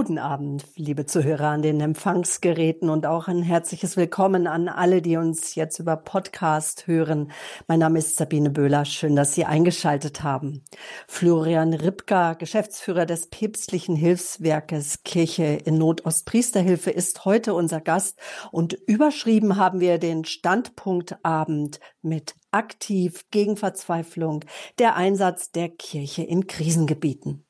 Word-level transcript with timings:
Guten 0.00 0.16
Abend, 0.16 0.64
liebe 0.76 1.04
Zuhörer 1.04 1.48
an 1.48 1.60
den 1.60 1.78
Empfangsgeräten 1.78 2.88
und 2.88 3.04
auch 3.04 3.28
ein 3.28 3.42
herzliches 3.42 3.98
Willkommen 3.98 4.46
an 4.46 4.66
alle, 4.68 5.02
die 5.02 5.18
uns 5.18 5.56
jetzt 5.56 5.78
über 5.78 5.94
Podcast 5.94 6.86
hören. 6.86 7.30
Mein 7.68 7.80
Name 7.80 7.98
ist 7.98 8.16
Sabine 8.16 8.48
Böhler. 8.48 8.86
Schön, 8.86 9.14
dass 9.14 9.34
Sie 9.34 9.44
eingeschaltet 9.44 10.22
haben. 10.22 10.64
Florian 11.06 11.74
Ripka, 11.74 12.32
Geschäftsführer 12.32 13.04
des 13.04 13.28
päpstlichen 13.28 13.94
Hilfswerkes 13.94 15.02
Kirche 15.04 15.58
in 15.66 15.76
Nordostpriesterhilfe, 15.76 16.90
ist 16.90 17.26
heute 17.26 17.52
unser 17.52 17.82
Gast 17.82 18.18
und 18.52 18.72
überschrieben 18.72 19.56
haben 19.56 19.80
wir 19.80 19.98
den 19.98 20.24
Standpunktabend 20.24 21.78
mit 22.00 22.36
aktiv 22.52 23.26
gegen 23.30 23.58
Verzweiflung, 23.58 24.46
der 24.78 24.96
Einsatz 24.96 25.50
der 25.50 25.68
Kirche 25.68 26.22
in 26.22 26.46
Krisengebieten. 26.46 27.44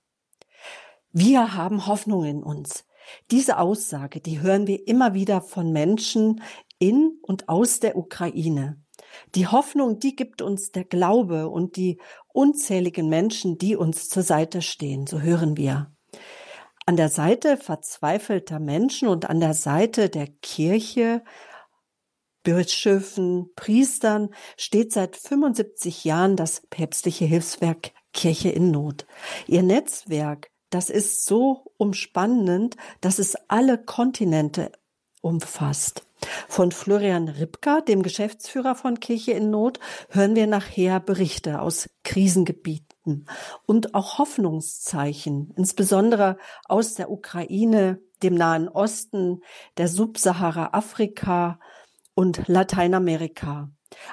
Wir 1.12 1.54
haben 1.54 1.86
Hoffnung 1.86 2.24
in 2.24 2.42
uns. 2.42 2.84
Diese 3.32 3.58
Aussage, 3.58 4.20
die 4.20 4.40
hören 4.40 4.68
wir 4.68 4.86
immer 4.86 5.12
wieder 5.12 5.40
von 5.40 5.72
Menschen 5.72 6.40
in 6.78 7.18
und 7.22 7.48
aus 7.48 7.80
der 7.80 7.96
Ukraine. 7.96 8.80
Die 9.34 9.48
Hoffnung, 9.48 9.98
die 9.98 10.14
gibt 10.14 10.40
uns 10.40 10.70
der 10.70 10.84
Glaube 10.84 11.48
und 11.48 11.74
die 11.74 12.00
unzähligen 12.32 13.08
Menschen, 13.08 13.58
die 13.58 13.74
uns 13.74 14.08
zur 14.08 14.22
Seite 14.22 14.62
stehen, 14.62 15.08
so 15.08 15.20
hören 15.20 15.56
wir. 15.56 15.92
An 16.86 16.96
der 16.96 17.08
Seite 17.08 17.56
verzweifelter 17.56 18.60
Menschen 18.60 19.08
und 19.08 19.28
an 19.28 19.40
der 19.40 19.54
Seite 19.54 20.10
der 20.10 20.28
Kirche, 20.42 21.24
Bischöfen, 22.44 23.50
Priestern 23.56 24.30
steht 24.56 24.92
seit 24.92 25.16
75 25.16 26.04
Jahren 26.04 26.36
das 26.36 26.62
päpstliche 26.70 27.24
Hilfswerk 27.24 27.92
Kirche 28.12 28.50
in 28.50 28.70
Not. 28.70 29.06
Ihr 29.46 29.62
Netzwerk 29.62 30.50
das 30.70 30.90
ist 30.90 31.26
so 31.26 31.72
umspannend, 31.76 32.76
dass 33.00 33.18
es 33.18 33.36
alle 33.48 33.78
Kontinente 33.78 34.72
umfasst. 35.20 36.06
Von 36.48 36.70
Florian 36.70 37.28
Ripka, 37.28 37.80
dem 37.80 38.02
Geschäftsführer 38.02 38.74
von 38.74 39.00
Kirche 39.00 39.32
in 39.32 39.50
Not, 39.50 39.80
hören 40.10 40.34
wir 40.34 40.46
nachher 40.46 41.00
Berichte 41.00 41.60
aus 41.60 41.88
Krisengebieten 42.04 43.26
und 43.66 43.94
auch 43.94 44.18
Hoffnungszeichen, 44.18 45.52
insbesondere 45.56 46.36
aus 46.66 46.94
der 46.94 47.10
Ukraine, 47.10 48.00
dem 48.22 48.34
Nahen 48.34 48.68
Osten, 48.68 49.40
der 49.78 49.88
Subsahara 49.88 50.70
Afrika 50.72 51.58
und 52.14 52.46
Lateinamerika. 52.48 53.70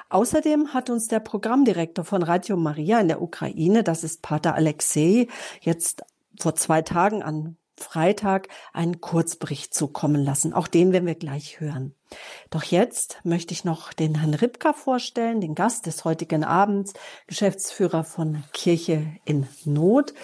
Außerdem 0.08 0.72
hat 0.72 0.90
uns 0.90 1.08
der 1.08 1.20
Programmdirektor 1.20 2.04
von 2.04 2.22
Radio 2.22 2.56
Maria 2.56 3.00
in 3.00 3.08
der 3.08 3.22
Ukraine, 3.22 3.84
das 3.84 4.02
ist 4.02 4.22
Pater 4.22 4.54
Alexei, 4.54 5.28
jetzt 5.60 6.02
vor 6.42 6.54
zwei 6.54 6.82
Tagen 6.82 7.22
an 7.22 7.56
Freitag 7.78 8.48
einen 8.72 9.00
Kurzbericht 9.00 9.72
zukommen 9.72 10.22
lassen. 10.22 10.52
Auch 10.52 10.68
den 10.68 10.92
werden 10.92 11.06
wir 11.06 11.14
gleich 11.14 11.60
hören. 11.60 11.94
Doch 12.50 12.64
jetzt 12.64 13.18
möchte 13.24 13.52
ich 13.54 13.64
noch 13.64 13.92
den 13.92 14.16
Herrn 14.16 14.34
Ripka 14.34 14.72
vorstellen, 14.72 15.40
den 15.40 15.54
Gast 15.54 15.86
des 15.86 16.04
heutigen 16.04 16.44
Abends, 16.44 16.94
Geschäftsführer 17.26 18.04
von 18.04 18.42
Kirche 18.52 19.06
in 19.24 19.46
Not. 19.64 20.14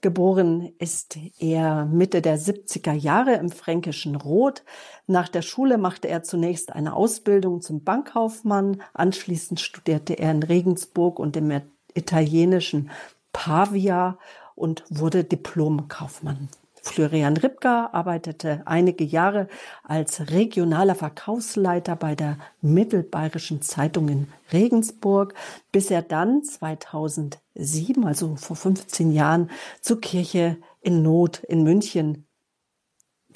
Geboren 0.00 0.72
ist 0.78 1.18
er 1.40 1.84
Mitte 1.86 2.22
der 2.22 2.38
70er 2.38 2.92
Jahre 2.92 3.34
im 3.34 3.50
fränkischen 3.50 4.14
Rot. 4.14 4.62
Nach 5.08 5.28
der 5.28 5.42
Schule 5.42 5.76
machte 5.76 6.06
er 6.06 6.22
zunächst 6.22 6.72
eine 6.72 6.94
Ausbildung 6.94 7.60
zum 7.60 7.82
Bankkaufmann. 7.82 8.80
Anschließend 8.94 9.58
studierte 9.58 10.14
er 10.14 10.30
in 10.30 10.44
Regensburg 10.44 11.18
und 11.18 11.36
im 11.36 11.62
italienischen 11.94 12.90
Pavia 13.32 14.18
und 14.58 14.84
wurde 14.90 15.24
Diplomkaufmann. 15.24 16.48
Florian 16.82 17.36
Ripka 17.36 17.90
arbeitete 17.92 18.62
einige 18.64 19.04
Jahre 19.04 19.48
als 19.82 20.30
regionaler 20.30 20.94
Verkaufsleiter 20.94 21.96
bei 21.96 22.14
der 22.14 22.38
Mittelbayerischen 22.60 23.62
Zeitung 23.62 24.08
in 24.08 24.28
Regensburg, 24.52 25.34
bis 25.72 25.90
er 25.90 26.02
dann 26.02 26.42
2007, 26.42 28.04
also 28.04 28.36
vor 28.36 28.56
15 28.56 29.12
Jahren, 29.12 29.50
zur 29.80 30.00
Kirche 30.00 30.56
in 30.80 31.02
Not 31.02 31.42
in 31.44 31.62
München 31.62 32.27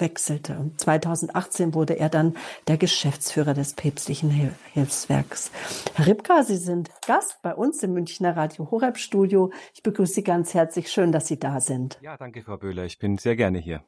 wechselte. 0.02 0.70
2018 0.76 1.72
wurde 1.72 1.98
er 1.98 2.10
dann 2.10 2.36
der 2.68 2.76
Geschäftsführer 2.76 3.54
des 3.54 3.72
päpstlichen 3.72 4.30
Hilfswerks. 4.74 5.50
Herr 5.94 6.06
Ripka, 6.06 6.42
Sie 6.42 6.58
sind 6.58 6.90
Gast 7.06 7.40
bei 7.40 7.54
uns 7.54 7.82
im 7.82 7.94
Münchner 7.94 8.36
Radio 8.36 8.70
Horeb 8.70 8.98
Studio. 8.98 9.50
Ich 9.72 9.82
begrüße 9.82 10.12
Sie 10.14 10.24
ganz 10.24 10.52
herzlich. 10.52 10.90
Schön, 10.90 11.12
dass 11.12 11.28
Sie 11.28 11.38
da 11.38 11.60
sind. 11.60 11.98
Ja, 12.02 12.18
danke, 12.18 12.42
Frau 12.42 12.58
Böhler. 12.58 12.84
Ich 12.84 12.98
bin 12.98 13.16
sehr 13.16 13.36
gerne 13.36 13.58
hier. 13.58 13.82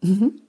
Mhm. 0.00 0.42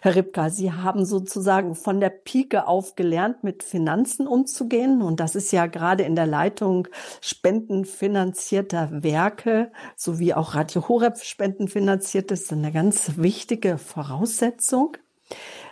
Herr 0.00 0.14
Ripka, 0.14 0.50
Sie 0.50 0.72
haben 0.72 1.04
sozusagen 1.04 1.74
von 1.74 2.00
der 2.00 2.10
Pike 2.10 2.66
auf 2.66 2.94
gelernt, 2.94 3.44
mit 3.44 3.62
Finanzen 3.62 4.26
umzugehen. 4.26 5.02
Und 5.02 5.20
das 5.20 5.34
ist 5.34 5.52
ja 5.52 5.66
gerade 5.66 6.04
in 6.04 6.16
der 6.16 6.26
Leitung 6.26 6.88
spendenfinanzierter 7.20 9.02
Werke 9.02 9.72
sowie 9.96 10.34
auch 10.34 10.54
Radio 10.54 10.88
Horeb 10.88 11.18
spendenfinanziert 11.18 12.30
ist 12.30 12.52
eine 12.52 12.72
ganz 12.72 13.16
wichtige 13.16 13.78
Voraussetzung. 13.78 14.96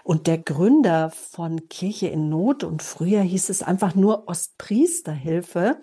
Und 0.02 0.26
der 0.26 0.38
Gründer 0.38 1.10
von 1.10 1.68
Kirche 1.68 2.08
in 2.08 2.28
Not 2.28 2.62
und 2.62 2.82
früher 2.82 3.22
hieß 3.22 3.48
es 3.48 3.62
einfach 3.62 3.94
nur 3.94 4.28
Ostpriesterhilfe, 4.28 5.78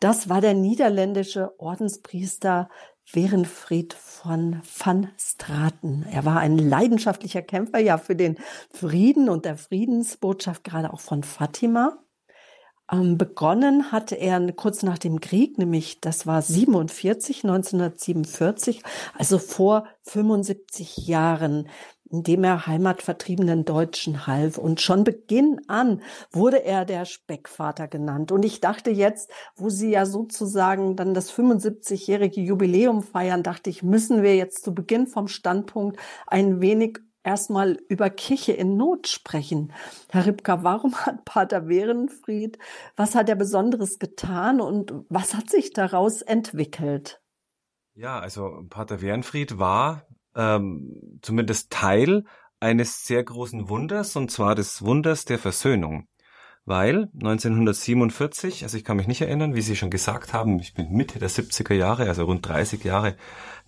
das 0.00 0.28
war 0.28 0.40
der 0.40 0.54
niederländische 0.54 1.52
Ordenspriester 1.60 2.70
Werenfried 3.12 3.94
von 3.94 4.62
Van 4.78 5.08
Straten. 5.18 6.04
Er 6.10 6.24
war 6.24 6.38
ein 6.40 6.58
leidenschaftlicher 6.58 7.42
Kämpfer 7.42 7.78
ja 7.78 7.98
für 7.98 8.16
den 8.16 8.36
Frieden 8.70 9.28
und 9.28 9.44
der 9.44 9.56
Friedensbotschaft 9.56 10.64
gerade 10.64 10.92
auch 10.92 11.00
von 11.00 11.22
Fatima. 11.22 11.98
Ähm, 12.90 13.18
begonnen 13.18 13.90
hatte 13.90 14.14
er 14.14 14.52
kurz 14.52 14.82
nach 14.82 14.98
dem 14.98 15.20
Krieg, 15.20 15.58
nämlich 15.58 16.00
das 16.00 16.26
war 16.26 16.40
47, 16.40 17.42
1947, 17.44 18.82
also 19.14 19.38
vor 19.38 19.86
75 20.02 20.98
Jahren 20.98 21.68
indem 22.10 22.44
er 22.44 22.66
heimatvertriebenen 22.66 23.64
Deutschen 23.64 24.26
half. 24.26 24.58
Und 24.58 24.80
schon 24.80 25.04
Beginn 25.04 25.60
an 25.68 26.02
wurde 26.30 26.64
er 26.64 26.84
der 26.84 27.04
Speckvater 27.04 27.88
genannt. 27.88 28.32
Und 28.32 28.44
ich 28.44 28.60
dachte 28.60 28.90
jetzt, 28.90 29.30
wo 29.56 29.68
Sie 29.68 29.90
ja 29.90 30.06
sozusagen 30.06 30.96
dann 30.96 31.14
das 31.14 31.32
75-jährige 31.32 32.40
Jubiläum 32.40 33.02
feiern, 33.02 33.42
dachte 33.42 33.70
ich, 33.70 33.82
müssen 33.82 34.22
wir 34.22 34.36
jetzt 34.36 34.64
zu 34.64 34.74
Beginn 34.74 35.06
vom 35.06 35.28
Standpunkt 35.28 35.98
ein 36.26 36.60
wenig 36.60 36.98
erstmal 37.26 37.72
über 37.88 38.08
Kirche 38.08 38.52
in 38.52 38.76
Not 38.76 39.08
sprechen. 39.08 39.72
Herr 40.10 40.26
Ripka, 40.26 40.62
warum 40.62 40.94
hat 40.94 41.24
Pater 41.24 41.68
Werenfried, 41.68 42.58
was 42.94 43.14
hat 43.14 43.28
er 43.28 43.34
Besonderes 43.34 43.98
getan 43.98 44.60
und 44.60 44.94
was 45.08 45.34
hat 45.34 45.50
sich 45.50 45.72
daraus 45.72 46.22
entwickelt? 46.22 47.20
Ja, 47.94 48.20
also 48.20 48.64
Pater 48.70 49.00
Werenfried 49.02 49.58
war 49.58 50.06
ähm, 50.36 51.18
zumindest 51.22 51.72
Teil 51.72 52.24
eines 52.60 53.06
sehr 53.06 53.22
großen 53.24 53.68
Wunders, 53.68 54.16
und 54.16 54.30
zwar 54.30 54.54
des 54.54 54.82
Wunders 54.82 55.24
der 55.24 55.38
Versöhnung. 55.38 56.08
Weil 56.64 57.08
1947, 57.14 58.64
also 58.64 58.76
ich 58.76 58.84
kann 58.84 58.96
mich 58.96 59.06
nicht 59.06 59.20
erinnern, 59.20 59.54
wie 59.54 59.60
Sie 59.60 59.76
schon 59.76 59.90
gesagt 59.90 60.32
haben, 60.32 60.58
ich 60.58 60.74
bin 60.74 60.90
Mitte 60.90 61.20
der 61.20 61.30
70er 61.30 61.74
Jahre, 61.74 62.08
also 62.08 62.24
rund 62.24 62.46
30 62.46 62.82
Jahre 62.82 63.16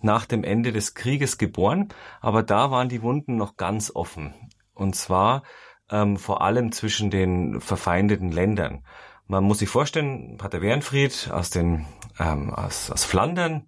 nach 0.01 0.25
dem 0.25 0.43
Ende 0.43 0.73
des 0.73 0.95
Krieges 0.95 1.37
geboren, 1.37 1.89
aber 2.19 2.43
da 2.43 2.71
waren 2.71 2.89
die 2.89 3.01
Wunden 3.01 3.37
noch 3.37 3.55
ganz 3.55 3.89
offen. 3.95 4.33
Und 4.73 4.97
zwar 4.97 5.43
ähm, 5.89 6.17
vor 6.17 6.41
allem 6.41 6.73
zwischen 6.73 7.09
den 7.09 7.61
verfeindeten 7.61 8.33
Ländern. 8.33 8.83
Man 9.27 9.45
muss 9.45 9.59
sich 9.59 9.69
vorstellen, 9.69 10.37
Pater 10.37 10.61
Wernfried 10.61 11.29
aus 11.31 11.49
den 11.51 11.85
ähm, 12.19 12.53
aus, 12.53 12.91
aus 12.91 13.05
Flandern, 13.05 13.67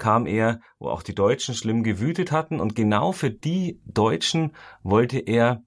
kam 0.00 0.26
er, 0.26 0.60
wo 0.80 0.88
auch 0.88 1.04
die 1.04 1.14
Deutschen 1.14 1.54
schlimm 1.54 1.84
gewütet 1.84 2.32
hatten. 2.32 2.58
Und 2.58 2.74
genau 2.74 3.12
für 3.12 3.30
die 3.30 3.80
Deutschen 3.84 4.56
wollte 4.82 5.20
er 5.20 5.62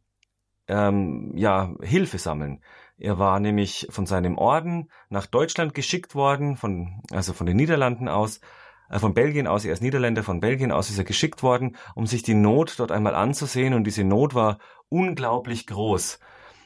ähm, 0.68 1.32
ja 1.36 1.74
Hilfe 1.82 2.18
sammeln. 2.18 2.62
Er 2.98 3.18
war 3.20 3.40
nämlich 3.40 3.88
von 3.90 4.06
seinem 4.06 4.38
Orden 4.38 4.90
nach 5.10 5.26
Deutschland 5.26 5.74
geschickt 5.74 6.16
worden, 6.16 6.58
von, 6.58 7.02
also 7.12 7.34
von 7.34 7.46
den 7.46 7.58
Niederlanden 7.58 8.08
aus, 8.08 8.42
äh, 8.90 9.00
von 9.00 9.14
Belgien 9.14 9.48
aus, 9.48 9.66
er 9.66 9.74
ist 9.74 9.82
Niederländer, 9.82 10.24
von 10.24 10.40
Belgien 10.40 10.72
aus 10.72 10.90
ist 10.90 10.98
er 10.98 11.04
geschickt 11.04 11.44
worden, 11.44 11.78
um 11.96 12.06
sich 12.06 12.24
die 12.24 12.34
Not 12.34 12.76
dort 12.78 12.92
einmal 12.92 13.16
anzusehen. 13.16 13.74
Und 13.74 13.86
diese 13.86 14.04
Not 14.04 14.36
war 14.36 14.60
unglaublich 14.90 15.68
groß. 15.68 16.20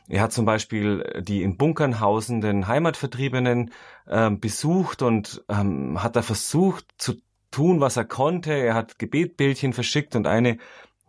Er 0.09 0.21
hat 0.21 0.31
zum 0.31 0.45
Beispiel 0.45 1.21
die 1.21 1.43
in 1.43 1.57
Bunkern 1.57 1.99
hausenden 1.99 2.67
Heimatvertriebenen 2.67 3.71
äh, 4.05 4.29
besucht 4.31 5.01
und 5.01 5.43
ähm, 5.49 6.01
hat 6.01 6.15
da 6.15 6.21
versucht 6.21 6.85
zu 6.97 7.15
tun, 7.51 7.79
was 7.79 7.97
er 7.97 8.05
konnte. 8.05 8.53
Er 8.53 8.73
hat 8.73 8.99
Gebetbildchen 8.99 9.73
verschickt 9.73 10.15
und 10.15 10.27
eine 10.27 10.57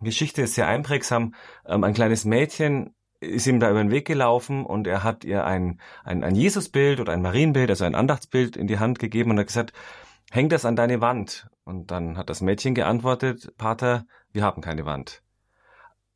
Geschichte 0.01 0.43
ist 0.43 0.55
sehr 0.55 0.69
einprägsam. 0.69 1.35
Ähm, 1.67 1.85
ein 1.85 1.95
kleines 1.95 2.25
Mädchen 2.25 2.95
ist 3.21 3.47
ihm 3.47 3.59
da 3.59 3.71
über 3.71 3.81
den 3.81 3.91
Weg 3.91 4.07
gelaufen 4.07 4.65
und 4.65 4.87
er 4.87 5.03
hat 5.03 5.25
ihr 5.25 5.45
ein, 5.45 5.81
ein, 6.05 6.23
ein 6.23 6.37
Jesusbild 6.37 7.01
oder 7.01 7.13
ein 7.13 7.23
Marienbild, 7.23 7.69
also 7.71 7.85
ein 7.85 7.97
Andachtsbild 7.97 8.57
in 8.57 8.69
die 8.69 8.79
Hand 8.79 8.99
gegeben 8.99 9.33
und 9.33 9.41
hat 9.41 9.49
gesagt, 9.49 9.73
häng 10.31 10.49
das 10.49 10.65
an 10.65 10.77
deine 10.77 11.01
Wand. 11.01 11.49
Und 11.65 11.91
dann 11.91 12.17
hat 12.17 12.31
das 12.31 12.41
Mädchen 12.41 12.75
geantwortet, 12.75 13.53
Pater, 13.59 14.07
wir 14.33 14.43
haben 14.43 14.63
keine 14.63 14.87
Wand. 14.87 15.23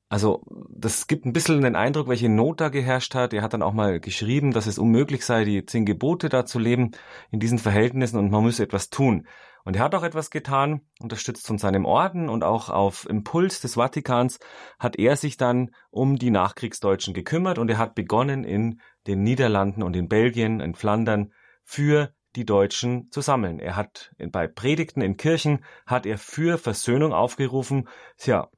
Also 0.09 0.45
das 0.69 1.07
gibt 1.07 1.25
ein 1.25 1.33
bisschen 1.33 1.63
den 1.63 1.75
Eindruck, 1.75 2.07
welche 2.07 2.29
Not 2.29 2.61
da 2.61 2.69
geherrscht 2.69 3.15
hat. 3.15 3.33
Er 3.33 3.41
hat 3.41 3.55
dann 3.55 3.63
auch 3.63 3.73
mal 3.73 3.99
geschrieben, 3.99 4.53
dass 4.53 4.67
es 4.67 4.79
unmöglich 4.79 5.25
sei, 5.25 5.45
die 5.45 5.65
zehn 5.65 5.87
Gebote 5.87 6.29
da 6.29 6.45
zu 6.45 6.59
leben 6.59 6.91
in 7.31 7.41
diesen 7.41 7.59
Verhältnissen 7.59 8.19
und 8.19 8.31
man 8.31 8.45
müsse 8.45 8.63
etwas 8.63 8.91
tun. 8.91 9.27
Und 9.65 9.77
er 9.77 9.83
hat 9.83 9.95
auch 9.95 10.03
etwas 10.03 10.31
getan, 10.31 10.83
unterstützt 11.01 11.47
von 11.47 11.59
seinem 11.59 11.85
Orden 11.85 12.29
und 12.29 12.43
auch 12.43 12.69
auf 12.69 13.09
Impuls 13.09 13.61
des 13.61 13.75
Vatikans 13.75 14.41
hat 14.79 14.97
er 14.99 15.17
sich 15.17 15.37
dann 15.37 15.71
um 15.91 16.19
die 16.19 16.31
Nachkriegsdeutschen 16.31 17.15
gekümmert 17.15 17.59
und 17.59 17.71
er 17.71 17.79
hat 17.79 17.95
begonnen 17.95 18.45
in 18.45 18.81
den 19.07 19.23
Niederlanden 19.23 19.83
und 19.83 19.95
in 19.95 20.09
Belgien, 20.09 20.61
in 20.61 20.75
Flandern 20.75 21.33
für 21.65 22.13
die 22.35 22.45
Deutschen 22.45 23.11
zu 23.11 23.21
sammeln. 23.21 23.59
Er 23.59 23.77
hat 23.77 24.15
bei 24.31 24.47
Predigten 24.47 25.03
in 25.03 25.17
Kirchen 25.17 25.65
hat 25.87 26.07
er 26.07 26.19
für 26.19 26.59
Versöhnung 26.59 27.13
aufgerufen. 27.13 27.89
Tja, 28.17 28.49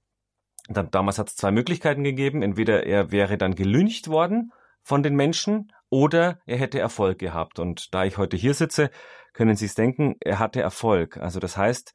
damals 0.69 1.19
hat 1.19 1.29
es 1.29 1.37
zwei 1.37 1.51
Möglichkeiten 1.51 2.05
gegeben. 2.05 2.43
Entweder 2.43 2.85
er 2.85 3.11
wäre 3.11 3.37
dann 3.37 3.55
gelüncht 3.55 4.09
worden 4.09 4.53
von 4.83 5.03
den 5.03 5.17
Menschen 5.17 5.73
oder 5.95 6.41
er 6.45 6.59
hätte 6.59 6.81
Erfolg 6.81 7.21
gehabt. 7.21 7.61
Und 7.61 7.95
da 7.95 8.05
ich 8.05 8.19
heute 8.19 8.37
hier 8.37 8.53
sitze, 8.53 8.91
können 9.33 9.55
Sie 9.55 9.67
es 9.67 9.77
denken, 9.77 10.17
er 10.19 10.41
hatte 10.41 10.61
Erfolg. 10.61 11.19
Also 11.19 11.39
das 11.39 11.57
heißt, 11.57 11.95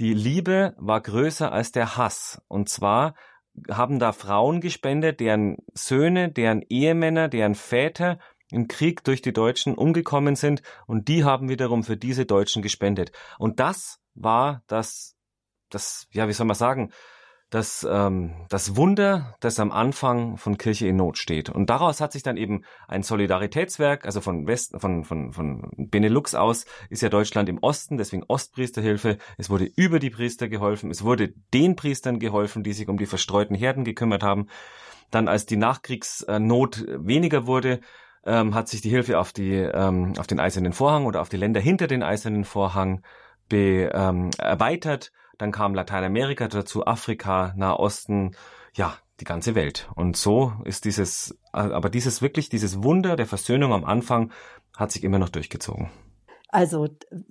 die 0.00 0.14
Liebe 0.14 0.74
war 0.78 1.00
größer 1.00 1.52
als 1.52 1.70
der 1.70 1.96
Hass. 1.96 2.42
Und 2.48 2.68
zwar 2.68 3.14
haben 3.70 4.00
da 4.00 4.10
Frauen 4.10 4.60
gespendet, 4.60 5.20
deren 5.20 5.58
Söhne, 5.74 6.32
deren 6.32 6.62
Ehemänner, 6.62 7.28
deren 7.28 7.54
Väter 7.54 8.18
im 8.50 8.66
Krieg 8.66 9.04
durch 9.04 9.22
die 9.22 9.32
Deutschen 9.32 9.76
umgekommen 9.76 10.34
sind 10.34 10.62
und 10.88 11.06
die 11.06 11.22
haben 11.22 11.48
wiederum 11.48 11.84
für 11.84 11.96
diese 11.96 12.26
Deutschen 12.26 12.62
gespendet. 12.62 13.12
Und 13.38 13.60
das 13.60 14.00
war 14.14 14.64
das, 14.66 15.14
das, 15.70 16.08
ja, 16.10 16.26
wie 16.26 16.32
soll 16.32 16.46
man 16.46 16.56
sagen, 16.56 16.90
das, 17.50 17.86
ähm, 17.88 18.34
das 18.48 18.76
Wunder, 18.76 19.36
das 19.40 19.60
am 19.60 19.70
Anfang 19.70 20.36
von 20.36 20.58
Kirche 20.58 20.88
in 20.88 20.96
Not 20.96 21.16
steht. 21.16 21.48
Und 21.48 21.70
daraus 21.70 22.00
hat 22.00 22.12
sich 22.12 22.24
dann 22.24 22.36
eben 22.36 22.64
ein 22.88 23.02
Solidaritätswerk, 23.02 24.04
also 24.04 24.20
von 24.20 24.46
West, 24.48 24.74
von, 24.78 25.04
von, 25.04 25.32
von 25.32 25.70
Benelux 25.76 26.34
aus 26.34 26.66
ist 26.90 27.02
ja 27.02 27.08
Deutschland 27.08 27.48
im 27.48 27.58
Osten, 27.58 27.98
deswegen 27.98 28.24
Ostpriesterhilfe. 28.26 29.18
Es 29.38 29.48
wurde 29.48 29.70
über 29.76 30.00
die 30.00 30.10
Priester 30.10 30.48
geholfen, 30.48 30.90
es 30.90 31.04
wurde 31.04 31.34
den 31.54 31.76
Priestern 31.76 32.18
geholfen, 32.18 32.64
die 32.64 32.72
sich 32.72 32.88
um 32.88 32.98
die 32.98 33.06
verstreuten 33.06 33.54
Herden 33.54 33.84
gekümmert 33.84 34.24
haben. 34.24 34.48
Dann, 35.12 35.28
als 35.28 35.46
die 35.46 35.56
Nachkriegsnot 35.56 36.84
weniger 36.98 37.46
wurde, 37.46 37.80
ähm, 38.24 38.56
hat 38.56 38.68
sich 38.68 38.80
die 38.80 38.90
Hilfe 38.90 39.20
auf 39.20 39.32
die 39.32 39.52
ähm, 39.54 40.14
auf 40.18 40.26
den 40.26 40.40
eisernen 40.40 40.72
Vorhang 40.72 41.06
oder 41.06 41.20
auf 41.20 41.28
die 41.28 41.36
Länder 41.36 41.60
hinter 41.60 41.86
den 41.86 42.02
eisernen 42.02 42.44
Vorhang 42.44 43.02
be, 43.48 43.88
ähm, 43.94 44.30
erweitert 44.36 45.12
dann 45.38 45.52
kam 45.52 45.74
Lateinamerika 45.74 46.48
dazu, 46.48 46.86
Afrika, 46.86 47.52
Nahosten, 47.56 48.36
ja, 48.74 48.94
die 49.20 49.24
ganze 49.24 49.54
Welt. 49.54 49.88
Und 49.94 50.16
so 50.16 50.52
ist 50.64 50.84
dieses, 50.84 51.38
aber 51.52 51.88
dieses 51.88 52.22
wirklich, 52.22 52.48
dieses 52.48 52.82
Wunder 52.82 53.16
der 53.16 53.26
Versöhnung 53.26 53.72
am 53.72 53.84
Anfang 53.84 54.32
hat 54.76 54.92
sich 54.92 55.04
immer 55.04 55.18
noch 55.18 55.30
durchgezogen. 55.30 55.90
Also 56.48 56.88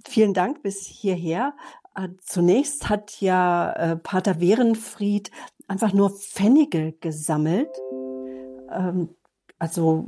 vielen 0.08 0.34
Dank 0.34 0.64
bis 0.64 0.86
hierher. 0.86 1.54
Äh, 1.96 2.10
zunächst 2.22 2.90
hat 2.90 3.22
ja 3.22 3.72
äh, 3.74 3.96
Pater 3.96 4.42
Werenfried 4.42 5.32
einfach 5.68 5.94
nur 5.94 6.10
Pfennige 6.10 6.94
gesammelt. 6.94 7.70
Ähm, 8.72 9.16
also, 9.58 10.06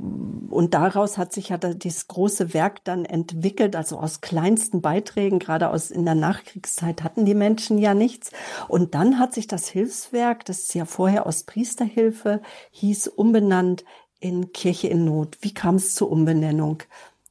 und 0.50 0.74
daraus 0.74 1.16
hat 1.16 1.32
sich 1.32 1.48
ja 1.48 1.56
dieses 1.56 2.06
große 2.06 2.52
Werk 2.52 2.84
dann 2.84 3.06
entwickelt, 3.06 3.76
also 3.76 3.98
aus 3.98 4.20
kleinsten 4.20 4.82
Beiträgen, 4.82 5.38
gerade 5.38 5.70
aus 5.70 5.90
in 5.90 6.04
der 6.04 6.14
Nachkriegszeit 6.14 7.02
hatten 7.02 7.24
die 7.24 7.34
Menschen 7.34 7.78
ja 7.78 7.94
nichts. 7.94 8.30
Und 8.68 8.94
dann 8.94 9.18
hat 9.18 9.32
sich 9.32 9.46
das 9.46 9.68
Hilfswerk, 9.68 10.44
das 10.44 10.72
ja 10.74 10.84
vorher 10.84 11.26
Ostpriesterhilfe 11.26 12.42
hieß, 12.72 13.08
umbenannt 13.08 13.84
in 14.20 14.52
Kirche 14.52 14.88
in 14.88 15.06
Not. 15.06 15.38
Wie 15.40 15.54
kam 15.54 15.76
es 15.76 15.94
zur 15.94 16.10
Umbenennung? 16.10 16.82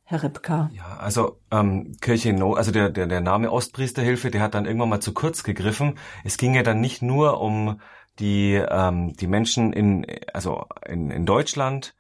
Herr 0.04 0.24
Ripka. 0.24 0.72
Ja, 0.74 0.98
also 1.00 1.38
ähm, 1.52 1.98
Kirche 2.00 2.30
in 2.30 2.38
Not, 2.38 2.58
also 2.58 2.72
der, 2.72 2.90
der, 2.90 3.08
der 3.08 3.22
Name 3.22 3.52
Ostpriesterhilfe, 3.52 4.32
der 4.32 4.42
hat 4.42 4.56
dann 4.56 4.66
irgendwann 4.66 4.90
mal 4.90 5.02
zu 5.02 5.14
kurz 5.14 5.44
gegriffen. 5.44 6.00
Es 6.24 6.38
ging 6.38 6.56
ja 6.56 6.64
dann 6.64 6.80
nicht 6.80 7.02
nur 7.02 7.42
um 7.42 7.82
die, 8.18 8.54
ähm, 8.54 9.14
die 9.18 9.28
Menschen 9.28 9.74
in, 9.74 10.08
also 10.34 10.66
in, 10.86 11.12
in 11.12 11.26
Deutschland, 11.26 11.94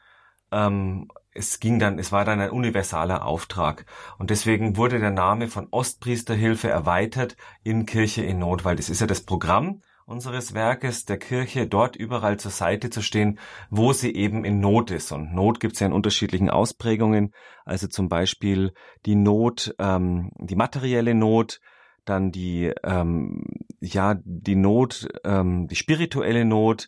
ähm, 0.51 1.07
es 1.33 1.59
ging 1.59 1.77
dann, 1.79 1.99
es 1.99 2.11
war 2.11 2.25
dann 2.25 2.39
ein 2.39 2.49
universaler 2.49 3.25
Auftrag. 3.25 3.85
Und 4.17 4.31
deswegen 4.31 4.75
wurde 4.75 4.99
der 4.99 5.11
Name 5.11 5.47
von 5.47 5.67
Ostpriesterhilfe 5.69 6.69
erweitert 6.69 7.38
in 7.63 7.85
Kirche 7.85 8.23
in 8.23 8.39
Not, 8.39 8.65
weil 8.65 8.75
das 8.75 8.89
ist 8.89 9.01
ja 9.01 9.07
das 9.07 9.21
Programm 9.21 9.81
unseres 10.07 10.53
Werkes, 10.53 11.03
der 11.03 11.19
Kirche, 11.19 11.67
dort 11.67 11.97
überall 11.97 12.39
zur 12.39 12.49
Seite 12.49 12.89
zu 12.89 13.01
stehen, 13.01 13.39
wo 13.69 13.91
sie 13.91 14.15
eben 14.15 14.45
in 14.45 14.61
Not 14.61 14.89
ist. 14.89 15.11
Und 15.11 15.33
Not 15.35 15.59
gibt 15.59 15.73
es 15.73 15.81
ja 15.81 15.88
in 15.88 15.94
unterschiedlichen 15.94 16.49
Ausprägungen. 16.49 17.33
Also 17.65 17.88
zum 17.88 18.07
Beispiel 18.07 18.73
die 19.05 19.15
Not, 19.15 19.75
ähm, 19.79 20.31
die 20.39 20.55
materielle 20.55 21.13
Not, 21.13 21.59
dann 22.05 22.31
die, 22.31 22.73
ähm, 22.83 23.44
ja, 23.81 24.15
die 24.23 24.55
Not, 24.55 25.09
ähm, 25.25 25.67
die 25.67 25.75
spirituelle 25.75 26.45
Not, 26.45 26.88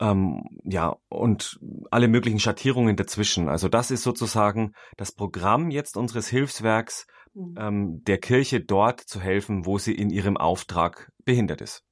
ähm, 0.00 0.42
ja, 0.64 0.96
und 1.08 1.58
alle 1.90 2.08
möglichen 2.08 2.40
Schattierungen 2.40 2.96
dazwischen. 2.96 3.48
Also 3.48 3.68
das 3.68 3.90
ist 3.90 4.02
sozusagen 4.02 4.72
das 4.96 5.12
Programm 5.12 5.70
jetzt 5.70 5.96
unseres 5.96 6.28
Hilfswerks, 6.28 7.06
mhm. 7.34 7.54
ähm, 7.58 8.04
der 8.04 8.18
Kirche 8.18 8.60
dort 8.60 9.00
zu 9.00 9.20
helfen, 9.20 9.66
wo 9.66 9.78
sie 9.78 9.94
in 9.94 10.10
ihrem 10.10 10.36
Auftrag 10.36 11.10
behindert 11.24 11.60
ist. 11.60 11.84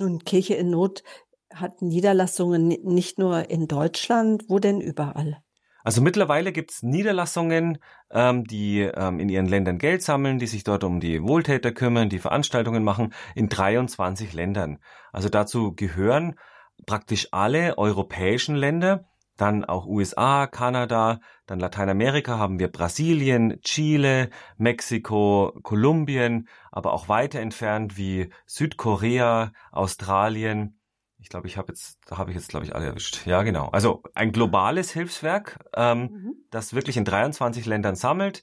Und 0.00 0.24
Kirche 0.24 0.54
in 0.54 0.70
Not 0.70 1.02
hat 1.52 1.82
Niederlassungen 1.82 2.68
nicht 2.68 3.18
nur 3.18 3.50
in 3.50 3.66
Deutschland, 3.66 4.44
wo 4.48 4.58
denn 4.58 4.80
überall? 4.80 5.42
Also 5.82 6.02
mittlerweile 6.02 6.52
gibt's 6.52 6.82
Niederlassungen, 6.82 7.78
ähm, 8.10 8.44
die 8.44 8.80
ähm, 8.80 9.18
in 9.20 9.30
ihren 9.30 9.46
Ländern 9.46 9.78
Geld 9.78 10.02
sammeln, 10.02 10.38
die 10.38 10.46
sich 10.46 10.62
dort 10.62 10.84
um 10.84 11.00
die 11.00 11.22
Wohltäter 11.22 11.72
kümmern, 11.72 12.10
die 12.10 12.18
Veranstaltungen 12.18 12.84
machen, 12.84 13.14
in 13.34 13.48
23 13.48 14.34
Ländern. 14.34 14.80
Also 15.12 15.30
dazu 15.30 15.72
gehören 15.74 16.34
praktisch 16.86 17.28
alle 17.32 17.78
europäischen 17.78 18.56
Länder, 18.56 19.08
dann 19.38 19.64
auch 19.64 19.86
USA, 19.86 20.46
Kanada, 20.46 21.20
dann 21.46 21.60
Lateinamerika 21.60 22.38
haben 22.38 22.58
wir 22.58 22.68
Brasilien, 22.68 23.60
Chile, 23.62 24.30
Mexiko, 24.56 25.52
Kolumbien, 25.62 26.48
aber 26.72 26.92
auch 26.92 27.08
weiter 27.08 27.40
entfernt 27.40 27.96
wie 27.96 28.30
Südkorea, 28.46 29.52
Australien. 29.70 30.78
Ich 31.20 31.28
glaube, 31.28 31.46
ich 31.46 31.56
habe 31.56 31.68
jetzt, 31.72 31.98
da 32.06 32.18
habe 32.18 32.30
ich 32.30 32.36
jetzt, 32.36 32.48
glaube 32.48 32.66
ich, 32.66 32.74
alle 32.74 32.86
erwischt. 32.86 33.26
Ja, 33.26 33.42
genau. 33.42 33.68
Also 33.68 34.02
ein 34.14 34.32
globales 34.32 34.92
Hilfswerk, 34.92 35.58
ähm, 35.74 36.00
mhm. 36.00 36.34
das 36.50 36.74
wirklich 36.74 36.96
in 36.96 37.04
23 37.04 37.64
Ländern 37.64 37.96
sammelt. 37.96 38.42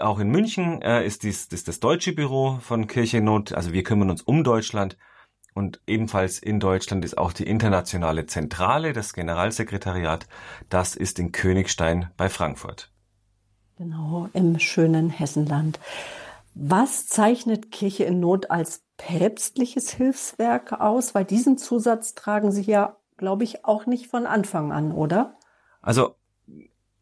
Auch 0.00 0.18
in 0.18 0.28
München 0.28 0.82
äh, 0.82 1.04
ist 1.04 1.22
dies, 1.24 1.48
das, 1.48 1.64
das 1.64 1.80
deutsche 1.80 2.12
Büro 2.12 2.58
von 2.60 2.86
Kirche 2.86 3.20
Not. 3.20 3.52
Also 3.52 3.72
wir 3.72 3.82
kümmern 3.82 4.10
uns 4.10 4.22
um 4.22 4.44
Deutschland 4.44 4.96
und 5.54 5.80
ebenfalls 5.86 6.38
in 6.38 6.60
Deutschland 6.60 7.04
ist 7.04 7.18
auch 7.18 7.32
die 7.32 7.46
internationale 7.46 8.26
Zentrale, 8.26 8.92
das 8.92 9.12
Generalsekretariat. 9.12 10.26
Das 10.68 10.94
ist 10.94 11.18
in 11.18 11.32
Königstein 11.32 12.10
bei 12.16 12.28
Frankfurt. 12.28 12.92
Genau, 13.76 14.28
im 14.32 14.58
schönen 14.58 15.10
Hessenland. 15.10 15.78
Was 16.54 17.06
zeichnet 17.06 17.70
Kirche 17.70 18.04
in 18.04 18.18
Not 18.20 18.50
als 18.50 18.82
päpstliches 18.96 19.90
Hilfswerk 19.90 20.72
aus? 20.72 21.14
Weil 21.14 21.24
diesen 21.24 21.58
Zusatz 21.58 22.14
tragen 22.14 22.50
Sie 22.50 22.62
ja, 22.62 22.96
glaube 23.16 23.44
ich, 23.44 23.64
auch 23.64 23.86
nicht 23.86 24.08
von 24.08 24.26
Anfang 24.26 24.72
an, 24.72 24.92
oder? 24.92 25.38
Also 25.80 26.16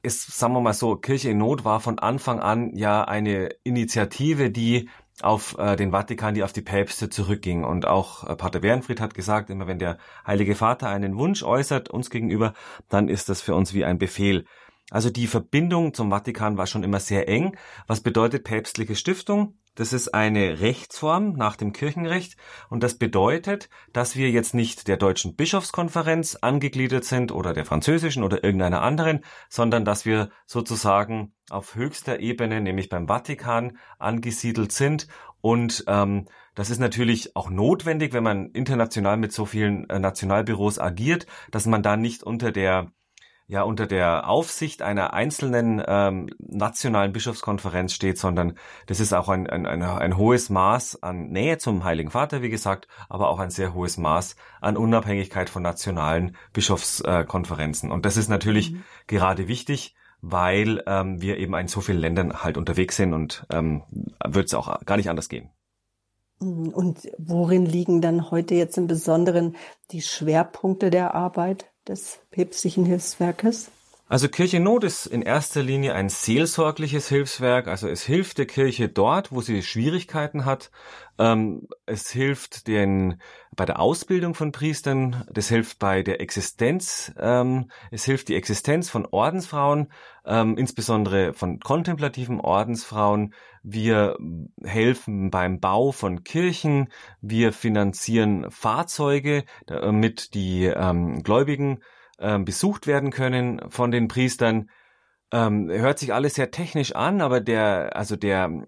ist, 0.03 0.38
sagen 0.38 0.53
wir 0.53 0.61
mal 0.61 0.73
so, 0.73 0.97
Kirche 0.97 1.31
in 1.31 1.38
Not 1.38 1.65
war 1.65 1.81
von 1.81 1.99
Anfang 1.99 2.38
an 2.41 2.76
ja 2.76 3.05
eine 3.05 3.49
Initiative, 3.65 4.50
die 4.50 4.88
auf 5.23 5.56
äh, 5.58 5.76
den 5.76 5.92
Vatikan, 5.92 6.35
die 6.35 6.42
auf 6.42 6.52
die 6.52 6.62
Päpste 6.62 7.08
zurückging. 7.08 7.64
Und 7.64 7.87
auch 7.87 8.28
äh, 8.28 8.37
Pater 8.37 8.61
Bernfried 8.61 9.00
hat 9.00 9.14
gesagt, 9.14 9.50
immer 9.50 9.66
wenn 9.66 9.78
der 9.78 9.99
Heilige 10.26 10.54
Vater 10.54 10.88
einen 10.88 11.16
Wunsch 11.16 11.42
äußert 11.42 11.88
uns 11.88 12.11
gegenüber, 12.11 12.54
dann 12.88 13.08
ist 13.08 13.28
das 13.28 13.40
für 13.40 13.54
uns 13.54 13.73
wie 13.75 13.85
ein 13.85 13.99
Befehl. 13.99 14.44
Also 14.90 15.11
die 15.11 15.26
Verbindung 15.26 15.94
zum 15.94 16.11
Vatikan 16.11 16.58
war 16.58 16.66
schon 16.66 16.85
immer 16.85 17.00
sehr 17.00 17.28
eng. 17.28 17.56
Was 17.87 18.00
bedeutet 18.00 18.44
päpstliche 18.44 18.94
Stiftung? 18.94 19.54
Das 19.76 19.92
ist 19.92 20.14
eine 20.14 20.61
Rechtsform 20.61 21.35
nach 21.35 21.54
dem 21.54 21.73
Kirchenrecht 21.73 22.37
und 22.71 22.83
das 22.83 22.99
bedeutet, 22.99 23.68
dass 23.92 24.16
wir 24.16 24.30
jetzt 24.30 24.54
nicht 24.54 24.88
der 24.88 24.97
deutschen 24.97 25.37
Bischofskonferenz 25.37 26.37
angegliedert 26.37 27.04
sind 27.04 27.30
oder 27.30 27.52
der 27.52 27.66
französischen 27.66 28.25
oder 28.25 28.42
irgendeiner 28.42 28.80
anderen, 28.80 29.21
sondern 29.50 29.85
dass 29.85 30.06
wir 30.06 30.30
sozusagen 30.47 31.35
auf 31.50 31.75
höchster 31.75 32.21
Ebene, 32.21 32.62
nämlich 32.62 32.88
beim 32.88 33.06
Vatikan, 33.06 33.76
angesiedelt 33.99 34.73
sind. 34.73 35.09
Und 35.42 35.85
ähm, 35.88 36.26
das 36.54 36.71
ist 36.71 36.80
natürlich 36.80 37.37
auch 37.37 37.50
notwendig, 37.50 38.14
wenn 38.14 38.25
man 38.25 38.47
international 38.52 39.18
mit 39.18 39.33
so 39.33 39.45
vielen 39.45 39.88
äh, 39.90 39.99
Nationalbüros 39.99 40.78
agiert, 40.78 41.26
dass 41.50 41.66
man 41.66 41.83
da 41.83 41.99
nicht 41.99 42.23
unter 42.23 42.50
der 42.50 42.92
ja 43.49 43.62
unter 43.62 43.87
der 43.87 44.29
Aufsicht 44.29 44.83
einer 44.83 45.12
einzelnen 45.12 45.83
ähm, 45.87 46.29
nationalen 46.38 47.12
Bischofskonferenz 47.12 47.93
steht, 47.93 48.19
sondern 48.19 48.59
das 48.87 49.00
ist 49.00 49.12
auch 49.12 49.29
ein, 49.29 49.49
ein, 49.49 49.67
ein, 49.67 49.83
ein 49.83 50.17
hohes 50.17 50.50
Maß 50.50 51.03
an 51.03 51.29
Nähe 51.29 51.59
zum 51.59 51.85
Heiligen 51.85 52.11
Vater, 52.11 52.43
wie 52.43 52.50
gesagt, 52.50 52.88
aber 53.09 53.29
auch 53.29 53.38
ein 53.38 53.50
sehr 53.50 53.75
hohes 53.75 53.99
Maß 53.99 54.37
an 54.61 54.76
Unabhängigkeit 54.76 55.49
von 55.49 55.62
nationalen 55.62 56.37
Bischofskonferenzen. 56.53 57.93
Und 57.93 58.05
das 58.05 58.17
ist 58.17 58.29
natürlich 58.29 58.73
mhm. 58.73 58.83
gerade 59.07 59.49
wichtig, 59.49 59.95
weil 60.21 60.83
ähm, 60.87 61.21
wir 61.21 61.37
eben 61.38 61.55
in 61.55 61.69
so 61.69 61.81
vielen 61.81 61.99
Ländern 61.99 62.43
halt 62.43 62.57
unterwegs 62.57 62.97
sind 62.97 63.12
und 63.12 63.47
ähm, 63.50 63.85
wird 64.25 64.47
es 64.47 64.55
auch 64.55 64.81
gar 64.85 64.97
nicht 64.97 65.11
anders 65.11 65.29
gehen. 65.29 65.50
Mhm. 66.41 66.69
Und 66.69 67.09
worin 67.19 67.65
liegen 67.65 68.00
dann 68.00 68.31
heute 68.31 68.55
jetzt 68.55 68.76
im 68.76 68.88
Besonderen 68.88 69.57
die 69.93 70.03
Schwerpunkte 70.03 70.91
der 70.91 71.15
Arbeit? 71.15 71.73
Des 71.88 72.19
päpstlichen 72.31 72.85
Hilfswerkes? 72.85 73.71
Also 74.09 74.29
Kirche 74.29 74.61
Not 74.61 74.85
ist 74.85 75.07
in 75.07 75.21
erster 75.21 75.65
Linie 75.65 75.95
ein 75.95 76.09
seelsorgliches 76.09 77.09
Hilfswerk. 77.09 77.67
Also 77.67 77.89
es 77.89 78.05
hilft 78.05 78.39
der 78.39 78.47
Kirche 78.47 78.89
dort, 78.89 79.33
wo 79.33 79.41
sie 79.41 79.65
Schwierigkeiten 79.65 80.45
hat. 80.45 80.71
Ähm, 81.19 81.67
es 81.87 82.11
hilft 82.11 82.69
den 82.69 83.21
bei 83.57 83.67
der 83.67 83.81
Ausbildung 83.81 84.35
von 84.35 84.53
Priestern. 84.53 85.25
Das 85.33 85.49
hilft 85.49 85.81
bei 85.81 86.05
der 86.05 86.21
Existenz. 86.21 87.13
Ähm, 87.19 87.69
es 87.91 88.05
hilft 88.05 88.29
die 88.29 88.37
Existenz 88.37 88.91
von 88.91 89.07
Ordensfrauen, 89.07 89.91
ähm, 90.25 90.57
insbesondere 90.57 91.33
von 91.33 91.59
kontemplativen 91.59 92.41
Ordensfrauen. 92.41 93.35
Wir 93.65 94.17
helfen 94.63 95.33
beim 95.33 95.59
Bau 95.59 95.91
von 95.91 96.23
Kirchen. 96.23 96.93
Wir 97.21 97.53
finanzieren 97.53 98.53
Fahrzeuge, 98.53 99.43
damit 99.67 100.35
die 100.35 100.67
ähm, 100.67 101.25
Gläubigen 101.25 101.81
ähm, 102.18 102.44
besucht 102.44 102.87
werden 102.87 103.11
können 103.11 103.61
von 103.70 103.90
den 103.90 104.08
Priestern. 104.08 104.70
Ähm, 105.32 105.68
hört 105.70 105.99
sich 105.99 106.14
alles 106.14 106.35
sehr 106.35 106.50
technisch 106.50 106.94
an, 106.94 107.20
aber 107.20 107.40
der, 107.40 107.96
also 107.96 108.16
der, 108.16 108.66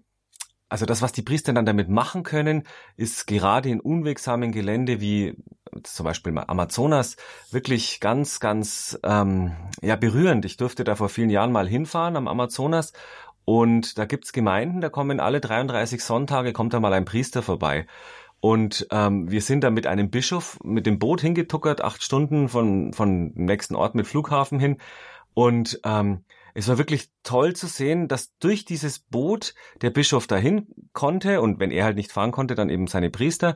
also 0.67 0.85
das, 0.85 1.01
was 1.01 1.11
die 1.11 1.21
Priester 1.21 1.53
dann 1.53 1.65
damit 1.65 1.89
machen 1.89 2.23
können, 2.23 2.63
ist 2.95 3.27
gerade 3.27 3.69
in 3.69 3.79
unwegsamen 3.79 4.51
Gelände 4.51 5.01
wie 5.01 5.35
zum 5.83 6.05
Beispiel 6.05 6.37
Amazonas 6.37 7.15
wirklich 7.51 7.99
ganz, 7.99 8.39
ganz 8.39 8.99
ähm, 9.03 9.55
ja 9.81 9.95
berührend. 9.95 10.45
Ich 10.45 10.57
durfte 10.57 10.83
da 10.83 10.95
vor 10.95 11.09
vielen 11.09 11.29
Jahren 11.29 11.51
mal 11.51 11.67
hinfahren 11.67 12.15
am 12.15 12.27
Amazonas 12.27 12.93
und 13.45 13.97
da 13.97 14.05
gibt's 14.05 14.31
Gemeinden, 14.31 14.79
da 14.79 14.89
kommen 14.89 15.19
alle 15.19 15.39
33 15.39 16.03
Sonntage 16.03 16.53
kommt 16.53 16.73
da 16.73 16.79
mal 16.79 16.93
ein 16.93 17.05
Priester 17.05 17.41
vorbei. 17.41 17.87
Und 18.41 18.87
ähm, 18.91 19.29
wir 19.29 19.41
sind 19.41 19.63
da 19.63 19.69
mit 19.69 19.85
einem 19.85 20.09
Bischof 20.09 20.59
mit 20.63 20.85
dem 20.85 20.99
Boot 20.99 21.21
hingetuckert, 21.21 21.81
acht 21.81 22.03
Stunden 22.03 22.47
von, 22.47 22.93
von 22.93 23.33
dem 23.33 23.45
nächsten 23.45 23.75
Ort 23.75 23.95
mit 23.95 24.07
Flughafen 24.07 24.59
hin. 24.59 24.77
Und 25.33 25.79
ähm, 25.83 26.23
es 26.53 26.67
war 26.67 26.77
wirklich 26.77 27.11
toll 27.23 27.53
zu 27.55 27.67
sehen, 27.67 28.07
dass 28.07 28.35
durch 28.39 28.65
dieses 28.65 28.99
Boot 28.99 29.53
der 29.81 29.89
Bischof 29.89 30.27
dahin 30.27 30.67
konnte 30.93 31.41
und 31.41 31.59
wenn 31.59 31.71
er 31.71 31.85
halt 31.85 31.97
nicht 31.97 32.11
fahren 32.11 32.31
konnte, 32.31 32.55
dann 32.55 32.69
eben 32.69 32.87
seine 32.87 33.09
Priester 33.09 33.55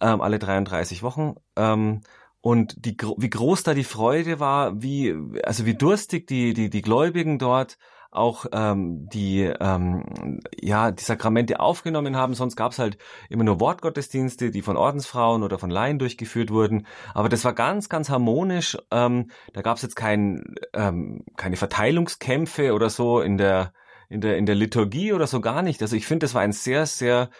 ähm, 0.00 0.20
alle 0.20 0.38
33 0.38 1.02
Wochen. 1.02 1.34
Ähm, 1.56 2.02
und 2.40 2.84
die, 2.84 2.96
wie 3.16 3.30
groß 3.30 3.64
da 3.64 3.74
die 3.74 3.84
Freude 3.84 4.38
war, 4.40 4.80
wie 4.80 5.14
also 5.42 5.66
wie 5.66 5.74
durstig 5.74 6.26
die 6.28 6.54
die 6.54 6.70
die 6.70 6.82
Gläubigen 6.82 7.38
dort 7.38 7.78
auch 8.10 8.46
ähm, 8.52 9.08
die 9.12 9.42
ähm, 9.42 10.40
ja 10.60 10.90
die 10.90 11.02
Sakramente 11.02 11.60
aufgenommen 11.60 12.16
haben. 12.16 12.34
Sonst 12.34 12.56
gab 12.56 12.72
es 12.72 12.78
halt 12.78 12.98
immer 13.28 13.44
nur 13.44 13.60
Wortgottesdienste, 13.60 14.50
die 14.50 14.62
von 14.62 14.76
Ordensfrauen 14.76 15.42
oder 15.42 15.58
von 15.58 15.70
Laien 15.70 15.98
durchgeführt 15.98 16.50
wurden. 16.50 16.86
Aber 17.14 17.28
das 17.28 17.44
war 17.44 17.52
ganz 17.52 17.88
ganz 17.88 18.08
harmonisch. 18.08 18.76
Ähm, 18.90 19.30
da 19.52 19.62
gab 19.62 19.76
es 19.76 19.82
jetzt 19.82 19.96
kein, 19.96 20.54
ähm, 20.72 21.24
keine 21.36 21.56
Verteilungskämpfe 21.56 22.72
oder 22.72 22.90
so 22.90 23.20
in 23.20 23.36
der 23.36 23.72
in 24.08 24.20
der 24.20 24.38
in 24.38 24.46
der 24.46 24.54
Liturgie 24.54 25.12
oder 25.12 25.26
so 25.26 25.40
gar 25.40 25.62
nicht. 25.62 25.82
Also 25.82 25.96
ich 25.96 26.06
finde, 26.06 26.24
das 26.24 26.34
war 26.34 26.42
ein 26.42 26.52
sehr 26.52 26.86
sehr 26.86 27.30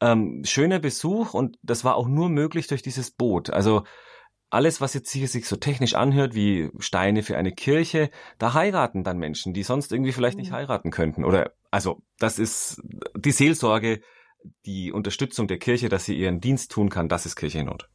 ähm, 0.00 0.42
schöner 0.44 0.78
Besuch 0.78 1.34
und 1.34 1.58
das 1.62 1.84
war 1.84 1.96
auch 1.96 2.08
nur 2.08 2.28
möglich 2.28 2.66
durch 2.66 2.82
dieses 2.82 3.10
Boot. 3.10 3.50
Also 3.50 3.84
alles, 4.50 4.80
was 4.80 4.94
jetzt 4.94 5.10
hier 5.10 5.28
sich 5.28 5.46
so 5.46 5.56
technisch 5.56 5.94
anhört, 5.94 6.34
wie 6.34 6.70
Steine 6.78 7.22
für 7.22 7.36
eine 7.36 7.52
Kirche, 7.52 8.10
da 8.38 8.54
heiraten 8.54 9.04
dann 9.04 9.18
Menschen, 9.18 9.52
die 9.52 9.62
sonst 9.62 9.92
irgendwie 9.92 10.12
vielleicht 10.12 10.38
nicht 10.38 10.50
mhm. 10.50 10.56
heiraten 10.56 10.90
könnten. 10.90 11.24
Oder 11.24 11.52
also 11.70 12.02
das 12.18 12.38
ist 12.38 12.80
die 13.16 13.32
Seelsorge, 13.32 14.00
die 14.64 14.92
Unterstützung 14.92 15.48
der 15.48 15.58
Kirche, 15.58 15.88
dass 15.88 16.04
sie 16.04 16.16
ihren 16.16 16.40
Dienst 16.40 16.70
tun 16.70 16.88
kann, 16.88 17.08
das 17.08 17.26
ist 17.26 17.36
Kirche 17.36 17.58
in 17.58 17.66
Not. 17.66 17.88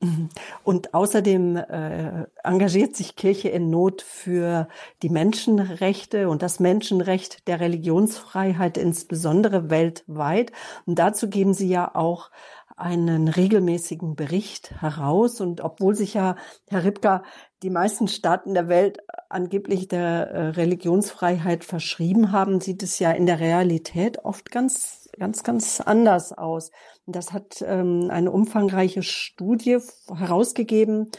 Mhm. 0.00 0.28
Und 0.62 0.92
außerdem 0.92 1.56
äh, 1.56 2.26
engagiert 2.44 2.94
sich 2.96 3.16
Kirche 3.16 3.48
in 3.48 3.70
Not 3.70 4.02
für 4.02 4.68
die 5.02 5.08
Menschenrechte 5.08 6.28
und 6.28 6.42
das 6.42 6.60
Menschenrecht 6.60 7.48
der 7.48 7.60
Religionsfreiheit 7.60 8.76
insbesondere 8.76 9.70
weltweit. 9.70 10.52
Und 10.84 10.98
dazu 10.98 11.30
geben 11.30 11.54
Sie 11.54 11.68
ja 11.68 11.94
auch 11.94 12.30
einen 12.76 13.28
regelmäßigen 13.28 14.14
Bericht 14.14 14.80
heraus. 14.80 15.40
Und 15.40 15.62
obwohl 15.62 15.94
sich 15.94 16.14
ja, 16.14 16.36
Herr 16.68 16.84
Ripka, 16.84 17.24
die 17.62 17.70
meisten 17.70 18.06
Staaten 18.06 18.54
der 18.54 18.68
Welt 18.68 18.98
angeblich 19.28 19.88
der 19.88 20.30
äh, 20.30 20.48
Religionsfreiheit 20.50 21.64
verschrieben 21.64 22.32
haben, 22.32 22.60
sieht 22.60 22.82
es 22.82 22.98
ja 22.98 23.10
in 23.12 23.26
der 23.26 23.40
Realität 23.40 24.24
oft 24.24 24.50
ganz, 24.50 25.08
ganz, 25.18 25.42
ganz 25.42 25.80
anders 25.80 26.32
aus. 26.32 26.70
Und 27.06 27.16
das 27.16 27.32
hat 27.32 27.64
ähm, 27.66 28.08
eine 28.10 28.30
umfangreiche 28.30 29.02
Studie 29.02 29.78
herausgegeben 30.14 31.10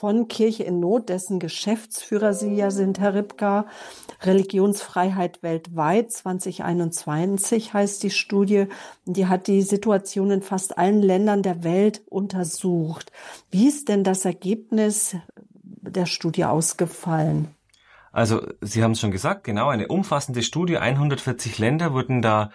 von 0.00 0.28
Kirche 0.28 0.62
in 0.62 0.80
Not, 0.80 1.10
dessen 1.10 1.38
Geschäftsführer 1.38 2.32
Sie 2.32 2.54
ja 2.54 2.70
sind, 2.70 2.98
Herr 3.00 3.12
Ripka. 3.12 3.66
Religionsfreiheit 4.22 5.42
weltweit 5.42 6.10
2021 6.10 7.74
heißt 7.74 8.02
die 8.02 8.08
Studie. 8.08 8.68
Die 9.04 9.26
hat 9.26 9.46
die 9.46 9.60
Situation 9.60 10.30
in 10.30 10.40
fast 10.40 10.78
allen 10.78 11.02
Ländern 11.02 11.42
der 11.42 11.64
Welt 11.64 12.00
untersucht. 12.08 13.12
Wie 13.50 13.68
ist 13.68 13.90
denn 13.90 14.02
das 14.02 14.24
Ergebnis 14.24 15.16
der 15.52 16.06
Studie 16.06 16.46
ausgefallen? 16.46 17.48
Also, 18.10 18.40
Sie 18.62 18.82
haben 18.82 18.92
es 18.92 19.00
schon 19.00 19.10
gesagt, 19.10 19.44
genau, 19.44 19.68
eine 19.68 19.88
umfassende 19.88 20.42
Studie. 20.42 20.78
140 20.78 21.58
Länder 21.58 21.92
wurden 21.92 22.22
da, 22.22 22.52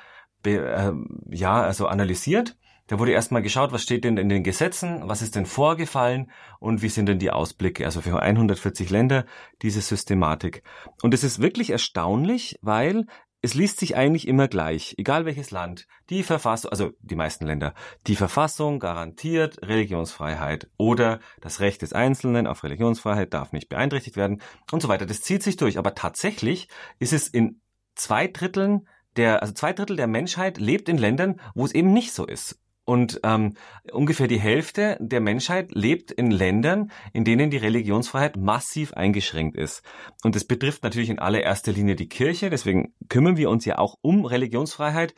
äh, 0.47 0.91
ja, 1.29 1.61
also 1.61 1.85
analysiert. 1.85 2.57
Da 2.87 2.99
wurde 2.99 3.13
erstmal 3.13 3.41
geschaut, 3.41 3.71
was 3.71 3.81
steht 3.81 4.03
denn 4.03 4.17
in 4.17 4.29
den 4.29 4.43
Gesetzen, 4.43 5.01
was 5.05 5.23
ist 5.23 5.35
denn 5.35 5.47
vorgefallen 5.47 6.29
und 6.59 6.83
wie 6.83 6.89
sind 6.89 7.07
denn 7.07 7.17
die 7.17 7.31
Ausblicke, 7.31 7.83
also 7.83 8.01
für 8.01 8.21
140 8.21 8.91
Länder 8.91 9.25
diese 9.63 9.81
Systematik. 9.81 10.61
Und 11.01 11.13
es 11.13 11.23
ist 11.23 11.41
wirklich 11.41 11.71
erstaunlich, 11.71 12.59
weil 12.61 13.07
es 13.41 13.53
liest 13.53 13.79
sich 13.79 13.95
eigentlich 13.95 14.27
immer 14.27 14.47
gleich, 14.47 14.95
egal 14.97 15.25
welches 15.25 15.51
Land. 15.51 15.87
Die 16.09 16.23
Verfassung, 16.23 16.71
also 16.71 16.91
die 16.99 17.15
meisten 17.15 17.45
Länder, 17.45 17.75
die 18.07 18.15
Verfassung 18.15 18.79
garantiert 18.79 19.61
Religionsfreiheit 19.61 20.67
oder 20.77 21.19
das 21.41 21.59
Recht 21.59 21.83
des 21.83 21.93
Einzelnen 21.93 22.47
auf 22.47 22.63
Religionsfreiheit 22.63 23.33
darf 23.33 23.51
nicht 23.51 23.69
beeinträchtigt 23.69 24.17
werden 24.17 24.41
und 24.71 24.81
so 24.81 24.87
weiter. 24.87 25.05
Das 25.05 25.21
zieht 25.21 25.43
sich 25.43 25.57
durch. 25.57 25.77
Aber 25.77 25.93
tatsächlich 25.93 26.69
ist 26.97 27.13
es 27.13 27.27
in 27.27 27.61
zwei 27.93 28.27
Dritteln 28.27 28.87
der, 29.15 29.41
also 29.41 29.53
zwei 29.53 29.73
Drittel 29.73 29.95
der 29.95 30.07
Menschheit 30.07 30.57
lebt 30.57 30.89
in 30.89 30.97
Ländern, 30.97 31.39
wo 31.53 31.65
es 31.65 31.73
eben 31.73 31.93
nicht 31.93 32.13
so 32.13 32.25
ist. 32.25 32.59
Und 32.85 33.19
ähm, 33.23 33.55
ungefähr 33.91 34.27
die 34.27 34.39
Hälfte 34.39 34.97
der 34.99 35.19
Menschheit 35.19 35.71
lebt 35.73 36.11
in 36.11 36.29
Ländern, 36.29 36.91
in 37.13 37.25
denen 37.25 37.49
die 37.49 37.57
Religionsfreiheit 37.57 38.37
massiv 38.37 38.93
eingeschränkt 38.93 39.57
ist. 39.57 39.81
Und 40.23 40.35
das 40.35 40.45
betrifft 40.45 40.83
natürlich 40.83 41.09
in 41.09 41.17
allererster 41.17 41.71
Linie 41.71 41.95
die 41.95 42.07
Kirche. 42.07 42.51
Deswegen 42.51 42.93
kümmern 43.09 43.37
wir 43.37 43.49
uns 43.49 43.65
ja 43.65 43.79
auch 43.79 43.97
um 44.01 44.25
Religionsfreiheit. 44.25 45.15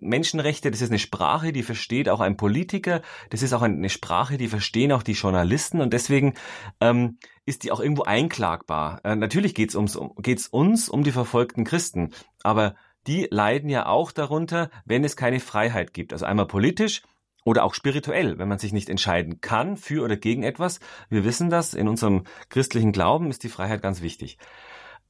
Menschenrechte, 0.00 0.72
das 0.72 0.82
ist 0.82 0.90
eine 0.90 0.98
Sprache, 0.98 1.52
die 1.52 1.62
versteht 1.62 2.08
auch 2.08 2.20
ein 2.20 2.36
Politiker. 2.36 3.00
Das 3.30 3.42
ist 3.42 3.52
auch 3.52 3.62
eine 3.62 3.90
Sprache, 3.90 4.36
die 4.36 4.48
verstehen 4.48 4.90
auch 4.90 5.04
die 5.04 5.12
Journalisten. 5.12 5.80
Und 5.80 5.92
deswegen 5.92 6.34
ähm, 6.80 7.18
ist 7.46 7.62
die 7.62 7.70
auch 7.70 7.80
irgendwo 7.80 8.02
einklagbar. 8.02 9.00
Äh, 9.04 9.14
natürlich 9.14 9.54
geht's 9.54 9.76
ums, 9.76 9.94
um, 9.94 10.14
geht's 10.20 10.48
uns 10.48 10.88
um 10.88 11.04
die 11.04 11.12
verfolgten 11.12 11.62
Christen. 11.62 12.10
Aber 12.42 12.74
die 13.08 13.26
leiden 13.30 13.70
ja 13.70 13.86
auch 13.86 14.12
darunter, 14.12 14.70
wenn 14.84 15.02
es 15.02 15.16
keine 15.16 15.40
Freiheit 15.40 15.94
gibt. 15.94 16.12
Also 16.12 16.26
einmal 16.26 16.46
politisch 16.46 17.02
oder 17.44 17.64
auch 17.64 17.72
spirituell, 17.72 18.38
wenn 18.38 18.48
man 18.48 18.58
sich 18.58 18.72
nicht 18.72 18.90
entscheiden 18.90 19.40
kann 19.40 19.76
für 19.78 20.04
oder 20.04 20.16
gegen 20.16 20.42
etwas. 20.42 20.80
Wir 21.08 21.24
wissen 21.24 21.48
das, 21.48 21.72
in 21.72 21.88
unserem 21.88 22.24
christlichen 22.50 22.92
Glauben 22.92 23.30
ist 23.30 23.42
die 23.42 23.48
Freiheit 23.48 23.80
ganz 23.80 24.02
wichtig. 24.02 24.38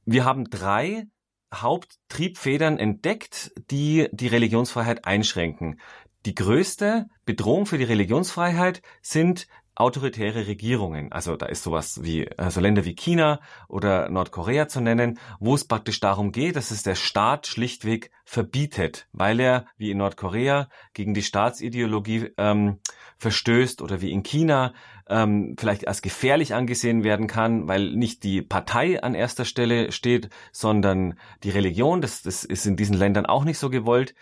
Wir 0.05 0.23
haben 0.23 0.49
drei 0.49 1.07
Haupttriebfedern 1.53 2.77
entdeckt, 2.77 3.51
die 3.69 4.07
die 4.11 4.27
Religionsfreiheit 4.27 5.05
einschränken. 5.05 5.79
Die 6.25 6.35
größte 6.35 7.07
Bedrohung 7.25 7.65
für 7.65 7.77
die 7.77 7.83
Religionsfreiheit 7.83 8.81
sind 9.01 9.47
autoritäre 9.79 10.45
Regierungen. 10.45 11.11
Also 11.11 11.37
da 11.37 11.45
ist 11.45 11.63
sowas 11.63 12.03
wie 12.03 12.29
also 12.37 12.59
Länder 12.59 12.83
wie 12.83 12.95
China 12.95 13.39
oder 13.69 14.09
Nordkorea 14.09 14.67
zu 14.67 14.81
nennen, 14.81 15.19
wo 15.39 15.55
es 15.55 15.65
praktisch 15.65 16.01
darum 16.01 16.33
geht, 16.33 16.57
dass 16.57 16.71
es 16.71 16.83
der 16.83 16.95
Staat 16.95 17.47
schlichtweg 17.47 18.11
verbietet, 18.25 19.07
weil 19.13 19.39
er 19.39 19.65
wie 19.77 19.89
in 19.91 19.97
Nordkorea 19.97 20.67
gegen 20.93 21.13
die 21.13 21.21
Staatsideologie 21.21 22.31
ähm, 22.37 22.79
verstößt 23.19 23.81
oder 23.81 24.01
wie 24.01 24.11
in 24.11 24.23
China 24.23 24.73
ähm, 25.07 25.55
vielleicht 25.57 25.87
als 25.87 26.01
gefährlich 26.01 26.53
angesehen 26.53 27.05
werden 27.05 27.27
kann, 27.27 27.69
weil 27.69 27.95
nicht 27.95 28.23
die 28.23 28.41
Partei 28.41 29.01
an 29.01 29.15
erster 29.15 29.45
Stelle 29.45 29.93
steht, 29.93 30.29
sondern 30.51 31.17
die 31.43 31.51
Religion. 31.51 32.01
Das, 32.01 32.21
das 32.21 32.43
ist 32.43 32.65
in 32.65 32.75
diesen 32.75 32.97
Ländern 32.97 33.25
auch 33.25 33.45
nicht 33.45 33.57
so 33.57 33.69
gewollt. 33.69 34.13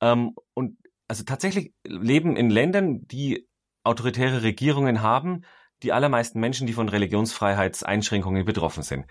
Ähm, 0.00 0.36
und 0.54 0.78
also 1.08 1.24
tatsächlich 1.24 1.74
leben 1.84 2.36
in 2.36 2.50
Ländern, 2.50 3.08
die 3.08 3.49
autoritäre 3.84 4.42
Regierungen 4.42 5.02
haben, 5.02 5.44
die 5.82 5.92
allermeisten 5.92 6.40
Menschen, 6.40 6.66
die 6.66 6.72
von 6.72 6.88
Religionsfreiheitseinschränkungen 6.88 8.44
betroffen 8.44 8.82
sind. 8.82 9.06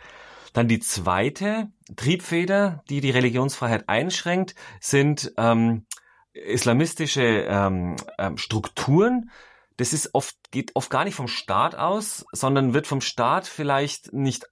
Dann 0.53 0.67
die 0.67 0.79
zweite 0.79 1.71
Triebfeder, 1.95 2.83
die 2.89 3.01
die 3.01 3.11
Religionsfreiheit 3.11 3.88
einschränkt, 3.88 4.55
sind 4.79 5.31
ähm, 5.38 5.85
islamistische 6.33 7.45
ähm, 7.47 7.95
ähm, 8.17 8.38
Strukturen. 8.38 9.31
Das 9.77 9.93
ist 9.93 10.13
oft 10.13 10.35
geht 10.51 10.75
oft 10.75 10.89
gar 10.89 11.05
nicht 11.05 11.15
vom 11.15 11.27
Staat 11.27 11.75
aus, 11.75 12.25
sondern 12.31 12.73
wird 12.73 12.88
vom 12.88 13.01
Staat 13.01 13.47
vielleicht 13.47 14.13
nicht 14.13 14.45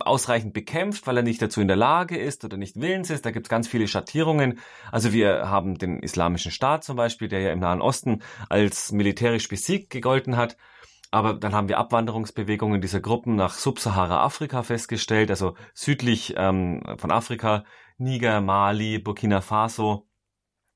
ausreichend 0.00 0.52
bekämpft, 0.52 1.06
weil 1.06 1.16
er 1.16 1.22
nicht 1.22 1.42
dazu 1.42 1.60
in 1.60 1.68
der 1.68 1.76
Lage 1.76 2.16
ist 2.16 2.44
oder 2.44 2.56
nicht 2.56 2.80
willens 2.80 3.10
ist. 3.10 3.26
Da 3.26 3.30
gibt 3.30 3.46
es 3.46 3.50
ganz 3.50 3.68
viele 3.68 3.88
Schattierungen. 3.88 4.58
Also 4.90 5.12
wir 5.12 5.48
haben 5.48 5.78
den 5.78 6.00
Islamischen 6.00 6.50
Staat 6.50 6.84
zum 6.84 6.96
Beispiel, 6.96 7.28
der 7.28 7.40
ja 7.40 7.52
im 7.52 7.60
Nahen 7.60 7.82
Osten 7.82 8.22
als 8.48 8.92
militärisch 8.92 9.48
besiegt 9.48 9.90
gegolten 9.90 10.36
hat. 10.36 10.56
Aber 11.10 11.34
dann 11.34 11.54
haben 11.54 11.68
wir 11.68 11.78
Abwanderungsbewegungen 11.78 12.80
dieser 12.80 13.00
Gruppen 13.00 13.36
nach 13.36 13.54
Subsahara-Afrika 13.54 14.64
festgestellt, 14.64 15.30
also 15.30 15.54
südlich 15.72 16.34
ähm, 16.36 16.82
von 16.98 17.12
Afrika, 17.12 17.64
Niger, 17.98 18.40
Mali, 18.40 18.98
Burkina 18.98 19.40
Faso. 19.40 20.08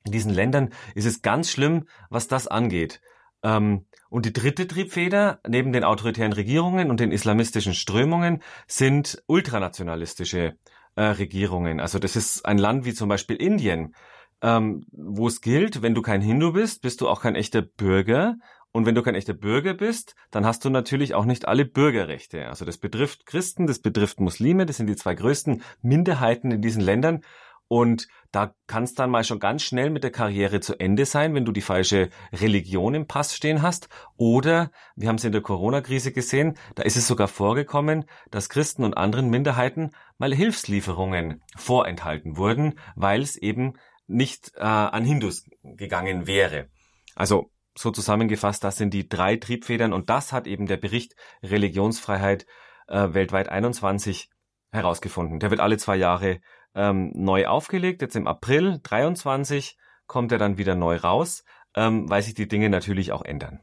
In 0.04 0.12
diesen 0.12 0.32
Ländern 0.32 0.70
ist 0.94 1.06
es 1.06 1.22
ganz 1.22 1.50
schlimm, 1.50 1.88
was 2.08 2.28
das 2.28 2.46
angeht. 2.46 3.00
Ähm, 3.42 3.86
und 4.10 4.24
die 4.24 4.32
dritte 4.32 4.66
Triebfeder 4.66 5.40
neben 5.46 5.72
den 5.72 5.84
autoritären 5.84 6.32
Regierungen 6.32 6.90
und 6.90 7.00
den 7.00 7.12
islamistischen 7.12 7.74
Strömungen 7.74 8.42
sind 8.66 9.22
ultranationalistische 9.26 10.56
äh, 10.96 11.02
Regierungen. 11.02 11.80
Also 11.80 11.98
das 11.98 12.16
ist 12.16 12.44
ein 12.44 12.58
Land 12.58 12.84
wie 12.84 12.94
zum 12.94 13.08
Beispiel 13.08 13.36
Indien, 13.36 13.94
ähm, 14.40 14.84
wo 14.90 15.26
es 15.28 15.40
gilt, 15.40 15.82
wenn 15.82 15.94
du 15.94 16.02
kein 16.02 16.20
Hindu 16.20 16.52
bist, 16.52 16.82
bist 16.82 17.00
du 17.00 17.08
auch 17.08 17.20
kein 17.20 17.34
echter 17.34 17.62
Bürger. 17.62 18.36
Und 18.70 18.84
wenn 18.84 18.94
du 18.94 19.02
kein 19.02 19.14
echter 19.14 19.32
Bürger 19.32 19.74
bist, 19.74 20.14
dann 20.30 20.44
hast 20.44 20.64
du 20.64 20.70
natürlich 20.70 21.14
auch 21.14 21.24
nicht 21.24 21.48
alle 21.48 21.64
Bürgerrechte. 21.64 22.46
Also 22.48 22.64
das 22.64 22.76
betrifft 22.76 23.24
Christen, 23.26 23.66
das 23.66 23.78
betrifft 23.78 24.20
Muslime, 24.20 24.66
das 24.66 24.76
sind 24.76 24.88
die 24.88 24.96
zwei 24.96 25.14
größten 25.14 25.62
Minderheiten 25.80 26.50
in 26.50 26.60
diesen 26.60 26.82
Ländern. 26.82 27.22
Und 27.68 28.08
da 28.32 28.54
kann 28.66 28.84
es 28.84 28.94
dann 28.94 29.10
mal 29.10 29.24
schon 29.24 29.38
ganz 29.38 29.62
schnell 29.62 29.90
mit 29.90 30.02
der 30.02 30.10
Karriere 30.10 30.60
zu 30.60 30.78
Ende 30.78 31.06
sein, 31.06 31.34
wenn 31.34 31.44
du 31.44 31.52
die 31.52 31.62
falsche 31.62 32.08
Religion 32.32 32.94
im 32.94 33.06
Pass 33.06 33.34
stehen 33.34 33.62
hast. 33.62 33.88
Oder, 34.16 34.70
wir 34.96 35.08
haben 35.08 35.16
es 35.16 35.24
in 35.24 35.32
der 35.32 35.42
Corona-Krise 35.42 36.12
gesehen, 36.12 36.56
da 36.74 36.82
ist 36.82 36.96
es 36.96 37.06
sogar 37.06 37.28
vorgekommen, 37.28 38.04
dass 38.30 38.48
Christen 38.48 38.84
und 38.84 38.96
anderen 38.96 39.28
Minderheiten 39.28 39.92
mal 40.16 40.34
Hilfslieferungen 40.34 41.42
vorenthalten 41.56 42.36
wurden, 42.36 42.78
weil 42.96 43.22
es 43.22 43.36
eben 43.36 43.74
nicht 44.06 44.52
äh, 44.56 44.60
an 44.62 45.04
Hindus 45.04 45.44
gegangen 45.62 46.26
wäre. 46.26 46.68
Also 47.14 47.50
so 47.76 47.90
zusammengefasst, 47.90 48.64
das 48.64 48.76
sind 48.76 48.92
die 48.92 49.08
drei 49.08 49.36
Triebfedern 49.36 49.92
und 49.92 50.10
das 50.10 50.32
hat 50.32 50.46
eben 50.46 50.66
der 50.66 50.78
Bericht 50.78 51.14
Religionsfreiheit 51.42 52.46
äh, 52.88 53.12
weltweit 53.12 53.48
21 53.48 54.30
herausgefunden. 54.72 55.38
Der 55.38 55.50
wird 55.50 55.60
alle 55.60 55.78
zwei 55.78 55.96
Jahre 55.96 56.40
ähm, 56.78 57.10
neu 57.14 57.46
aufgelegt. 57.46 58.00
Jetzt 58.00 58.16
im 58.16 58.26
April 58.26 58.78
23 58.82 59.76
kommt 60.06 60.32
er 60.32 60.38
dann 60.38 60.56
wieder 60.56 60.74
neu 60.74 60.96
raus, 60.96 61.44
ähm, 61.76 62.08
weil 62.08 62.22
sich 62.22 62.34
die 62.34 62.48
Dinge 62.48 62.70
natürlich 62.70 63.12
auch 63.12 63.24
ändern. 63.24 63.60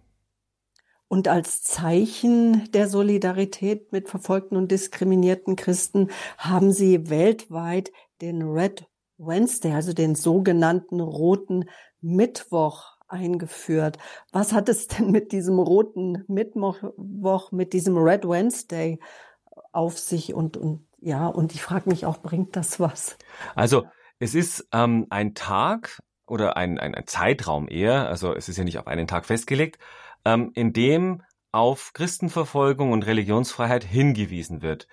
Und 1.08 1.28
als 1.28 1.64
Zeichen 1.64 2.70
der 2.72 2.90
Solidarität 2.90 3.92
mit 3.92 4.10
verfolgten 4.10 4.58
und 4.58 4.72
diskriminierten 4.72 5.56
Christen 5.56 6.10
haben 6.38 6.72
sie 6.72 7.10
weltweit 7.10 7.92
den 8.22 8.42
Red 8.42 8.86
Wednesday, 9.18 9.72
also 9.72 9.94
den 9.94 10.16
sogenannten 10.16 11.00
roten 11.00 11.70
Mittwoch 12.02 12.96
eingeführt. 13.08 13.98
Was 14.32 14.52
hat 14.52 14.68
es 14.68 14.88
denn 14.88 15.12
mit 15.12 15.32
diesem 15.32 15.60
roten 15.60 16.24
Mittwoch, 16.28 17.52
mit 17.52 17.74
diesem 17.74 17.98
Red 17.98 18.28
Wednesday 18.28 19.00
auf 19.72 20.00
sich 20.00 20.34
und, 20.34 20.58
und 20.58 20.86
ja, 21.06 21.28
und 21.28 21.54
ich 21.54 21.62
frage 21.62 21.88
mich 21.88 22.08
auch, 22.08 22.18
bringt 22.18 22.56
das 22.56 22.80
was? 22.80 23.16
Also 23.54 23.86
es 24.18 24.34
ist 24.34 24.68
ähm, 24.74 25.06
ein 25.12 25.36
Tag 25.36 26.02
oder 26.26 26.58
ein, 26.58 26.80
ein, 26.80 26.96
ein 26.96 27.06
Zeitraum 27.06 27.68
eher, 27.70 28.10
also 28.10 28.34
es 28.34 28.50
ist 28.50 28.58
ja 28.58 28.64
nicht 28.64 28.80
auf 28.80 28.88
einen 28.88 29.06
Tag 29.06 29.28
festgelegt, 29.28 29.78
ähm, 30.26 30.52
in 30.56 30.74
dem 30.74 31.22
auf 31.52 31.94
Christenverfolgung 31.94 32.92
und 32.92 33.06
Religionsfreiheit 33.06 33.84
hingewiesen 33.84 34.64
wird. 34.64 34.88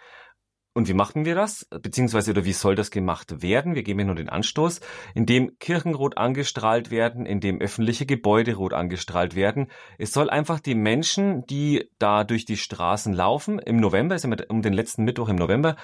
Und 0.75 0.89
wie 0.89 0.95
machen 0.95 1.27
wir 1.27 1.35
das? 1.35 1.67
Beziehungsweise, 1.83 2.31
oder 2.31 2.47
wie 2.47 2.55
soll 2.55 2.75
das 2.75 2.91
gemacht 2.91 3.43
werden? 3.43 3.75
Wir 3.75 3.83
geben 3.83 3.99
hier 3.99 4.07
nur 4.07 4.15
den 4.15 4.31
Anstoß, 4.31 4.81
indem 5.15 5.59
Kirchen 5.59 5.95
rot 5.95 6.17
angestrahlt 6.17 6.91
werden, 6.91 7.27
indem 7.27 7.61
öffentliche 7.61 8.07
Gebäude 8.07 8.55
rot 8.55 8.73
angestrahlt 8.73 9.35
werden. 9.35 9.69
Es 9.99 10.13
soll 10.13 10.31
einfach 10.31 10.61
die 10.61 10.75
Menschen, 10.75 11.45
die 11.47 11.91
da 11.99 12.25
durch 12.25 12.47
die 12.47 12.57
Straßen 12.57 13.13
laufen, 13.13 13.59
im 13.59 13.77
November, 13.77 14.15
ist 14.15 14.25
immer 14.25 14.37
um 14.49 14.63
den 14.63 14.73
letzten 14.73 15.05
Mittwoch 15.05 15.29
im 15.29 15.37
November, 15.37 15.77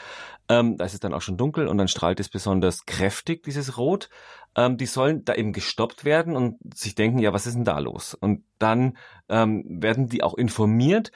ähm, 0.49 0.79
da 0.79 0.87
ist 0.87 0.95
es 0.95 1.01
dann 1.01 1.13
auch 1.13 1.21
schon 1.21 1.37
dunkel 1.37 1.67
und 1.69 1.77
dann 1.77 1.89
strahlt 1.89 2.21
es 2.21 2.31
besonders 2.31 2.87
kräftig, 2.87 3.43
dieses 3.43 3.77
Rot, 3.77 4.09
ähm, 4.57 4.79
die 4.79 4.87
sollen 4.87 5.25
da 5.25 5.35
eben 5.35 5.53
gestoppt 5.53 6.07
werden 6.07 6.35
und 6.35 6.57
sich 6.75 6.95
denken, 6.95 7.19
ja, 7.19 7.35
was 7.35 7.47
ist 7.47 7.55
denn 7.55 7.65
da 7.65 7.79
los? 7.79 8.15
Und 8.15 8.45
dann 8.59 8.97
ähm, 9.29 9.65
werden 9.69 10.09
die 10.09 10.23
auch 10.23 10.35
informiert, 10.35 11.13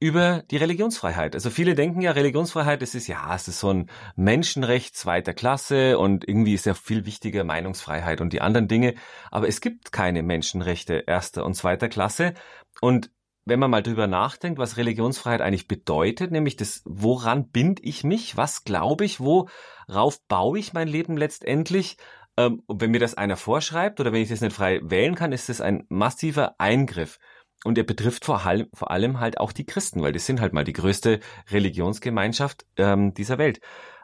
über 0.00 0.42
die 0.50 0.56
Religionsfreiheit. 0.56 1.34
Also 1.34 1.50
viele 1.50 1.74
denken 1.74 2.00
ja, 2.00 2.10
Religionsfreiheit, 2.12 2.82
das 2.82 2.94
ist 2.94 3.06
ja, 3.06 3.34
es 3.34 3.48
ist 3.48 3.60
so 3.60 3.70
ein 3.70 3.90
Menschenrecht 4.16 4.96
zweiter 4.96 5.34
Klasse 5.34 5.98
und 5.98 6.28
irgendwie 6.28 6.54
ist 6.54 6.66
ja 6.66 6.74
viel 6.74 7.06
wichtiger 7.06 7.44
Meinungsfreiheit 7.44 8.20
und 8.20 8.32
die 8.32 8.40
anderen 8.40 8.68
Dinge. 8.68 8.94
Aber 9.30 9.48
es 9.48 9.60
gibt 9.60 9.92
keine 9.92 10.22
Menschenrechte 10.22 11.04
erster 11.06 11.44
und 11.44 11.54
zweiter 11.54 11.88
Klasse. 11.88 12.34
Und 12.80 13.10
wenn 13.44 13.60
man 13.60 13.70
mal 13.70 13.82
drüber 13.82 14.06
nachdenkt, 14.06 14.58
was 14.58 14.76
Religionsfreiheit 14.76 15.42
eigentlich 15.42 15.68
bedeutet, 15.68 16.32
nämlich 16.32 16.56
das, 16.56 16.82
woran 16.84 17.48
bind 17.50 17.80
ich 17.82 18.04
mich, 18.04 18.36
was 18.36 18.64
glaube 18.64 19.04
ich, 19.04 19.20
worauf 19.20 20.20
baue 20.28 20.58
ich 20.58 20.72
mein 20.72 20.88
Leben 20.88 21.16
letztendlich, 21.16 21.98
ähm, 22.36 22.62
wenn 22.66 22.90
mir 22.90 23.00
das 23.00 23.14
einer 23.14 23.36
vorschreibt 23.36 24.00
oder 24.00 24.12
wenn 24.12 24.22
ich 24.22 24.28
das 24.28 24.40
nicht 24.40 24.56
frei 24.56 24.80
wählen 24.82 25.14
kann, 25.14 25.32
ist 25.32 25.48
das 25.48 25.60
ein 25.60 25.84
massiver 25.88 26.58
Eingriff. 26.58 27.18
Und 27.64 27.78
er 27.78 27.84
betrifft 27.84 28.26
vor 28.26 28.44
allem, 28.44 28.68
vor 28.74 28.90
allem 28.90 29.18
halt 29.18 29.40
auch 29.40 29.50
die 29.50 29.64
Christen, 29.64 30.02
weil 30.02 30.12
die 30.12 30.18
sind 30.18 30.40
halt 30.40 30.52
mal 30.52 30.64
die 30.64 30.74
größte 30.74 31.18
Religionsgemeinschaft 31.50 32.66
ähm, 32.76 33.14
dieser 33.14 33.38
Welt. 33.38 33.60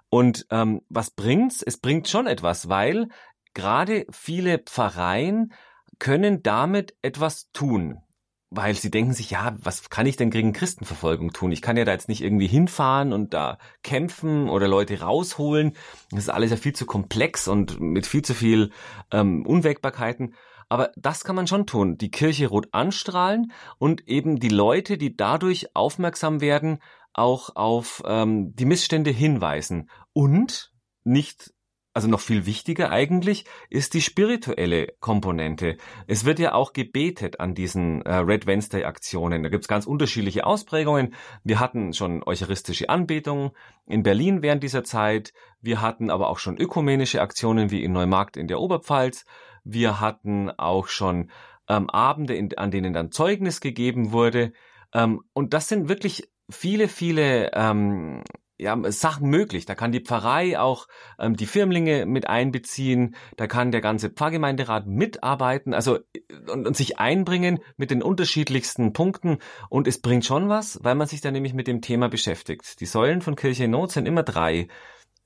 Und 0.08 0.46
ähm, 0.50 0.80
was 0.88 1.10
bringt's? 1.10 1.62
Es 1.62 1.76
bringt 1.76 2.08
schon 2.08 2.26
etwas, 2.26 2.68
weil 2.68 3.08
gerade 3.54 4.06
viele 4.10 4.58
Pfarreien 4.58 5.52
können 5.98 6.42
damit 6.42 6.94
etwas 7.02 7.50
tun. 7.52 7.98
Weil 8.48 8.74
sie 8.74 8.90
denken 8.90 9.12
sich, 9.12 9.30
ja, 9.30 9.54
was 9.60 9.90
kann 9.90 10.06
ich 10.06 10.16
denn 10.16 10.30
gegen 10.30 10.52
Christenverfolgung 10.52 11.32
tun? 11.32 11.52
Ich 11.52 11.62
kann 11.62 11.76
ja 11.76 11.84
da 11.84 11.92
jetzt 11.92 12.08
nicht 12.08 12.22
irgendwie 12.22 12.48
hinfahren 12.48 13.12
und 13.12 13.32
da 13.34 13.58
kämpfen 13.84 14.48
oder 14.48 14.66
Leute 14.66 15.00
rausholen. 15.00 15.74
Das 16.10 16.20
ist 16.20 16.30
alles 16.30 16.50
ja 16.50 16.56
viel 16.56 16.72
zu 16.72 16.86
komplex 16.86 17.46
und 17.46 17.78
mit 17.78 18.06
viel 18.06 18.22
zu 18.22 18.34
viel 18.34 18.72
ähm, 19.12 19.46
Unwägbarkeiten. 19.46 20.34
Aber 20.70 20.92
das 20.96 21.24
kann 21.24 21.34
man 21.34 21.48
schon 21.48 21.66
tun. 21.66 21.98
Die 21.98 22.12
Kirche 22.12 22.46
rot 22.46 22.68
anstrahlen 22.70 23.52
und 23.78 24.06
eben 24.06 24.38
die 24.38 24.48
Leute, 24.48 24.98
die 24.98 25.16
dadurch 25.16 25.74
aufmerksam 25.74 26.40
werden, 26.40 26.78
auch 27.12 27.56
auf 27.56 28.02
ähm, 28.06 28.54
die 28.54 28.66
Missstände 28.66 29.10
hinweisen. 29.10 29.90
Und 30.12 30.72
nicht, 31.02 31.52
also 31.92 32.06
noch 32.06 32.20
viel 32.20 32.46
wichtiger 32.46 32.92
eigentlich, 32.92 33.46
ist 33.68 33.94
die 33.94 34.00
spirituelle 34.00 34.94
Komponente. 35.00 35.76
Es 36.06 36.24
wird 36.24 36.38
ja 36.38 36.54
auch 36.54 36.72
gebetet 36.72 37.40
an 37.40 37.56
diesen 37.56 38.02
äh, 38.02 38.14
Red 38.14 38.46
Wednesday 38.46 38.84
Aktionen. 38.84 39.42
Da 39.42 39.48
gibt's 39.48 39.66
ganz 39.66 39.86
unterschiedliche 39.86 40.46
Ausprägungen. 40.46 41.16
Wir 41.42 41.58
hatten 41.58 41.94
schon 41.94 42.22
eucharistische 42.22 42.88
Anbetungen 42.88 43.50
in 43.86 44.04
Berlin 44.04 44.40
während 44.40 44.62
dieser 44.62 44.84
Zeit. 44.84 45.32
Wir 45.60 45.80
hatten 45.80 46.10
aber 46.10 46.28
auch 46.28 46.38
schon 46.38 46.58
ökumenische 46.58 47.20
Aktionen 47.20 47.72
wie 47.72 47.82
in 47.82 47.90
Neumarkt 47.90 48.36
in 48.36 48.46
der 48.46 48.60
Oberpfalz. 48.60 49.24
Wir 49.64 50.00
hatten 50.00 50.50
auch 50.50 50.88
schon 50.88 51.30
ähm, 51.68 51.88
Abende, 51.90 52.34
in, 52.34 52.56
an 52.58 52.70
denen 52.70 52.92
dann 52.92 53.12
Zeugnis 53.12 53.60
gegeben 53.60 54.12
wurde. 54.12 54.52
Ähm, 54.92 55.22
und 55.32 55.54
das 55.54 55.68
sind 55.68 55.88
wirklich 55.88 56.30
viele, 56.50 56.88
viele 56.88 57.52
ähm, 57.54 58.22
ja, 58.60 58.76
Sachen 58.92 59.30
möglich. 59.30 59.64
Da 59.64 59.74
kann 59.74 59.92
die 59.92 60.00
Pfarrei 60.00 60.58
auch 60.58 60.86
ähm, 61.18 61.34
die 61.36 61.46
Firmlinge 61.46 62.06
mit 62.06 62.28
einbeziehen, 62.28 63.16
da 63.36 63.46
kann 63.46 63.72
der 63.72 63.80
ganze 63.80 64.10
Pfarrgemeinderat 64.10 64.86
mitarbeiten, 64.86 65.72
also 65.72 65.98
und, 66.52 66.66
und 66.66 66.76
sich 66.76 66.98
einbringen 66.98 67.60
mit 67.76 67.90
den 67.90 68.02
unterschiedlichsten 68.02 68.92
Punkten. 68.92 69.38
Und 69.70 69.88
es 69.88 70.00
bringt 70.00 70.26
schon 70.26 70.48
was, 70.48 70.78
weil 70.82 70.94
man 70.94 71.08
sich 71.08 71.20
da 71.20 71.30
nämlich 71.30 71.54
mit 71.54 71.66
dem 71.66 71.80
Thema 71.80 72.08
beschäftigt. 72.08 72.80
Die 72.80 72.86
Säulen 72.86 73.22
von 73.22 73.36
Kirche 73.36 73.64
in 73.64 73.70
Not 73.70 73.92
sind 73.92 74.06
immer 74.06 74.22
drei. 74.22 74.68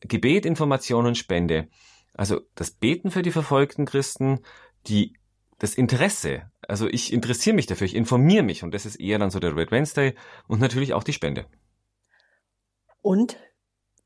Gebet, 0.01 0.47
Information 0.47 1.07
und 1.07 1.19
Spende. 1.19 1.69
Also 2.15 2.41
das 2.55 2.71
Beten 2.71 3.11
für 3.11 3.23
die 3.23 3.33
verfolgten 3.33 3.85
Christen, 3.87 4.41
die 4.87 5.15
das 5.59 5.75
Interesse. 5.75 6.51
Also 6.67 6.89
ich 6.89 7.13
interessiere 7.13 7.57
mich 7.57 7.67
dafür, 7.67 7.87
ich 7.87 7.95
informiere 7.95 8.43
mich 8.43 8.63
und 8.63 8.73
das 8.73 8.87
ist 8.87 8.97
eher 8.97 9.19
dann 9.19 9.31
so 9.31 9.41
der 9.41 9.57
Red 9.57 9.71
Wednesday 9.71 10.15
und 10.49 10.61
natürlich 10.61 10.95
auch 10.95 11.05
die 11.05 11.13
Spende. 11.13 11.47
Und 13.03 13.37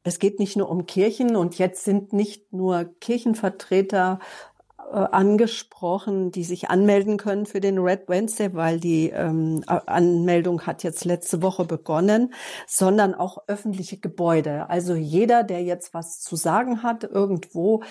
es 0.03 0.19
geht 0.19 0.39
nicht 0.39 0.57
nur 0.57 0.69
um 0.71 0.87
Kirchen 0.87 1.37
und 1.37 1.59
jetzt 1.59 1.85
sind 1.85 2.13
nicht 2.13 2.53
nur 2.53 2.95
Kirchenvertreter 3.01 4.19
angesprochen, 4.93 6.31
die 6.31 6.45
sich 6.45 6.71
anmelden 6.71 7.17
können 7.17 7.47
für 7.47 7.61
den 7.61 7.79
Red 7.79 8.09
Wednesday, 8.09 8.55
weil 8.55 8.81
die 8.81 9.11
ähm, 9.11 9.63
Anmeldung 9.67 10.63
hat 10.63 10.83
jetzt 10.83 11.05
letzte 11.05 11.43
Woche 11.43 11.65
begonnen, 11.65 12.33
sondern 12.67 13.15
auch 13.15 13.39
öffentliche 13.47 13.99
Gebäude. 13.99 14.69
Also 14.71 14.95
jeder, 14.95 15.43
der 15.43 15.63
jetzt 15.63 15.95
was 15.95 16.21
zu 16.21 16.37
sagen 16.37 16.83
hat, 16.83 17.05
irgendwo 17.05 17.83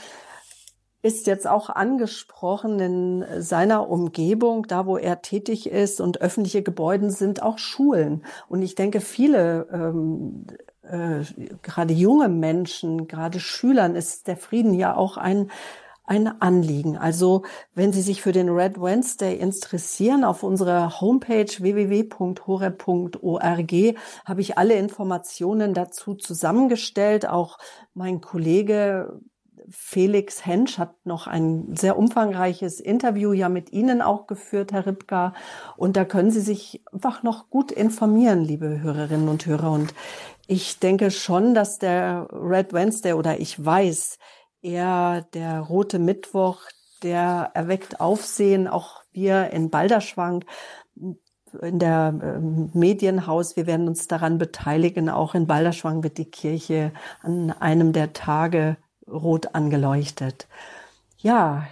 ist 1.03 1.27
jetzt 1.27 1.47
auch 1.47 1.69
angesprochen 1.69 2.79
in 2.79 3.25
seiner 3.41 3.89
Umgebung, 3.89 4.67
da 4.67 4.85
wo 4.85 4.97
er 4.97 5.21
tätig 5.21 5.69
ist 5.69 6.01
und 6.01 6.21
öffentliche 6.21 6.63
Gebäude 6.63 7.11
sind 7.11 7.41
auch 7.43 7.59
Schulen. 7.59 8.25
Und 8.49 8.61
ich 8.61 8.75
denke, 8.75 8.99
viele 8.99 9.67
ähm, 9.71 10.47
äh, 10.81 11.23
gerade 11.61 11.93
junge 11.93 12.29
Menschen, 12.29 13.07
gerade 13.07 13.39
Schülern 13.39 13.95
ist 13.95 14.27
der 14.27 14.37
Frieden 14.37 14.73
ja 14.73 14.95
auch 14.95 15.17
ein 15.17 15.51
ein 16.07 16.41
Anliegen. 16.41 16.97
Also 16.97 17.43
wenn 17.75 17.93
Sie 17.93 18.01
sich 18.01 18.21
für 18.21 18.31
den 18.31 18.49
Red 18.49 18.81
Wednesday 18.81 19.35
interessieren, 19.35 20.23
auf 20.23 20.41
unserer 20.41 20.99
Homepage 20.99 21.45
www.hore.org 21.45 22.73
habe 24.25 24.41
ich 24.41 24.57
alle 24.57 24.73
Informationen 24.75 25.73
dazu 25.73 26.15
zusammengestellt. 26.15 27.27
Auch 27.27 27.59
mein 27.93 28.21
Kollege 28.21 29.19
Felix 29.69 30.45
Hensch 30.45 30.77
hat 30.77 31.05
noch 31.05 31.27
ein 31.27 31.75
sehr 31.75 31.97
umfangreiches 31.97 32.79
Interview 32.79 33.33
ja 33.33 33.49
mit 33.49 33.73
Ihnen 33.73 34.01
auch 34.01 34.27
geführt, 34.27 34.71
Herr 34.71 34.85
Ripka. 34.85 35.33
Und 35.75 35.97
da 35.97 36.05
können 36.05 36.31
Sie 36.31 36.39
sich 36.39 36.81
einfach 36.93 37.23
noch 37.23 37.49
gut 37.49 37.71
informieren, 37.71 38.43
liebe 38.43 38.81
Hörerinnen 38.81 39.27
und 39.27 39.45
Hörer. 39.45 39.71
Und 39.71 39.93
ich 40.47 40.79
denke 40.79 41.11
schon, 41.11 41.53
dass 41.53 41.79
der 41.79 42.27
Red 42.31 42.71
Wednesday 42.71 43.13
oder 43.13 43.39
ich 43.39 43.63
weiß, 43.63 44.17
eher 44.67 45.25
der 45.33 45.61
rote 45.61 45.97
Mittwoch, 45.97 46.61
der 47.01 47.51
erweckt 47.53 47.99
Aufsehen, 48.01 48.67
auch 48.67 49.01
wir 49.13 49.51
in 49.51 49.69
Balderschwang 49.69 50.43
in 51.61 51.79
der 51.79 52.13
äh, 52.21 52.39
Medienhaus, 52.77 53.55
wir 53.55 53.67
werden 53.67 53.87
uns 53.87 54.07
daran 54.07 54.37
beteiligen. 54.37 55.09
Auch 55.09 55.33
in 55.33 55.47
Balderschwang 55.47 56.03
wird 56.03 56.17
die 56.17 56.29
Kirche 56.29 56.91
an 57.21 57.51
einem 57.51 57.93
der 57.93 58.13
Tage 58.13 58.77
rot 59.07 59.55
angeleuchtet. 59.55 60.47
Ja, 61.17 61.65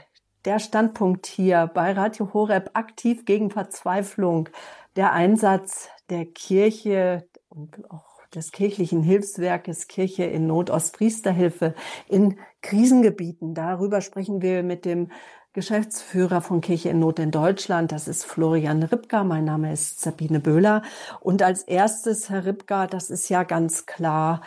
der 0.45 0.59
Standpunkt 0.59 1.25
hier 1.25 1.69
bei 1.73 1.91
Radio 1.91 2.33
Horeb 2.33 2.71
aktiv 2.73 3.25
gegen 3.25 3.51
Verzweiflung, 3.51 4.49
der 4.95 5.11
Einsatz 5.11 5.89
der 6.09 6.25
Kirche 6.25 7.27
und 7.49 7.91
auch 7.91 8.14
des 8.35 8.51
kirchlichen 8.51 9.01
Hilfswerkes 9.01 9.87
Kirche 9.87 10.23
in 10.25 10.47
Not 10.47 10.69
Ostpriesterhilfe 10.69 11.73
in 12.07 12.37
Krisengebieten. 12.61 13.53
Darüber 13.53 14.01
sprechen 14.01 14.41
wir 14.41 14.63
mit 14.63 14.85
dem 14.85 15.09
Geschäftsführer 15.53 16.41
von 16.41 16.59
Kirche 16.59 16.89
in 16.89 16.99
Not 16.99 17.19
in 17.19 17.31
Deutschland. 17.31 17.93
Das 17.93 18.09
ist 18.09 18.25
Florian 18.25 18.83
Ripka. 18.83 19.23
Mein 19.23 19.45
Name 19.45 19.71
ist 19.71 20.01
Sabine 20.01 20.41
Böhler. 20.41 20.81
Und 21.21 21.41
als 21.41 21.63
erstes, 21.63 22.29
Herr 22.29 22.45
Ripka, 22.45 22.87
das 22.87 23.09
ist 23.09 23.29
ja 23.29 23.43
ganz 23.43 23.85
klar, 23.85 24.41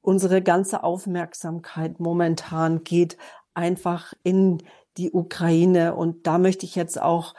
unsere 0.00 0.40
ganze 0.40 0.82
Aufmerksamkeit 0.82 2.00
momentan 2.00 2.84
geht 2.84 3.18
einfach 3.52 4.14
in 4.22 4.62
die 4.96 5.12
Ukraine. 5.12 5.94
Und 5.94 6.26
da 6.26 6.38
möchte 6.38 6.64
ich 6.64 6.74
jetzt 6.74 7.00
auch 7.00 7.34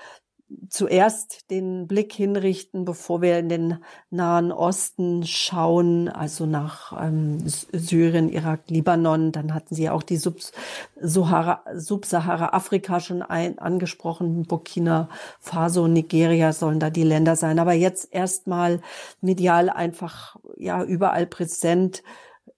zuerst 0.69 1.49
den 1.51 1.87
Blick 1.87 2.13
hinrichten, 2.13 2.85
bevor 2.85 3.21
wir 3.21 3.39
in 3.39 3.49
den 3.49 3.79
Nahen 4.09 4.51
Osten 4.51 5.25
schauen, 5.25 6.09
also 6.09 6.45
nach 6.45 6.93
ähm, 7.01 7.39
Syrien, 7.45 8.29
Irak, 8.29 8.61
Libanon. 8.67 9.31
Dann 9.31 9.53
hatten 9.53 9.75
Sie 9.75 9.89
auch 9.89 10.03
die 10.03 10.17
Sub-Sahara-Afrika 10.17 12.99
schon 12.99 13.21
ein, 13.21 13.59
angesprochen. 13.59 14.43
Burkina 14.43 15.07
Faso, 15.39 15.87
Nigeria 15.87 16.51
sollen 16.53 16.79
da 16.79 16.89
die 16.89 17.03
Länder 17.03 17.35
sein. 17.35 17.59
Aber 17.59 17.73
jetzt 17.73 18.13
erstmal 18.13 18.81
medial 19.21 19.69
einfach 19.69 20.37
ja 20.57 20.83
überall 20.83 21.25
präsent 21.25 22.03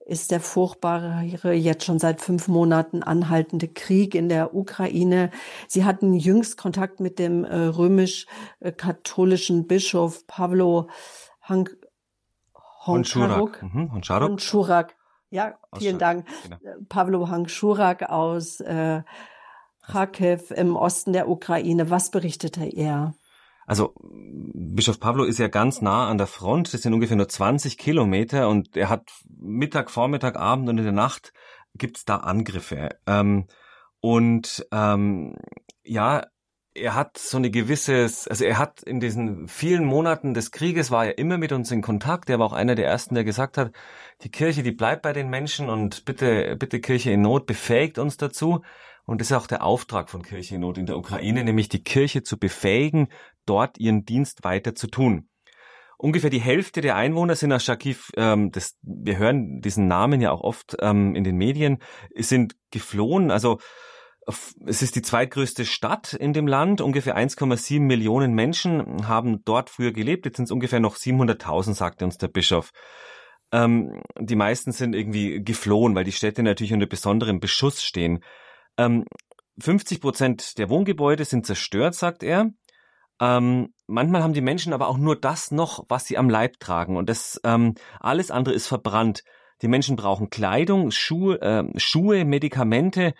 ist 0.05 0.31
der 0.31 0.39
furchtbare, 0.39 1.23
jetzt 1.23 1.83
schon 1.83 1.97
seit 1.97 2.21
fünf 2.21 2.47
Monaten 2.47 3.01
anhaltende 3.01 3.67
Krieg 3.67 4.13
in 4.13 4.29
der 4.29 4.53
Ukraine. 4.53 5.31
Sie 5.67 5.83
hatten 5.83 6.13
jüngst 6.13 6.57
Kontakt 6.57 6.99
mit 6.99 7.17
dem 7.17 7.43
äh, 7.43 7.55
römisch-katholischen 7.55 9.67
Bischof 9.67 10.27
Pavlo 10.27 10.89
Hank 11.41 11.75
Honcharuk. 12.85 13.63
Mhm, 13.63 13.93
Honcharuk. 13.93 14.29
Honcharuk. 14.29 14.93
Ja, 15.31 15.55
vielen 15.75 15.97
Dank. 15.97 16.27
Genau. 16.43 16.57
Pavlo 16.87 17.29
Hanschurak 17.29 18.03
aus 18.03 18.59
äh, 18.59 19.01
Kharkiv 19.81 20.51
im 20.51 20.75
Osten 20.75 21.13
der 21.13 21.27
Ukraine. 21.27 21.89
Was 21.89 22.11
berichtete 22.11 22.65
er? 22.65 23.15
Also 23.65 23.95
Bischof 23.99 24.99
Pablo 24.99 25.23
ist 25.23 25.39
ja 25.39 25.47
ganz 25.47 25.81
nah 25.81 26.07
an 26.07 26.17
der 26.17 26.27
Front, 26.27 26.73
das 26.73 26.81
sind 26.81 26.93
ungefähr 26.93 27.17
nur 27.17 27.29
20 27.29 27.77
Kilometer 27.77 28.47
und 28.49 28.77
er 28.77 28.89
hat 28.89 29.09
Mittag, 29.27 29.89
Vormittag, 29.89 30.35
Abend 30.35 30.69
und 30.69 30.77
in 30.77 30.83
der 30.83 30.93
Nacht 30.93 31.33
gibt's 31.73 32.05
da 32.05 32.17
Angriffe. 32.17 32.89
Ähm, 33.07 33.47
und 34.01 34.67
ähm, 34.71 35.35
ja, 35.83 36.27
er 36.75 36.93
hat 36.93 37.17
so 37.17 37.37
eine 37.37 37.49
gewisses, 37.49 38.27
also 38.27 38.43
er 38.43 38.57
hat 38.57 38.83
in 38.83 38.99
diesen 38.99 39.47
vielen 39.47 39.85
Monaten 39.85 40.33
des 40.33 40.51
Krieges 40.51 40.91
war 40.91 41.05
er 41.05 41.17
immer 41.17 41.37
mit 41.37 41.53
uns 41.53 41.71
in 41.71 41.81
Kontakt. 41.81 42.29
Er 42.29 42.37
war 42.39 42.47
auch 42.47 42.53
einer 42.53 42.75
der 42.75 42.85
ersten, 42.85 43.15
der 43.15 43.23
gesagt 43.23 43.57
hat, 43.57 43.71
die 44.21 44.29
Kirche, 44.29 44.61
die 44.61 44.73
bleibt 44.73 45.01
bei 45.01 45.13
den 45.13 45.29
Menschen 45.29 45.69
und 45.69 46.05
bitte, 46.05 46.55
bitte 46.57 46.81
Kirche 46.81 47.11
in 47.11 47.21
Not 47.21 47.45
befähigt 47.45 47.97
uns 47.97 48.17
dazu. 48.17 48.61
Und 49.05 49.21
das 49.21 49.31
ist 49.31 49.37
auch 49.37 49.47
der 49.47 49.63
Auftrag 49.63 50.09
von 50.09 50.23
Kirche 50.23 50.55
in 50.55 50.61
Not 50.61 50.77
in 50.77 50.85
der 50.85 50.97
Ukraine, 50.97 51.43
nämlich 51.43 51.69
die 51.69 51.83
Kirche 51.83 52.23
zu 52.23 52.37
befähigen, 52.37 53.07
dort 53.45 53.77
ihren 53.79 54.05
Dienst 54.05 54.43
weiter 54.43 54.75
zu 54.75 54.87
tun. 54.87 55.29
Ungefähr 55.97 56.29
die 56.29 56.41
Hälfte 56.41 56.81
der 56.81 56.95
Einwohner 56.95 57.35
sind 57.35 57.53
aus 57.53 57.63
Charkiw, 57.63 57.97
ähm, 58.17 58.51
das, 58.51 58.75
wir 58.81 59.17
hören 59.17 59.61
diesen 59.61 59.87
Namen 59.87 60.19
ja 60.19 60.31
auch 60.31 60.41
oft 60.41 60.75
ähm, 60.81 61.15
in 61.15 61.23
den 61.23 61.37
Medien, 61.37 61.79
sind 62.15 62.55
geflohen. 62.71 63.31
Also 63.31 63.59
es 64.65 64.81
ist 64.81 64.95
die 64.95 65.01
zweitgrößte 65.01 65.65
Stadt 65.65 66.13
in 66.13 66.33
dem 66.33 66.47
Land. 66.47 66.81
Ungefähr 66.81 67.15
1,7 67.15 67.79
Millionen 67.79 68.33
Menschen 68.33 69.07
haben 69.07 69.43
dort 69.45 69.69
früher 69.69 69.91
gelebt. 69.93 70.25
Jetzt 70.25 70.37
sind 70.37 70.45
es 70.45 70.51
ungefähr 70.51 70.79
noch 70.79 70.95
700.000, 70.95 71.73
sagte 71.75 72.05
uns 72.05 72.17
der 72.17 72.27
Bischof. 72.27 72.71
Ähm, 73.51 74.01
die 74.19 74.35
meisten 74.35 74.71
sind 74.71 74.95
irgendwie 74.95 75.43
geflohen, 75.43 75.95
weil 75.95 76.03
die 76.03 76.11
Städte 76.11 76.41
natürlich 76.41 76.73
unter 76.73 76.87
besonderem 76.87 77.39
Beschuss 77.39 77.83
stehen. 77.83 78.23
Ähm, 78.77 79.05
50 79.59 80.01
Prozent 80.01 80.57
der 80.57 80.69
Wohngebäude 80.69 81.23
sind 81.23 81.45
zerstört, 81.45 81.95
sagt 81.95 82.23
er. 82.23 82.49
Ähm, 83.19 83.73
manchmal 83.87 84.23
haben 84.23 84.33
die 84.33 84.41
Menschen 84.41 84.73
aber 84.73 84.87
auch 84.87 84.97
nur 84.97 85.19
das 85.19 85.51
noch, 85.51 85.85
was 85.87 86.05
sie 86.05 86.17
am 86.17 86.29
Leib 86.29 86.59
tragen. 86.59 86.97
Und 86.97 87.09
das 87.09 87.39
ähm, 87.43 87.75
alles 87.99 88.31
andere 88.31 88.53
ist 88.53 88.67
verbrannt. 88.67 89.23
Die 89.61 89.67
Menschen 89.67 89.95
brauchen 89.95 90.29
Kleidung, 90.29 90.91
Schuhe, 90.91 91.41
äh, 91.41 91.63
Schuhe, 91.79 92.25
Medikamente 92.25 93.13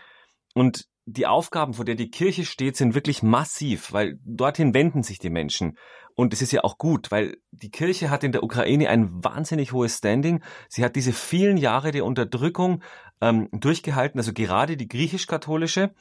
und 0.54 0.86
die 1.06 1.28
Aufgaben, 1.28 1.76
vor 1.76 1.86
der 1.86 1.96
die 1.96 2.10
Kirche 2.10 2.46
steht, 2.46 2.76
sind 2.76 2.96
wirklich 2.96 3.22
massiv, 3.22 3.94
weil 3.94 4.18
dorthin 4.26 4.74
wenden 4.74 5.04
sich 5.04 5.20
die 5.20 5.30
Menschen. 5.30 5.78
Und 6.16 6.34
es 6.34 6.42
ist 6.42 6.52
ja 6.52 6.64
auch 6.64 6.78
gut, 6.78 7.12
weil 7.12 7.38
die 7.52 7.70
Kirche 7.70 8.10
hat 8.10 8.24
in 8.24 8.32
der 8.32 8.42
Ukraine 8.42 8.90
ein 8.90 9.24
wahnsinnig 9.24 9.72
hohes 9.72 9.98
Standing. 9.98 10.44
Sie 10.68 10.84
hat 10.84 10.96
diese 10.96 11.14
vielen 11.14 11.58
Jahre 11.58 11.92
der 11.92 12.06
Unterdrückung 12.06 12.82
ähm, 13.22 13.50
durchgehalten, 13.52 14.20
also 14.20 14.34
gerade 14.34 14.78
die 14.78 14.88
griechisch-katholische. 14.88 15.94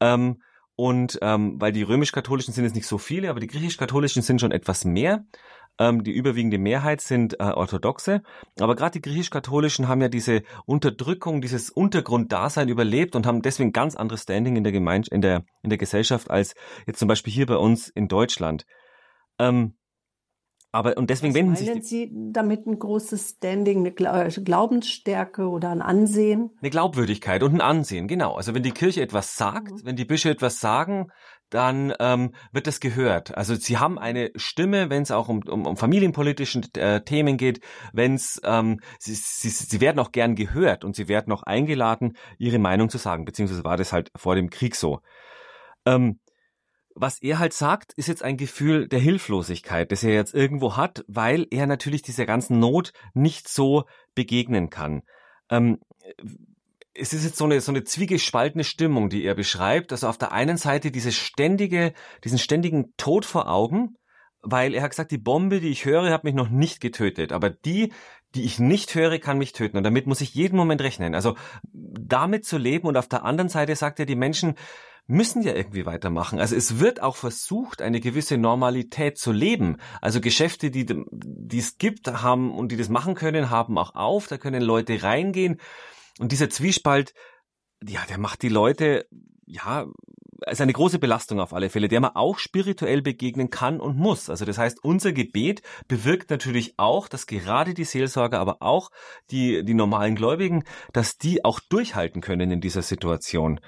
Ähm, 0.00 0.42
und 0.78 1.18
ähm, 1.22 1.60
weil 1.60 1.72
die 1.72 1.82
römisch-katholischen 1.82 2.54
sind 2.54 2.64
es 2.64 2.72
nicht 2.72 2.86
so 2.86 2.98
viele, 2.98 3.30
aber 3.30 3.40
die 3.40 3.48
griechisch-katholischen 3.48 4.22
sind 4.22 4.40
schon 4.40 4.52
etwas 4.52 4.84
mehr. 4.84 5.24
Ähm, 5.76 6.04
die 6.04 6.12
überwiegende 6.12 6.58
Mehrheit 6.58 7.00
sind 7.00 7.40
äh, 7.40 7.42
Orthodoxe. 7.42 8.22
Aber 8.60 8.76
gerade 8.76 8.92
die 8.92 9.02
griechisch-katholischen 9.02 9.88
haben 9.88 10.00
ja 10.00 10.08
diese 10.08 10.44
Unterdrückung, 10.66 11.40
dieses 11.40 11.70
Untergrunddasein 11.70 12.68
überlebt 12.68 13.16
und 13.16 13.26
haben 13.26 13.42
deswegen 13.42 13.72
ganz 13.72 13.96
anderes 13.96 14.22
Standing 14.22 14.54
in 14.54 14.62
der 14.62 14.72
Gemeinde, 14.72 15.10
in 15.10 15.20
der, 15.20 15.42
in 15.64 15.70
der 15.70 15.78
Gesellschaft 15.78 16.30
als 16.30 16.54
jetzt 16.86 17.00
zum 17.00 17.08
Beispiel 17.08 17.32
hier 17.32 17.46
bei 17.46 17.56
uns 17.56 17.88
in 17.88 18.06
Deutschland. 18.06 18.64
Ähm, 19.40 19.74
Aber 20.70 20.98
und 20.98 21.08
deswegen 21.08 21.32
Was 21.32 21.38
wenden 21.38 21.52
meinen 21.54 21.82
sich 21.82 21.88
Sie 21.88 22.12
damit 22.32 22.66
ein 22.66 22.78
großes 22.78 23.36
Standing, 23.36 23.78
eine 23.80 23.92
Glaubensstärke 23.92 25.48
oder 25.48 25.70
ein 25.70 25.80
Ansehen? 25.80 26.50
Eine 26.60 26.70
Glaubwürdigkeit 26.70 27.42
und 27.42 27.54
ein 27.54 27.60
Ansehen, 27.62 28.06
genau. 28.06 28.34
Also 28.34 28.54
wenn 28.54 28.62
die 28.62 28.72
Kirche 28.72 29.00
etwas 29.00 29.36
sagt, 29.36 29.72
mhm. 29.72 29.84
wenn 29.84 29.96
die 29.96 30.04
Bischöfe 30.04 30.34
etwas 30.34 30.60
sagen, 30.60 31.08
dann 31.50 31.94
ähm, 32.00 32.34
wird 32.52 32.66
das 32.66 32.80
gehört. 32.80 33.34
Also 33.34 33.54
sie 33.54 33.78
haben 33.78 33.98
eine 33.98 34.30
Stimme, 34.36 34.90
wenn 34.90 35.02
es 35.02 35.10
auch 35.10 35.28
um, 35.28 35.40
um, 35.48 35.66
um 35.66 35.76
familienpolitischen 35.78 36.66
äh, 36.74 37.02
Themen 37.02 37.38
geht, 37.38 37.60
wenn 37.94 38.14
es 38.14 38.38
ähm, 38.44 38.80
sie, 38.98 39.14
sie, 39.14 39.48
sie 39.48 39.80
werden 39.80 39.98
auch 39.98 40.12
gern 40.12 40.34
gehört 40.34 40.84
und 40.84 40.94
sie 40.94 41.08
werden 41.08 41.32
auch 41.32 41.44
eingeladen, 41.44 42.16
ihre 42.36 42.58
Meinung 42.58 42.90
zu 42.90 42.98
sagen. 42.98 43.24
Beziehungsweise 43.24 43.64
war 43.64 43.78
das 43.78 43.94
halt 43.94 44.10
vor 44.14 44.34
dem 44.34 44.50
Krieg 44.50 44.76
so. 44.76 45.00
Ähm, 45.86 46.20
was 47.00 47.20
er 47.22 47.38
halt 47.38 47.52
sagt, 47.52 47.92
ist 47.94 48.08
jetzt 48.08 48.22
ein 48.22 48.36
Gefühl 48.36 48.88
der 48.88 48.98
Hilflosigkeit, 48.98 49.90
das 49.92 50.02
er 50.02 50.14
jetzt 50.14 50.34
irgendwo 50.34 50.76
hat, 50.76 51.04
weil 51.06 51.46
er 51.50 51.66
natürlich 51.66 52.02
dieser 52.02 52.26
ganzen 52.26 52.58
Not 52.58 52.92
nicht 53.14 53.48
so 53.48 53.84
begegnen 54.14 54.70
kann. 54.70 55.02
Ähm, 55.50 55.78
es 56.94 57.12
ist 57.12 57.24
jetzt 57.24 57.36
so 57.36 57.44
eine, 57.44 57.60
so 57.60 57.70
eine 57.70 57.84
zwiegespaltene 57.84 58.64
Stimmung, 58.64 59.08
die 59.08 59.24
er 59.24 59.34
beschreibt. 59.34 59.92
Also 59.92 60.08
auf 60.08 60.18
der 60.18 60.32
einen 60.32 60.56
Seite 60.56 60.90
diese 60.90 61.12
ständige, 61.12 61.92
diesen 62.24 62.38
ständigen 62.38 62.92
Tod 62.96 63.24
vor 63.24 63.48
Augen, 63.48 63.96
weil 64.42 64.74
er 64.74 64.82
hat 64.82 64.90
gesagt, 64.90 65.10
die 65.10 65.18
Bombe, 65.18 65.60
die 65.60 65.68
ich 65.68 65.84
höre, 65.84 66.10
hat 66.10 66.24
mich 66.24 66.34
noch 66.34 66.48
nicht 66.48 66.80
getötet. 66.80 67.32
Aber 67.32 67.50
die, 67.50 67.92
die 68.34 68.44
ich 68.44 68.58
nicht 68.58 68.94
höre, 68.94 69.18
kann 69.18 69.38
mich 69.38 69.52
töten. 69.52 69.76
Und 69.76 69.84
damit 69.84 70.06
muss 70.06 70.20
ich 70.20 70.34
jeden 70.34 70.56
Moment 70.56 70.80
rechnen. 70.80 71.14
Also 71.14 71.36
damit 71.72 72.44
zu 72.44 72.58
leben. 72.58 72.88
Und 72.88 72.96
auf 72.96 73.08
der 73.08 73.24
anderen 73.24 73.48
Seite 73.48 73.76
sagt 73.76 74.00
er, 74.00 74.06
die 74.06 74.16
Menschen 74.16 74.54
müssen 75.08 75.42
ja 75.42 75.54
irgendwie 75.54 75.86
weitermachen. 75.86 76.38
Also 76.38 76.54
es 76.54 76.78
wird 76.80 77.02
auch 77.02 77.16
versucht, 77.16 77.80
eine 77.80 77.98
gewisse 77.98 78.36
Normalität 78.36 79.18
zu 79.18 79.32
leben. 79.32 79.78
Also 80.02 80.20
Geschäfte, 80.20 80.70
die, 80.70 80.86
die 80.86 81.58
es 81.58 81.78
gibt, 81.78 82.06
haben 82.06 82.54
und 82.54 82.70
die 82.70 82.76
das 82.76 82.90
machen 82.90 83.14
können, 83.14 83.50
haben 83.50 83.78
auch 83.78 83.94
auf. 83.94 84.28
Da 84.28 84.36
können 84.36 84.62
Leute 84.62 85.02
reingehen. 85.02 85.60
Und 86.20 86.30
dieser 86.30 86.50
Zwiespalt, 86.50 87.14
ja, 87.82 88.00
der 88.08 88.18
macht 88.18 88.42
die 88.42 88.50
Leute, 88.50 89.06
ja, 89.46 89.86
ist 90.46 90.60
eine 90.60 90.74
große 90.74 90.98
Belastung 90.98 91.40
auf 91.40 91.54
alle 91.54 91.70
Fälle, 91.70 91.88
der 91.88 92.00
man 92.00 92.14
auch 92.14 92.38
spirituell 92.38 93.00
begegnen 93.00 93.48
kann 93.48 93.80
und 93.80 93.96
muss. 93.96 94.28
Also 94.28 94.44
das 94.44 94.58
heißt, 94.58 94.84
unser 94.84 95.12
Gebet 95.12 95.62
bewirkt 95.88 96.28
natürlich 96.30 96.74
auch, 96.76 97.08
dass 97.08 97.26
gerade 97.26 97.72
die 97.72 97.84
Seelsorger, 97.84 98.38
aber 98.38 98.58
auch 98.60 98.90
die, 99.30 99.64
die 99.64 99.74
normalen 99.74 100.16
Gläubigen, 100.16 100.64
dass 100.92 101.16
die 101.16 101.44
auch 101.46 101.60
durchhalten 101.60 102.20
können 102.20 102.50
in 102.50 102.60
dieser 102.60 102.82
Situation. 102.82 103.60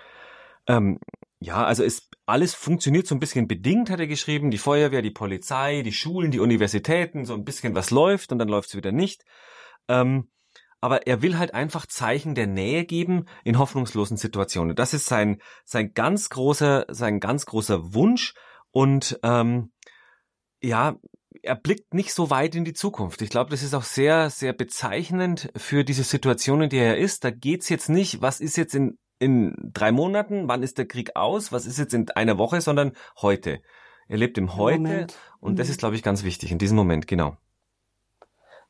Ähm, 0.67 0.99
ja, 1.41 1.65
also 1.65 1.83
es 1.83 2.09
alles 2.27 2.55
funktioniert 2.55 3.07
so 3.07 3.15
ein 3.15 3.21
bisschen 3.21 3.49
bedingt, 3.49 3.91
hat 3.91 3.99
er 3.99 4.07
geschrieben. 4.07 4.51
Die 4.51 4.59
Feuerwehr, 4.59 5.03
die 5.03 5.11
Polizei, 5.11 5.83
die 5.83 5.93
Schulen, 5.93 6.31
die 6.31 6.39
Universitäten, 6.39 7.25
so 7.25 7.35
ein 7.35 7.45
bisschen 7.45 7.75
was 7.75 7.91
läuft 7.91 8.31
und 8.31 8.39
dann 8.39 8.49
läuft 8.49 8.69
es 8.69 8.77
wieder 8.77 8.93
nicht. 8.93 9.25
Ähm, 9.89 10.31
aber 10.83 11.07
er 11.07 11.23
will 11.23 11.39
halt 11.39 11.55
einfach 11.55 11.87
Zeichen 11.87 12.35
der 12.35 12.47
Nähe 12.47 12.85
geben 12.85 13.25
in 13.43 13.59
hoffnungslosen 13.59 14.19
Situationen. 14.19 14.77
Das 14.77 14.95
ist 14.95 15.07
sein 15.07 15.39
sein 15.65 15.93
ganz 15.95 16.29
großer 16.29 16.87
sein 16.91 17.21
ganz 17.21 17.47
großer 17.47 17.95
Wunsch 17.95 18.35
und 18.71 19.19
ähm, 19.23 19.73
ja, 20.63 20.97
er 21.43 21.57
blickt 21.57 21.95
nicht 21.95 22.13
so 22.13 22.29
weit 22.29 22.55
in 22.55 22.65
die 22.65 22.75
Zukunft. 22.75 23.23
Ich 23.23 23.31
glaube, 23.31 23.51
das 23.51 23.63
ist 23.63 23.75
auch 23.75 23.83
sehr, 23.83 24.29
sehr 24.29 24.53
bezeichnend 24.53 25.51
für 25.57 25.85
diese 25.85 26.03
Situation, 26.05 26.63
in 26.63 26.71
der 26.71 26.89
er 26.89 26.99
ist. 26.99 27.25
Da 27.25 27.31
geht's 27.31 27.71
jetzt 27.71 27.89
nicht, 27.89 28.21
was 28.21 28.41
ist 28.41 28.57
jetzt 28.57 28.75
in 28.75 28.99
in 29.21 29.55
drei 29.73 29.93
Monaten, 29.93 30.49
wann 30.49 30.65
ist 30.65 30.79
der 30.79 30.89
Krieg 30.89 31.15
aus, 31.15 31.53
was 31.53 31.67
ist 31.67 31.79
jetzt 31.79 31.95
in 31.95 32.11
einer 32.11 32.39
Woche, 32.39 32.61
sondern 32.61 32.93
heute. 33.21 33.61
Er 34.09 34.17
lebt 34.17 34.39
im 34.39 34.57
Heute 34.57 34.81
Moment. 34.81 35.15
und 35.39 35.59
das 35.59 35.69
mhm. 35.69 35.71
ist, 35.73 35.79
glaube 35.79 35.95
ich, 35.95 36.03
ganz 36.03 36.25
wichtig 36.25 36.51
in 36.51 36.59
diesem 36.59 36.77
Moment, 36.77 37.07
genau. 37.07 37.37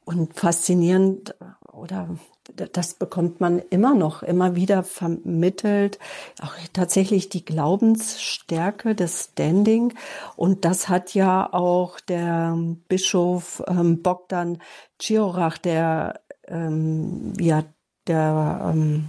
Und 0.05 0.35
faszinierend, 0.35 1.35
oder 1.73 2.09
das 2.55 2.95
bekommt 2.95 3.41
man 3.41 3.59
immer 3.59 3.95
noch, 3.95 4.23
immer 4.23 4.57
wieder 4.57 4.83
vermittelt, 4.83 5.99
auch 6.43 6.55
tatsächlich 6.73 7.29
die 7.29 7.45
Glaubensstärke 7.45 8.95
des 8.95 9.31
Standing. 9.33 9.95
Und 10.37 10.65
das 10.65 10.89
hat 10.89 11.15
ja 11.15 11.51
auch 11.53 12.01
der 12.01 12.59
Bischof 12.89 13.63
ähm, 13.69 14.03
Bogdan 14.03 14.61
Ciorach, 15.01 15.59
der 15.59 16.21
ähm, 16.49 17.35
ja 17.39 17.65
der 18.07 18.73
ähm, 18.75 19.09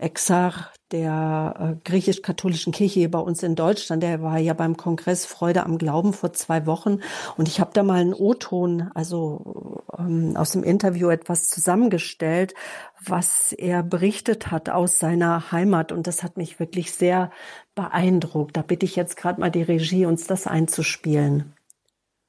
Exarch 0.00 0.70
der 0.90 1.54
äh, 1.58 1.88
griechisch-katholischen 1.88 2.72
Kirche 2.72 3.00
hier 3.00 3.10
bei 3.10 3.20
uns 3.20 3.42
in 3.42 3.54
Deutschland, 3.54 4.02
der 4.02 4.22
war 4.22 4.38
ja 4.38 4.54
beim 4.54 4.76
Kongress 4.76 5.24
Freude 5.24 5.64
am 5.64 5.78
Glauben 5.78 6.12
vor 6.12 6.32
zwei 6.32 6.66
Wochen 6.66 6.98
und 7.36 7.46
ich 7.46 7.60
habe 7.60 7.70
da 7.72 7.82
mal 7.82 8.00
einen 8.00 8.14
O-Ton, 8.14 8.90
also 8.94 9.84
ähm, 9.96 10.36
aus 10.36 10.50
dem 10.50 10.64
Interview 10.64 11.08
etwas 11.08 11.46
zusammengestellt, 11.46 12.54
was 13.04 13.52
er 13.52 13.82
berichtet 13.82 14.50
hat 14.50 14.68
aus 14.68 14.98
seiner 14.98 15.52
Heimat 15.52 15.92
und 15.92 16.06
das 16.06 16.22
hat 16.22 16.36
mich 16.36 16.58
wirklich 16.58 16.92
sehr 16.92 17.30
beeindruckt. 17.74 18.56
Da 18.56 18.62
bitte 18.62 18.86
ich 18.86 18.96
jetzt 18.96 19.16
gerade 19.16 19.40
mal 19.40 19.50
die 19.50 19.62
Regie, 19.62 20.06
uns 20.06 20.26
das 20.26 20.46
einzuspielen. 20.46 21.52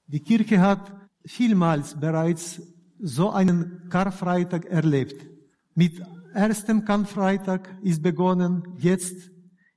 Die 0.05 0.21
Kirche 0.21 0.61
hat 0.61 0.91
vielmals 1.25 1.99
bereits 1.99 2.61
so 2.99 3.31
einen 3.31 3.87
Karfreitag 3.89 4.65
erlebt 4.65 5.25
mit 5.73 6.01
ersten 6.33 6.85
Karfreitag 6.85 7.69
ist 7.81 8.01
begonnen, 8.01 8.63
jetzt 8.77 9.31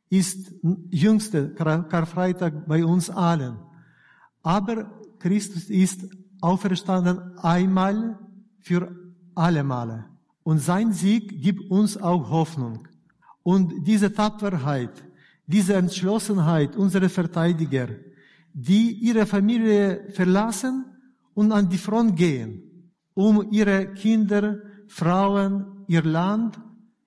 ist 0.09 0.53
jüngste 0.91 1.55
Karfreitag 1.55 2.67
bei 2.67 2.85
uns 2.85 3.11
allen. 3.11 3.59
Aber 4.43 4.91
Christus 5.19 5.71
ist 5.71 6.07
auferstanden 6.41 7.39
einmal 7.39 8.19
für 8.61 8.95
alle 9.35 9.65
Male. 9.65 10.05
Und 10.43 10.59
sein 10.59 10.93
Sieg 10.93 11.41
gibt 11.43 11.71
uns 11.71 11.97
auch 11.97 12.31
Hoffnung. 12.31 12.87
Und 13.43 13.87
diese 13.87 14.13
Tapferheit, 14.13 14.93
diese 15.47 15.75
Entschlossenheit 15.75 16.77
unserer 16.77 17.09
Verteidiger, 17.09 17.89
die 18.53 18.93
ihre 18.93 19.27
Familie 19.27 20.11
verlassen 20.11 20.85
und 21.35 21.51
an 21.53 21.69
die 21.69 21.79
Front 21.79 22.17
gehen, 22.17 22.93
um 23.15 23.51
ihre 23.51 23.93
Kinder, 23.95 24.59
Frauen, 24.87 25.74
ihr 25.87 26.03
Land, 26.03 26.59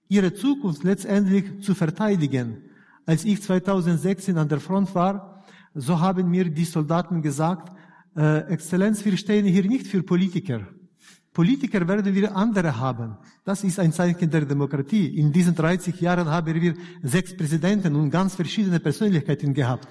ihre 0.07 0.33
Zukunft 0.33 0.83
letztendlich 0.83 1.61
zu 1.61 1.75
verteidigen. 1.75 2.63
Als 3.05 3.25
ich 3.25 3.41
2016 3.41 4.37
an 4.37 4.49
der 4.49 4.59
Front 4.59 4.93
war, 4.95 5.43
so 5.73 5.99
haben 5.99 6.29
mir 6.29 6.49
die 6.49 6.65
Soldaten 6.65 7.21
gesagt, 7.21 7.71
äh, 8.15 8.39
Exzellenz, 8.51 9.05
wir 9.05 9.15
stehen 9.15 9.45
hier 9.45 9.63
nicht 9.63 9.87
für 9.87 10.03
Politiker. 10.03 10.61
Politiker 11.33 11.87
werden 11.87 12.15
wir 12.15 12.35
andere 12.35 12.79
haben. 12.79 13.15
Das 13.43 13.63
ist 13.63 13.79
ein 13.79 13.93
Zeichen 13.93 14.29
der 14.29 14.43
Demokratie. 14.45 15.19
In 15.19 15.31
diesen 15.31 15.53
30 15.53 16.01
Jahren 16.01 16.27
haben 16.27 16.61
wir 16.61 16.73
sechs 17.03 17.37
Präsidenten 17.37 17.95
und 17.95 18.09
ganz 18.09 18.33
verschiedene 18.33 18.79
Persönlichkeiten 18.79 19.53
gehabt. 19.53 19.87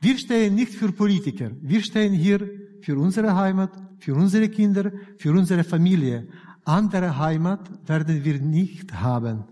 Wir 0.00 0.16
stehen 0.18 0.54
nicht 0.54 0.72
für 0.72 0.92
Politiker. 0.92 1.50
Wir 1.60 1.82
stehen 1.82 2.12
hier 2.12 2.48
für 2.80 2.96
unsere 2.96 3.34
Heimat, 3.34 3.72
für 3.98 4.14
unsere 4.14 4.48
Kinder, 4.48 4.92
für 5.18 5.32
unsere 5.32 5.64
Familie. 5.64 6.28
Andere 6.64 7.18
Heimat 7.18 7.60
werden 7.86 8.24
wir 8.24 8.40
nicht 8.40 8.94
haben. 8.94 9.44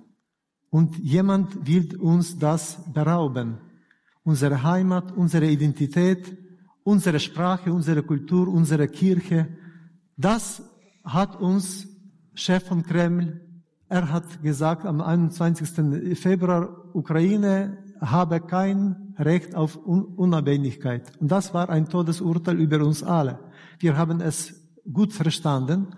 Und 0.70 0.98
jemand 0.98 1.66
will 1.66 1.96
uns 1.96 2.38
das 2.38 2.79
berauben. 2.92 3.59
Unsere 4.25 4.62
Heimat, 4.62 5.12
unsere 5.12 5.46
Identität, 5.46 6.37
unsere 6.85 7.20
Sprache, 7.20 7.72
unsere 7.72 8.03
Kultur, 8.03 8.48
unsere 8.48 8.88
Kirche. 8.88 9.48
Das 10.16 10.62
hat 11.05 11.40
uns 11.40 11.87
Chef 12.35 12.64
von 12.64 12.83
Kreml, 12.83 13.40
er 13.92 14.11
hat 14.11 14.42
gesagt 14.42 14.87
am 14.87 15.03
21. 15.03 16.18
Februar, 16.18 16.94
Ukraine 16.94 17.77
habe 18.01 18.40
kein 18.40 19.14
Recht 19.18 19.55
auf 19.55 19.77
Unabhängigkeit. 19.77 21.12
Und 21.20 21.31
das 21.31 21.53
war 21.53 21.68
ein 21.68 21.90
Todesurteil 21.90 22.59
über 22.59 22.81
uns 22.81 23.03
alle. 23.03 23.38
Wir 23.79 23.98
haben 23.98 24.22
es 24.22 24.55
gut 24.90 25.12
verstanden 25.12 25.88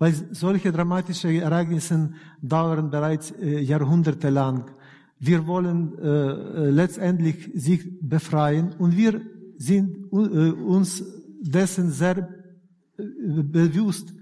weil 0.00 0.14
solche 0.32 0.72
dramatische 0.72 1.28
Ereignisse 1.28 2.12
dauern 2.40 2.90
bereits 2.90 3.32
äh, 3.32 3.60
Jahrhunderte 3.60 4.30
lang. 4.30 4.74
Wir 5.18 5.46
wollen 5.46 5.98
äh, 5.98 6.08
äh, 6.08 6.70
letztendlich 6.70 7.50
sich 7.54 7.82
befreien 8.00 8.72
und 8.78 8.96
wir 8.96 9.20
sind 9.58 10.10
äh, 10.10 10.16
uns 10.16 11.04
dessen 11.42 11.90
sehr 11.90 12.16
äh, 12.16 13.02
bewusst, 13.42 14.14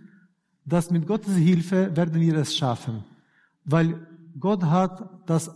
dass 0.64 0.90
mit 0.90 1.06
Gottes 1.06 1.36
Hilfe 1.36 1.96
werden 1.96 2.20
wir 2.20 2.36
es 2.38 2.56
schaffen, 2.56 3.04
weil 3.64 4.04
Gott 4.38 4.64
hat 4.64 5.08
das 5.26 5.48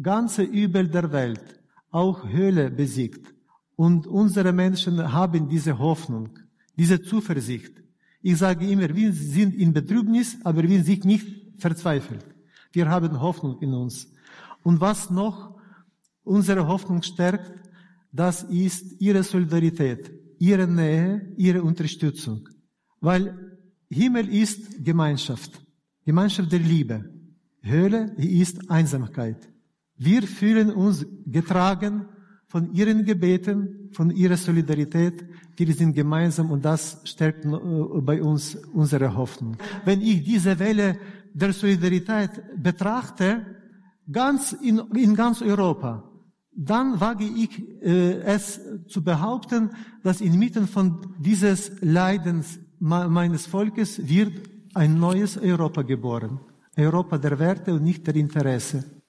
ganze 0.00 0.42
Übel 0.42 0.86
der 0.88 1.10
Welt, 1.12 1.62
auch 1.90 2.28
Höhle 2.28 2.70
besiegt. 2.70 3.34
Und 3.74 4.06
unsere 4.06 4.52
Menschen 4.52 5.12
haben 5.12 5.48
diese 5.48 5.78
Hoffnung, 5.78 6.28
diese 6.76 7.00
Zuversicht. 7.00 7.81
Ich 8.22 8.38
sage 8.38 8.66
immer, 8.66 8.94
wir 8.94 9.12
sind 9.12 9.54
in 9.54 9.72
Betrübnis, 9.72 10.38
aber 10.44 10.62
wir 10.62 10.82
sind 10.84 11.04
nicht 11.04 11.26
verzweifelt. 11.58 12.24
Wir 12.72 12.88
haben 12.88 13.20
Hoffnung 13.20 13.60
in 13.60 13.74
uns. 13.74 14.08
Und 14.62 14.80
was 14.80 15.10
noch 15.10 15.58
unsere 16.22 16.66
Hoffnung 16.66 17.02
stärkt, 17.02 17.52
das 18.12 18.44
ist 18.44 19.00
ihre 19.00 19.22
Solidarität, 19.22 20.12
ihre 20.38 20.66
Nähe, 20.68 21.32
ihre 21.36 21.62
Unterstützung. 21.62 22.48
Weil 23.00 23.58
Himmel 23.90 24.28
ist 24.28 24.84
Gemeinschaft, 24.84 25.60
Gemeinschaft 26.04 26.52
der 26.52 26.60
Liebe. 26.60 27.10
Höhle 27.62 28.14
ist 28.16 28.70
Einsamkeit. 28.70 29.48
Wir 29.96 30.22
fühlen 30.22 30.70
uns 30.70 31.06
getragen 31.26 32.06
von 32.46 32.72
ihren 32.74 33.04
Gebeten, 33.04 33.90
von 33.92 34.10
ihrer 34.10 34.36
Solidarität. 34.36 35.24
Wir 35.66 35.74
sind 35.74 35.94
gemeinsam 35.94 36.50
und 36.50 36.64
das 36.64 37.00
stärkt 37.04 37.44
äh, 37.44 37.48
bei 38.00 38.22
uns 38.22 38.56
unsere 38.72 39.14
Hoffnung. 39.14 39.56
Wenn 39.84 40.00
ich 40.00 40.24
diese 40.24 40.58
Welle 40.58 40.98
der 41.32 41.52
Solidarität 41.52 42.30
betrachte, 42.56 43.46
ganz 44.10 44.52
in, 44.52 44.78
in 44.94 45.14
ganz 45.14 45.40
Europa, 45.40 46.04
dann 46.54 47.00
wage 47.00 47.24
ich 47.24 47.50
äh, 47.82 48.20
es 48.22 48.60
zu 48.88 49.02
behaupten, 49.02 49.70
dass 50.02 50.20
inmitten 50.20 50.66
von 50.66 51.14
dieses 51.18 51.72
Leidens 51.80 52.58
meines 52.78 53.46
Volkes 53.46 54.08
wird 54.08 54.32
ein 54.74 54.98
neues 54.98 55.38
Europa 55.38 55.82
geboren. 55.82 56.40
Europa 56.76 57.18
der 57.18 57.38
Werte 57.38 57.74
und 57.74 57.84
nicht 57.84 58.06
der 58.06 58.16
Interesse. 58.16 59.01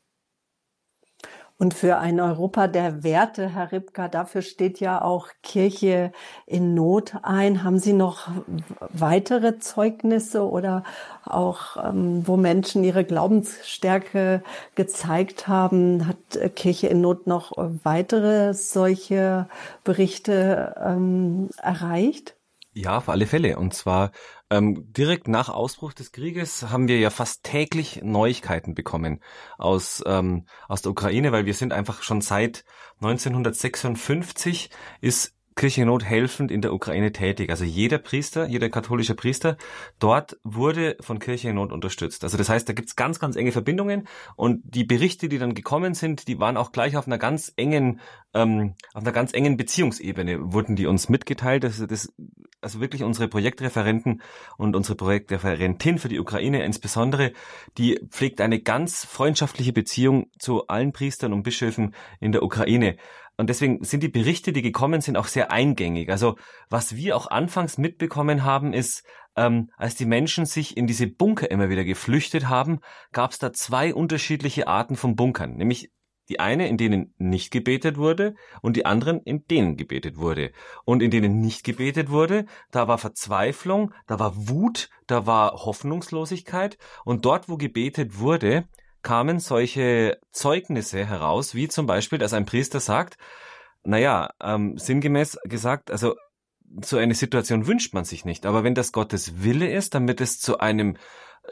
Und 1.59 1.75
für 1.75 1.97
ein 1.97 2.19
Europa 2.19 2.67
der 2.67 3.03
Werte, 3.03 3.47
Herr 3.47 3.71
Ripka, 3.71 4.07
dafür 4.07 4.41
steht 4.41 4.79
ja 4.79 5.01
auch 5.01 5.29
Kirche 5.43 6.11
in 6.47 6.73
Not 6.73 7.13
ein. 7.21 7.63
Haben 7.63 7.79
Sie 7.79 7.93
noch 7.93 8.27
weitere 8.89 9.59
Zeugnisse 9.59 10.49
oder 10.49 10.83
auch, 11.23 11.77
ähm, 11.77 12.27
wo 12.27 12.37
Menschen 12.37 12.83
ihre 12.83 13.05
Glaubensstärke 13.05 14.43
gezeigt 14.75 15.47
haben? 15.47 16.07
Hat 16.07 16.55
Kirche 16.55 16.87
in 16.87 17.01
Not 17.01 17.27
noch 17.27 17.51
weitere 17.83 18.53
solche 18.53 19.47
Berichte 19.83 20.75
ähm, 20.83 21.49
erreicht? 21.61 22.35
Ja, 22.75 22.97
auf 22.97 23.07
alle 23.09 23.27
Fälle. 23.27 23.59
Und 23.59 23.73
zwar 23.75 24.11
ähm, 24.49 24.91
direkt 24.91 25.27
nach 25.27 25.49
Ausbruch 25.49 25.93
des 25.93 26.11
Krieges 26.11 26.69
haben 26.69 26.87
wir 26.87 26.97
ja 26.99 27.11
fast 27.11 27.43
täglich 27.43 28.01
Neuigkeiten 28.03 28.73
bekommen 28.73 29.21
aus, 29.59 30.03
ähm, 30.07 30.47
aus 30.67 30.81
der 30.81 30.91
Ukraine, 30.91 31.31
weil 31.31 31.45
wir 31.45 31.53
sind 31.53 31.71
einfach 31.71 32.01
schon 32.01 32.21
seit 32.21 32.65
1956 32.99 34.71
ist 35.01 35.35
Kirchennot 35.55 36.03
helfend 36.03 36.51
in 36.51 36.61
der 36.61 36.73
Ukraine 36.73 37.11
tätig. 37.11 37.49
Also 37.49 37.63
jeder 37.63 37.97
Priester, 37.97 38.47
jeder 38.47 38.69
katholische 38.69 39.15
Priester 39.15 39.57
dort 39.99 40.37
wurde 40.43 40.97
von 40.99 41.19
Kirchennot 41.19 41.71
unterstützt. 41.71 42.23
Also 42.23 42.37
das 42.37 42.49
heißt, 42.49 42.67
da 42.67 42.73
gibt's 42.73 42.95
ganz, 42.95 43.19
ganz 43.19 43.35
enge 43.35 43.51
Verbindungen 43.51 44.07
und 44.35 44.61
die 44.63 44.83
Berichte, 44.83 45.29
die 45.29 45.37
dann 45.37 45.53
gekommen 45.53 45.93
sind, 45.93 46.27
die 46.27 46.39
waren 46.39 46.57
auch 46.57 46.71
gleich 46.71 46.97
auf 46.97 47.07
einer 47.07 47.17
ganz 47.17 47.53
engen, 47.55 47.99
ähm, 48.33 48.75
auf 48.93 49.03
einer 49.03 49.11
ganz 49.11 49.33
engen 49.33 49.57
Beziehungsebene 49.57 50.53
wurden 50.53 50.75
die 50.75 50.87
uns 50.87 51.09
mitgeteilt. 51.09 51.63
Das, 51.63 51.85
das, 51.87 52.13
also 52.61 52.79
wirklich 52.79 53.03
unsere 53.03 53.27
Projektreferenten 53.27 54.21
und 54.57 54.75
unsere 54.75 54.95
Projektreferentin 54.95 55.97
für 55.99 56.07
die 56.07 56.19
Ukraine 56.19 56.63
insbesondere, 56.63 57.33
die 57.77 57.99
pflegt 58.09 58.41
eine 58.41 58.59
ganz 58.59 59.05
freundschaftliche 59.05 59.73
Beziehung 59.73 60.27
zu 60.39 60.67
allen 60.67 60.93
Priestern 60.93 61.33
und 61.33 61.43
Bischöfen 61.43 61.93
in 62.19 62.31
der 62.31 62.43
Ukraine. 62.43 62.95
Und 63.37 63.49
deswegen 63.49 63.83
sind 63.83 64.03
die 64.03 64.09
Berichte, 64.09 64.53
die 64.53 64.61
gekommen 64.61 65.01
sind, 65.01 65.17
auch 65.17 65.27
sehr 65.27 65.51
eingängig. 65.51 66.09
Also 66.09 66.35
was 66.69 66.95
wir 66.95 67.17
auch 67.17 67.27
anfangs 67.27 67.77
mitbekommen 67.77 68.43
haben, 68.43 68.73
ist, 68.73 69.03
ähm, 69.35 69.71
als 69.77 69.95
die 69.95 70.05
Menschen 70.05 70.45
sich 70.45 70.77
in 70.77 70.85
diese 70.85 71.07
Bunker 71.07 71.49
immer 71.49 71.69
wieder 71.69 71.83
geflüchtet 71.83 72.47
haben, 72.47 72.79
gab 73.11 73.31
es 73.31 73.39
da 73.39 73.51
zwei 73.51 73.93
unterschiedliche 73.93 74.67
Arten 74.67 74.95
von 74.95 75.15
Bunkern. 75.15 75.55
Nämlich 75.55 75.91
die 76.29 76.39
eine, 76.39 76.67
in 76.67 76.77
denen 76.77 77.13
nicht 77.17 77.51
gebetet 77.51 77.97
wurde 77.97 78.35
und 78.61 78.77
die 78.77 78.85
anderen, 78.85 79.19
in 79.21 79.45
denen 79.45 79.75
gebetet 79.75 80.17
wurde. 80.17 80.51
Und 80.85 81.01
in 81.01 81.11
denen 81.11 81.41
nicht 81.41 81.63
gebetet 81.63 82.09
wurde, 82.09 82.45
da 82.71 82.87
war 82.87 82.97
Verzweiflung, 82.97 83.93
da 84.07 84.19
war 84.19 84.47
Wut, 84.47 84.89
da 85.07 85.25
war 85.25 85.65
Hoffnungslosigkeit. 85.65 86.77
Und 87.03 87.25
dort, 87.25 87.49
wo 87.49 87.57
gebetet 87.57 88.19
wurde, 88.19 88.67
kamen 89.03 89.39
solche 89.39 90.19
Zeugnisse 90.31 91.05
heraus, 91.05 91.53
wie 91.55 91.67
zum 91.67 91.85
Beispiel, 91.85 92.19
dass 92.19 92.33
ein 92.33 92.45
Priester 92.45 92.79
sagt, 92.79 93.17
naja, 93.83 94.31
ähm, 94.41 94.77
sinngemäß 94.77 95.37
gesagt, 95.43 95.91
also 95.91 96.15
so 96.81 96.97
eine 96.97 97.13
Situation 97.13 97.67
wünscht 97.67 97.93
man 97.93 98.05
sich 98.05 98.25
nicht. 98.25 98.45
Aber 98.45 98.63
wenn 98.63 98.75
das 98.75 98.91
Gottes 98.91 99.43
Wille 99.43 99.71
ist, 99.71 99.93
damit 99.93 100.21
es 100.21 100.39
zu 100.39 100.59
einem, 100.59 100.97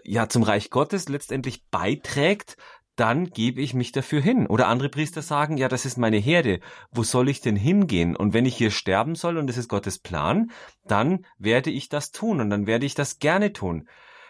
ja, 0.04 0.30
zum 0.30 0.44
Reich 0.44 0.70
Gottes 0.70 1.10
letztendlich 1.10 1.68
beiträgt, 1.70 2.58
dann 2.96 3.30
gebe 3.30 3.62
ich 3.62 3.74
mich 3.74 3.92
dafür 3.92 4.22
hin. 4.22 4.48
Oder 4.48 4.68
andere 4.68 4.90
Priester 4.90 5.22
sagen, 5.22 5.58
ja, 5.58 5.68
das 5.68 5.86
ist 5.86 5.98
meine 5.98 6.18
Herde. 6.18 6.60
Wo 6.92 7.04
soll 7.04 7.30
ich 7.30 7.42
denn 7.42 7.56
hingehen? 7.56 8.16
Und 8.16 8.34
wenn 8.34 8.46
ich 8.46 8.56
hier 8.56 8.72
sterben 8.72 9.16
soll 9.16 9.38
und 9.38 9.50
es 9.50 9.58
ist 9.58 9.70
Gottes 9.70 10.00
Plan, 10.00 10.52
dann 10.86 11.26
werde 11.38 11.70
ich 11.70 11.90
das 11.90 12.12
tun 12.12 12.42
und 12.42 12.50
dann 12.50 12.68
werde 12.68 12.86
ich 12.86 12.96
das 12.96 13.20
gerne 13.20 13.54
tun. 13.54 13.88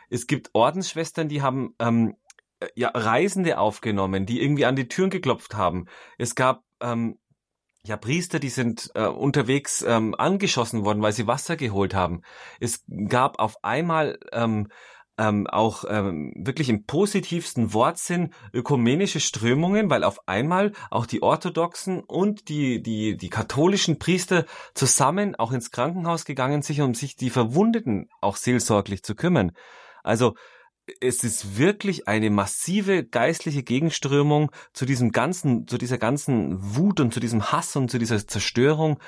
Es 0.10 0.28
gibt 0.28 0.50
Ordensschwestern, 0.54 1.30
die 1.30 1.42
haben 1.42 1.74
ähm, 1.80 2.10
äh, 2.10 2.21
ja, 2.76 2.90
Reisende 2.94 3.58
aufgenommen, 3.58 4.26
die 4.26 4.42
irgendwie 4.42 4.66
an 4.66 4.76
die 4.76 4.88
Türen 4.88 5.10
geklopft 5.10 5.56
haben. 5.56 5.88
Es 6.18 6.36
gab 6.36 6.64
ähm, 6.82 7.18
ja 7.86 7.98
Priester, 7.98 8.40
die 8.40 8.50
sind 8.50 8.92
äh, 8.96 9.06
unterwegs 9.06 9.84
ähm, 9.88 10.16
angeschossen 10.18 10.86
worden, 10.86 11.02
weil 11.02 11.14
sie 11.14 11.28
Wasser 11.28 11.56
geholt 11.56 11.94
haben. 11.94 12.22
Es 12.60 12.84
gab 13.08 13.40
auf 13.40 13.64
einmal 13.64 14.20
ähm, 14.32 14.68
ähm, 15.18 15.46
auch 15.48 15.84
ähm, 15.88 16.34
wirklich 16.36 16.70
im 16.70 16.86
positivsten 16.86 17.74
Wortsinn 17.74 18.34
ökumenische 18.54 19.20
Strömungen, 19.20 19.90
weil 19.90 20.04
auf 20.04 20.28
einmal 20.28 20.72
auch 20.90 21.06
die 21.06 21.22
orthodoxen 21.22 22.02
und 22.02 22.50
die 22.50 22.82
die 22.82 23.18
die 23.18 23.30
katholischen 23.30 24.00
Priester 24.00 24.46
zusammen 24.74 25.36
auch 25.36 25.52
ins 25.52 25.72
Krankenhaus 25.72 26.26
gegangen 26.26 26.62
sind, 26.62 26.80
um 26.82 26.94
sich 26.94 27.18
die 27.18 27.30
Verwundeten 27.30 28.10
auch 28.22 28.36
seelsorglich 28.36 29.04
zu 29.04 29.16
kümmern. 29.16 29.52
Also 30.04 30.36
es 31.00 31.24
ist 31.24 31.58
wirklich 31.58 32.08
eine 32.08 32.30
massive 32.30 33.04
geistliche 33.04 33.64
Gegenströmung 33.64 34.52
zu 34.74 34.86
diesem 34.86 35.12
ganzen, 35.12 35.68
zu 35.68 35.78
dieser 35.78 35.98
ganzen 35.98 36.58
Wut 36.76 37.00
und 37.00 37.14
zu 37.14 37.20
diesem 37.20 37.52
Hass 37.52 37.76
und 37.76 37.90
zu 37.90 38.00
dieser 38.00 38.26
Zerstörung 38.28 39.00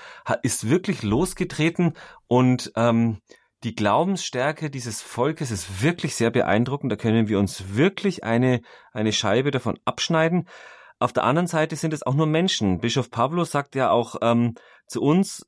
ist 0.42 0.70
wirklich 0.70 1.04
losgetreten 1.04 1.94
und 2.28 2.72
ähm, 2.76 3.20
die 3.64 3.76
Glaubensstärke 3.76 4.70
dieses 4.70 5.02
Volkes 5.02 5.50
ist 5.50 5.82
wirklich 5.82 6.16
sehr 6.16 6.32
beeindruckend. 6.32 6.92
Da 6.92 6.98
können 6.98 7.30
wir 7.30 7.40
uns 7.40 7.76
wirklich 7.76 8.24
eine, 8.24 8.62
eine 8.92 9.14
Scheibe 9.14 9.52
davon 9.52 9.80
abschneiden. 9.86 10.50
Auf 11.00 11.14
der 11.14 11.24
anderen 11.24 11.48
Seite 11.48 11.76
sind 11.76 11.94
es 11.94 12.04
auch 12.04 12.14
nur 12.14 12.28
Menschen. 12.28 12.80
Bischof 12.80 13.10
Pavlo 13.10 13.46
sagt 13.46 13.76
ja 13.76 13.90
auch 13.90 14.16
ähm, 14.22 14.56
zu 14.88 15.02
uns, 15.02 15.46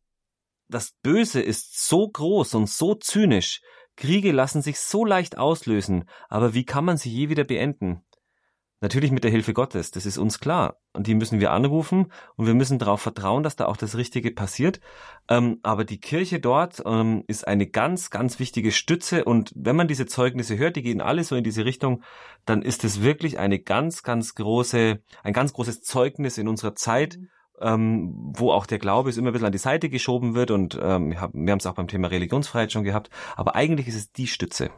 das 0.68 0.94
Böse 1.04 1.42
ist 1.42 1.88
so 1.88 2.08
groß 2.08 2.56
und 2.56 2.70
so 2.70 2.96
zynisch, 2.96 3.62
Kriege 3.96 4.32
lassen 4.32 4.62
sich 4.62 4.80
so 4.80 5.06
leicht 5.06 5.38
auslösen, 5.38 6.06
aber 6.30 6.54
wie 6.54 6.66
kann 6.66 6.86
man 6.86 6.98
sie 6.98 7.10
je 7.10 7.30
wieder 7.30 7.44
beenden? 7.44 8.02
Natürlich 8.82 9.12
mit 9.12 9.24
der 9.24 9.32
Hilfe 9.32 9.54
Gottes, 9.54 9.92
das 9.92 10.06
ist 10.06 10.18
uns 10.18 10.40
klar. 10.40 10.78
Und 10.94 11.08
die 11.08 11.16
müssen 11.16 11.40
wir 11.40 11.52
anrufen 11.52 12.12
und 12.36 12.46
wir 12.46 12.54
müssen 12.54 12.78
darauf 12.78 13.02
vertrauen, 13.02 13.42
dass 13.42 13.56
da 13.56 13.66
auch 13.66 13.78
das 13.78 13.96
Richtige 13.96 14.32
passiert. 14.32 14.82
Ähm, 15.30 15.60
aber 15.64 15.86
die 15.86 16.00
Kirche 16.00 16.40
dort 16.42 16.84
ähm, 16.86 17.24
ist 17.28 17.48
eine 17.48 17.68
ganz, 17.68 18.10
ganz 18.10 18.38
wichtige 18.38 18.72
Stütze. 18.72 19.24
Und 19.24 19.54
wenn 19.56 19.78
man 19.78 19.88
diese 19.88 20.06
Zeugnisse 20.06 20.58
hört, 20.58 20.76
die 20.76 20.84
gehen 20.84 21.02
alle 21.02 21.24
so 21.24 21.36
in 21.36 21.44
diese 21.44 21.64
Richtung, 21.64 22.04
dann 22.46 22.62
ist 22.62 22.84
es 22.84 23.02
wirklich 23.02 23.40
eine 23.40 23.60
ganz, 23.60 24.04
ganz 24.04 24.36
große, 24.36 25.02
ein 25.24 25.34
ganz 25.34 25.54
großes 25.54 25.82
Zeugnis 25.82 26.38
in 26.38 26.48
unserer 26.50 26.76
Zeit. 26.76 27.18
Ähm, 27.62 28.34
wo 28.36 28.52
auch 28.52 28.66
der 28.66 28.80
Glaube 28.80 29.10
ist 29.10 29.18
immer 29.18 29.30
ein 29.30 29.34
bisschen 29.34 29.46
an 29.46 29.52
die 29.54 29.58
Seite 29.58 29.90
geschoben 29.90 30.36
wird 30.36 30.52
und 30.52 30.78
ähm, 30.82 31.12
wir 31.12 31.22
haben 31.22 31.58
es 31.58 31.66
auch 31.66 31.76
beim 31.76 31.88
Thema 31.88 32.10
Religionsfreiheit 32.10 32.74
schon 32.74 32.84
gehabt, 32.84 33.10
aber 33.38 33.56
eigentlich 33.56 33.88
ist 33.88 33.96
es 33.96 34.12
die 34.12 34.28
Stütze. 34.28 34.72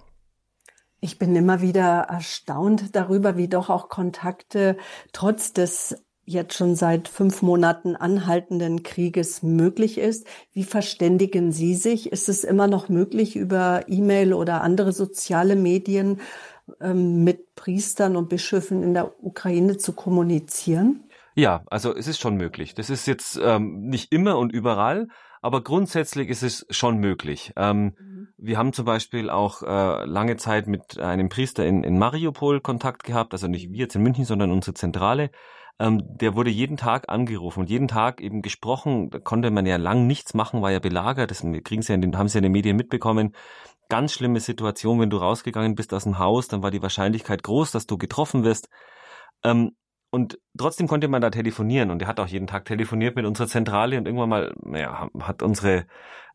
Ich 0.99 1.17
bin 1.17 1.35
immer 1.35 1.61
wieder 1.61 2.01
erstaunt 2.09 2.95
darüber, 2.95 3.37
wie 3.37 3.47
doch 3.47 3.69
auch 3.69 3.89
Kontakte 3.89 4.77
trotz 5.11 5.53
des 5.53 5.95
jetzt 6.27 6.55
schon 6.55 6.75
seit 6.75 7.07
fünf 7.07 7.41
Monaten 7.41 7.95
anhaltenden 7.95 8.83
Krieges 8.83 9.43
möglich 9.43 9.97
ist. 9.97 10.27
Wie 10.51 10.65
verständigen 10.65 11.53
Sie 11.53 11.73
sich? 11.73 12.11
Ist 12.11 12.27
es 12.27 12.43
immer 12.43 12.67
noch 12.67 12.89
möglich, 12.89 13.37
über 13.37 13.85
E-Mail 13.87 14.33
oder 14.33 14.61
andere 14.61 14.91
soziale 14.91 15.55
Medien 15.55 16.19
ähm, 16.81 17.23
mit 17.23 17.55
Priestern 17.55 18.17
und 18.17 18.27
Bischöfen 18.27 18.83
in 18.83 18.93
der 18.93 19.23
Ukraine 19.23 19.77
zu 19.77 19.93
kommunizieren? 19.93 21.06
Ja, 21.37 21.61
also 21.67 21.95
es 21.95 22.07
ist 22.07 22.19
schon 22.19 22.35
möglich. 22.35 22.73
Das 22.73 22.89
ist 22.89 23.05
jetzt 23.05 23.39
ähm, 23.39 23.81
nicht 23.81 24.11
immer 24.11 24.39
und 24.39 24.51
überall, 24.51 25.07
aber 25.39 25.63
grundsätzlich 25.63 26.29
ist 26.29 26.41
es 26.41 26.65
schon 26.71 26.97
möglich. 26.97 27.53
Ähm, 27.55 27.93
mhm. 27.99 28.27
Wir 28.37 28.57
haben 28.57 28.73
zum 28.73 28.85
Beispiel 28.85 29.29
auch 29.29 29.61
äh, 29.61 30.05
lange 30.05 30.37
Zeit 30.37 30.65
mit 30.65 30.97
einem 30.97 31.29
Priester 31.29 31.63
in, 31.63 31.83
in 31.83 31.99
Mariupol 31.99 32.59
Kontakt 32.59 33.03
gehabt, 33.03 33.33
also 33.33 33.47
nicht 33.47 33.71
wir 33.71 33.77
jetzt 33.77 33.95
in 33.95 34.01
München, 34.01 34.25
sondern 34.25 34.49
unsere 34.49 34.73
Zentrale. 34.73 35.29
Ähm, 35.77 36.01
der 36.07 36.33
wurde 36.33 36.49
jeden 36.49 36.75
Tag 36.75 37.07
angerufen 37.07 37.59
und 37.59 37.69
jeden 37.69 37.87
Tag 37.87 38.19
eben 38.19 38.41
gesprochen. 38.41 39.11
Da 39.11 39.19
konnte 39.19 39.51
man 39.51 39.67
ja 39.67 39.77
lang 39.77 40.07
nichts 40.07 40.33
machen, 40.33 40.63
war 40.63 40.71
ja 40.71 40.79
belagert. 40.79 41.29
Das 41.29 41.45
kriegen 41.63 41.83
sie 41.83 41.89
ja 41.89 41.95
in 41.95 42.01
den, 42.01 42.17
haben 42.17 42.29
sie 42.29 42.37
ja 42.37 42.39
in 42.39 42.45
den 42.45 42.51
Medien 42.51 42.75
mitbekommen. 42.75 43.35
Ganz 43.89 44.11
schlimme 44.11 44.39
Situation, 44.39 44.99
wenn 44.99 45.11
du 45.11 45.17
rausgegangen 45.17 45.75
bist 45.75 45.93
aus 45.93 46.05
dem 46.05 46.17
Haus, 46.17 46.47
dann 46.47 46.63
war 46.63 46.71
die 46.71 46.81
Wahrscheinlichkeit 46.81 47.43
groß, 47.43 47.73
dass 47.73 47.85
du 47.85 47.99
getroffen 47.99 48.43
wirst. 48.43 48.69
Ähm, 49.43 49.73
und 50.09 50.39
trotzdem 50.57 50.87
konnte 50.87 51.07
man 51.07 51.21
da 51.21 51.29
telefonieren 51.29 51.91
und 51.91 52.01
er 52.01 52.07
hat 52.07 52.19
auch 52.19 52.27
jeden 52.27 52.47
Tag 52.47 52.65
telefoniert 52.65 53.15
mit 53.15 53.25
unserer 53.25 53.47
Zentrale 53.47 53.97
und 53.97 54.05
irgendwann 54.05 54.29
mal, 54.29 54.55
naja, 54.63 55.09
hat 55.19 55.43
unsere 55.43 55.85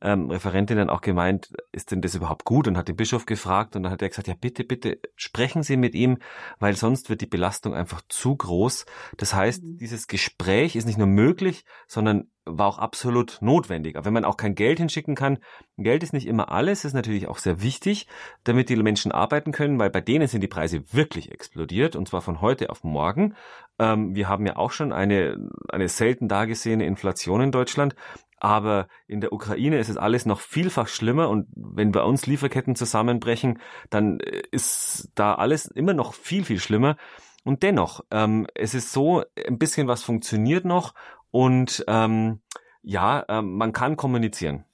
ähm, 0.02 0.30
Referentin 0.30 0.76
dann 0.76 0.90
auch 0.90 1.00
gemeint, 1.00 1.52
ist 1.70 1.92
denn 1.92 2.02
das 2.02 2.14
überhaupt 2.14 2.44
gut 2.44 2.66
und 2.66 2.76
hat 2.76 2.88
den 2.88 2.96
Bischof 2.96 3.24
gefragt 3.24 3.76
und 3.76 3.84
dann 3.84 3.92
hat 3.92 4.02
er 4.02 4.08
gesagt, 4.08 4.28
ja 4.28 4.34
bitte, 4.38 4.64
bitte 4.64 4.98
sprechen 5.14 5.62
Sie 5.62 5.76
mit 5.76 5.94
ihm, 5.94 6.18
weil 6.58 6.76
sonst 6.76 7.08
wird 7.08 7.20
die 7.20 7.26
Belastung 7.26 7.72
einfach 7.72 8.02
zu 8.08 8.36
groß. 8.36 8.84
Das 9.16 9.32
heißt, 9.32 9.62
mhm. 9.62 9.76
dieses 9.78 10.08
Gespräch 10.08 10.74
ist 10.76 10.86
nicht 10.86 10.98
nur 10.98 11.06
möglich, 11.06 11.64
sondern 11.86 12.28
war 12.44 12.66
auch 12.66 12.78
absolut 12.78 13.38
notwendig. 13.40 13.96
Aber 13.96 14.06
wenn 14.06 14.14
man 14.14 14.24
auch 14.24 14.36
kein 14.36 14.56
Geld 14.56 14.78
hinschicken 14.78 15.14
kann, 15.14 15.38
Geld 15.76 16.02
ist 16.02 16.12
nicht 16.12 16.26
immer 16.26 16.50
alles, 16.50 16.84
ist 16.84 16.92
natürlich 16.92 17.28
auch 17.28 17.38
sehr 17.38 17.62
wichtig, 17.62 18.08
damit 18.42 18.68
die 18.68 18.76
Menschen 18.76 19.12
arbeiten 19.12 19.52
können, 19.52 19.78
weil 19.78 19.90
bei 19.90 20.00
denen 20.00 20.26
sind 20.26 20.40
die 20.40 20.48
Preise 20.48 20.92
wirklich 20.92 21.30
explodiert 21.30 21.94
und 21.94 22.08
zwar 22.08 22.20
von 22.20 22.40
heute 22.40 22.70
auf 22.70 22.82
morgen. 22.82 23.36
Ähm, 23.78 24.14
wir 24.14 24.28
haben 24.28 24.46
ja 24.46 24.56
auch 24.56 24.72
schon 24.72 24.92
eine, 24.92 25.36
eine 25.68 25.88
selten 25.88 26.28
dagesehene 26.28 26.86
Inflation 26.86 27.40
in 27.40 27.52
Deutschland. 27.52 27.94
Aber 28.38 28.88
in 29.06 29.20
der 29.20 29.32
Ukraine 29.32 29.78
ist 29.78 29.88
es 29.88 29.96
alles 29.96 30.26
noch 30.26 30.40
vielfach 30.40 30.88
schlimmer 30.88 31.28
und 31.28 31.46
wenn 31.54 31.92
bei 31.92 32.02
uns 32.02 32.26
Lieferketten 32.26 32.74
zusammenbrechen, 32.74 33.60
dann 33.88 34.18
äh, 34.18 34.42
ist 34.50 35.12
da 35.14 35.34
alles 35.36 35.66
immer 35.66 35.94
noch 35.94 36.12
viel, 36.12 36.44
viel 36.44 36.58
schlimmer. 36.58 36.96
Und 37.44 37.62
dennoch, 37.62 38.00
ähm, 38.10 38.48
es 38.54 38.74
ist 38.74 38.92
so, 38.92 39.22
ein 39.46 39.58
bisschen 39.58 39.86
was 39.86 40.02
funktioniert 40.02 40.64
noch 40.64 40.94
und 41.30 41.84
ähm, 41.86 42.40
ja, 42.82 43.24
ähm, 43.28 43.56
man 43.56 43.72
kann 43.72 43.96
kommunizieren. 43.96 44.64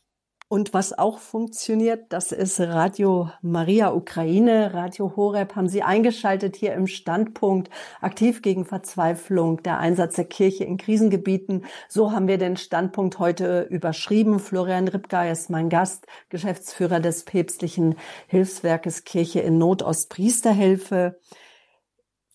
Und 0.51 0.73
was 0.73 0.99
auch 0.99 1.19
funktioniert, 1.19 2.07
das 2.09 2.33
ist 2.33 2.59
Radio 2.59 3.31
Maria 3.43 3.93
Ukraine. 3.93 4.73
Radio 4.73 5.13
Horeb 5.15 5.55
haben 5.55 5.69
Sie 5.69 5.83
eingeschaltet 5.83 6.57
hier 6.57 6.73
im 6.73 6.87
Standpunkt 6.87 7.69
aktiv 8.01 8.41
gegen 8.41 8.65
Verzweiflung, 8.65 9.63
der 9.63 9.79
Einsatz 9.79 10.15
der 10.15 10.25
Kirche 10.25 10.65
in 10.65 10.79
Krisengebieten. 10.79 11.67
So 11.87 12.13
haben 12.13 12.29
wir 12.29 12.39
den 12.39 12.57
Standpunkt 12.57 13.19
heute 13.19 13.67
überschrieben. 13.69 14.41
Florian 14.41 14.89
Ripka 14.89 15.29
ist 15.29 15.51
mein 15.51 15.69
Gast, 15.69 16.07
Geschäftsführer 16.31 17.01
des 17.01 17.25
päpstlichen 17.25 17.97
Hilfswerkes 18.27 19.05
Kirche 19.05 19.41
in 19.41 19.59
Not 19.59 19.83
Ostpriesterhilfe. 19.83 21.19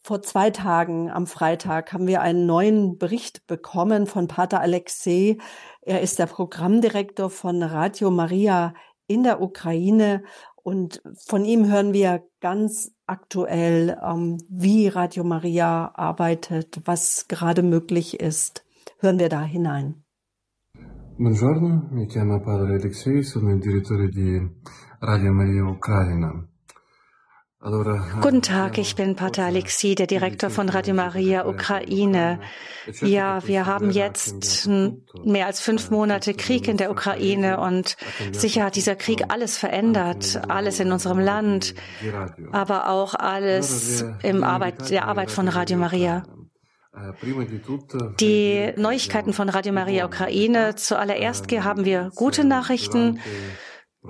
Vor 0.06 0.22
zwei 0.22 0.50
Tagen 0.50 1.10
am 1.10 1.28
Freitag 1.28 1.94
haben 1.94 2.08
wir 2.08 2.20
einen 2.20 2.46
neuen 2.46 2.98
Bericht 2.98 3.48
bekommen 3.48 4.06
von 4.06 4.28
Pater 4.28 4.60
Alexei. 4.60 5.38
Er 5.82 6.02
ist 6.02 6.20
der 6.20 6.26
Programmdirektor 6.26 7.30
von 7.30 7.64
Radio 7.64 8.12
Maria 8.12 8.74
in 9.08 9.24
der 9.24 9.42
Ukraine 9.42 10.26
und 10.62 11.02
von 11.26 11.46
ihm 11.46 11.72
hören 11.72 11.94
wir 11.94 12.22
ganz 12.42 12.92
aktuell, 13.06 13.98
ähm, 14.04 14.40
wie 14.50 14.90
Radio 14.90 15.24
Maria 15.24 15.94
arbeitet, 15.96 16.82
was 16.84 17.30
gerade 17.30 17.64
möglich 17.64 18.20
ist. 18.20 18.66
Hören 19.00 19.20
wir 19.20 19.30
da 19.30 19.42
hinein. 19.42 20.04
Buongiorno, 21.18 21.88
mi 21.92 22.08
chiamo 22.08 22.42
Padre 22.42 22.74
Alexei, 22.76 23.24
sono 23.24 23.52
il 23.52 23.60
direttore 23.62 24.10
di 24.10 24.38
Radio 25.00 25.32
Maria 25.32 25.64
Ucraina. 25.64 26.53
Guten 27.64 28.42
Tag, 28.42 28.78
ich 28.78 28.96
bin 28.96 29.16
Pater 29.16 29.46
Alexi, 29.46 29.96
der 29.96 30.06
Direktor 30.06 30.50
von 30.50 30.68
Radio 30.68 30.94
Maria 30.94 31.48
Ukraine. 31.48 32.42
Ja, 33.00 33.48
wir 33.48 33.66
haben 33.66 33.90
jetzt 33.90 34.68
mehr 34.68 35.46
als 35.46 35.62
fünf 35.62 35.90
Monate 35.90 36.34
Krieg 36.34 36.68
in 36.68 36.76
der 36.76 36.92
Ukraine 36.92 37.62
und 37.62 37.96
sicher 38.34 38.66
hat 38.66 38.76
dieser 38.76 38.98
Krieg 38.98 39.24
alles 39.30 39.58
verändert, 39.58 40.42
alles 40.50 40.82
in 40.82 40.92
unserem 40.92 41.20
Land, 41.20 41.74
aber 42.52 42.90
auch 42.90 43.16
alles 43.16 44.04
im 44.24 44.44
Arbeit, 44.44 44.90
der 44.90 45.08
Arbeit 45.08 45.32
von 45.32 45.48
Radio 45.48 45.78
Maria. 45.78 46.24
Die 48.20 48.74
Neuigkeiten 48.76 49.32
von 49.32 49.48
Radio 49.48 49.72
Maria 49.72 50.06
Ukraine. 50.06 50.76
Zuallererst 50.76 51.50
haben 51.50 51.86
wir 51.86 52.12
gute 52.14 52.44
Nachrichten. 52.44 53.22
Eh, 54.06 54.10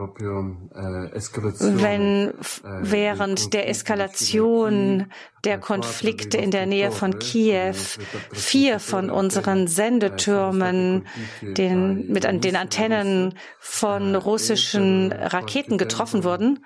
wenn 1.84 2.30
eh, 2.30 2.34
während 2.82 3.54
der 3.54 3.70
Eskalation 3.70 5.06
der 5.44 5.60
Konflikte 5.60 6.38
in 6.38 6.52
der 6.52 6.66
Nähe 6.66 6.92
von 6.92 7.20
Kiew 7.20 7.76
vier 8.32 8.80
von 8.80 9.10
unseren 9.10 9.68
Sendetürmen 9.68 11.06
den, 11.42 12.08
mit 12.08 12.26
an 12.26 12.40
den 12.40 12.56
Antennen 12.56 13.34
von 13.60 14.16
russischen 14.16 15.12
Raketen 15.12 15.78
getroffen 15.78 16.24
wurden. 16.24 16.66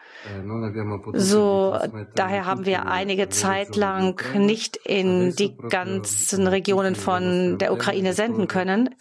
So, 1.14 1.78
daher 2.14 2.46
haben 2.46 2.66
wir 2.66 2.86
einige 2.86 3.30
Zeit 3.30 3.76
lang 3.76 4.22
nicht 4.38 4.78
in 4.78 5.36
die 5.36 5.58
ganzen 5.58 6.46
Regionen 6.46 6.96
von 6.96 7.58
der 7.58 7.74
Ukraine 7.74 8.14
senden 8.14 8.48
können. 8.48 8.94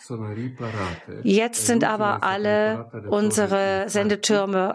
Jetzt 1.23 1.67
sind 1.67 1.85
aber 1.85 2.23
alle 2.23 2.91
unsere 3.11 3.85
Sendetürme, 3.89 4.16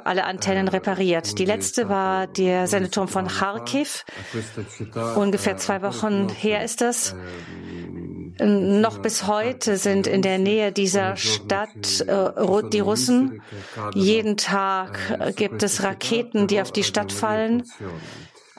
alle 0.06 0.26
Antennen 0.26 0.68
repariert. 0.68 1.38
Die 1.40 1.46
letzte 1.46 1.90
war 1.90 2.28
der 2.28 2.68
Sendeturm 2.68 3.08
von 3.08 3.28
Kharkiv. 3.28 4.06
Ungefähr 5.16 5.58
zwei 5.58 5.82
Wochen 5.82 6.30
her 6.30 6.64
ist 6.64 6.82
das. 6.82 7.16
Noch 8.40 9.00
bis 9.00 9.28
heute 9.28 9.78
sind 9.78 10.08
in 10.08 10.22
der 10.22 10.40
Nähe 10.40 10.72
dieser 10.72 11.16
Stadt 11.16 12.02
äh, 12.08 12.70
die 12.74 12.80
Russen. 12.80 13.42
Jeden 13.94 14.38
Tag 14.38 15.36
gibt 15.36 15.62
es 15.62 15.84
Raketen, 15.84 16.48
die 16.48 16.62
auf 16.62 16.72
die 16.72 16.84
Stadt 16.84 17.12
fallen. 17.12 17.64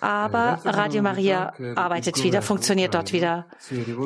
Aber 0.03 0.59
Radio 0.65 1.01
Maria 1.01 1.53
arbeitet 1.77 2.25
wieder, 2.25 2.43
funktioniert 2.43 2.95
dort 2.95 3.13
wieder. 3.13 3.47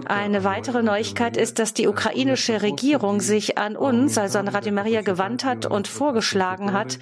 Eine 0.04 0.44
weitere 0.44 0.82
Neuigkeit 0.82 1.38
ist, 1.38 1.58
dass 1.58 1.72
die 1.72 1.88
ukrainische 1.88 2.60
Regierung 2.60 3.22
sich 3.22 3.56
an 3.56 3.76
uns, 3.76 4.18
also 4.18 4.38
an 4.38 4.48
Radio 4.48 4.74
Maria, 4.74 5.00
gewandt 5.00 5.46
hat 5.46 5.64
und 5.64 5.88
vorgeschlagen 5.88 6.74
hat, 6.74 6.98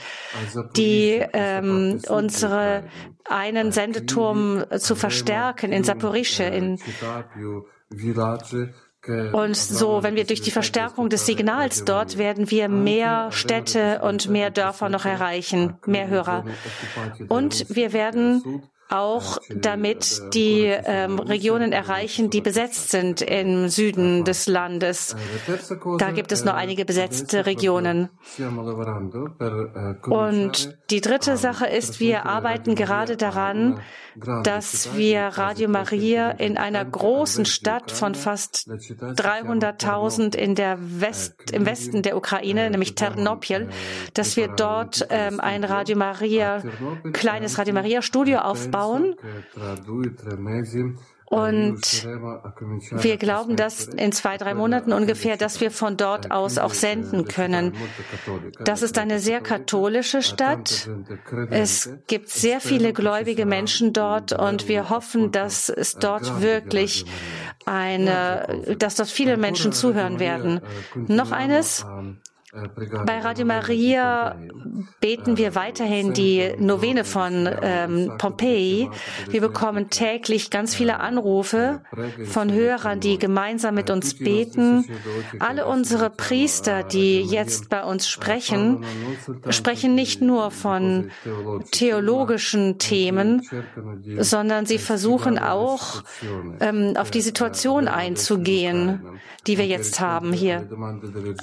die 0.76 1.20
ähm, 1.32 2.01
unsere 2.09 2.84
einen 3.28 3.72
Sendeturm 3.72 4.64
zu 4.78 4.95
verstärken 4.95 5.72
in 5.72 5.82
Saporische, 5.82 6.45
in 6.45 6.78
und 9.32 9.57
so, 9.57 10.03
wenn 10.03 10.14
wir 10.14 10.24
durch 10.24 10.40
die 10.40 10.51
Verstärkung 10.51 11.11
des 11.11 11.26
Signals 11.26 11.84
dort, 11.84 12.16
werden 12.16 12.51
wir 12.51 12.70
mehr 12.70 13.30
Städte 13.32 14.01
und 14.03 14.30
mehr 14.30 14.51
Dörfer 14.51 14.88
noch 14.88 15.05
erreichen, 15.05 15.76
mehr 15.84 16.09
Hörer. 16.09 16.45
Und 17.28 17.66
wir 17.68 17.92
werden 17.92 18.62
auch 18.91 19.39
damit 19.49 20.22
die 20.35 20.64
ähm, 20.66 21.18
Regionen 21.18 21.72
erreichen, 21.72 22.30
die 22.30 22.41
besetzt 22.41 22.91
sind 22.91 23.22
im 23.22 23.68
Süden 23.68 24.24
des 24.24 24.47
Landes. 24.47 25.16
Da 25.99 26.11
gibt 26.11 26.32
es 26.32 26.45
noch 26.45 26.55
einige 26.55 26.85
besetzte 26.85 27.47
Regionen. 27.47 28.11
Und 30.09 30.78
die 30.91 31.01
dritte 31.01 31.37
Sache 31.37 31.66
ist, 31.66 31.99
wir 32.01 32.26
arbeiten 32.26 32.74
gerade 32.74 33.16
daran, 33.16 33.80
dass 34.45 34.95
wir 34.95 35.22
Radio 35.22 35.68
Maria 35.68 36.30
in 36.30 36.57
einer 36.57 36.85
großen 36.85 37.47
Stadt 37.47 37.91
von 37.91 38.14
fast 38.14 38.68
300.000 38.68 40.37
in 40.37 40.55
der 40.55 40.78
West, 40.80 41.51
im 41.53 41.66
Westen 41.66 42.03
der 42.03 42.16
Ukraine, 42.16 42.70
nämlich 42.70 42.95
Ternopil, 42.95 43.70
dass 44.12 44.37
wir 44.37 44.47
dort 44.49 45.05
ähm, 45.11 45.41
ein 45.41 45.64
Radio 45.64 45.97
Maria, 45.97 46.62
kleines 47.12 47.59
Radio 47.59 47.74
Maria 47.74 48.03
Studio 48.03 48.39
aufbauen 48.39 48.73
und 51.34 52.06
wir 52.92 53.16
glauben, 53.16 53.56
dass 53.56 53.86
in 53.86 54.12
zwei, 54.12 54.36
drei 54.36 54.54
Monaten 54.54 54.92
ungefähr, 54.92 55.36
dass 55.36 55.60
wir 55.60 55.70
von 55.70 55.96
dort 55.96 56.30
aus 56.30 56.58
auch 56.58 56.74
senden 56.74 57.24
können. 57.24 57.72
Das 58.60 58.82
ist 58.82 58.98
eine 58.98 59.18
sehr 59.18 59.40
katholische 59.40 60.22
Stadt. 60.22 60.88
Es 61.50 61.90
gibt 62.06 62.28
sehr 62.28 62.60
viele 62.60 62.92
gläubige 62.92 63.46
Menschen 63.46 63.92
dort 63.92 64.32
und 64.32 64.68
wir 64.68 64.90
hoffen, 64.90 65.32
dass 65.32 65.68
es 65.70 65.94
dort 65.94 66.40
wirklich 66.42 67.04
eine, 67.64 68.76
dass 68.78 68.94
dort 68.96 69.08
viele 69.08 69.36
Menschen 69.36 69.72
zuhören 69.72 70.20
werden. 70.20 70.60
Noch 70.94 71.32
eines. 71.32 71.84
Bei 73.07 73.18
Radio 73.18 73.44
Maria 73.46 74.36
beten 75.00 75.36
wir 75.36 75.57
weiterhin 75.57 76.12
die 76.12 76.55
Novene 76.59 77.05
von 77.05 77.48
ähm, 77.62 78.12
Pompeji. 78.16 78.90
Wir 79.28 79.40
bekommen 79.40 79.90
täglich 79.90 80.50
ganz 80.50 80.72
viele 80.72 81.00
Anrufe 81.00 81.82
von 82.26 82.52
Hörern, 82.52 83.00
die 83.00 83.18
gemeinsam 83.18 83.74
mit 83.74 83.90
uns 83.90 84.16
beten. 84.16 84.84
Alle 85.40 85.66
unsere 85.66 86.11
Priester, 86.11 86.84
die 86.84 87.22
jetzt 87.22 87.70
bei 87.70 87.82
uns 87.82 88.09
sprechen, 88.09 88.84
sprechen 89.48 89.96
nicht 89.96 90.20
nur 90.20 90.52
von 90.52 91.11
theologischen 91.72 92.78
Themen, 92.78 93.42
sondern 94.20 94.64
sie 94.66 94.78
versuchen 94.78 95.40
auch 95.40 96.05
ähm, 96.61 96.94
auf 96.96 97.11
die 97.11 97.20
Situation 97.20 97.88
einzugehen, 97.88 99.02
die 99.48 99.59
wir 99.59 99.66
jetzt 99.66 99.98
haben 99.98 100.32
hier, 100.32 100.68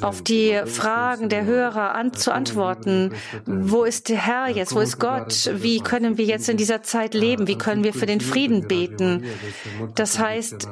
auf 0.02 0.22
die 0.22 0.62
Frage, 0.66 1.01
Fragen 1.02 1.30
der 1.30 1.46
Hörer 1.46 1.96
an, 1.96 2.14
zu 2.14 2.32
antworten. 2.32 3.16
Wo 3.48 3.84
ist 3.84 4.10
der 4.10 4.18
Herr 4.18 4.50
jetzt? 4.50 4.76
Wo 4.76 4.82
ist 4.82 5.00
Gott? 5.00 5.50
Wie 5.56 5.80
können 5.80 6.20
wir 6.20 6.26
jetzt 6.26 6.48
in 6.48 6.58
dieser 6.58 6.84
Zeit 6.84 7.16
leben? 7.16 7.48
Wie 7.48 7.58
können 7.58 7.84
wir 7.84 7.92
für 7.92 8.06
den 8.06 8.22
Frieden 8.22 8.68
beten? 8.68 9.26
Das 9.96 10.20
heißt, 10.20 10.70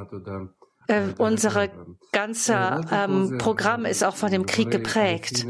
äh, 0.88 1.02
unsere 1.18 1.72
ganze 2.12 2.82
ähm, 2.92 3.40
Programm 3.40 3.86
ist 3.86 4.04
auch 4.04 4.16
von 4.16 4.30
dem 4.30 4.46
Krieg 4.46 4.70
geprägt. 4.70 5.48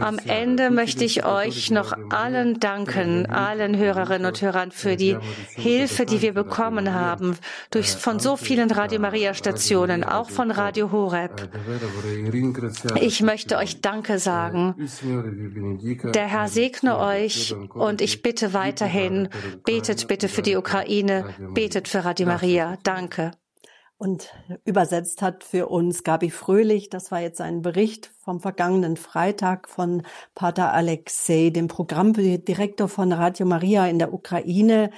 Am 0.00 0.18
Ende 0.18 0.70
möchte 0.70 1.04
ich 1.04 1.24
euch 1.24 1.70
noch 1.70 1.92
allen 2.10 2.58
danken, 2.58 3.26
allen 3.26 3.76
Hörerinnen 3.76 4.26
und 4.26 4.42
Hörern 4.42 4.72
für 4.72 4.96
die 4.96 5.16
Hilfe, 5.54 6.06
die 6.06 6.22
wir 6.22 6.32
bekommen 6.32 6.92
haben, 6.92 7.36
durch, 7.70 7.90
von 7.90 8.18
so 8.18 8.36
vielen 8.36 8.70
Radio 8.70 9.00
Maria 9.00 9.34
Stationen, 9.34 10.02
auch 10.02 10.30
von 10.30 10.50
Radio 10.50 10.90
Horeb. 10.90 11.48
Ich 13.00 13.22
möchte 13.22 13.56
euch 13.56 13.80
Danke 13.80 14.18
sagen. 14.18 14.74
Der 16.14 16.26
Herr 16.26 16.48
segne 16.48 16.98
euch 16.98 17.54
und 17.74 18.00
ich 18.00 18.22
bitte 18.22 18.54
weiterhin, 18.54 19.28
betet 19.64 20.08
bitte 20.08 20.28
für 20.28 20.42
die 20.42 20.56
Ukraine, 20.56 21.24
betet 21.54 21.88
für 21.88 22.04
Radio 22.04 22.26
Maria. 22.26 22.76
Danke. 22.82 23.30
Und 23.98 24.34
übersetzt 24.66 25.22
hat 25.22 25.42
für 25.42 25.68
uns 25.68 26.04
Gabi 26.04 26.28
Fröhlich. 26.28 26.90
Das 26.90 27.10
war 27.10 27.22
jetzt 27.22 27.40
ein 27.40 27.62
Bericht 27.62 28.12
vom 28.18 28.40
vergangenen 28.40 28.98
Freitag 28.98 29.70
von 29.70 30.02
Pater 30.34 30.74
Alexei, 30.74 31.48
dem 31.48 31.66
Programmdirektor 31.66 32.88
von 32.88 33.10
Radio 33.12 33.46
Maria 33.46 33.86
in 33.86 33.98
der 33.98 34.12
Ukraine. 34.12 34.90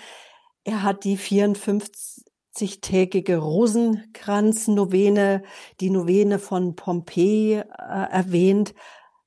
Er 0.64 0.82
hat 0.82 1.04
die 1.04 1.16
54-tägige 1.16 3.36
Rosenkranz-Novene, 3.36 5.44
die 5.80 5.90
Novene 5.90 6.40
von 6.40 6.74
Pompeji 6.74 7.54
äh, 7.54 7.62
erwähnt. 8.10 8.74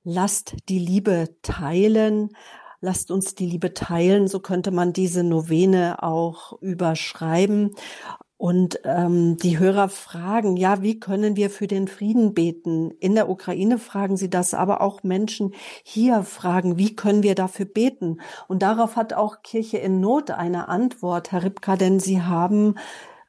Lasst 0.03 0.53
die 0.67 0.79
Liebe 0.79 1.37
teilen. 1.43 2.35
Lasst 2.83 3.11
uns 3.11 3.35
die 3.35 3.45
Liebe 3.45 3.75
teilen, 3.75 4.27
so 4.27 4.39
könnte 4.39 4.71
man 4.71 4.91
diese 4.91 5.23
Novene 5.23 6.01
auch 6.01 6.59
überschreiben. 6.61 7.75
Und 8.41 8.79
ähm, 8.85 9.37
die 9.37 9.59
Hörer 9.59 9.87
fragen, 9.87 10.57
ja, 10.57 10.81
wie 10.81 10.99
können 10.99 11.35
wir 11.35 11.51
für 11.51 11.67
den 11.67 11.87
Frieden 11.87 12.33
beten? 12.33 12.89
In 12.99 13.13
der 13.13 13.29
Ukraine 13.29 13.77
fragen 13.77 14.17
sie 14.17 14.31
das, 14.31 14.55
aber 14.55 14.81
auch 14.81 15.03
Menschen 15.03 15.53
hier 15.83 16.23
fragen, 16.23 16.75
wie 16.79 16.95
können 16.95 17.21
wir 17.21 17.35
dafür 17.35 17.65
beten? 17.65 18.19
Und 18.47 18.63
darauf 18.63 18.95
hat 18.95 19.13
auch 19.13 19.43
Kirche 19.43 19.77
in 19.77 19.99
Not 19.99 20.31
eine 20.31 20.69
Antwort, 20.69 21.31
Herr 21.31 21.43
Ripka, 21.43 21.75
denn 21.75 21.99
sie 21.99 22.23
haben 22.23 22.79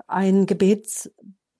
ein 0.06 0.46
Gebets 0.46 1.10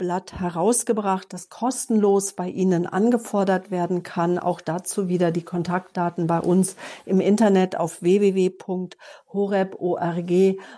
Blatt 0.03 0.41
herausgebracht, 0.41 1.33
das 1.33 1.49
kostenlos 1.49 2.33
bei 2.33 2.49
Ihnen 2.49 2.89
angefordert 2.89 3.71
werden 3.71 4.03
kann. 4.03 4.41
Auch 4.41 4.61
dazu 4.61 5.07
wieder 5.07 5.31
die 5.31 5.45
Kontaktdaten 5.45 6.27
bei 6.27 6.41
uns 6.41 6.75
im 7.07 7.21
Internet 7.21 7.77
auf 7.77 8.03
www.horeb.org. 8.03 8.97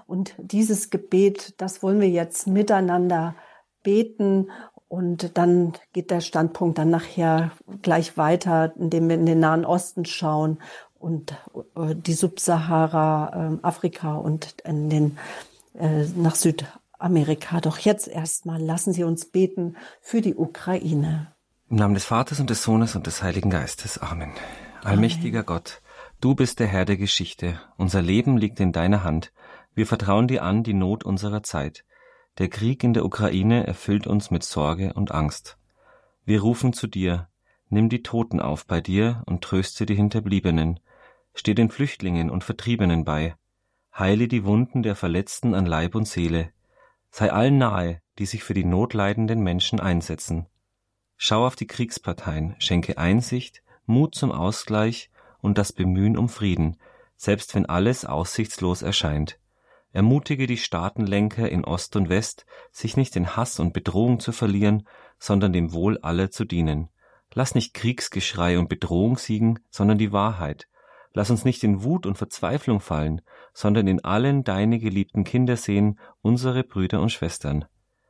Und 0.07 0.35
dieses 0.37 0.91
Gebet, 0.91 1.55
das 1.57 1.83
wollen 1.83 2.03
wir 2.03 2.11
jetzt 2.11 2.47
miteinander 2.47 3.35
beten. 3.83 4.51
Und 4.89 5.39
dann 5.39 5.73
geht 5.95 6.11
der 6.11 6.21
Standpunkt 6.21 6.77
dann 6.77 6.91
nachher 6.91 7.53
gleich 7.81 8.19
weiter, 8.19 8.75
indem 8.77 9.09
wir 9.09 9.17
in 9.17 9.25
den 9.25 9.41
Nahen 9.41 9.65
Osten 9.65 10.05
schauen 10.05 10.59
und 10.99 11.33
äh, 11.77 11.95
die 11.95 12.13
Subsahara, 12.13 13.55
äh, 13.55 13.59
Afrika 13.63 14.17
und 14.17 14.57
in 14.67 14.91
den, 14.91 15.17
äh, 15.79 16.05
nach 16.15 16.35
Südafrika. 16.35 16.84
Amerika. 17.05 17.61
Doch 17.61 17.79
jetzt 17.79 18.09
erstmal 18.09 18.61
lassen 18.61 18.93
Sie 18.93 19.05
uns 19.05 19.27
beten 19.27 19.77
für 20.01 20.23
die 20.23 20.35
Ukraine. 20.35 21.33
Im 21.69 21.77
Namen 21.77 21.95
des 21.95 22.07
Vaters 22.07 22.41
und 22.41 22.51
des 22.51 22.63
Sohnes 22.63 22.97
und 22.97 23.07
des 23.07 23.23
Heiligen 23.23 23.51
Geistes. 23.51 23.99
Amen. 23.99 24.33
Allmächtiger 24.83 25.41
Amen. 25.41 25.47
Gott, 25.47 25.83
du 26.21 26.35
bist 26.35 26.61
der 26.61 26.67
Herr 26.67 26.85
der 26.85 26.97
Geschichte. 26.97 27.61
Unser 27.77 28.03
Leben 28.03 28.37
liegt 28.39 28.59
in 28.59 28.73
deiner 28.73 29.05
Hand. 29.05 29.33
Wir 29.75 29.87
vertrauen 29.87 30.29
dir 30.29 30.43
an 30.43 30.63
die 30.63 30.75
Not 30.75 31.05
unserer 31.05 31.43
Zeit. 31.43 31.85
Der 32.39 32.49
Krieg 32.49 32.83
in 32.83 32.95
der 32.95 33.05
Ukraine 33.05 33.67
erfüllt 33.67 34.07
uns 34.07 34.31
mit 34.31 34.43
Sorge 34.43 34.93
und 34.95 35.13
Angst. 35.13 35.59
Wir 36.25 36.41
rufen 36.41 36.73
zu 36.73 36.87
dir. 36.87 37.29
Nimm 37.69 37.89
die 37.89 38.03
Toten 38.03 38.41
auf 38.41 38.67
bei 38.67 38.81
dir 38.81 39.23
und 39.27 39.43
tröste 39.43 39.85
die 39.85 39.95
Hinterbliebenen. 39.95 40.81
Steh 41.35 41.55
den 41.55 41.71
Flüchtlingen 41.71 42.31
und 42.31 42.45
Vertriebenen 42.45 43.05
bei. 43.05 43.35
Heile 43.97 44.27
die 44.27 44.45
Wunden 44.45 44.83
der 44.83 44.97
Verletzten 44.97 45.55
an 45.55 45.67
Leib 45.67 45.95
und 45.95 46.09
Seele 46.09 46.51
sei 47.17 47.31
allen 47.33 47.59
nahe, 47.59 48.01
die 48.19 48.27
sich 48.27 48.43
für 48.43 48.55
die 48.55 48.65
notleidenden 48.65 49.41
Menschen 49.41 49.79
einsetzen. 49.79 50.49
Schau 51.17 51.47
auf 51.47 51.55
die 51.55 51.69
Kriegsparteien, 51.69 52.57
schenke 52.59 52.99
Einsicht, 52.99 53.63
Mut 53.87 54.17
zum 54.17 54.33
Ausgleich 54.33 55.11
und 55.41 55.57
das 55.57 55.73
Bemühen 55.73 56.17
um 56.17 56.29
Frieden, 56.29 56.77
selbst 57.15 57.55
wenn 57.55 57.67
alles 57.67 58.05
aussichtslos 58.05 58.83
erscheint. 58.83 59.39
Ermutige 59.93 60.49
die 60.49 60.57
Staatenlenker 60.57 61.49
in 61.49 61.65
Ost 61.65 61.95
und 61.95 62.09
West, 62.09 62.47
sich 62.73 62.97
nicht 62.97 63.15
in 63.15 63.37
Hass 63.37 63.61
und 63.61 63.73
Bedrohung 63.73 64.19
zu 64.19 64.33
verlieren, 64.33 64.85
sondern 65.21 65.53
dem 65.53 65.73
Wohl 65.73 65.99
aller 65.99 66.33
zu 66.33 66.45
dienen. 66.45 66.89
Lass 67.33 67.55
nicht 67.55 67.75
Kriegsgeschrei 67.75 68.59
und 68.59 68.69
Bedrohung 68.69 69.19
siegen, 69.19 69.61
sondern 69.71 69.99
die 69.99 70.11
Wahrheit. 70.11 70.67
Lass 71.17 71.31
uns 71.31 71.45
nicht 71.45 71.63
in 71.63 71.85
Wut 71.85 72.07
und 72.07 72.19
Verzweiflung 72.19 72.81
fallen, 72.81 73.21
sondern 73.53 73.87
in 73.87 74.05
allen 74.05 74.43
deine 74.43 74.81
geliebten 74.81 75.23
Kinder 75.23 75.57
sehen, 75.57 76.01
unsere 76.23 76.65
Brüder 76.65 77.01
und 77.01 77.13
Schwestern. 77.13 77.67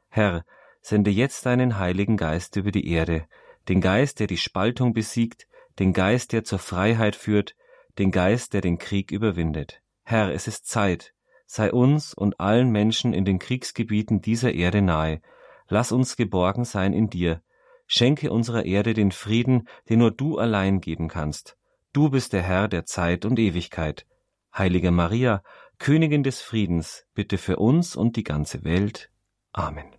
Herr, 0.09 0.45
sende 0.81 1.11
jetzt 1.11 1.45
deinen 1.45 1.79
Heiligen 1.79 2.17
Geist 2.17 2.57
über 2.57 2.73
die 2.73 2.89
Erde, 2.89 3.27
den 3.69 3.83
Geist, 3.83 4.21
der 4.21 4.27
die 4.27 4.39
Spaltung 4.39 4.95
besiegt, 4.95 5.47
den 5.79 5.93
Geist, 5.93 6.33
der 6.33 6.45
zur 6.45 6.59
Freiheit 6.59 7.15
führt, 7.15 7.55
den 7.99 8.11
Geist, 8.11 8.55
der 8.55 8.63
den 8.63 8.79
Krieg 8.79 9.11
überwindet. 9.11 9.83
Herr, 10.05 10.33
es 10.33 10.49
ist 10.49 10.67
Zeit, 10.67 11.13
sei 11.47 11.73
uns 11.73 12.15
und 12.15 12.41
allen 12.41 12.71
Menschen 12.71 13.13
in 13.13 13.27
den 13.27 13.39
Kriegsgebieten 13.39 14.23
dieser 14.23 14.55
Erde 14.55 14.81
nahe. 14.81 15.21
Lass 15.69 15.93
uns 15.93 16.17
geborgen 16.17 16.65
sein 16.65 16.95
in 16.95 17.11
dir. 17.11 17.43
Schenke 17.87 18.33
unserer 18.33 18.65
Erde 18.65 18.95
den 18.95 19.13
Frieden, 19.13 19.69
den 19.91 19.99
nur 19.99 20.11
du 20.11 20.39
allein 20.39 20.81
geben 20.81 21.09
kannst. 21.09 21.59
Du 21.95 22.11
bist 22.11 22.33
der 22.33 22.43
Herr 22.43 22.67
der 22.67 22.87
Zeit 22.87 23.25
und 23.25 23.39
Ewigkeit. 23.39 24.05
Heilige 24.53 24.91
Maria, 24.91 25.45
Königin 25.79 26.25
des 26.25 26.43
Friedens, 26.43 27.05
bitte 27.15 27.39
für 27.39 27.59
uns 27.59 27.95
und 27.95 28.17
die 28.17 28.25
ganze 28.25 28.65
Welt. 28.65 29.13
Amen. 29.53 29.95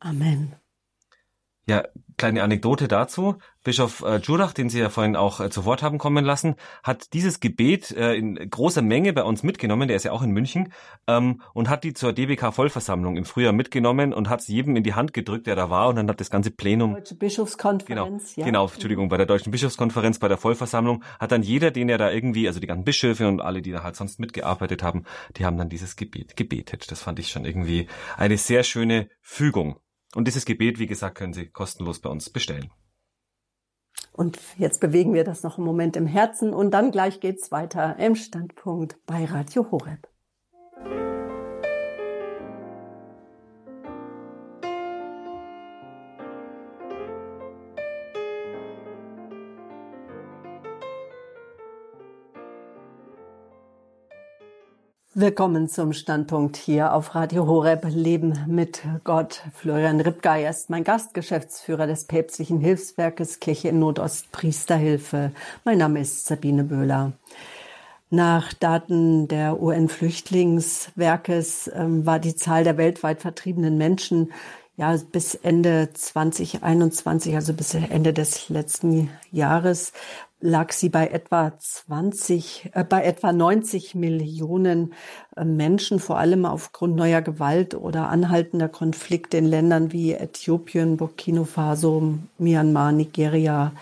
Amen. 0.00 0.56
Ja, 1.70 1.84
kleine 2.18 2.42
Anekdote 2.42 2.88
dazu. 2.88 3.36
Bischof 3.62 4.02
äh, 4.02 4.16
Jurach, 4.16 4.52
den 4.52 4.68
Sie 4.68 4.80
ja 4.80 4.88
vorhin 4.88 5.14
auch 5.14 5.38
äh, 5.38 5.50
zu 5.50 5.64
Wort 5.64 5.84
haben 5.84 5.98
kommen 5.98 6.24
lassen, 6.24 6.56
hat 6.82 7.12
dieses 7.12 7.38
Gebet 7.38 7.92
äh, 7.92 8.14
in 8.14 8.34
großer 8.34 8.82
Menge 8.82 9.12
bei 9.12 9.22
uns 9.22 9.44
mitgenommen, 9.44 9.86
der 9.86 9.96
ist 9.96 10.02
ja 10.02 10.10
auch 10.10 10.22
in 10.22 10.32
München, 10.32 10.72
ähm, 11.06 11.42
und 11.54 11.68
hat 11.68 11.84
die 11.84 11.94
zur 11.94 12.12
DBK-Vollversammlung 12.12 13.16
im 13.16 13.24
Frühjahr 13.24 13.52
mitgenommen 13.52 14.12
und 14.12 14.28
hat 14.28 14.40
es 14.40 14.48
jedem 14.48 14.74
in 14.74 14.82
die 14.82 14.94
Hand 14.94 15.12
gedrückt, 15.12 15.46
der 15.46 15.54
da 15.54 15.70
war, 15.70 15.88
und 15.88 15.94
dann 15.94 16.08
hat 16.08 16.18
das 16.18 16.28
ganze 16.28 16.50
Plenum... 16.50 16.94
Deutsche 16.94 17.14
Bischofskonferenz, 17.14 18.34
genau, 18.34 18.40
ja. 18.40 18.46
Genau, 18.46 18.66
Entschuldigung, 18.66 19.08
bei 19.08 19.16
der 19.16 19.26
Deutschen 19.26 19.52
Bischofskonferenz, 19.52 20.18
bei 20.18 20.26
der 20.26 20.38
Vollversammlung, 20.38 21.04
hat 21.20 21.30
dann 21.30 21.44
jeder, 21.44 21.70
den 21.70 21.88
er 21.88 21.98
da 21.98 22.10
irgendwie, 22.10 22.48
also 22.48 22.58
die 22.58 22.66
ganzen 22.66 22.82
Bischöfe 22.82 23.28
und 23.28 23.40
alle, 23.40 23.62
die 23.62 23.70
da 23.70 23.84
halt 23.84 23.94
sonst 23.94 24.18
mitgearbeitet 24.18 24.82
haben, 24.82 25.04
die 25.36 25.44
haben 25.44 25.56
dann 25.56 25.68
dieses 25.68 25.94
Gebet 25.94 26.34
gebetet. 26.34 26.90
Das 26.90 27.00
fand 27.00 27.20
ich 27.20 27.28
schon 27.28 27.44
irgendwie 27.44 27.86
eine 28.16 28.38
sehr 28.38 28.64
schöne 28.64 29.08
Fügung. 29.20 29.76
Und 30.14 30.26
dieses 30.26 30.44
Gebet, 30.44 30.78
wie 30.78 30.86
gesagt, 30.86 31.16
können 31.16 31.32
Sie 31.32 31.46
kostenlos 31.46 32.00
bei 32.00 32.10
uns 32.10 32.30
bestellen. 32.30 32.70
Und 34.12 34.38
jetzt 34.58 34.80
bewegen 34.80 35.14
wir 35.14 35.24
das 35.24 35.42
noch 35.42 35.56
einen 35.56 35.66
Moment 35.66 35.96
im 35.96 36.06
Herzen 36.06 36.52
und 36.52 36.72
dann 36.72 36.90
gleich 36.90 37.20
geht's 37.20 37.52
weiter 37.52 37.96
im 37.98 38.16
Standpunkt 38.16 38.98
bei 39.06 39.24
Radio 39.24 39.70
Horeb. 39.70 40.08
Willkommen 55.20 55.68
zum 55.68 55.92
Standpunkt 55.92 56.56
hier 56.56 56.94
auf 56.94 57.14
Radio 57.14 57.46
Horeb 57.46 57.84
Leben 57.90 58.38
mit 58.46 58.80
Gott. 59.04 59.42
Florian 59.54 60.00
Ripgei 60.00 60.48
ist 60.48 60.70
mein 60.70 60.82
Gast, 60.82 61.12
Geschäftsführer 61.12 61.86
des 61.86 62.06
päpstlichen 62.06 62.58
Hilfswerkes 62.58 63.38
Kirche 63.38 63.68
in 63.68 63.80
Nordost 63.80 64.32
Priesterhilfe. 64.32 65.32
Mein 65.62 65.76
Name 65.76 66.00
ist 66.00 66.24
Sabine 66.24 66.64
Böhler. 66.64 67.12
Nach 68.08 68.54
Daten 68.54 69.28
der 69.28 69.62
UN-Flüchtlingswerkes 69.62 71.68
äh, 71.68 71.84
war 71.86 72.18
die 72.18 72.34
Zahl 72.34 72.64
der 72.64 72.78
weltweit 72.78 73.20
vertriebenen 73.20 73.76
Menschen 73.76 74.32
ja 74.80 74.96
bis 75.12 75.34
Ende 75.34 75.90
2021, 75.92 77.34
also 77.34 77.52
bis 77.52 77.74
Ende 77.74 78.14
des 78.14 78.48
letzten 78.48 79.10
Jahres, 79.30 79.92
lag 80.40 80.72
sie 80.72 80.88
bei 80.88 81.08
etwa 81.08 81.52
20, 81.58 82.70
äh, 82.72 82.82
bei 82.82 83.04
etwa 83.04 83.30
90 83.30 83.94
Millionen 83.94 84.94
äh, 85.36 85.44
Menschen, 85.44 86.00
vor 86.00 86.16
allem 86.16 86.46
aufgrund 86.46 86.96
neuer 86.96 87.20
Gewalt 87.20 87.74
oder 87.74 88.08
anhaltender 88.08 88.70
Konflikte 88.70 89.36
in 89.36 89.44
Ländern 89.44 89.92
wie 89.92 90.14
Äthiopien, 90.14 90.96
Burkina 90.96 91.44
Faso, 91.44 92.14
Myanmar, 92.38 92.92
Nigeria, 92.92 93.72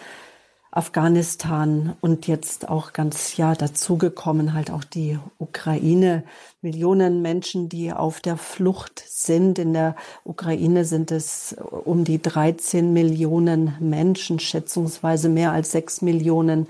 Afghanistan 0.78 1.96
und 2.00 2.28
jetzt 2.28 2.68
auch 2.68 2.92
ganz 2.92 3.36
ja 3.36 3.56
dazugekommen 3.56 4.54
halt 4.54 4.70
auch 4.70 4.84
die 4.84 5.18
Ukraine. 5.38 6.22
Millionen 6.62 7.20
Menschen, 7.20 7.68
die 7.68 7.92
auf 7.92 8.20
der 8.20 8.36
Flucht 8.36 9.02
sind. 9.04 9.58
In 9.58 9.72
der 9.72 9.96
Ukraine 10.22 10.84
sind 10.84 11.10
es 11.10 11.56
um 11.84 12.04
die 12.04 12.22
13 12.22 12.92
Millionen 12.92 13.74
Menschen, 13.80 14.38
schätzungsweise 14.38 15.28
mehr 15.28 15.50
als 15.50 15.72
sechs 15.72 16.00
Millionen 16.00 16.68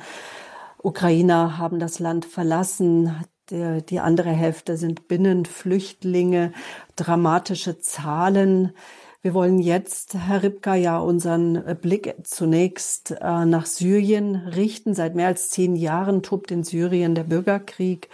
Ukrainer 0.82 1.58
haben 1.58 1.78
das 1.78 1.98
Land 1.98 2.24
verlassen. 2.24 3.14
Die 3.50 4.00
andere 4.00 4.30
Hälfte 4.30 4.78
sind 4.78 5.06
Binnenflüchtlinge, 5.06 6.52
dramatische 6.96 7.78
Zahlen. 7.78 8.72
Wir 9.20 9.34
wollen 9.34 9.58
jetzt, 9.58 10.14
Herr 10.14 10.44
Ripka, 10.44 10.76
ja 10.76 10.98
unseren 10.98 11.76
Blick 11.80 12.14
zunächst 12.22 13.10
äh, 13.20 13.44
nach 13.44 13.66
Syrien 13.66 14.36
richten. 14.36 14.94
Seit 14.94 15.16
mehr 15.16 15.26
als 15.26 15.50
zehn 15.50 15.74
Jahren 15.74 16.22
tobt 16.22 16.52
in 16.52 16.62
Syrien 16.62 17.16
der 17.16 17.24
Bürgerkrieg 17.24 18.08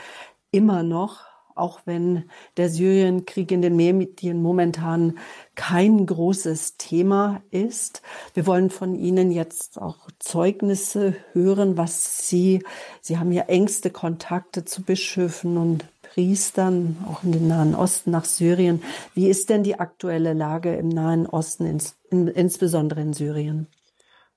immer 0.50 0.82
noch 0.82 1.24
auch 1.54 1.80
wenn 1.84 2.24
der 2.56 2.68
Syrienkrieg 2.68 3.52
in 3.52 3.62
den 3.62 3.76
Medien 3.76 4.42
momentan 4.42 5.18
kein 5.54 6.04
großes 6.04 6.76
Thema 6.76 7.42
ist. 7.50 8.02
Wir 8.34 8.46
wollen 8.46 8.70
von 8.70 8.94
Ihnen 8.96 9.30
jetzt 9.30 9.80
auch 9.80 10.08
Zeugnisse 10.18 11.14
hören, 11.32 11.76
was 11.76 12.28
Sie, 12.28 12.64
Sie 13.00 13.18
haben 13.18 13.32
ja 13.32 13.44
engste 13.44 13.90
Kontakte 13.90 14.64
zu 14.64 14.82
Bischöfen 14.82 15.56
und 15.56 15.84
Priestern, 16.14 16.96
auch 17.08 17.24
in 17.24 17.32
den 17.32 17.48
Nahen 17.48 17.74
Osten 17.74 18.12
nach 18.12 18.24
Syrien. 18.24 18.82
Wie 19.14 19.28
ist 19.28 19.50
denn 19.50 19.64
die 19.64 19.80
aktuelle 19.80 20.32
Lage 20.32 20.74
im 20.76 20.88
Nahen 20.88 21.26
Osten, 21.26 21.66
ins, 21.66 21.96
in, 22.08 22.28
insbesondere 22.28 23.00
in 23.00 23.12
Syrien? 23.12 23.66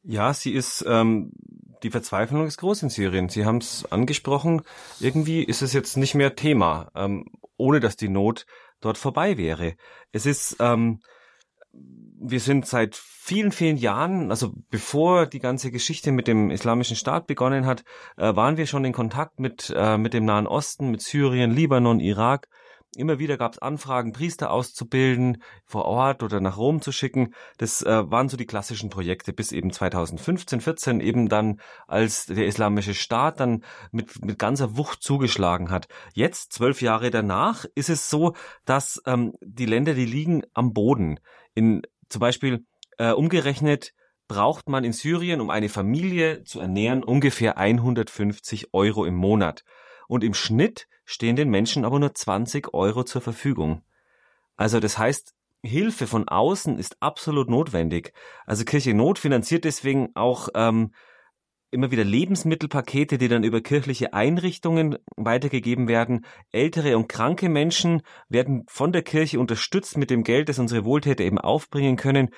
Ja, 0.01 0.33
sie 0.33 0.53
ist 0.53 0.83
ähm, 0.87 1.31
die 1.83 1.91
Verzweiflung 1.91 2.47
ist 2.47 2.57
groß 2.57 2.83
in 2.83 2.89
Syrien. 2.89 3.29
Sie 3.29 3.45
haben 3.45 3.57
es 3.57 3.85
angesprochen. 3.91 4.63
Irgendwie 4.99 5.43
ist 5.43 5.61
es 5.61 5.73
jetzt 5.73 5.97
nicht 5.97 6.15
mehr 6.15 6.35
Thema, 6.35 6.89
ähm, 6.95 7.25
ohne 7.57 7.79
dass 7.79 7.95
die 7.95 8.09
Not 8.09 8.47
dort 8.81 8.97
vorbei 8.97 9.37
wäre. 9.37 9.75
Es 10.11 10.25
ist, 10.25 10.57
ähm, 10.59 11.01
wir 12.19 12.39
sind 12.39 12.65
seit 12.65 12.95
vielen, 12.95 13.51
vielen 13.51 13.77
Jahren, 13.77 14.31
also 14.31 14.53
bevor 14.69 15.25
die 15.25 15.39
ganze 15.39 15.71
Geschichte 15.71 16.11
mit 16.11 16.27
dem 16.27 16.49
Islamischen 16.49 16.95
Staat 16.95 17.27
begonnen 17.27 17.65
hat, 17.65 17.83
äh, 18.17 18.35
waren 18.35 18.57
wir 18.57 18.65
schon 18.65 18.85
in 18.85 18.93
Kontakt 18.93 19.39
mit, 19.39 19.73
äh, 19.75 19.97
mit 19.97 20.13
dem 20.13 20.25
Nahen 20.25 20.47
Osten, 20.47 20.91
mit 20.91 21.01
Syrien, 21.01 21.51
Libanon, 21.51 21.99
Irak 21.99 22.47
Immer 22.95 23.19
wieder 23.19 23.37
gab 23.37 23.53
es 23.53 23.59
Anfragen, 23.59 24.11
Priester 24.11 24.49
auszubilden, 24.49 25.43
vor 25.65 25.85
Ort 25.85 26.23
oder 26.23 26.39
nach 26.39 26.57
Rom 26.57 26.81
zu 26.81 26.91
schicken. 26.91 27.33
Das 27.57 27.83
äh, 27.83 28.09
waren 28.09 28.27
so 28.27 28.37
die 28.37 28.47
klassischen 28.47 28.89
Projekte 28.89 29.33
bis 29.33 29.51
eben 29.51 29.71
2015, 29.71 30.61
14 30.61 30.99
eben 30.99 31.29
dann, 31.29 31.59
als 31.85 32.25
der 32.25 32.47
Islamische 32.47 32.95
Staat 32.95 33.39
dann 33.39 33.63
mit, 33.91 34.25
mit 34.25 34.39
ganzer 34.39 34.77
Wucht 34.77 35.03
zugeschlagen 35.03 35.69
hat. 35.69 35.87
Jetzt, 36.13 36.53
zwölf 36.53 36.81
Jahre 36.81 37.11
danach, 37.11 37.65
ist 37.75 37.89
es 37.89 38.09
so, 38.09 38.33
dass 38.65 39.01
ähm, 39.05 39.33
die 39.41 39.67
Länder, 39.67 39.93
die 39.93 40.05
liegen 40.05 40.43
am 40.53 40.73
Boden. 40.73 41.19
In 41.57 41.81
zum 42.07 42.19
Beispiel 42.19 42.67
äh, 42.99 43.13
umgerechnet 43.13 43.95
braucht 44.27 44.69
man 44.69 44.83
in 44.83 44.93
Syrien, 44.93 45.41
um 45.41 45.49
eine 45.49 45.69
Familie 45.69 46.43
zu 46.43 46.59
ernähren, 46.59 47.03
ungefähr 47.03 47.57
150 47.57 48.75
Euro 48.75 49.05
im 49.05 49.15
Monat. 49.15 49.63
Und 50.07 50.23
im 50.23 50.35
Schnitt 50.35 50.87
stehen 51.03 51.35
den 51.35 51.49
Menschen 51.49 51.83
aber 51.83 51.97
nur 51.97 52.13
20 52.13 52.75
Euro 52.75 53.05
zur 53.05 53.21
Verfügung. 53.21 53.81
Also 54.55 54.79
das 54.79 54.99
heißt, 54.99 55.33
Hilfe 55.63 56.05
von 56.05 56.27
außen 56.27 56.77
ist 56.77 56.97
absolut 56.99 57.49
notwendig. 57.49 58.13
Also 58.45 58.63
Kirche 58.63 58.93
Not 58.93 59.17
finanziert 59.17 59.63
deswegen 59.63 60.15
auch 60.15 60.49
ähm, 60.53 60.93
immer 61.77 61.91
wieder 61.91 62.03
Lebensmittelpakete, 62.03 63.19
die 63.19 63.27
dann 63.27 63.43
über 63.43 63.61
kirchliche 63.61 64.11
Einrichtungen 64.11 64.97
weitergegeben 65.15 65.87
werden. 65.87 66.25
Ältere 66.51 66.97
und 66.97 67.07
kranke 67.07 67.49
Menschen 67.49 68.01
werden 68.29 68.63
von 68.67 68.91
der 68.91 69.03
Kirche 69.03 69.39
unterstützt 69.39 69.95
mit 69.95 70.09
dem 70.09 70.23
Geld, 70.23 70.49
das 70.49 70.57
unsere 70.57 70.85
Wohltäter 70.85 71.23
eben 71.23 71.37
aufbringen 71.37 71.95
können. 71.95 72.29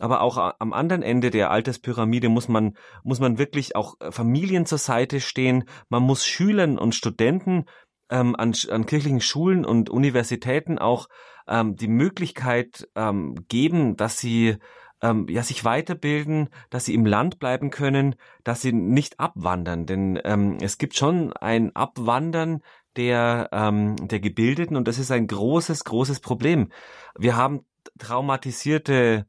Aber 0.00 0.20
auch 0.20 0.36
am 0.58 0.72
anderen 0.72 1.02
Ende 1.02 1.30
der 1.30 1.52
Alterspyramide 1.52 2.28
muss 2.28 2.48
man, 2.48 2.76
muss 3.04 3.20
man 3.20 3.38
wirklich 3.38 3.76
auch 3.76 3.94
Familien 4.10 4.66
zur 4.66 4.78
Seite 4.78 5.20
stehen. 5.20 5.64
Man 5.88 6.02
muss 6.02 6.26
Schülern 6.26 6.76
und 6.76 6.96
Studenten 6.96 7.66
ähm, 8.10 8.34
an, 8.34 8.52
an 8.68 8.84
kirchlichen 8.86 9.20
Schulen 9.20 9.64
und 9.64 9.90
Universitäten 9.90 10.78
auch 10.78 11.08
ähm, 11.46 11.76
die 11.76 11.88
Möglichkeit 11.88 12.88
ähm, 12.96 13.36
geben, 13.46 13.96
dass 13.96 14.18
sie 14.18 14.56
ähm, 15.02 15.26
ja 15.28 15.42
sich 15.42 15.64
weiterbilden, 15.64 16.48
dass 16.70 16.84
sie 16.84 16.94
im 16.94 17.06
Land 17.06 17.38
bleiben 17.38 17.70
können, 17.70 18.16
dass 18.44 18.62
sie 18.62 18.72
nicht 18.72 19.20
abwandern, 19.20 19.86
denn 19.86 20.20
ähm, 20.24 20.58
es 20.60 20.78
gibt 20.78 20.96
schon 20.96 21.32
ein 21.32 21.74
Abwandern 21.74 22.62
der 22.96 23.48
ähm, 23.52 23.96
der 23.96 24.20
Gebildeten 24.20 24.76
und 24.76 24.88
das 24.88 24.98
ist 24.98 25.10
ein 25.10 25.26
großes 25.26 25.84
großes 25.84 26.20
Problem. 26.20 26.70
Wir 27.16 27.36
haben 27.36 27.64
traumatisierte 27.98 29.26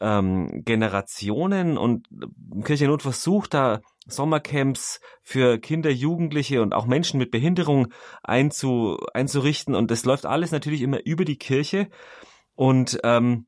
ähm, 0.00 0.62
Generationen 0.64 1.76
und 1.76 2.06
Kirche 2.64 2.86
Not 2.86 3.02
versucht 3.02 3.54
da 3.54 3.80
Sommercamps 4.06 5.00
für 5.22 5.58
Kinder, 5.58 5.90
Jugendliche 5.90 6.62
und 6.62 6.74
auch 6.74 6.86
Menschen 6.86 7.18
mit 7.18 7.30
Behinderung 7.30 7.88
einzu, 8.22 8.98
einzurichten. 9.12 9.74
Und 9.74 9.90
das 9.90 10.04
läuft 10.04 10.26
alles 10.26 10.50
natürlich 10.50 10.82
immer 10.82 11.04
über 11.04 11.24
die 11.24 11.36
Kirche. 11.36 11.88
Und 12.54 12.98
ähm, 13.04 13.46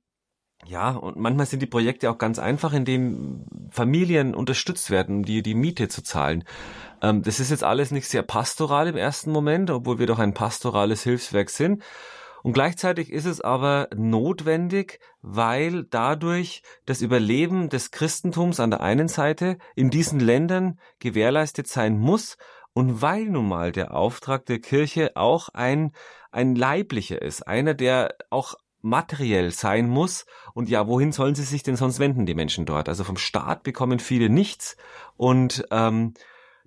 ja, 0.67 0.91
und 0.91 1.17
manchmal 1.17 1.47
sind 1.47 1.61
die 1.63 1.67
Projekte 1.67 2.11
auch 2.11 2.19
ganz 2.19 2.39
einfach, 2.39 2.73
indem 2.73 3.47
Familien 3.71 4.35
unterstützt 4.35 4.91
werden, 4.91 5.17
um 5.17 5.25
die, 5.25 5.43
die 5.43 5.55
Miete 5.55 5.89
zu 5.89 6.03
zahlen. 6.03 6.45
Ähm, 7.03 7.23
das 7.23 7.41
ist 7.41 7.51
jetzt 7.51 7.65
alles 7.65 7.91
nicht 7.91 8.09
sehr 8.09 8.23
pastoral 8.23 8.89
im 8.89 8.97
ersten 8.97 9.33
Moment, 9.33 9.71
obwohl 9.71 9.99
wir 9.99 10.07
doch 10.07 10.19
ein 10.19 10.35
pastorales 10.35 11.03
Hilfswerk 11.03 11.51
sind. 11.51 11.83
Und 12.43 12.53
gleichzeitig 12.53 13.13
ist 13.13 13.27
es 13.27 13.41
aber 13.41 13.89
notwendig, 13.95 15.01
weil 15.21 15.85
dadurch 15.85 16.63
das 16.87 17.03
Überleben 17.03 17.69
des 17.69 17.91
Christentums 17.91 18.61
an 18.61 18.71
der 18.71 18.81
einen 18.81 19.09
Seite 19.09 19.59
in 19.77 19.91
diesen 19.91 20.21
Ländern 20.21 20.79
gewährleistet 21.01 21.69
sein 21.69 21.99
muss 21.99 22.39
und 22.73 23.03
weil 23.03 23.27
nun 23.27 23.49
mal 23.49 23.73
der 23.73 23.95
Auftrag 23.95 24.47
der 24.47 24.61
Kirche 24.61 25.17
auch 25.17 25.49
ein, 25.51 25.93
ein 26.31 26.55
leiblicher 26.55 27.21
ist, 27.21 27.47
einer, 27.47 27.75
der 27.75 28.15
auch 28.31 28.55
materiell 28.83 29.51
sein 29.51 29.89
muss. 29.89 30.27
Und 30.55 30.69
ja, 30.69 30.87
wohin 30.87 31.13
sollen 31.13 31.35
sie 31.35 31.43
sich 31.43 31.63
denn 31.63 31.77
sonst 31.77 31.99
wenden, 31.99 32.27
die 32.27 32.35
Menschen 32.35 32.67
dort? 32.67 32.89
Also 32.89 33.05
vom 33.05 33.17
Staat 33.17 33.63
bekommen 33.63 33.99
viele 33.99 34.29
nichts 34.29 34.77
und 35.17 35.65
ähm, 35.71 36.15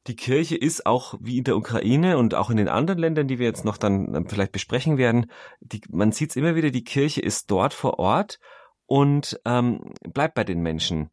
die 0.08 0.16
Kirche 0.16 0.58
ist 0.58 0.86
auch 0.86 1.16
wie 1.22 1.38
in 1.38 1.46
der 1.46 1.56
Ukraine 1.56 2.18
und 2.18 2.36
auch 2.36 2.50
in 2.50 2.58
den 2.58 2.68
anderen 2.68 3.00
Ländern, 3.00 3.28
die 3.28 3.40
wir 3.40 3.46
jetzt 3.46 3.64
noch 3.64 3.78
dann 3.78 4.28
vielleicht 4.28 4.52
besprechen 4.52 4.98
werden, 4.98 5.32
die, 5.62 5.82
man 5.90 6.12
sieht 6.12 6.32
es 6.32 6.36
immer 6.36 6.56
wieder, 6.56 6.72
die 6.72 6.84
Kirche 6.84 7.22
ist 7.22 7.50
dort 7.50 7.74
vor 7.74 8.00
Ort 8.00 8.40
und 8.86 9.40
ähm, 9.46 9.94
bleibt 10.02 10.36
bei 10.36 10.44
den 10.44 10.62
Menschen. 10.62 11.10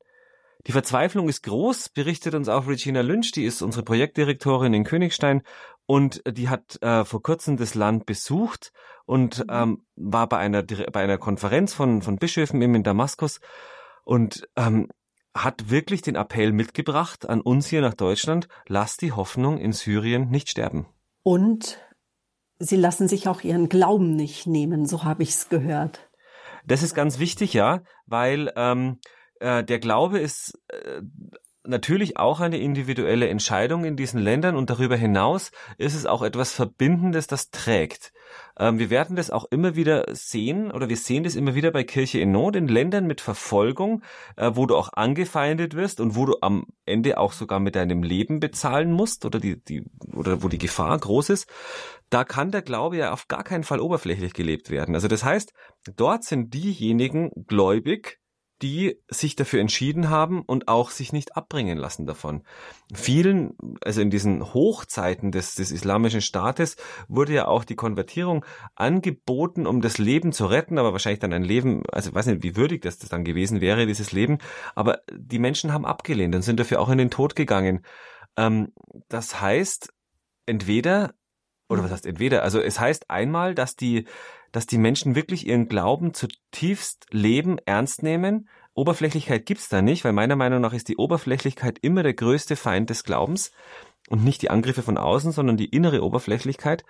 Die 0.66 0.72
Verzweiflung 0.72 1.28
ist 1.28 1.42
groß, 1.44 1.90
berichtet 1.90 2.34
uns 2.34 2.48
auch 2.48 2.66
Regina 2.66 3.00
Lynch, 3.00 3.32
die 3.32 3.44
ist 3.44 3.62
unsere 3.62 3.84
Projektdirektorin 3.84 4.74
in 4.74 4.84
Königstein 4.84 5.42
und 5.90 6.22
die 6.24 6.48
hat 6.48 6.80
äh, 6.82 7.04
vor 7.04 7.20
kurzem 7.20 7.56
das 7.56 7.74
Land 7.74 8.06
besucht 8.06 8.72
und 9.06 9.40
mhm. 9.40 9.50
ähm, 9.50 9.86
war 9.96 10.28
bei 10.28 10.36
einer 10.38 10.62
bei 10.62 11.02
einer 11.02 11.18
Konferenz 11.18 11.74
von 11.74 12.00
von 12.00 12.16
Bischöfen 12.16 12.62
eben 12.62 12.76
in 12.76 12.84
Damaskus 12.84 13.40
und 14.04 14.48
ähm, 14.54 14.86
hat 15.34 15.68
wirklich 15.68 16.00
den 16.00 16.14
Appell 16.14 16.52
mitgebracht 16.52 17.28
an 17.28 17.40
uns 17.40 17.66
hier 17.66 17.80
nach 17.80 17.94
Deutschland, 17.94 18.46
lasst 18.68 19.02
die 19.02 19.10
Hoffnung 19.10 19.58
in 19.58 19.72
Syrien 19.72 20.30
nicht 20.30 20.48
sterben. 20.48 20.86
Und 21.24 21.80
sie 22.60 22.76
lassen 22.76 23.08
sich 23.08 23.26
auch 23.26 23.40
ihren 23.40 23.68
Glauben 23.68 24.14
nicht 24.14 24.46
nehmen, 24.46 24.86
so 24.86 25.02
habe 25.02 25.24
ich 25.24 25.30
es 25.30 25.48
gehört. 25.48 26.08
Das 26.64 26.84
ist 26.84 26.94
ganz 26.94 27.18
wichtig, 27.18 27.52
ja, 27.52 27.82
weil 28.06 28.52
ähm, 28.54 29.00
äh, 29.40 29.64
der 29.64 29.80
Glaube 29.80 30.20
ist 30.20 30.56
äh, 30.68 31.02
natürlich 31.64 32.16
auch 32.16 32.40
eine 32.40 32.58
individuelle 32.58 33.28
Entscheidung 33.28 33.84
in 33.84 33.96
diesen 33.96 34.20
Ländern 34.20 34.56
und 34.56 34.70
darüber 34.70 34.96
hinaus 34.96 35.50
ist 35.78 35.94
es 35.94 36.06
auch 36.06 36.22
etwas 36.22 36.52
Verbindendes, 36.52 37.26
das 37.26 37.50
trägt. 37.50 38.12
Ähm, 38.58 38.78
wir 38.78 38.90
werden 38.90 39.16
das 39.16 39.30
auch 39.30 39.44
immer 39.50 39.76
wieder 39.76 40.06
sehen 40.12 40.70
oder 40.70 40.88
wir 40.88 40.96
sehen 40.96 41.24
das 41.24 41.36
immer 41.36 41.54
wieder 41.54 41.70
bei 41.70 41.84
Kirche 41.84 42.20
in 42.20 42.32
Not 42.32 42.56
in 42.56 42.68
Ländern 42.68 43.06
mit 43.06 43.20
Verfolgung, 43.20 44.02
äh, 44.36 44.50
wo 44.54 44.66
du 44.66 44.76
auch 44.76 44.92
angefeindet 44.92 45.74
wirst 45.74 46.00
und 46.00 46.16
wo 46.16 46.26
du 46.26 46.36
am 46.40 46.66
Ende 46.86 47.18
auch 47.18 47.32
sogar 47.32 47.60
mit 47.60 47.76
deinem 47.76 48.02
Leben 48.02 48.40
bezahlen 48.40 48.92
musst 48.92 49.24
oder 49.24 49.38
die, 49.38 49.62
die 49.62 49.84
oder 50.14 50.42
wo 50.42 50.48
die 50.48 50.58
Gefahr 50.58 50.98
groß 50.98 51.30
ist. 51.30 51.48
Da 52.08 52.24
kann 52.24 52.50
der 52.50 52.62
Glaube 52.62 52.96
ja 52.96 53.12
auf 53.12 53.28
gar 53.28 53.44
keinen 53.44 53.64
Fall 53.64 53.80
oberflächlich 53.80 54.32
gelebt 54.32 54.70
werden. 54.70 54.94
Also 54.94 55.08
das 55.08 55.24
heißt, 55.24 55.52
dort 55.96 56.24
sind 56.24 56.54
diejenigen 56.54 57.30
gläubig, 57.46 58.18
die 58.62 58.98
sich 59.08 59.36
dafür 59.36 59.60
entschieden 59.60 60.10
haben 60.10 60.42
und 60.42 60.68
auch 60.68 60.90
sich 60.90 61.12
nicht 61.12 61.36
abbringen 61.36 61.78
lassen 61.78 62.06
davon. 62.06 62.42
Vielen, 62.92 63.56
also 63.82 64.00
in 64.00 64.10
diesen 64.10 64.52
Hochzeiten 64.52 65.32
des, 65.32 65.54
des 65.54 65.70
islamischen 65.70 66.20
Staates, 66.20 66.76
wurde 67.08 67.32
ja 67.32 67.48
auch 67.48 67.64
die 67.64 67.76
Konvertierung 67.76 68.44
angeboten, 68.74 69.66
um 69.66 69.80
das 69.80 69.98
Leben 69.98 70.32
zu 70.32 70.46
retten, 70.46 70.78
aber 70.78 70.92
wahrscheinlich 70.92 71.20
dann 71.20 71.32
ein 71.32 71.44
Leben, 71.44 71.82
also 71.90 72.10
ich 72.10 72.14
weiß 72.14 72.26
nicht, 72.26 72.42
wie 72.42 72.56
würdig 72.56 72.82
das, 72.82 72.98
dann 72.98 73.24
gewesen 73.24 73.60
wäre, 73.60 73.86
dieses 73.86 74.12
Leben, 74.12 74.38
aber 74.74 75.00
die 75.12 75.38
Menschen 75.38 75.72
haben 75.72 75.86
abgelehnt 75.86 76.34
und 76.34 76.42
sind 76.42 76.60
dafür 76.60 76.80
auch 76.80 76.90
in 76.90 76.98
den 76.98 77.10
Tod 77.10 77.34
gegangen. 77.34 77.82
Ähm, 78.36 78.72
das 79.08 79.40
heißt, 79.40 79.92
entweder, 80.46 81.14
oder 81.68 81.82
was 81.82 81.92
heißt 81.92 82.06
entweder, 82.06 82.42
also 82.42 82.60
es 82.60 82.78
heißt 82.78 83.10
einmal, 83.10 83.54
dass 83.54 83.76
die 83.76 84.06
dass 84.52 84.66
die 84.66 84.78
Menschen 84.78 85.14
wirklich 85.14 85.46
ihren 85.46 85.68
Glauben 85.68 86.14
zutiefst 86.14 87.06
leben, 87.10 87.58
ernst 87.66 88.02
nehmen. 88.02 88.48
Oberflächlichkeit 88.74 89.46
gibt's 89.46 89.68
da 89.68 89.82
nicht, 89.82 90.04
weil 90.04 90.12
meiner 90.12 90.36
Meinung 90.36 90.60
nach 90.60 90.72
ist 90.72 90.88
die 90.88 90.96
Oberflächlichkeit 90.96 91.78
immer 91.82 92.02
der 92.02 92.14
größte 92.14 92.56
Feind 92.56 92.90
des 92.90 93.04
Glaubens 93.04 93.52
und 94.08 94.24
nicht 94.24 94.42
die 94.42 94.50
Angriffe 94.50 94.82
von 94.82 94.96
außen, 94.96 95.32
sondern 95.32 95.56
die 95.56 95.68
innere 95.68 96.02
Oberflächlichkeit. 96.02 96.84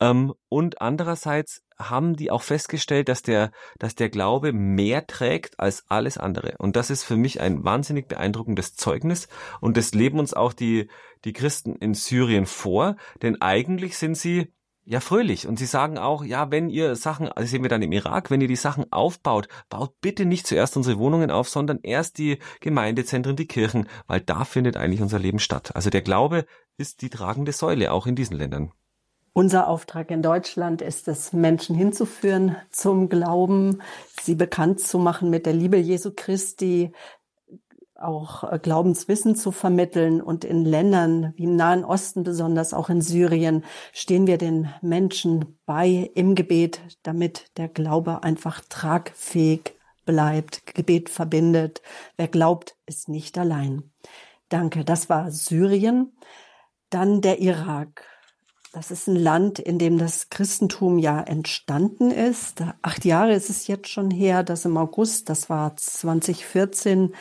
Ähm, 0.00 0.34
und 0.48 0.80
andererseits 0.80 1.62
haben 1.78 2.16
die 2.16 2.30
auch 2.30 2.42
festgestellt, 2.42 3.08
dass 3.08 3.22
der, 3.22 3.50
dass 3.78 3.94
der 3.94 4.08
Glaube 4.08 4.52
mehr 4.52 5.06
trägt 5.06 5.60
als 5.60 5.84
alles 5.88 6.18
andere. 6.18 6.54
Und 6.58 6.76
das 6.76 6.90
ist 6.90 7.04
für 7.04 7.16
mich 7.16 7.40
ein 7.40 7.64
wahnsinnig 7.64 8.08
beeindruckendes 8.08 8.74
Zeugnis. 8.74 9.28
Und 9.60 9.76
das 9.76 9.94
leben 9.94 10.18
uns 10.18 10.34
auch 10.34 10.52
die, 10.52 10.88
die 11.24 11.32
Christen 11.32 11.76
in 11.76 11.94
Syrien 11.94 12.46
vor, 12.46 12.96
denn 13.22 13.40
eigentlich 13.40 13.96
sind 13.98 14.16
sie 14.16 14.52
ja, 14.88 15.00
fröhlich. 15.00 15.48
Und 15.48 15.58
sie 15.58 15.66
sagen 15.66 15.98
auch, 15.98 16.24
ja, 16.24 16.52
wenn 16.52 16.70
ihr 16.70 16.94
Sachen, 16.94 17.28
also 17.28 17.48
sehen 17.48 17.62
wir 17.62 17.68
dann 17.68 17.82
im 17.82 17.90
Irak, 17.90 18.30
wenn 18.30 18.40
ihr 18.40 18.46
die 18.46 18.54
Sachen 18.54 18.90
aufbaut, 18.92 19.48
baut 19.68 20.00
bitte 20.00 20.24
nicht 20.24 20.46
zuerst 20.46 20.76
unsere 20.76 20.98
Wohnungen 20.98 21.32
auf, 21.32 21.48
sondern 21.48 21.80
erst 21.82 22.18
die 22.18 22.38
Gemeindezentren, 22.60 23.34
die 23.34 23.48
Kirchen, 23.48 23.88
weil 24.06 24.20
da 24.20 24.44
findet 24.44 24.76
eigentlich 24.76 25.02
unser 25.02 25.18
Leben 25.18 25.40
statt. 25.40 25.74
Also 25.74 25.90
der 25.90 26.02
Glaube 26.02 26.46
ist 26.76 27.02
die 27.02 27.10
tragende 27.10 27.50
Säule, 27.50 27.90
auch 27.90 28.06
in 28.06 28.14
diesen 28.14 28.36
Ländern. 28.36 28.70
Unser 29.32 29.66
Auftrag 29.66 30.12
in 30.12 30.22
Deutschland 30.22 30.80
ist 30.80 31.08
es, 31.08 31.32
Menschen 31.32 31.74
hinzuführen 31.74 32.56
zum 32.70 33.08
Glauben, 33.08 33.82
sie 34.22 34.36
bekannt 34.36 34.80
zu 34.80 35.00
machen 35.00 35.30
mit 35.30 35.46
der 35.46 35.52
Liebe 35.52 35.78
Jesu 35.78 36.12
Christi, 36.14 36.92
auch 37.98 38.44
äh, 38.44 38.58
Glaubenswissen 38.58 39.36
zu 39.36 39.52
vermitteln. 39.52 40.20
Und 40.20 40.44
in 40.44 40.64
Ländern 40.64 41.32
wie 41.36 41.44
im 41.44 41.56
Nahen 41.56 41.84
Osten, 41.84 42.22
besonders 42.22 42.74
auch 42.74 42.88
in 42.88 43.00
Syrien, 43.00 43.64
stehen 43.92 44.26
wir 44.26 44.38
den 44.38 44.68
Menschen 44.82 45.58
bei 45.66 46.10
im 46.14 46.34
Gebet, 46.34 46.80
damit 47.02 47.56
der 47.56 47.68
Glaube 47.68 48.22
einfach 48.22 48.60
tragfähig 48.68 49.74
bleibt. 50.04 50.74
Gebet 50.74 51.10
verbindet. 51.10 51.82
Wer 52.16 52.28
glaubt, 52.28 52.76
ist 52.86 53.08
nicht 53.08 53.36
allein. 53.38 53.90
Danke. 54.48 54.84
Das 54.84 55.08
war 55.08 55.30
Syrien. 55.30 56.12
Dann 56.90 57.20
der 57.20 57.40
Irak. 57.40 58.04
Das 58.76 58.90
ist 58.90 59.06
ein 59.08 59.16
Land, 59.16 59.58
in 59.58 59.78
dem 59.78 59.96
das 59.96 60.28
Christentum 60.28 60.98
ja 60.98 61.22
entstanden 61.22 62.10
ist. 62.10 62.62
Acht 62.82 63.06
Jahre 63.06 63.32
ist 63.32 63.48
es 63.48 63.68
jetzt 63.68 63.88
schon 63.88 64.10
her, 64.10 64.42
dass 64.42 64.66
im 64.66 64.76
August, 64.76 65.30
das 65.30 65.48
war 65.48 65.78
2014, 65.78 67.14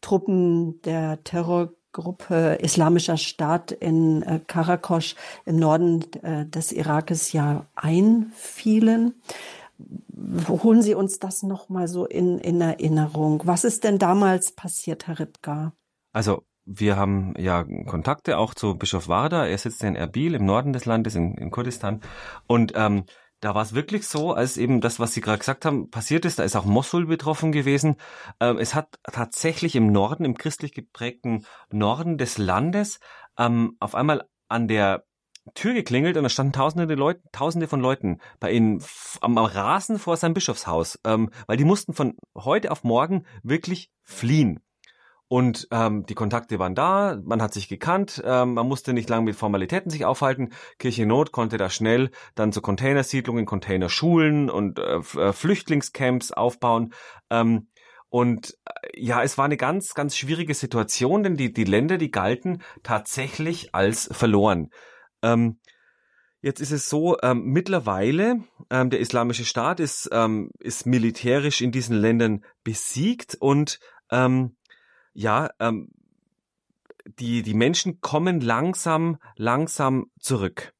Truppen 0.00 0.80
der 0.82 1.22
Terrorgruppe 1.24 2.58
Islamischer 2.60 3.16
Staat 3.16 3.72
in 3.72 4.22
äh, 4.22 4.40
Karakosch 4.46 5.14
im 5.44 5.56
Norden 5.56 6.04
äh, 6.22 6.46
des 6.46 6.72
Irakes 6.72 7.32
ja 7.32 7.66
einfielen. 7.74 9.14
Holen 10.48 10.82
Sie 10.82 10.94
uns 10.94 11.18
das 11.18 11.42
nochmal 11.42 11.86
so 11.86 12.04
in, 12.04 12.38
in 12.38 12.60
Erinnerung. 12.60 13.42
Was 13.44 13.64
ist 13.64 13.84
denn 13.84 13.98
damals 13.98 14.52
passiert, 14.52 15.06
Herr 15.06 15.20
Ripka? 15.20 15.72
Also 16.12 16.42
wir 16.64 16.96
haben 16.96 17.32
ja 17.38 17.64
Kontakte 17.86 18.36
auch 18.36 18.52
zu 18.54 18.76
Bischof 18.76 19.08
Warda. 19.08 19.46
Er 19.46 19.56
sitzt 19.56 19.82
in 19.82 19.96
Erbil 19.96 20.34
im 20.34 20.44
Norden 20.44 20.72
des 20.72 20.84
Landes 20.84 21.14
in, 21.14 21.34
in 21.34 21.50
Kurdistan. 21.50 22.02
Und 22.46 22.72
ähm, 22.76 23.04
da 23.40 23.54
war 23.54 23.62
es 23.62 23.74
wirklich 23.74 24.06
so, 24.06 24.32
als 24.32 24.56
eben 24.56 24.80
das, 24.80 24.98
was 24.98 25.14
Sie 25.14 25.20
gerade 25.20 25.38
gesagt 25.38 25.64
haben, 25.64 25.90
passiert 25.90 26.24
ist. 26.24 26.38
Da 26.38 26.42
ist 26.42 26.56
auch 26.56 26.64
Mosul 26.64 27.06
betroffen 27.06 27.52
gewesen. 27.52 27.96
Ähm, 28.40 28.58
es 28.58 28.74
hat 28.74 28.98
tatsächlich 29.04 29.76
im 29.76 29.92
Norden, 29.92 30.24
im 30.24 30.36
christlich 30.36 30.72
geprägten 30.72 31.44
Norden 31.70 32.18
des 32.18 32.38
Landes, 32.38 32.98
ähm, 33.38 33.76
auf 33.80 33.94
einmal 33.94 34.28
an 34.48 34.68
der 34.68 35.04
Tür 35.54 35.72
geklingelt 35.72 36.16
und 36.16 36.24
da 36.24 36.28
standen 36.28 36.52
tausende 36.52 36.94
Leute, 36.94 37.22
tausende 37.32 37.68
von 37.68 37.80
Leuten 37.80 38.20
bei 38.40 38.52
ihnen 38.52 38.82
am, 39.20 39.38
Rasen 39.38 39.98
vor 39.98 40.16
seinem 40.16 40.34
Bischofshaus, 40.34 40.98
ähm, 41.04 41.30
weil 41.46 41.56
die 41.56 41.64
mussten 41.64 41.94
von 41.94 42.16
heute 42.36 42.70
auf 42.70 42.84
morgen 42.84 43.24
wirklich 43.42 43.90
fliehen. 44.02 44.60
Und 45.28 45.68
ähm, 45.70 46.06
die 46.06 46.14
Kontakte 46.14 46.58
waren 46.58 46.74
da, 46.74 47.20
man 47.22 47.42
hat 47.42 47.52
sich 47.52 47.68
gekannt, 47.68 48.22
ähm, 48.24 48.54
man 48.54 48.66
musste 48.66 48.94
nicht 48.94 49.10
lange 49.10 49.26
mit 49.26 49.36
Formalitäten 49.36 49.90
sich 49.90 50.06
aufhalten. 50.06 50.54
Kirche 50.78 51.04
Not 51.04 51.32
konnte 51.32 51.58
da 51.58 51.68
schnell 51.68 52.10
dann 52.34 52.50
so 52.50 52.62
Containersiedlungen, 52.62 53.44
Containerschulen 53.44 54.48
und 54.48 54.78
äh, 54.78 54.96
äh, 54.96 55.32
Flüchtlingscamps 55.34 56.32
aufbauen. 56.32 56.94
Ähm, 57.28 57.68
und 58.08 58.56
äh, 58.64 59.02
ja, 59.02 59.22
es 59.22 59.36
war 59.36 59.44
eine 59.44 59.58
ganz, 59.58 59.92
ganz 59.92 60.16
schwierige 60.16 60.54
Situation, 60.54 61.22
denn 61.22 61.36
die, 61.36 61.52
die 61.52 61.64
Länder, 61.64 61.98
die 61.98 62.10
galten 62.10 62.62
tatsächlich 62.82 63.74
als 63.74 64.08
verloren. 64.10 64.70
Ähm, 65.22 65.58
Jetzt 66.40 66.60
ist 66.60 66.70
es 66.70 66.88
so, 66.88 67.16
ähm, 67.20 67.46
mittlerweile, 67.46 68.44
ähm, 68.70 68.90
der 68.90 69.00
Islamische 69.00 69.44
Staat 69.44 69.80
ist, 69.80 70.08
ähm, 70.12 70.52
ist 70.60 70.86
militärisch 70.86 71.60
in 71.60 71.72
diesen 71.72 71.96
Ländern 71.96 72.44
besiegt 72.62 73.36
und 73.40 73.80
ähm, 74.12 74.56
ja, 75.18 75.50
ähm, 75.58 75.88
die, 77.18 77.42
die 77.42 77.54
Menschen 77.54 78.00
kommen 78.00 78.40
langsam, 78.40 79.18
langsam 79.34 80.12
zurück. 80.20 80.72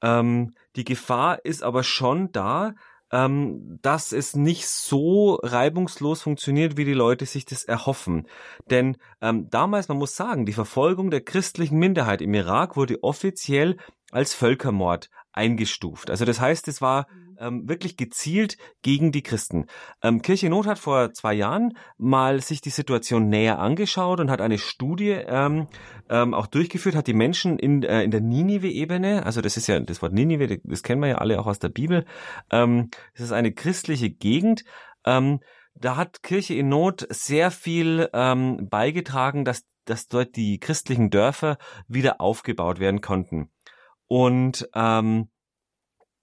Ähm, 0.00 0.54
die 0.76 0.84
Gefahr 0.84 1.44
ist 1.44 1.64
aber 1.64 1.82
schon 1.82 2.30
da, 2.30 2.74
ähm, 3.10 3.80
dass 3.82 4.12
es 4.12 4.36
nicht 4.36 4.68
so 4.68 5.40
reibungslos 5.42 6.22
funktioniert, 6.22 6.76
wie 6.76 6.84
die 6.84 6.94
Leute 6.94 7.26
sich 7.26 7.46
das 7.46 7.64
erhoffen. 7.64 8.28
Denn 8.70 8.96
ähm, 9.20 9.50
damals, 9.50 9.88
man 9.88 9.98
muss 9.98 10.14
sagen, 10.14 10.46
die 10.46 10.52
Verfolgung 10.52 11.10
der 11.10 11.22
christlichen 11.22 11.78
Minderheit 11.78 12.22
im 12.22 12.32
Irak 12.32 12.76
wurde 12.76 13.02
offiziell 13.02 13.78
als 14.12 14.34
Völkermord 14.34 15.10
eingestuft. 15.34 16.10
Also 16.10 16.24
das 16.24 16.40
heißt, 16.40 16.68
es 16.68 16.80
war 16.80 17.06
mhm. 17.10 17.36
ähm, 17.40 17.68
wirklich 17.68 17.96
gezielt 17.96 18.56
gegen 18.82 19.12
die 19.12 19.22
Christen. 19.22 19.66
Ähm, 20.02 20.22
Kirche 20.22 20.48
Not 20.48 20.66
hat 20.66 20.78
vor 20.78 21.12
zwei 21.12 21.34
Jahren 21.34 21.76
mal 21.98 22.40
sich 22.40 22.60
die 22.60 22.70
Situation 22.70 23.28
näher 23.28 23.58
angeschaut 23.58 24.20
und 24.20 24.30
hat 24.30 24.40
eine 24.40 24.58
Studie 24.58 25.10
ähm, 25.10 25.66
ähm, 26.08 26.34
auch 26.34 26.46
durchgeführt, 26.46 26.94
hat 26.94 27.06
die 27.06 27.14
Menschen 27.14 27.58
in, 27.58 27.82
äh, 27.82 28.02
in 28.02 28.10
der 28.10 28.20
Ninive-Ebene, 28.20 29.26
also 29.26 29.40
das 29.40 29.56
ist 29.56 29.66
ja 29.66 29.78
das 29.80 30.00
Wort 30.02 30.12
Ninive, 30.12 30.60
das 30.62 30.82
kennen 30.82 31.02
wir 31.02 31.08
ja 31.08 31.18
alle 31.18 31.40
auch 31.40 31.46
aus 31.46 31.58
der 31.58 31.68
Bibel, 31.68 32.04
ähm, 32.50 32.90
das 33.14 33.26
ist 33.26 33.32
eine 33.32 33.52
christliche 33.52 34.10
Gegend, 34.10 34.64
ähm, 35.04 35.40
da 35.74 35.96
hat 35.96 36.22
Kirche 36.22 36.54
in 36.54 36.68
Not 36.68 37.06
sehr 37.10 37.50
viel 37.50 38.08
ähm, 38.12 38.68
beigetragen, 38.70 39.44
dass, 39.44 39.64
dass 39.84 40.06
dort 40.06 40.36
die 40.36 40.58
christlichen 40.58 41.10
Dörfer 41.10 41.58
wieder 41.88 42.20
aufgebaut 42.20 42.78
werden 42.78 43.00
konnten. 43.00 43.50
Und 44.14 44.68
ähm, 44.76 45.28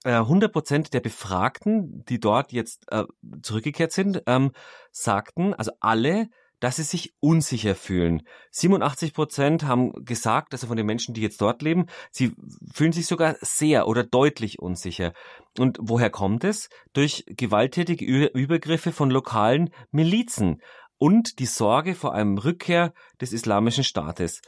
100 0.04 0.48
äh, 0.48 0.50
Prozent 0.50 0.94
der 0.94 1.00
Befragten, 1.00 2.06
die 2.06 2.20
dort 2.20 2.50
jetzt 2.50 2.86
äh, 2.90 3.04
zurückgekehrt 3.42 3.92
sind, 3.92 4.22
ähm, 4.26 4.52
sagten, 4.92 5.52
also 5.52 5.72
alle, 5.78 6.30
dass 6.58 6.76
sie 6.76 6.84
sich 6.84 7.12
unsicher 7.20 7.74
fühlen. 7.74 8.22
87 8.50 9.12
Prozent 9.12 9.64
haben 9.64 9.92
gesagt, 10.06 10.54
also 10.54 10.68
von 10.68 10.78
den 10.78 10.86
Menschen, 10.86 11.12
die 11.12 11.20
jetzt 11.20 11.42
dort 11.42 11.60
leben, 11.60 11.84
sie 12.10 12.34
fühlen 12.72 12.92
sich 12.92 13.06
sogar 13.06 13.36
sehr 13.42 13.86
oder 13.86 14.04
deutlich 14.04 14.58
unsicher. 14.58 15.12
Und 15.58 15.76
woher 15.78 16.08
kommt 16.08 16.44
es? 16.44 16.70
Durch 16.94 17.26
gewalttätige 17.26 18.06
Übergriffe 18.06 18.92
von 18.92 19.10
lokalen 19.10 19.68
Milizen 19.90 20.62
und 20.96 21.40
die 21.40 21.46
Sorge 21.46 21.94
vor 21.94 22.14
einem 22.14 22.38
Rückkehr 22.38 22.94
des 23.20 23.34
islamischen 23.34 23.84
Staates. 23.84 24.40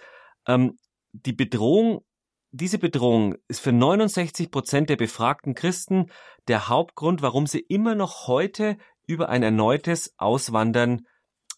Ähm, 0.47 0.79
die 1.13 1.35
Bedrohung 1.35 2.07
diese 2.55 2.79
Bedrohung 2.79 3.35
ist 3.49 3.61
für 3.61 3.73
69 3.73 4.53
Prozent 4.53 4.89
der 4.89 4.97
befragten 4.97 5.55
Christen 5.55 6.07
der 6.47 6.69
Hauptgrund, 6.69 7.21
warum 7.21 7.49
sie 7.49 7.59
immer 7.59 7.97
noch 7.97 8.29
heute 8.29 8.77
über 9.07 9.29
ein 9.29 9.43
erneutes 9.43 10.15
Auswandern 10.19 11.03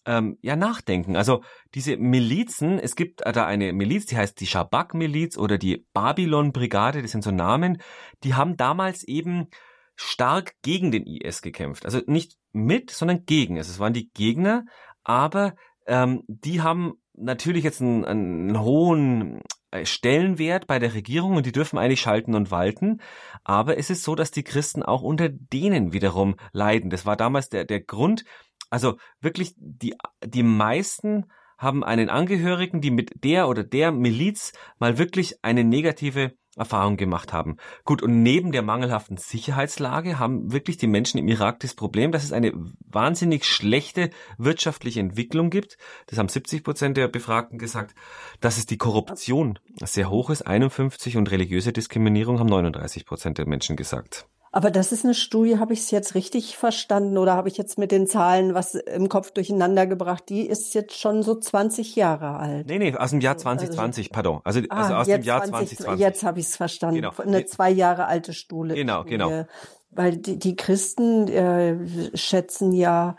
ähm, 0.05 0.39
ja 0.41 0.55
nachdenken. 0.55 1.15
Also 1.15 1.43
diese 1.75 1.97
Milizen, 1.97 2.79
es 2.79 2.95
gibt 2.95 3.21
da 3.21 3.45
eine 3.45 3.73
Miliz, 3.73 4.07
die 4.07 4.17
heißt 4.17 4.39
die 4.39 4.47
Shabak-Miliz 4.47 5.37
oder 5.37 5.59
die 5.59 5.85
Babylon-Brigade, 5.93 7.03
das 7.03 7.11
sind 7.11 7.23
so 7.23 7.31
Namen, 7.31 7.79
die 8.23 8.33
haben 8.33 8.57
damals 8.57 9.03
eben 9.03 9.49
stark 9.95 10.53
gegen 10.63 10.91
den 10.91 11.05
IS 11.05 11.43
gekämpft. 11.43 11.85
Also 11.85 12.01
nicht 12.07 12.37
mit, 12.53 12.89
sondern 12.89 13.25
gegen 13.25 13.57
es. 13.57 13.69
Es 13.69 13.79
waren 13.79 13.93
die 13.93 14.09
Gegner, 14.09 14.65
aber 15.03 15.53
ähm, 15.85 16.23
die 16.27 16.61
haben 16.61 16.93
natürlich 17.13 17.63
jetzt 17.63 17.81
einen, 17.81 18.03
einen 18.03 18.59
hohen 18.59 19.37
äh, 19.37 19.41
Stellenwert 19.83 20.67
bei 20.67 20.79
der 20.79 20.93
Regierung 20.93 21.35
und 21.35 21.45
die 21.45 21.51
dürfen 21.51 21.77
eigentlich 21.77 22.01
schalten 22.01 22.35
und 22.35 22.51
walten. 22.51 23.01
Aber 23.43 23.77
es 23.77 23.89
ist 23.89 24.03
so, 24.03 24.15
dass 24.15 24.31
die 24.31 24.43
Christen 24.43 24.83
auch 24.83 25.01
unter 25.01 25.29
denen 25.29 25.93
wiederum 25.93 26.35
leiden. 26.53 26.89
Das 26.89 27.05
war 27.05 27.17
damals 27.17 27.49
der, 27.49 27.65
der 27.65 27.81
Grund, 27.81 28.23
Also 28.69 28.97
wirklich 29.19 29.53
die, 29.57 29.95
die 30.23 30.43
meisten 30.43 31.25
haben 31.57 31.83
einen 31.83 32.09
Angehörigen, 32.09 32.81
die 32.81 32.91
mit 32.91 33.23
der 33.23 33.47
oder 33.47 33.63
der 33.63 33.91
Miliz 33.91 34.53
mal 34.79 34.97
wirklich 34.97 35.43
eine 35.43 35.63
negative 35.63 36.33
Erfahrung 36.57 36.97
gemacht 36.97 37.33
haben. 37.33 37.57
Gut, 37.85 38.01
und 38.01 38.23
neben 38.23 38.51
der 38.51 38.61
mangelhaften 38.61 39.17
Sicherheitslage 39.17 40.19
haben 40.19 40.51
wirklich 40.51 40.77
die 40.77 40.87
Menschen 40.87 41.17
im 41.17 41.27
Irak 41.27 41.59
das 41.59 41.73
Problem, 41.73 42.11
dass 42.11 42.23
es 42.23 42.31
eine 42.31 42.53
wahnsinnig 42.85 43.45
schlechte 43.45 44.09
wirtschaftliche 44.37 44.99
Entwicklung 44.99 45.49
gibt. 45.49 45.77
Das 46.07 46.19
haben 46.19 46.29
70 46.29 46.63
Prozent 46.63 46.97
der 46.97 47.07
Befragten 47.07 47.59
gesagt, 47.59 47.95
dass 48.41 48.57
es 48.57 48.65
die 48.65 48.77
Korruption 48.77 49.59
sehr 49.81 50.09
hoch 50.09 50.29
ist, 50.29 50.41
51 50.41 51.17
und 51.17 51.31
religiöse 51.31 51.73
Diskriminierung 51.73 52.39
haben 52.39 52.49
39 52.49 53.05
Prozent 53.05 53.37
der 53.37 53.47
Menschen 53.47 53.75
gesagt. 53.75 54.27
Aber 54.57 54.71
das 54.71 54.91
ist 54.91 55.05
eine 55.05 55.13
Studie, 55.13 55.59
habe 55.59 55.73
ich 55.73 55.81
es 55.81 55.91
jetzt 55.91 56.15
richtig 56.15 56.57
verstanden 56.57 57.19
oder 57.19 57.35
habe 57.35 57.47
ich 57.47 57.59
jetzt 57.59 57.77
mit 57.77 57.91
den 57.91 58.07
Zahlen 58.07 58.55
was 58.55 58.73
im 58.73 59.07
Kopf 59.07 59.29
durcheinander 59.29 59.85
gebracht? 59.85 60.23
Die 60.29 60.47
ist 60.47 60.73
jetzt 60.73 60.99
schon 60.99 61.21
so 61.21 61.35
20 61.35 61.95
Jahre 61.95 62.37
alt. 62.37 62.65
Nee, 62.65 62.79
nee, 62.79 62.95
aus 62.95 63.11
dem 63.11 63.21
Jahr 63.21 63.37
2020, 63.37 64.05
also, 64.05 64.13
pardon. 64.13 64.41
Also, 64.43 64.61
ah, 64.69 64.81
also 64.81 64.93
aus 64.95 65.05
dem 65.05 65.21
Jahr 65.21 65.43
20, 65.43 65.77
2020. 65.77 65.99
Jetzt 65.99 66.23
habe 66.23 66.39
ich 66.39 66.47
es 66.47 66.55
verstanden. 66.55 66.95
Genau. 66.95 67.13
Eine 67.19 67.45
zwei 67.45 67.69
Jahre 67.69 68.07
alte 68.07 68.33
Studie. 68.33 68.73
Genau, 68.73 69.03
genau. 69.03 69.45
Weil 69.91 70.17
die, 70.17 70.39
die 70.39 70.55
Christen 70.55 71.27
äh, 71.27 72.17
schätzen 72.17 72.71
ja 72.71 73.15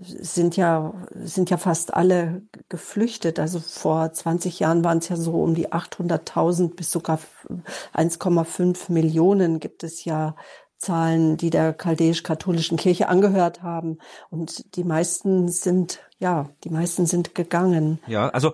sind 0.00 0.56
ja, 0.56 0.94
sind 1.14 1.50
ja 1.50 1.56
fast 1.56 1.94
alle 1.94 2.42
geflüchtet. 2.68 3.38
Also 3.38 3.60
vor 3.60 4.12
20 4.12 4.60
Jahren 4.60 4.84
waren 4.84 4.98
es 4.98 5.08
ja 5.08 5.16
so 5.16 5.42
um 5.42 5.54
die 5.54 5.68
800.000 5.68 6.74
bis 6.74 6.90
sogar 6.90 7.18
1,5 7.94 8.92
Millionen 8.92 9.60
gibt 9.60 9.82
es 9.82 10.04
ja 10.04 10.36
Zahlen, 10.78 11.36
die 11.36 11.50
der 11.50 11.74
chaldäisch-katholischen 11.74 12.78
Kirche 12.78 13.08
angehört 13.08 13.62
haben. 13.62 13.98
Und 14.30 14.76
die 14.76 14.84
meisten 14.84 15.48
sind, 15.48 16.00
ja, 16.18 16.48
die 16.64 16.70
meisten 16.70 17.04
sind 17.04 17.34
gegangen. 17.34 17.98
Ja, 18.06 18.28
also 18.30 18.52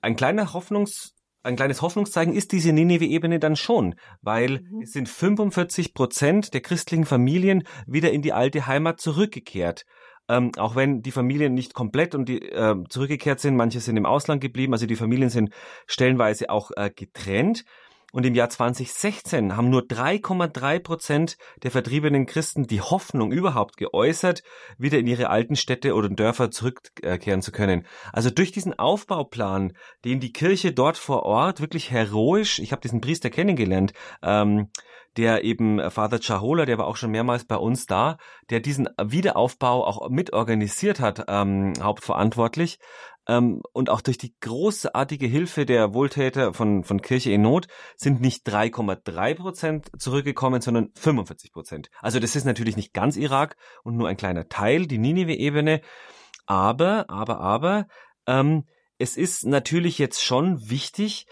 ein 0.00 0.14
kleiner 0.14 0.52
Hoffnungs 0.52 1.16
ein 1.46 1.54
kleines 1.54 1.80
Hoffnungszeichen 1.80 2.34
ist 2.34 2.50
diese 2.50 2.72
Nineveh-Ebene 2.72 3.38
dann 3.38 3.54
schon, 3.54 3.94
weil 4.20 4.62
mhm. 4.62 4.82
es 4.82 4.90
sind 4.90 5.08
45 5.08 5.94
Prozent 5.94 6.54
der 6.54 6.60
christlichen 6.60 7.04
Familien 7.04 7.62
wieder 7.86 8.10
in 8.10 8.20
die 8.20 8.32
alte 8.32 8.66
Heimat 8.66 9.00
zurückgekehrt. 9.00 9.86
Ähm, 10.28 10.52
auch 10.56 10.74
wenn 10.74 11.02
die 11.02 11.12
Familien 11.12 11.54
nicht 11.54 11.74
komplett 11.74 12.14
und 12.14 12.28
die 12.28 12.42
äh, 12.42 12.74
zurückgekehrt 12.88 13.40
sind, 13.40 13.56
manche 13.56 13.80
sind 13.80 13.96
im 13.96 14.06
Ausland 14.06 14.40
geblieben, 14.40 14.72
also 14.72 14.86
die 14.86 14.96
Familien 14.96 15.30
sind 15.30 15.50
stellenweise 15.86 16.50
auch 16.50 16.70
äh, 16.76 16.90
getrennt. 16.94 17.64
Und 18.12 18.24
im 18.24 18.34
Jahr 18.34 18.48
2016 18.48 19.56
haben 19.56 19.68
nur 19.68 19.82
3,3 19.82 20.78
Prozent 20.78 21.36
der 21.62 21.70
vertriebenen 21.70 22.26
Christen 22.26 22.66
die 22.66 22.80
Hoffnung 22.80 23.32
überhaupt 23.32 23.76
geäußert, 23.76 24.42
wieder 24.78 24.98
in 24.98 25.06
ihre 25.06 25.28
alten 25.28 25.56
Städte 25.56 25.94
oder 25.94 26.08
Dörfer 26.08 26.50
zurückkehren 26.50 27.42
zu 27.42 27.52
können. 27.52 27.86
Also 28.12 28.30
durch 28.30 28.52
diesen 28.52 28.78
Aufbauplan, 28.78 29.72
den 30.04 30.20
die 30.20 30.32
Kirche 30.32 30.72
dort 30.72 30.96
vor 30.96 31.24
Ort 31.24 31.60
wirklich 31.60 31.90
heroisch, 31.90 32.58
ich 32.60 32.72
habe 32.72 32.80
diesen 32.80 33.00
Priester 33.00 33.28
kennengelernt, 33.28 33.92
ähm, 34.22 34.70
der 35.16 35.44
eben 35.44 35.90
Father 35.90 36.20
Chahola, 36.20 36.66
der 36.66 36.78
war 36.78 36.86
auch 36.86 36.96
schon 36.96 37.10
mehrmals 37.10 37.44
bei 37.44 37.56
uns 37.56 37.86
da, 37.86 38.18
der 38.50 38.60
diesen 38.60 38.88
Wiederaufbau 39.02 39.84
auch 39.86 40.08
mitorganisiert 40.10 41.00
hat, 41.00 41.24
ähm, 41.28 41.72
hauptverantwortlich. 41.80 42.78
Ähm, 43.28 43.62
und 43.72 43.90
auch 43.90 44.00
durch 44.00 44.18
die 44.18 44.34
großartige 44.40 45.26
Hilfe 45.26 45.66
der 45.66 45.94
Wohltäter 45.94 46.54
von, 46.54 46.84
von 46.84 47.02
Kirche 47.02 47.32
in 47.32 47.42
Not 47.42 47.66
sind 47.96 48.20
nicht 48.20 48.46
3,3 48.48 49.34
Prozent 49.34 49.90
zurückgekommen, 49.98 50.60
sondern 50.60 50.90
45 50.94 51.52
Prozent. 51.52 51.90
Also 52.00 52.20
das 52.20 52.36
ist 52.36 52.44
natürlich 52.44 52.76
nicht 52.76 52.92
ganz 52.92 53.16
Irak 53.16 53.56
und 53.82 53.96
nur 53.96 54.08
ein 54.08 54.16
kleiner 54.16 54.48
Teil, 54.48 54.86
die 54.86 54.98
Ninive-Ebene. 54.98 55.80
Aber, 56.46 57.10
aber, 57.10 57.40
aber, 57.40 57.86
ähm, 58.26 58.64
es 58.98 59.16
ist 59.16 59.44
natürlich 59.44 59.98
jetzt 59.98 60.22
schon 60.22 60.70
wichtig, 60.70 61.26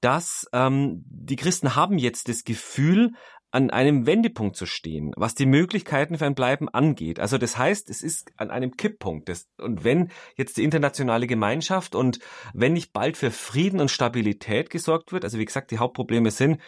dass 0.00 0.46
ähm, 0.52 1.04
die 1.06 1.36
Christen 1.36 1.76
haben 1.76 1.98
jetzt 1.98 2.28
das 2.28 2.44
Gefühl, 2.44 3.12
an 3.52 3.70
einem 3.70 4.06
Wendepunkt 4.06 4.56
zu 4.56 4.64
stehen, 4.64 5.12
was 5.16 5.34
die 5.34 5.46
Möglichkeiten 5.46 6.16
für 6.16 6.24
ein 6.24 6.34
Bleiben 6.34 6.70
angeht. 6.70 7.20
Also 7.20 7.36
das 7.36 7.58
heißt, 7.58 7.90
es 7.90 8.02
ist 8.02 8.32
an 8.36 8.50
einem 8.50 8.76
Kipppunkt. 8.76 9.28
Das, 9.28 9.46
und 9.58 9.84
wenn 9.84 10.10
jetzt 10.36 10.56
die 10.56 10.64
internationale 10.64 11.26
Gemeinschaft 11.26 11.94
und 11.94 12.18
wenn 12.54 12.72
nicht 12.72 12.94
bald 12.94 13.18
für 13.18 13.30
Frieden 13.30 13.80
und 13.80 13.90
Stabilität 13.90 14.70
gesorgt 14.70 15.12
wird, 15.12 15.24
also 15.24 15.38
wie 15.38 15.44
gesagt, 15.44 15.70
die 15.70 15.78
Hauptprobleme 15.78 16.30
sind 16.30 16.60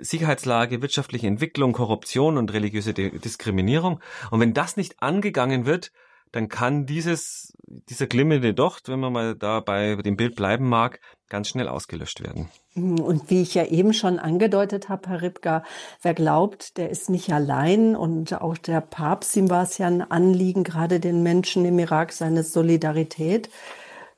Sicherheitslage, 0.00 0.82
wirtschaftliche 0.82 1.28
Entwicklung, 1.28 1.72
Korruption 1.72 2.38
und 2.38 2.52
religiöse 2.52 2.92
Diskriminierung. 2.92 4.00
Und 4.30 4.40
wenn 4.40 4.52
das 4.52 4.76
nicht 4.76 5.00
angegangen 5.00 5.64
wird, 5.64 5.92
dann 6.32 6.48
kann 6.48 6.86
dieses, 6.86 7.56
dieser 7.66 8.08
glimmende 8.08 8.52
Docht, 8.52 8.88
wenn 8.88 8.98
man 8.98 9.12
mal 9.12 9.36
da 9.36 9.60
bei 9.60 9.94
dem 9.96 10.16
Bild 10.16 10.34
bleiben 10.34 10.68
mag, 10.68 11.00
ganz 11.28 11.48
schnell 11.48 11.68
ausgelöscht 11.68 12.22
werden. 12.22 12.48
Und 12.74 13.30
wie 13.30 13.42
ich 13.42 13.54
ja 13.54 13.64
eben 13.64 13.92
schon 13.92 14.18
angedeutet 14.18 14.88
habe, 14.88 15.08
Herr 15.08 15.22
Ripka, 15.22 15.64
wer 16.02 16.14
glaubt, 16.14 16.76
der 16.76 16.90
ist 16.90 17.10
nicht 17.10 17.32
allein 17.32 17.96
und 17.96 18.40
auch 18.40 18.58
der 18.58 18.80
Papst, 18.80 19.36
ihm 19.36 19.50
war 19.50 19.62
es 19.62 19.78
ja 19.78 19.86
ein 19.86 20.02
Anliegen, 20.02 20.62
gerade 20.62 21.00
den 21.00 21.22
Menschen 21.22 21.64
im 21.64 21.78
Irak 21.78 22.12
seine 22.12 22.42
Solidarität 22.42 23.48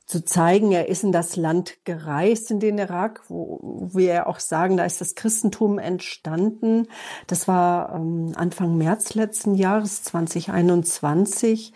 zu 0.09 0.25
zeigen, 0.25 0.73
er 0.73 0.89
ist 0.89 1.05
in 1.05 1.13
das 1.13 1.37
Land 1.37 1.85
gereist, 1.85 2.51
in 2.51 2.61
den 2.61 2.79
Irak, 2.79 3.21
wo 3.29 3.91
wir 3.93 4.27
auch 4.27 4.41
sagen, 4.41 4.79
da 4.79 4.85
ist 4.87 5.03
das 5.03 5.15
Christentum 5.15 5.79
entstanden. 5.79 6.89
Das 7.27 7.47
war 7.47 7.95
ähm, 7.95 8.33
Anfang 8.35 8.79
März 8.79 9.15
letzten 9.15 9.55
Jahres, 9.55 10.03
2021. 10.05 11.75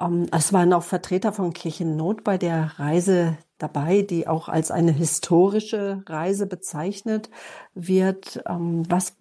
Ähm, 0.00 0.28
es 0.32 0.54
waren 0.54 0.72
auch 0.72 0.82
Vertreter 0.82 1.34
von 1.34 1.52
Kirchennot 1.52 2.24
bei 2.24 2.38
der 2.38 2.78
Reise 2.78 3.36
dabei, 3.58 4.02
die 4.02 4.26
auch 4.26 4.48
als 4.48 4.70
eine 4.70 4.92
historische 4.92 6.02
Reise 6.06 6.46
bezeichnet 6.46 7.28
wird. 7.74 8.42
Ähm, 8.46 8.84
was, 8.88 9.16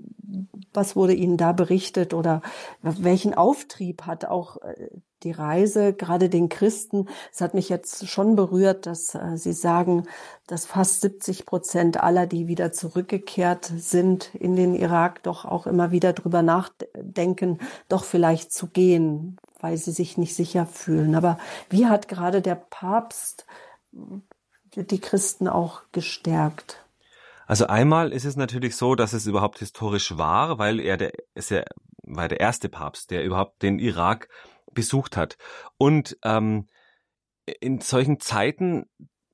was 0.73 0.95
wurde 0.95 1.13
Ihnen 1.13 1.37
da 1.37 1.51
berichtet 1.51 2.13
oder 2.13 2.41
welchen 2.81 3.33
Auftrieb 3.33 4.03
hat 4.03 4.25
auch 4.25 4.61
äh, 4.61 4.89
die 5.23 5.31
Reise, 5.31 5.93
gerade 5.93 6.29
den 6.29 6.49
Christen? 6.49 7.07
Es 7.33 7.41
hat 7.41 7.55
mich 7.55 7.69
jetzt 7.69 8.07
schon 8.07 8.35
berührt, 8.35 8.85
dass 8.85 9.15
äh, 9.15 9.37
Sie 9.37 9.53
sagen, 9.53 10.03
dass 10.45 10.65
fast 10.67 11.01
70 11.01 11.45
Prozent 11.45 12.01
aller, 12.01 12.27
die 12.27 12.47
wieder 12.47 12.71
zurückgekehrt 12.71 13.71
sind 13.75 14.35
in 14.35 14.55
den 14.55 14.75
Irak, 14.75 15.23
doch 15.23 15.45
auch 15.45 15.65
immer 15.65 15.91
wieder 15.91 16.13
drüber 16.13 16.43
nachdenken, 16.43 17.57
doch 17.89 18.03
vielleicht 18.03 18.53
zu 18.53 18.67
gehen, 18.67 19.37
weil 19.59 19.77
sie 19.77 19.91
sich 19.91 20.17
nicht 20.17 20.35
sicher 20.35 20.65
fühlen. 20.65 21.15
Aber 21.15 21.39
wie 21.69 21.87
hat 21.87 22.07
gerade 22.07 22.41
der 22.41 22.55
Papst 22.55 23.45
die 24.75 24.99
Christen 24.99 25.47
auch 25.47 25.83
gestärkt? 25.91 26.83
Also 27.45 27.67
einmal 27.67 28.11
ist 28.11 28.25
es 28.25 28.35
natürlich 28.35 28.75
so, 28.75 28.95
dass 28.95 29.13
es 29.13 29.25
überhaupt 29.25 29.59
historisch 29.59 30.17
war, 30.17 30.59
weil 30.59 30.79
er 30.79 30.97
der 30.97 31.13
ist 31.33 31.49
ja 31.49 31.63
war 32.03 32.27
der 32.27 32.39
erste 32.39 32.69
Papst, 32.69 33.11
der 33.11 33.23
überhaupt 33.23 33.61
den 33.61 33.79
Irak 33.79 34.29
besucht 34.71 35.17
hat. 35.17 35.37
Und 35.77 36.17
ähm, 36.23 36.67
in 37.59 37.79
solchen 37.81 38.19
Zeiten 38.19 38.85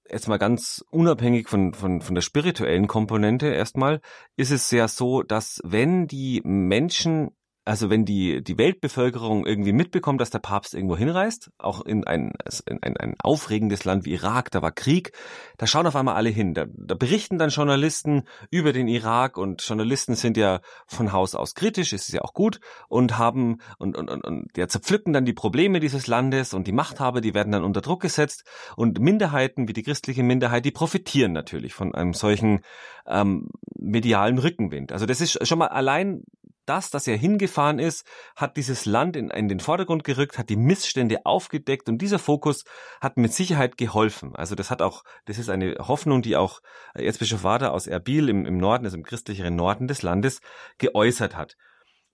jetzt 0.09 0.27
mal 0.27 0.37
ganz 0.37 0.83
unabhängig 0.91 1.49
von, 1.49 1.73
von, 1.73 2.01
von 2.01 2.15
der 2.15 2.21
spirituellen 2.21 2.87
Komponente 2.87 3.47
erstmal, 3.47 4.01
ist 4.35 4.51
es 4.51 4.69
ja 4.71 4.87
so, 4.87 5.23
dass 5.23 5.59
wenn 5.63 6.07
die 6.07 6.41
Menschen 6.43 7.31
also 7.65 7.89
wenn 7.89 8.03
die, 8.03 8.43
die 8.43 8.57
Weltbevölkerung 8.57 9.45
irgendwie 9.45 9.71
mitbekommt, 9.71 10.19
dass 10.19 10.29
der 10.29 10.39
Papst 10.39 10.73
irgendwo 10.73 10.97
hinreist, 10.97 11.51
auch 11.57 11.81
in 11.85 12.05
ein, 12.05 12.33
in 12.65 12.83
ein, 12.83 12.97
ein 12.97 13.15
aufregendes 13.19 13.85
Land 13.85 14.05
wie 14.05 14.13
Irak, 14.13 14.51
da 14.51 14.61
war 14.61 14.71
Krieg, 14.71 15.13
da 15.57 15.65
schauen 15.65 15.87
auf 15.87 15.95
einmal 15.95 16.15
alle 16.15 16.29
hin. 16.29 16.53
Da, 16.53 16.65
da 16.67 16.95
berichten 16.95 17.37
dann 17.37 17.49
Journalisten 17.49 18.23
über 18.49 18.73
den 18.73 18.87
Irak 18.87 19.37
und 19.37 19.61
Journalisten 19.61 20.15
sind 20.15 20.35
ja 20.35 20.59
von 20.87 21.13
Haus 21.13 21.35
aus 21.35 21.55
kritisch, 21.55 21.93
ist 21.93 22.11
ja 22.11 22.21
auch 22.21 22.33
gut, 22.33 22.59
und 22.89 23.17
haben 23.17 23.59
und, 23.77 23.95
und, 23.95 24.09
und, 24.09 24.25
und 24.25 24.57
ja, 24.57 24.67
zerpflücken 24.67 25.13
dann 25.13 25.25
die 25.25 25.33
Probleme 25.33 25.79
dieses 25.79 26.07
Landes 26.07 26.53
und 26.53 26.67
die 26.67 26.73
Machthaber, 26.73 27.21
die 27.21 27.33
werden 27.33 27.53
dann 27.53 27.63
unter 27.63 27.81
Druck 27.81 28.01
gesetzt 28.01 28.43
und 28.75 28.99
Minderheiten 28.99 29.69
wie 29.69 29.73
die 29.73 29.83
christliche 29.83 30.23
Minderheit, 30.23 30.65
die 30.65 30.71
profitieren 30.71 31.31
natürlich 31.31 31.73
von 31.73 31.95
einem 31.95 32.13
solchen 32.13 32.61
ähm, 33.07 33.49
medialen 33.75 34.37
Rückenwind. 34.37 34.91
Also 34.91 35.05
das 35.05 35.21
ist 35.21 35.47
schon 35.47 35.59
mal 35.59 35.67
allein 35.67 36.23
das, 36.65 36.89
dass 36.89 37.07
er 37.07 37.17
hingefahren 37.17 37.79
ist, 37.79 38.05
hat 38.35 38.57
dieses 38.57 38.85
Land 38.85 39.15
in, 39.15 39.29
in, 39.29 39.47
den 39.47 39.59
Vordergrund 39.59 40.03
gerückt, 40.03 40.37
hat 40.37 40.49
die 40.49 40.55
Missstände 40.55 41.25
aufgedeckt 41.25 41.89
und 41.89 42.01
dieser 42.01 42.19
Fokus 42.19 42.63
hat 43.01 43.17
mit 43.17 43.33
Sicherheit 43.33 43.77
geholfen. 43.77 44.35
Also 44.35 44.55
das 44.55 44.71
hat 44.71 44.81
auch, 44.81 45.03
das 45.25 45.37
ist 45.37 45.49
eine 45.49 45.75
Hoffnung, 45.79 46.21
die 46.21 46.35
auch 46.35 46.59
Erzbischof 46.93 47.43
Wader 47.43 47.73
aus 47.73 47.87
Erbil 47.87 48.29
im, 48.29 48.45
im 48.45 48.57
Norden, 48.57 48.85
also 48.85 48.97
im 48.97 49.03
christlicheren 49.03 49.55
Norden 49.55 49.87
des 49.87 50.01
Landes, 50.01 50.39
geäußert 50.77 51.35
hat. 51.35 51.55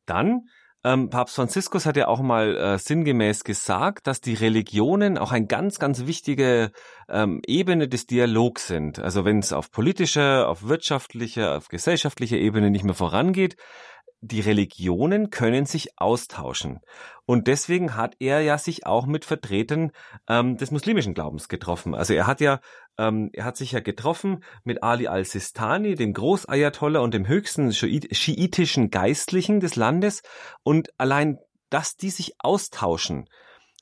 Dann 0.05 0.41
ähm, 0.85 1.09
Papst 1.09 1.35
Franziskus 1.35 1.85
hat 1.85 1.97
ja 1.97 2.07
auch 2.07 2.21
mal 2.21 2.55
äh, 2.55 2.77
sinngemäß 2.77 3.43
gesagt, 3.43 4.07
dass 4.07 4.21
die 4.21 4.33
Religionen 4.33 5.17
auch 5.17 5.33
ein 5.33 5.49
ganz, 5.49 5.77
ganz 5.77 6.05
wichtige 6.05 6.71
ähm, 7.09 7.41
Ebene 7.45 7.89
des 7.89 8.05
Dialogs 8.05 8.67
sind. 8.67 8.97
Also 8.97 9.25
wenn 9.25 9.39
es 9.39 9.51
auf 9.51 9.71
politischer, 9.71 10.47
auf 10.47 10.63
wirtschaftlicher, 10.63 11.57
auf 11.57 11.67
gesellschaftlicher 11.67 12.37
Ebene 12.37 12.69
nicht 12.71 12.85
mehr 12.85 12.93
vorangeht, 12.93 13.57
die 14.22 14.41
Religionen 14.41 15.30
können 15.30 15.65
sich 15.65 15.97
austauschen. 15.97 16.82
Und 17.26 17.47
deswegen 17.47 17.95
hat 17.95 18.15
er 18.20 18.41
ja 18.41 18.57
sich 18.57 18.86
auch 18.86 19.05
mit 19.05 19.24
Vertretern 19.24 19.91
ähm, 20.28 20.57
des 20.57 20.72
muslimischen 20.72 21.13
Glaubens 21.13 21.47
getroffen. 21.47 21.95
Also 21.95 22.13
er 22.13 22.28
hat 22.28 22.41
ja, 22.41 22.59
ähm, 22.97 23.30
er 23.34 23.45
hat 23.45 23.55
sich 23.55 23.72
ja 23.72 23.80
getroffen 23.80 24.43
mit 24.63 24.84
Ali 24.84 25.07
al-Sistani, 25.07 25.95
dem 25.95 26.13
Großayatollah 26.13 26.99
und 26.99 27.13
dem 27.13 27.28
höchsten 27.28 27.72
schiitischen 27.72 28.89
Geistlichen 28.89 29.59
des 29.59 29.76
Landes. 29.76 30.22
Und 30.63 30.89
allein, 30.97 31.38
dass 31.70 31.95
die 31.95 32.09
sich 32.09 32.36
austauschen, 32.39 33.30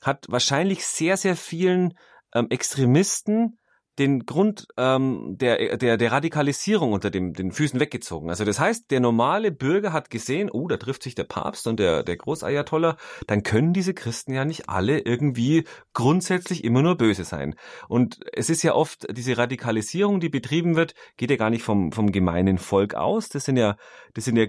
hat 0.02 0.26
wahrscheinlich 0.28 0.86
sehr, 0.86 1.16
sehr 1.16 1.34
vielen 1.34 1.94
ähm, 2.34 2.46
Extremisten 2.50 3.57
den 3.98 4.26
Grund 4.26 4.68
ähm, 4.76 5.36
der, 5.38 5.76
der, 5.76 5.96
der 5.96 6.12
Radikalisierung 6.12 6.92
unter 6.92 7.10
dem, 7.10 7.32
den 7.32 7.52
Füßen 7.52 7.80
weggezogen. 7.80 8.30
Also 8.30 8.44
das 8.44 8.60
heißt, 8.60 8.90
der 8.90 9.00
normale 9.00 9.50
Bürger 9.50 9.92
hat 9.92 10.10
gesehen, 10.10 10.50
oh, 10.50 10.68
da 10.68 10.76
trifft 10.76 11.02
sich 11.02 11.14
der 11.14 11.24
Papst 11.24 11.66
und 11.66 11.80
der, 11.80 12.02
der 12.04 12.16
Großayatollah, 12.16 12.96
dann 13.26 13.42
können 13.42 13.72
diese 13.72 13.94
Christen 13.94 14.32
ja 14.32 14.44
nicht 14.44 14.68
alle 14.68 15.00
irgendwie 15.00 15.64
grundsätzlich 15.94 16.64
immer 16.64 16.82
nur 16.82 16.96
böse 16.96 17.24
sein. 17.24 17.56
Und 17.88 18.20
es 18.32 18.50
ist 18.50 18.62
ja 18.62 18.74
oft 18.74 19.06
diese 19.16 19.36
Radikalisierung, 19.36 20.20
die 20.20 20.28
betrieben 20.28 20.76
wird, 20.76 20.94
geht 21.16 21.30
ja 21.30 21.36
gar 21.36 21.50
nicht 21.50 21.62
vom, 21.62 21.92
vom 21.92 22.12
gemeinen 22.12 22.58
Volk 22.58 22.94
aus. 22.94 23.28
Das 23.28 23.44
sind 23.44 23.56
ja, 23.56 23.76
das 24.14 24.24
sind 24.24 24.36
ja 24.36 24.46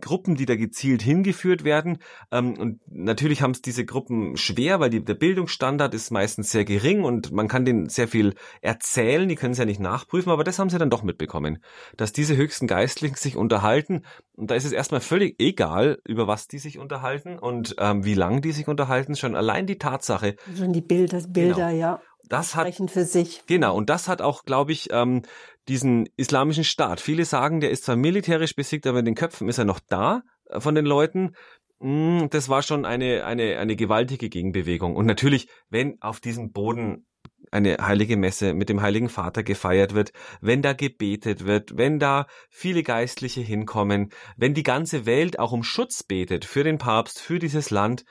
Gruppen, 0.00 0.34
die 0.34 0.46
da 0.46 0.56
gezielt 0.56 1.02
hingeführt 1.02 1.64
werden. 1.64 1.98
Ähm, 2.30 2.58
und 2.58 2.80
natürlich 2.86 3.40
haben 3.40 3.52
es 3.52 3.62
diese 3.62 3.84
Gruppen 3.84 4.36
schwer, 4.36 4.80
weil 4.80 4.90
die, 4.90 5.04
der 5.04 5.14
Bildungsstandard 5.14 5.94
ist 5.94 6.10
meistens 6.10 6.50
sehr 6.50 6.64
gering 6.64 7.04
und 7.04 7.32
man 7.32 7.48
kann 7.48 7.64
denen 7.64 7.88
sehr 7.88 8.08
viel 8.08 8.34
erzählen, 8.74 9.28
die 9.28 9.36
können 9.36 9.52
es 9.52 9.58
ja 9.58 9.64
nicht 9.64 9.80
nachprüfen, 9.80 10.32
aber 10.32 10.42
das 10.42 10.58
haben 10.58 10.68
sie 10.68 10.78
dann 10.78 10.90
doch 10.90 11.02
mitbekommen, 11.02 11.62
dass 11.96 12.12
diese 12.12 12.36
höchsten 12.36 12.66
Geistlichen 12.66 13.14
sich 13.14 13.36
unterhalten 13.36 14.02
und 14.36 14.50
da 14.50 14.56
ist 14.56 14.64
es 14.64 14.72
erstmal 14.72 15.00
völlig 15.00 15.36
egal, 15.38 16.00
über 16.04 16.26
was 16.26 16.48
die 16.48 16.58
sich 16.58 16.78
unterhalten 16.78 17.38
und 17.38 17.76
ähm, 17.78 18.04
wie 18.04 18.14
lang 18.14 18.42
die 18.42 18.52
sich 18.52 18.66
unterhalten, 18.66 19.14
schon 19.14 19.36
allein 19.36 19.66
die 19.66 19.78
Tatsache. 19.78 20.34
Schon 20.56 20.72
die 20.72 20.80
Bilder, 20.80 21.20
Bilder, 21.28 21.70
genau. 21.70 21.80
ja. 21.80 22.00
Das 22.28 22.56
hat, 22.56 22.74
für 22.90 23.04
sich. 23.04 23.44
Genau, 23.46 23.76
und 23.76 23.90
das 23.90 24.08
hat 24.08 24.22
auch, 24.22 24.44
glaube 24.44 24.72
ich, 24.72 24.88
ähm, 24.90 25.22
diesen 25.68 26.08
islamischen 26.16 26.64
Staat. 26.64 27.00
Viele 27.00 27.26
sagen, 27.26 27.60
der 27.60 27.70
ist 27.70 27.84
zwar 27.84 27.96
militärisch 27.96 28.56
besiegt, 28.56 28.86
aber 28.86 29.00
in 29.00 29.04
den 29.04 29.14
Köpfen 29.14 29.48
ist 29.48 29.58
er 29.58 29.66
noch 29.66 29.78
da 29.78 30.22
äh, 30.46 30.58
von 30.58 30.74
den 30.74 30.86
Leuten. 30.86 31.36
Mm, 31.80 32.26
das 32.30 32.48
war 32.48 32.62
schon 32.62 32.86
eine, 32.86 33.24
eine, 33.26 33.58
eine 33.58 33.76
gewaltige 33.76 34.30
Gegenbewegung. 34.30 34.96
Und 34.96 35.06
natürlich, 35.06 35.48
wenn 35.68 36.00
auf 36.00 36.18
diesem 36.18 36.50
Boden 36.50 37.06
eine 37.54 37.76
heilige 37.80 38.16
Messe 38.16 38.52
mit 38.52 38.68
dem 38.68 38.82
Heiligen 38.82 39.08
Vater 39.08 39.44
gefeiert 39.44 39.94
wird, 39.94 40.12
wenn 40.40 40.60
da 40.60 40.72
gebetet 40.72 41.46
wird, 41.46 41.76
wenn 41.76 41.98
da 41.98 42.26
viele 42.50 42.82
Geistliche 42.82 43.40
hinkommen, 43.40 44.10
wenn 44.36 44.54
die 44.54 44.64
ganze 44.64 45.06
Welt 45.06 45.38
auch 45.38 45.52
um 45.52 45.62
Schutz 45.62 46.02
betet 46.02 46.44
für 46.44 46.64
den 46.64 46.78
Papst, 46.78 47.20
für 47.20 47.38
dieses 47.38 47.70
Land, 47.70 48.04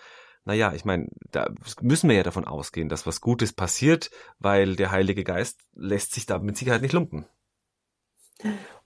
naja, 0.45 0.73
ich 0.73 0.85
meine, 0.85 1.07
da 1.31 1.49
müssen 1.81 2.09
wir 2.09 2.15
ja 2.15 2.23
davon 2.23 2.45
ausgehen, 2.45 2.89
dass 2.89 3.05
was 3.05 3.21
Gutes 3.21 3.53
passiert, 3.53 4.11
weil 4.39 4.75
der 4.75 4.91
Heilige 4.91 5.23
Geist 5.23 5.59
lässt 5.73 6.13
sich 6.13 6.25
da 6.25 6.39
mit 6.39 6.57
Sicherheit 6.57 6.81
nicht 6.81 6.93
lumpen. 6.93 7.25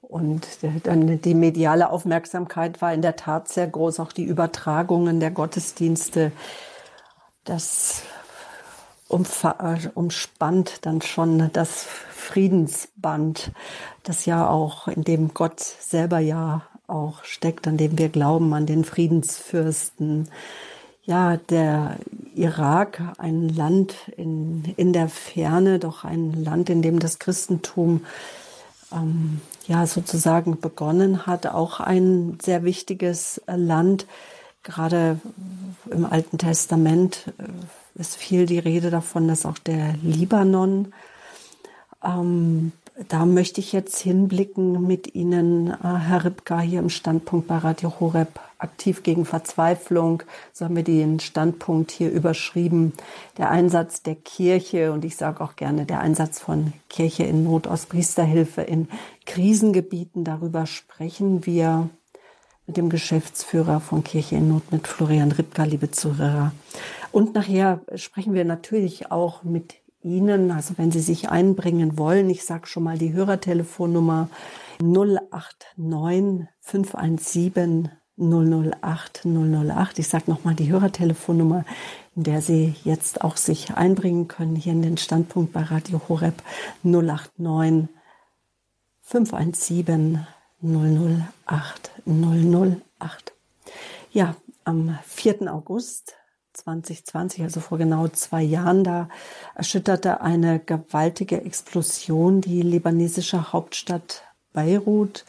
Und 0.01 0.47
dann 0.83 1.21
die 1.21 1.33
mediale 1.33 1.89
Aufmerksamkeit 1.89 2.81
war 2.81 2.93
in 2.93 3.01
der 3.01 3.15
Tat 3.15 3.47
sehr 3.47 3.67
groß, 3.67 3.99
auch 3.99 4.11
die 4.11 4.23
Übertragungen 4.23 5.19
der 5.19 5.31
Gottesdienste. 5.31 6.31
Das 7.43 8.03
umspannt 9.09 10.79
dann 10.85 11.01
schon 11.01 11.49
das 11.53 11.85
Friedensband, 12.11 13.51
das 14.03 14.25
ja 14.25 14.49
auch, 14.49 14.87
in 14.87 15.03
dem 15.03 15.33
Gott 15.33 15.59
selber 15.59 16.19
ja 16.19 16.63
auch 16.87 17.23
steckt, 17.23 17.67
an 17.67 17.77
dem 17.77 17.97
wir 17.97 18.09
glauben, 18.09 18.53
an 18.53 18.65
den 18.65 18.83
Friedensfürsten. 18.83 20.29
Ja, 21.03 21.37
der 21.37 21.97
Irak, 22.35 23.01
ein 23.17 23.47
Land 23.47 23.95
in, 24.17 24.73
in 24.75 24.91
der 24.91 25.07
Ferne, 25.07 25.79
doch 25.79 26.03
ein 26.03 26.43
Land, 26.43 26.69
in 26.69 26.81
dem 26.81 26.99
das 26.99 27.17
Christentum 27.19 28.05
ähm, 28.91 29.39
ja 29.67 29.85
sozusagen 29.85 30.59
begonnen 30.59 31.25
hat, 31.25 31.47
auch 31.47 31.79
ein 31.79 32.37
sehr 32.41 32.63
wichtiges 32.63 33.41
Land. 33.47 34.05
Gerade 34.63 35.19
im 35.89 36.05
Alten 36.05 36.37
Testament 36.37 37.31
äh, 37.37 37.43
ist 37.97 38.15
viel 38.15 38.45
die 38.45 38.59
Rede 38.59 38.89
davon, 38.89 39.27
dass 39.27 39.45
auch 39.45 39.57
der 39.57 39.95
Libanon, 40.03 40.93
ähm, 42.03 42.71
da 43.09 43.25
möchte 43.25 43.59
ich 43.61 43.73
jetzt 43.73 43.99
hinblicken 43.99 44.85
mit 44.85 45.13
Ihnen, 45.13 45.69
äh, 45.69 45.75
Herr 45.81 46.25
Ripka, 46.25 46.59
hier 46.59 46.79
im 46.79 46.89
Standpunkt 46.89 47.47
bei 47.47 47.57
Radio 47.57 47.93
Horeb, 47.99 48.39
aktiv 48.59 49.03
gegen 49.03 49.25
Verzweiflung. 49.25 50.23
So 50.51 50.65
haben 50.65 50.75
wir 50.75 50.83
den 50.83 51.19
Standpunkt 51.19 51.91
hier 51.91 52.11
überschrieben. 52.11 52.93
Der 53.37 53.51
Einsatz 53.51 54.01
der 54.01 54.15
Kirche 54.15 54.91
und 54.91 55.05
ich 55.05 55.15
sage 55.15 55.43
auch 55.43 55.55
gerne 55.55 55.85
der 55.85 55.99
Einsatz 55.99 56.39
von 56.39 56.73
Kirche 56.89 57.23
in 57.23 57.43
Not 57.43 57.67
aus 57.67 57.85
Priesterhilfe 57.85 58.61
in 58.61 58.87
Krisengebieten. 59.25 60.23
Darüber 60.23 60.65
sprechen 60.65 61.45
wir 61.45 61.89
mit 62.65 62.77
dem 62.77 62.89
Geschäftsführer 62.89 63.79
von 63.79 64.03
Kirche 64.03 64.35
in 64.35 64.49
Not, 64.49 64.71
mit 64.71 64.87
Florian 64.87 65.31
Ripka, 65.31 65.63
liebe 65.63 65.91
Zuhörer. 65.91 66.51
Und 67.11 67.33
nachher 67.33 67.81
sprechen 67.95 68.33
wir 68.33 68.45
natürlich 68.45 69.11
auch 69.11 69.43
mit 69.43 69.75
Ihnen, 70.03 70.51
also 70.51 70.77
wenn 70.77 70.91
Sie 70.91 70.99
sich 70.99 71.29
einbringen 71.29 71.97
wollen. 71.97 72.29
Ich 72.29 72.45
sage 72.45 72.67
schon 72.67 72.83
mal 72.83 72.97
die 72.97 73.13
Hörertelefonnummer 73.13 74.29
089 74.79 76.47
517 76.59 77.89
008 78.17 79.25
008. 79.25 79.99
Ich 79.99 80.07
sage 80.07 80.29
nochmal 80.31 80.55
die 80.55 80.71
Hörertelefonnummer, 80.71 81.65
in 82.15 82.23
der 82.23 82.41
Sie 82.41 82.75
jetzt 82.83 83.21
auch 83.21 83.37
sich 83.37 83.75
einbringen 83.75 84.27
können, 84.27 84.55
hier 84.55 84.73
in 84.73 84.81
den 84.81 84.97
Standpunkt 84.97 85.53
bei 85.53 85.61
Radio 85.61 86.01
Horeb 86.07 86.41
089 86.83 87.89
517 89.01 90.25
008 90.61 91.91
008. 92.05 93.33
Ja, 94.11 94.35
am 94.63 94.97
4. 95.05 95.53
August 95.53 96.15
2020, 96.57 97.43
also 97.43 97.59
vor 97.59 97.77
genau 97.77 98.07
zwei 98.07 98.41
Jahren, 98.41 98.83
da 98.83 99.09
erschütterte 99.55 100.21
eine 100.21 100.59
gewaltige 100.59 101.41
Explosion 101.43 102.41
die 102.41 102.61
libanesische 102.61 103.53
Hauptstadt 103.53 104.23
Beirut. 104.53 105.23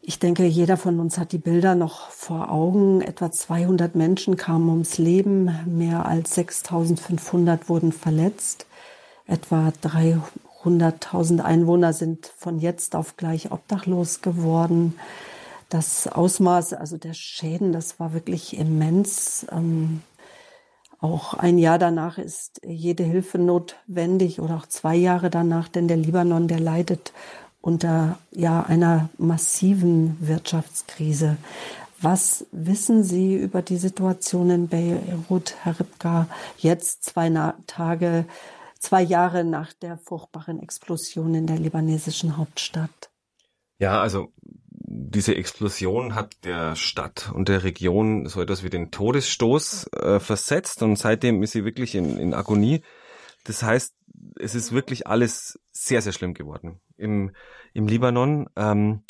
Ich 0.00 0.18
denke, 0.18 0.44
jeder 0.44 0.76
von 0.76 1.00
uns 1.00 1.18
hat 1.18 1.32
die 1.32 1.38
Bilder 1.38 1.74
noch 1.74 2.10
vor 2.10 2.50
Augen. 2.50 3.00
Etwa 3.00 3.30
200 3.30 3.94
Menschen 3.94 4.36
kamen 4.36 4.70
ums 4.70 4.98
Leben, 4.98 5.50
mehr 5.66 6.06
als 6.06 6.34
6500 6.34 7.68
wurden 7.68 7.92
verletzt. 7.92 8.66
Etwa 9.26 9.70
300.000 9.82 11.40
Einwohner 11.40 11.92
sind 11.92 12.32
von 12.36 12.58
jetzt 12.58 12.96
auf 12.96 13.16
gleich 13.16 13.52
obdachlos 13.52 14.22
geworden 14.22 14.94
das 15.68 16.06
Ausmaß, 16.06 16.72
also 16.74 16.96
der 16.96 17.14
Schäden, 17.14 17.72
das 17.72 18.00
war 18.00 18.12
wirklich 18.12 18.56
immens. 18.56 19.46
Ähm, 19.50 20.02
auch 21.00 21.34
ein 21.34 21.58
Jahr 21.58 21.78
danach 21.78 22.18
ist 22.18 22.60
jede 22.64 23.04
Hilfe 23.04 23.38
notwendig 23.38 24.40
oder 24.40 24.56
auch 24.56 24.66
zwei 24.66 24.96
Jahre 24.96 25.30
danach, 25.30 25.68
denn 25.68 25.86
der 25.86 25.96
Libanon, 25.96 26.48
der 26.48 26.58
leidet 26.60 27.12
unter 27.60 28.18
ja 28.30 28.62
einer 28.62 29.08
massiven 29.18 30.16
Wirtschaftskrise. 30.20 31.36
Was 32.00 32.46
wissen 32.52 33.02
Sie 33.02 33.36
über 33.36 33.60
die 33.60 33.76
Situation 33.76 34.50
in 34.50 34.68
Beirut, 34.68 35.56
Herr 35.62 35.78
Ripka, 35.78 36.28
jetzt 36.58 37.04
zwei 37.04 37.28
Tage, 37.66 38.24
zwei 38.78 39.02
Jahre 39.02 39.44
nach 39.44 39.72
der 39.72 39.98
furchtbaren 39.98 40.60
Explosion 40.62 41.34
in 41.34 41.46
der 41.46 41.58
libanesischen 41.58 42.36
Hauptstadt? 42.36 43.10
Ja, 43.80 44.00
also 44.00 44.32
diese 44.90 45.34
Explosion 45.34 46.14
hat 46.14 46.44
der 46.44 46.74
Stadt 46.74 47.30
und 47.34 47.48
der 47.48 47.62
Region 47.62 48.26
so 48.26 48.40
etwas 48.40 48.62
wie 48.62 48.70
den 48.70 48.90
Todesstoß 48.90 49.92
äh, 49.92 50.20
versetzt 50.20 50.82
und 50.82 50.96
seitdem 50.96 51.42
ist 51.42 51.52
sie 51.52 51.64
wirklich 51.64 51.94
in, 51.94 52.18
in 52.18 52.32
Agonie. 52.32 52.82
Das 53.44 53.62
heißt, 53.62 53.94
es 54.38 54.54
ist 54.54 54.72
wirklich 54.72 55.06
alles 55.06 55.60
sehr, 55.72 56.00
sehr 56.00 56.12
schlimm 56.12 56.32
geworden. 56.32 56.80
Im, 56.96 57.32
im 57.74 57.86
Libanon, 57.86 58.48
ähm, 58.56 59.02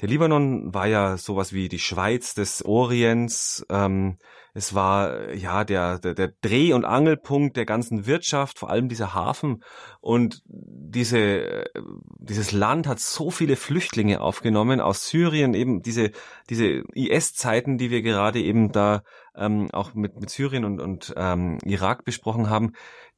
der 0.00 0.08
Libanon 0.08 0.72
war 0.72 0.86
ja 0.86 1.18
sowas 1.18 1.52
wie 1.52 1.68
die 1.68 1.78
Schweiz 1.78 2.34
des 2.34 2.64
Orients. 2.64 3.66
Ähm, 3.68 4.16
Es 4.58 4.74
war 4.74 5.32
ja 5.34 5.62
der, 5.62 6.00
der, 6.00 6.14
der 6.14 6.32
Dreh- 6.40 6.72
und 6.72 6.84
Angelpunkt 6.84 7.56
der 7.56 7.64
ganzen 7.64 8.06
Wirtschaft, 8.06 8.58
vor 8.58 8.70
allem 8.70 8.88
dieser 8.88 9.14
Hafen. 9.14 9.62
Und 10.00 10.42
diese, 10.46 11.66
dieses 12.18 12.50
Land 12.50 12.88
hat 12.88 12.98
so 12.98 13.30
viele 13.30 13.54
Flüchtlinge 13.54 14.20
aufgenommen 14.20 14.80
aus 14.80 15.08
Syrien, 15.08 15.54
eben 15.54 15.80
diese, 15.80 16.10
diese 16.50 16.82
IS-Zeiten, 16.92 17.78
die 17.78 17.92
wir 17.92 18.02
gerade 18.02 18.40
eben 18.40 18.72
da 18.72 19.04
ähm, 19.36 19.68
auch 19.72 19.94
mit, 19.94 20.18
mit 20.18 20.28
Syrien 20.28 20.64
und, 20.64 20.80
und 20.80 21.14
ähm, 21.16 21.58
Irak 21.64 22.04
besprochen 22.04 22.50
haben 22.50 22.72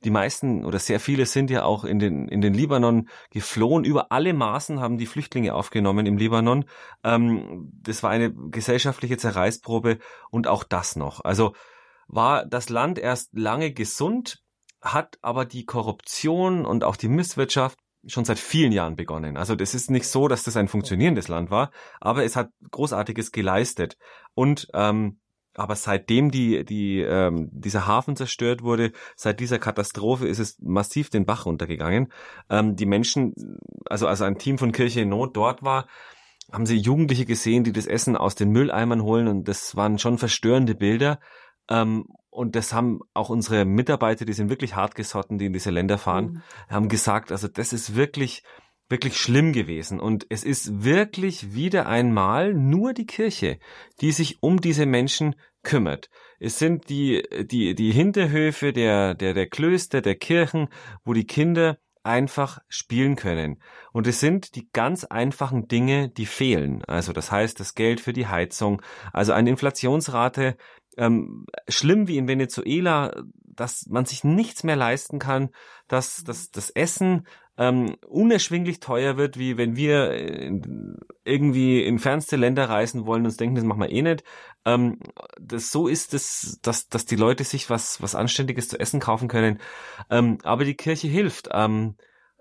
die 0.04 0.10
meisten 0.10 0.64
oder 0.64 0.78
sehr 0.78 0.98
viele 0.98 1.26
sind 1.26 1.50
ja 1.50 1.64
auch 1.64 1.84
in 1.84 1.98
den, 1.98 2.26
in 2.28 2.40
den 2.40 2.54
Libanon 2.54 3.08
geflohen. 3.30 3.84
Über 3.84 4.10
alle 4.12 4.32
Maßen 4.32 4.80
haben 4.80 4.96
die 4.96 5.06
Flüchtlinge 5.06 5.54
aufgenommen 5.54 6.06
im 6.06 6.16
Libanon. 6.16 6.64
Ähm, 7.04 7.70
das 7.82 8.02
war 8.02 8.10
eine 8.10 8.32
gesellschaftliche 8.32 9.18
Zerreißprobe 9.18 9.98
und 10.30 10.46
auch 10.46 10.64
das 10.64 10.96
noch. 10.96 11.24
Also 11.30 11.54
war 12.08 12.44
das 12.44 12.70
Land 12.70 12.98
erst 12.98 13.30
lange 13.32 13.72
gesund, 13.72 14.42
hat 14.82 15.16
aber 15.22 15.44
die 15.44 15.64
Korruption 15.64 16.66
und 16.66 16.82
auch 16.82 16.96
die 16.96 17.06
Misswirtschaft 17.08 17.78
schon 18.04 18.24
seit 18.24 18.40
vielen 18.40 18.72
Jahren 18.72 18.96
begonnen. 18.96 19.36
Also 19.36 19.54
das 19.54 19.76
ist 19.76 19.92
nicht 19.92 20.08
so, 20.08 20.26
dass 20.26 20.42
das 20.42 20.56
ein 20.56 20.66
funktionierendes 20.66 21.28
Land 21.28 21.52
war, 21.52 21.70
aber 22.00 22.24
es 22.24 22.34
hat 22.34 22.50
Großartiges 22.72 23.30
geleistet. 23.30 23.96
Und 24.34 24.66
ähm, 24.74 25.20
aber 25.54 25.76
seitdem 25.76 26.32
die, 26.32 26.64
die, 26.64 27.00
ähm, 27.00 27.48
dieser 27.52 27.86
Hafen 27.86 28.16
zerstört 28.16 28.62
wurde, 28.62 28.92
seit 29.14 29.38
dieser 29.38 29.58
Katastrophe 29.60 30.26
ist 30.26 30.38
es 30.40 30.58
massiv 30.60 31.10
den 31.10 31.26
Bach 31.26 31.46
runtergegangen. 31.46 32.12
Ähm, 32.48 32.74
die 32.74 32.86
Menschen, 32.86 33.34
also, 33.84 34.06
also 34.08 34.24
ein 34.24 34.38
Team 34.38 34.58
von 34.58 34.72
Kirche 34.72 35.02
in 35.02 35.10
Not 35.10 35.36
dort 35.36 35.62
war, 35.62 35.86
haben 36.52 36.66
sie 36.66 36.76
Jugendliche 36.76 37.24
gesehen, 37.24 37.64
die 37.64 37.72
das 37.72 37.86
Essen 37.86 38.16
aus 38.16 38.34
den 38.34 38.50
Mülleimern 38.50 39.02
holen 39.02 39.28
und 39.28 39.48
das 39.48 39.76
waren 39.76 39.98
schon 39.98 40.18
verstörende 40.18 40.74
Bilder. 40.74 41.20
Ähm, 41.68 42.06
und 42.30 42.54
das 42.54 42.72
haben 42.72 43.00
auch 43.12 43.28
unsere 43.28 43.64
Mitarbeiter, 43.64 44.24
die 44.24 44.32
sind 44.32 44.50
wirklich 44.50 44.76
hartgesotten, 44.76 45.38
die 45.38 45.46
in 45.46 45.52
diese 45.52 45.70
Länder 45.70 45.98
fahren, 45.98 46.42
mhm. 46.68 46.74
haben 46.74 46.88
gesagt, 46.88 47.32
also 47.32 47.48
das 47.48 47.72
ist 47.72 47.96
wirklich, 47.96 48.44
wirklich 48.88 49.16
schlimm 49.16 49.52
gewesen. 49.52 50.00
Und 50.00 50.26
es 50.28 50.44
ist 50.44 50.84
wirklich 50.84 51.54
wieder 51.54 51.86
einmal 51.86 52.54
nur 52.54 52.92
die 52.92 53.06
Kirche, 53.06 53.58
die 54.00 54.12
sich 54.12 54.42
um 54.42 54.60
diese 54.60 54.86
Menschen 54.86 55.34
kümmert. 55.62 56.08
Es 56.38 56.58
sind 56.58 56.88
die, 56.88 57.22
die, 57.50 57.74
die 57.74 57.92
Hinterhöfe 57.92 58.72
der, 58.72 59.14
der, 59.14 59.34
der 59.34 59.48
Klöster, 59.48 60.00
der 60.00 60.14
Kirchen, 60.14 60.68
wo 61.04 61.12
die 61.12 61.26
Kinder 61.26 61.78
einfach 62.02 62.60
spielen 62.68 63.16
können. 63.16 63.62
Und 63.92 64.06
es 64.06 64.20
sind 64.20 64.54
die 64.54 64.70
ganz 64.72 65.04
einfachen 65.04 65.68
Dinge, 65.68 66.08
die 66.08 66.26
fehlen. 66.26 66.84
Also 66.86 67.12
das 67.12 67.30
heißt, 67.30 67.60
das 67.60 67.74
Geld 67.74 68.00
für 68.00 68.12
die 68.12 68.26
Heizung, 68.26 68.82
also 69.12 69.32
eine 69.32 69.50
Inflationsrate, 69.50 70.56
ähm, 70.96 71.46
schlimm 71.68 72.08
wie 72.08 72.18
in 72.18 72.28
Venezuela, 72.28 73.12
dass 73.44 73.86
man 73.88 74.06
sich 74.06 74.24
nichts 74.24 74.64
mehr 74.64 74.76
leisten 74.76 75.18
kann, 75.18 75.50
dass, 75.88 76.24
dass 76.24 76.50
das 76.50 76.70
Essen 76.70 77.26
ähm, 77.60 77.96
unerschwinglich 78.08 78.80
teuer 78.80 79.18
wird, 79.18 79.38
wie 79.38 79.58
wenn 79.58 79.76
wir 79.76 80.12
in, 80.12 80.96
irgendwie 81.24 81.84
in 81.84 81.98
fernste 81.98 82.36
Länder 82.36 82.70
reisen 82.70 83.04
wollen 83.04 83.20
und 83.20 83.26
uns 83.26 83.36
denken, 83.36 83.54
das 83.54 83.64
machen 83.64 83.82
wir 83.82 83.90
eh 83.90 84.00
nicht. 84.00 84.24
Ähm, 84.64 84.98
das, 85.38 85.70
so 85.70 85.86
ist 85.86 86.14
es, 86.14 86.58
dass, 86.62 86.88
dass 86.88 87.04
die 87.04 87.16
Leute 87.16 87.44
sich 87.44 87.68
was, 87.68 88.00
was 88.00 88.14
Anständiges 88.14 88.68
zu 88.68 88.80
essen 88.80 88.98
kaufen 88.98 89.28
können. 89.28 89.60
Ähm, 90.08 90.38
aber 90.42 90.64
die 90.64 90.74
Kirche 90.74 91.06
hilft. 91.06 91.50
Ähm, 91.52 91.96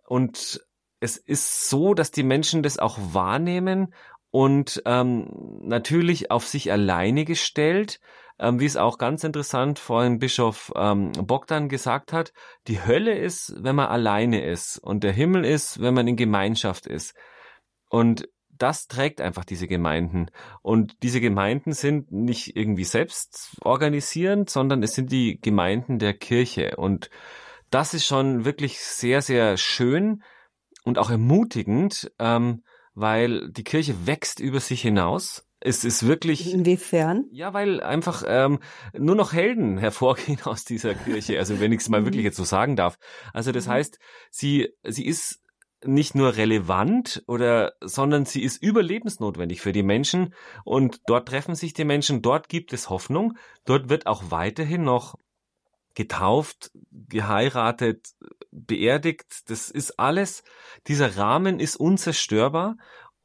und 0.08 0.66
es 1.02 1.18
ist 1.18 1.70
so, 1.70 1.94
dass 1.94 2.12
die 2.12 2.24
Menschen 2.24 2.64
das 2.64 2.80
auch 2.80 2.98
wahrnehmen 3.12 3.94
und 4.32 4.82
ähm, 4.86 5.60
natürlich 5.64 6.32
auf 6.32 6.48
sich 6.48 6.72
alleine 6.72 7.26
gestellt 7.26 8.00
ähm, 8.40 8.60
wie 8.60 8.66
es 8.66 8.78
auch 8.78 8.98
ganz 8.98 9.24
interessant 9.24 9.80
vorhin 9.80 10.20
Bischof 10.20 10.72
ähm, 10.76 11.12
Bogdan 11.12 11.70
gesagt 11.70 12.14
hat, 12.14 12.34
die 12.68 12.84
Hölle 12.84 13.18
ist, 13.18 13.54
wenn 13.58 13.76
man 13.76 13.88
alleine 13.88 14.44
ist 14.44 14.78
und 14.78 15.04
der 15.04 15.12
Himmel 15.12 15.46
ist, 15.46 15.82
wenn 15.82 15.94
man 15.94 16.08
in 16.08 16.16
Gemeinschaft 16.16 16.88
ist. 16.88 17.16
Und 17.90 18.30
das 18.50 18.88
trägt 18.88 19.22
einfach 19.22 19.46
diese 19.46 19.68
Gemeinden. 19.68 20.30
Und 20.62 21.02
diese 21.02 21.22
Gemeinden 21.22 21.72
sind 21.74 22.12
nicht 22.12 22.56
irgendwie 22.56 22.84
selbst 22.84 23.58
organisierend, 23.62 24.50
sondern 24.50 24.84
es 24.84 24.94
sind 24.94 25.12
die 25.12 25.40
Gemeinden 25.42 25.98
der 25.98 26.14
Kirche. 26.14 26.76
Und 26.76 27.10
das 27.72 27.94
ist 27.94 28.06
schon 28.06 28.46
wirklich 28.46 28.80
sehr, 28.80 29.22
sehr 29.22 29.58
schön 29.58 30.24
und 30.84 30.98
auch 30.98 31.10
ermutigend, 31.10 32.12
ähm, 32.20 32.64
weil 32.94 33.50
die 33.52 33.64
Kirche 33.64 34.08
wächst 34.08 34.40
über 34.40 34.60
sich 34.60 34.82
hinaus 34.82 35.49
es 35.62 35.84
ist 35.84 36.08
wirklich. 36.08 36.54
Inwiefern? 36.54 37.26
Ja, 37.32 37.54
weil 37.54 37.82
einfach 37.82 38.24
ähm, 38.26 38.60
nur 38.98 39.16
noch 39.16 39.34
Helden 39.34 39.78
hervorgehen 39.80 40.40
aus 40.44 40.66
dieser 40.66 40.96
Kirche. 40.96 41.38
Also 41.38 41.60
wenn 41.60 41.72
ich 41.72 41.82
es 41.82 41.90
mal 41.90 42.06
wirklich 42.06 42.24
jetzt 42.24 42.38
so 42.38 42.44
sagen 42.44 42.76
darf. 42.76 42.98
Also 43.34 43.52
das 43.52 43.68
mhm. 43.68 43.72
heißt, 43.72 44.00
sie 44.32 44.70
sie 44.84 45.06
ist 45.06 45.42
nicht 45.86 46.14
nur 46.14 46.36
relevant 46.36 47.24
oder, 47.28 47.74
sondern 47.82 48.26
sie 48.26 48.44
ist 48.44 48.62
überlebensnotwendig 48.62 49.62
für 49.62 49.72
die 49.72 49.84
Menschen 49.84 50.34
und 50.66 51.02
dort 51.06 51.30
treffen 51.30 51.56
sich 51.56 51.74
die 51.74 51.86
Menschen, 51.86 52.22
dort 52.22 52.50
gibt 52.50 52.74
es 52.74 52.90
Hoffnung, 52.90 53.38
dort 53.64 53.90
wird 53.90 54.06
auch 54.06 54.24
weiterhin 54.30 54.84
noch 54.84 55.16
getauft, 55.96 56.72
geheiratet, 56.92 58.10
beerdigt, 58.52 59.50
das 59.50 59.70
ist 59.70 60.00
alles, 60.00 60.44
dieser 60.88 61.18
Rahmen 61.18 61.60
ist 61.60 61.78
unzerstörbar 61.78 62.76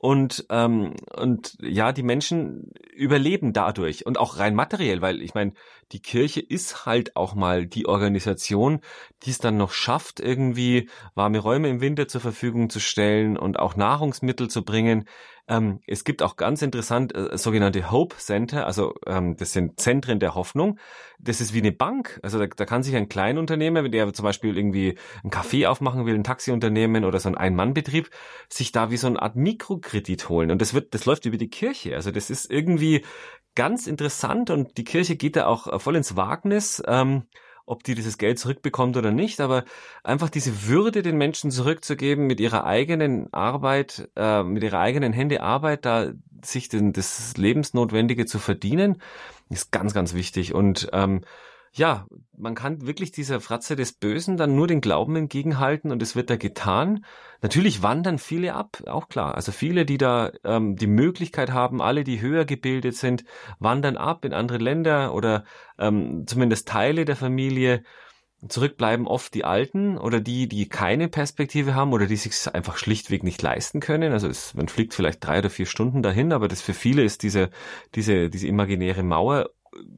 und, 0.04 0.44
ähm, 0.50 0.96
und 1.16 1.56
ja, 1.62 1.90
die 1.92 2.02
Menschen 2.02 2.72
überleben 2.94 3.54
dadurch 3.54 4.04
und 4.04 4.18
auch 4.18 4.38
rein 4.38 4.54
materiell, 4.54 5.00
weil 5.00 5.22
ich 5.22 5.32
meine, 5.32 5.54
die 5.92 6.02
Kirche 6.02 6.40
ist 6.40 6.84
halt 6.84 7.16
auch 7.16 7.34
mal 7.34 7.66
die 7.66 7.86
Organisation, 7.86 8.80
die 9.22 9.30
es 9.30 9.38
dann 9.38 9.56
noch 9.56 9.72
schafft, 9.72 10.20
irgendwie 10.20 10.90
warme 11.14 11.38
Räume 11.38 11.70
im 11.70 11.80
Winter 11.80 12.06
zur 12.06 12.20
Verfügung 12.20 12.68
zu 12.68 12.80
stellen 12.80 13.38
und 13.38 13.58
auch 13.58 13.76
Nahrungsmittel 13.76 14.48
zu 14.50 14.62
bringen. 14.62 15.06
Ähm, 15.46 15.80
es 15.86 16.04
gibt 16.04 16.22
auch 16.22 16.36
ganz 16.36 16.62
interessant 16.62 17.14
äh, 17.14 17.36
sogenannte 17.36 17.90
Hope 17.90 18.16
Center, 18.16 18.66
also 18.66 18.94
ähm, 19.06 19.36
das 19.36 19.52
sind 19.52 19.78
Zentren 19.78 20.18
der 20.18 20.34
Hoffnung. 20.34 20.78
Das 21.18 21.40
ist 21.40 21.52
wie 21.52 21.58
eine 21.58 21.72
Bank. 21.72 22.18
Also 22.22 22.38
da, 22.38 22.46
da 22.46 22.64
kann 22.64 22.82
sich 22.82 22.96
ein 22.96 23.08
Kleinunternehmer, 23.08 23.88
der 23.88 24.12
zum 24.14 24.24
Beispiel 24.24 24.56
irgendwie 24.56 24.98
ein 25.22 25.30
Café 25.30 25.68
aufmachen 25.68 26.06
will, 26.06 26.14
ein 26.14 26.24
Taxiunternehmen 26.24 27.04
oder 27.04 27.20
so 27.20 27.28
ein 27.28 27.36
Ein-Mann-Betrieb, 27.36 28.10
sich 28.48 28.72
da 28.72 28.90
wie 28.90 28.96
so 28.96 29.06
eine 29.06 29.20
Art 29.20 29.36
Mikrokredit 29.36 30.28
holen. 30.30 30.50
Und 30.50 30.62
das 30.62 30.72
wird, 30.72 30.94
das 30.94 31.04
läuft 31.04 31.26
über 31.26 31.36
die 31.36 31.50
Kirche. 31.50 31.94
Also 31.94 32.10
das 32.10 32.30
ist 32.30 32.50
irgendwie 32.50 33.04
ganz 33.54 33.86
interessant 33.86 34.50
und 34.50 34.78
die 34.78 34.84
Kirche 34.84 35.16
geht 35.16 35.36
da 35.36 35.46
auch 35.46 35.80
voll 35.80 35.96
ins 35.96 36.16
Wagnis. 36.16 36.82
Ähm, 36.86 37.24
ob 37.66 37.82
die 37.84 37.94
dieses 37.94 38.18
Geld 38.18 38.38
zurückbekommt 38.38 38.96
oder 38.96 39.10
nicht, 39.10 39.40
aber 39.40 39.64
einfach 40.02 40.28
diese 40.28 40.66
Würde 40.68 41.02
den 41.02 41.16
Menschen 41.16 41.50
zurückzugeben, 41.50 42.26
mit 42.26 42.40
ihrer 42.40 42.64
eigenen 42.64 43.32
Arbeit, 43.32 44.08
äh, 44.16 44.42
mit 44.42 44.62
ihrer 44.62 44.80
eigenen 44.80 45.12
Hände 45.12 45.42
Arbeit, 45.42 45.84
da 45.84 46.12
sich 46.44 46.68
den, 46.68 46.92
das 46.92 47.36
Lebensnotwendige 47.36 48.26
zu 48.26 48.38
verdienen, 48.38 49.00
ist 49.48 49.72
ganz, 49.72 49.94
ganz 49.94 50.14
wichtig. 50.14 50.54
Und 50.54 50.88
ähm, 50.92 51.22
ja, 51.76 52.06
man 52.36 52.54
kann 52.54 52.86
wirklich 52.86 53.10
dieser 53.10 53.40
Fratze 53.40 53.74
des 53.74 53.92
Bösen 53.92 54.36
dann 54.36 54.54
nur 54.54 54.68
den 54.68 54.80
Glauben 54.80 55.16
entgegenhalten 55.16 55.90
und 55.90 56.02
es 56.02 56.14
wird 56.14 56.30
da 56.30 56.36
getan. 56.36 57.04
Natürlich 57.42 57.82
wandern 57.82 58.18
viele 58.18 58.54
ab, 58.54 58.82
auch 58.86 59.08
klar. 59.08 59.34
Also 59.34 59.50
viele, 59.50 59.84
die 59.84 59.98
da 59.98 60.30
ähm, 60.44 60.76
die 60.76 60.86
Möglichkeit 60.86 61.50
haben, 61.52 61.82
alle, 61.82 62.04
die 62.04 62.20
höher 62.20 62.44
gebildet 62.44 62.96
sind, 62.96 63.24
wandern 63.58 63.96
ab 63.96 64.24
in 64.24 64.32
andere 64.32 64.58
Länder 64.58 65.14
oder 65.14 65.44
ähm, 65.76 66.24
zumindest 66.26 66.68
Teile 66.68 67.04
der 67.04 67.16
Familie. 67.16 67.82
Zurückbleiben 68.46 69.06
oft 69.06 69.32
die 69.32 69.46
Alten 69.46 69.96
oder 69.96 70.20
die, 70.20 70.48
die 70.48 70.68
keine 70.68 71.08
Perspektive 71.08 71.74
haben 71.74 71.94
oder 71.94 72.06
die 72.06 72.16
sich 72.16 72.54
einfach 72.54 72.76
schlichtweg 72.76 73.24
nicht 73.24 73.40
leisten 73.40 73.80
können. 73.80 74.12
Also 74.12 74.28
es, 74.28 74.52
man 74.52 74.68
fliegt 74.68 74.92
vielleicht 74.92 75.26
drei 75.26 75.38
oder 75.38 75.48
vier 75.48 75.64
Stunden 75.64 76.02
dahin, 76.02 76.30
aber 76.30 76.46
das 76.46 76.60
für 76.60 76.74
viele 76.74 77.02
ist 77.02 77.22
diese, 77.22 77.48
diese, 77.94 78.28
diese 78.28 78.46
imaginäre 78.46 79.02
Mauer 79.02 79.48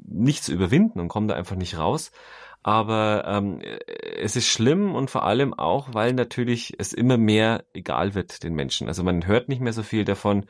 nicht 0.06 0.44
zu 0.44 0.52
überwinden 0.52 1.00
und 1.00 1.08
kommen 1.08 1.28
da 1.28 1.34
einfach 1.34 1.56
nicht 1.56 1.78
raus. 1.78 2.12
Aber 2.62 3.24
ähm, 3.26 3.60
es 4.16 4.34
ist 4.34 4.48
schlimm 4.48 4.94
und 4.96 5.08
vor 5.08 5.24
allem 5.24 5.54
auch, 5.54 5.94
weil 5.94 6.12
natürlich 6.14 6.74
es 6.78 6.92
immer 6.92 7.16
mehr 7.16 7.64
egal 7.72 8.14
wird 8.14 8.42
den 8.42 8.54
Menschen. 8.54 8.88
Also 8.88 9.04
man 9.04 9.26
hört 9.26 9.48
nicht 9.48 9.60
mehr 9.60 9.72
so 9.72 9.84
viel 9.84 10.04
davon. 10.04 10.46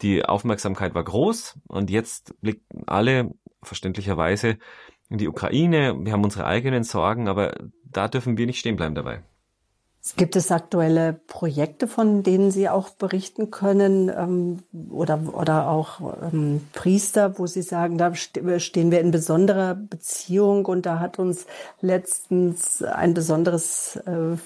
Die 0.00 0.24
Aufmerksamkeit 0.24 0.94
war 0.96 1.04
groß 1.04 1.60
und 1.68 1.88
jetzt 1.88 2.34
blicken 2.40 2.82
alle 2.86 3.32
verständlicherweise 3.62 4.58
in 5.08 5.18
die 5.18 5.28
Ukraine. 5.28 5.94
Wir 6.00 6.12
haben 6.12 6.24
unsere 6.24 6.46
eigenen 6.46 6.82
Sorgen, 6.82 7.28
aber 7.28 7.54
da 7.84 8.08
dürfen 8.08 8.36
wir 8.36 8.46
nicht 8.46 8.58
stehen 8.58 8.76
bleiben 8.76 8.96
dabei. 8.96 9.22
Gibt 10.16 10.34
es 10.34 10.50
aktuelle 10.50 11.12
Projekte, 11.12 11.86
von 11.86 12.24
denen 12.24 12.50
Sie 12.50 12.68
auch 12.68 12.90
berichten 12.90 13.52
können 13.52 14.08
ähm, 14.08 14.58
oder, 14.90 15.20
oder 15.32 15.68
auch 15.68 16.00
ähm, 16.22 16.60
Priester, 16.72 17.38
wo 17.38 17.46
Sie 17.46 17.62
sagen, 17.62 17.98
da 17.98 18.12
stehen 18.14 18.90
wir 18.90 19.00
in 19.00 19.12
besonderer 19.12 19.76
Beziehung 19.76 20.66
und 20.66 20.86
da 20.86 20.98
hat 20.98 21.20
uns 21.20 21.46
letztens 21.80 22.82
ein 22.82 23.14
besonderes 23.14 23.94
äh, 24.04 24.36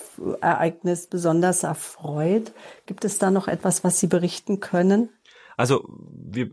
Ereignis 0.42 1.06
besonders 1.06 1.62
erfreut. 1.62 2.52
Gibt 2.84 3.06
es 3.06 3.18
da 3.18 3.30
noch 3.30 3.48
etwas, 3.48 3.82
was 3.82 3.98
Sie 3.98 4.08
berichten 4.08 4.60
können? 4.60 5.08
Also 5.56 5.88
wir, 5.88 6.50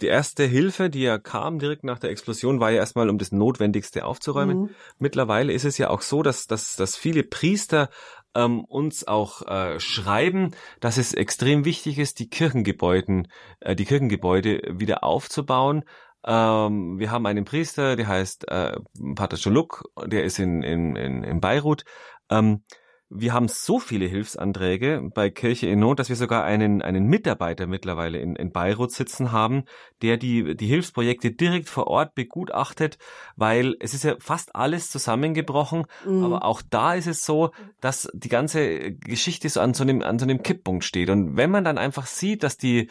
die 0.00 0.06
erste 0.06 0.44
Hilfe, 0.44 0.90
die 0.90 1.02
ja 1.02 1.16
kam 1.18 1.60
direkt 1.60 1.84
nach 1.84 2.00
der 2.00 2.10
Explosion, 2.10 2.58
war 2.58 2.72
ja 2.72 2.78
erstmal, 2.78 3.08
um 3.08 3.18
das 3.18 3.30
Notwendigste 3.30 4.04
aufzuräumen. 4.04 4.62
Mhm. 4.62 4.70
Mittlerweile 4.98 5.52
ist 5.52 5.64
es 5.64 5.78
ja 5.78 5.90
auch 5.90 6.02
so, 6.02 6.24
dass, 6.24 6.48
dass, 6.48 6.74
dass 6.74 6.96
viele 6.96 7.22
Priester 7.22 7.88
ähm, 8.36 8.64
uns 8.64 9.08
auch 9.08 9.42
äh, 9.42 9.80
schreiben, 9.80 10.52
dass 10.80 10.98
es 10.98 11.14
extrem 11.14 11.64
wichtig 11.64 11.98
ist, 11.98 12.18
die 12.18 12.28
Kirchengebäuden, 12.28 13.28
äh, 13.60 13.74
die 13.74 13.86
Kirchengebäude 13.86 14.60
wieder 14.78 15.02
aufzubauen. 15.02 15.84
Ähm, 16.24 16.98
wir 16.98 17.10
haben 17.10 17.26
einen 17.26 17.44
Priester, 17.44 17.96
der 17.96 18.08
heißt 18.08 18.48
äh, 18.48 18.76
Pater 19.14 19.38
Choluk, 19.38 19.84
der 20.04 20.24
ist 20.24 20.38
in, 20.38 20.62
in, 20.62 20.96
in, 20.96 21.24
in 21.24 21.40
Beirut. 21.40 21.84
Ähm, 22.30 22.62
wir 23.08 23.32
haben 23.32 23.46
so 23.46 23.78
viele 23.78 24.06
Hilfsanträge 24.06 25.10
bei 25.14 25.30
Kirche 25.30 25.68
in 25.68 25.78
Not, 25.78 26.00
dass 26.00 26.08
wir 26.08 26.16
sogar 26.16 26.44
einen, 26.44 26.82
einen 26.82 27.06
Mitarbeiter 27.06 27.68
mittlerweile 27.68 28.18
in, 28.18 28.34
in 28.34 28.50
Beirut 28.50 28.90
sitzen 28.90 29.30
haben, 29.30 29.64
der 30.02 30.16
die, 30.16 30.56
die 30.56 30.66
Hilfsprojekte 30.66 31.30
direkt 31.30 31.68
vor 31.68 31.86
Ort 31.86 32.16
begutachtet, 32.16 32.98
weil 33.36 33.76
es 33.78 33.94
ist 33.94 34.02
ja 34.02 34.16
fast 34.18 34.56
alles 34.56 34.90
zusammengebrochen, 34.90 35.84
mhm. 36.04 36.24
aber 36.24 36.44
auch 36.44 36.62
da 36.68 36.94
ist 36.94 37.06
es 37.06 37.24
so, 37.24 37.52
dass 37.80 38.08
die 38.12 38.28
ganze 38.28 38.92
Geschichte 38.92 39.48
so 39.48 39.60
an 39.60 39.72
so 39.72 39.84
einem, 39.84 40.02
an 40.02 40.18
so 40.18 40.24
einem 40.24 40.42
Kipppunkt 40.42 40.82
steht. 40.82 41.08
Und 41.08 41.36
wenn 41.36 41.50
man 41.50 41.64
dann 41.64 41.78
einfach 41.78 42.06
sieht, 42.06 42.42
dass 42.42 42.56
die, 42.56 42.90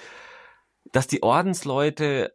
dass 0.93 1.07
die 1.07 1.23
Ordensleute 1.23 2.33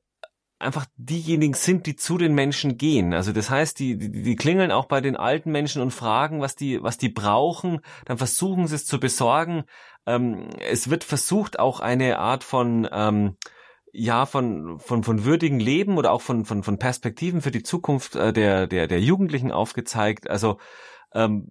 einfach 0.61 0.87
diejenigen 0.97 1.55
sind, 1.55 1.87
die 1.87 1.97
zu 1.97 2.19
den 2.19 2.35
Menschen 2.35 2.77
gehen. 2.77 3.15
Also 3.15 3.33
das 3.33 3.51
heißt, 3.51 3.79
die, 3.79 3.97
die, 3.97 4.11
die 4.11 4.37
klingeln 4.37 4.71
auch 4.71 4.87
bei 4.87 5.01
den 5.01 5.17
alten 5.17 5.51
Menschen 5.51 5.83
und 5.83 5.91
fragen, 5.91 6.41
was 6.41 6.57
die, 6.57 6.83
was 6.83 6.99
die 6.99 7.09
brauchen. 7.09 7.81
Dann 8.05 8.19
versuchen 8.19 8.67
sie 8.67 8.77
es 8.77 8.87
zu 8.87 9.01
besorgen. 9.01 9.65
Ähm, 10.07 10.51
es 10.69 10.91
wird 10.91 11.05
versucht, 11.05 11.59
auch 11.59 11.81
eine 11.81 12.19
Art 12.19 12.45
von 12.45 12.89
ähm, 12.93 13.37
ja 13.93 14.25
von 14.27 14.79
von 14.79 15.03
von 15.03 15.25
würdigen 15.25 15.59
Leben 15.59 15.99
oder 15.99 16.13
auch 16.13 16.23
von 16.23 16.45
von 16.45 16.63
von 16.63 16.79
Perspektiven 16.79 17.43
für 17.43 17.51
die 17.51 17.65
Zukunft 17.65 18.15
äh, 18.15 18.33
der 18.33 18.67
der 18.67 18.87
der 18.87 19.01
Jugendlichen 19.01 19.51
aufgezeigt. 19.51 20.31
Also 20.31 20.59
ähm, 21.13 21.49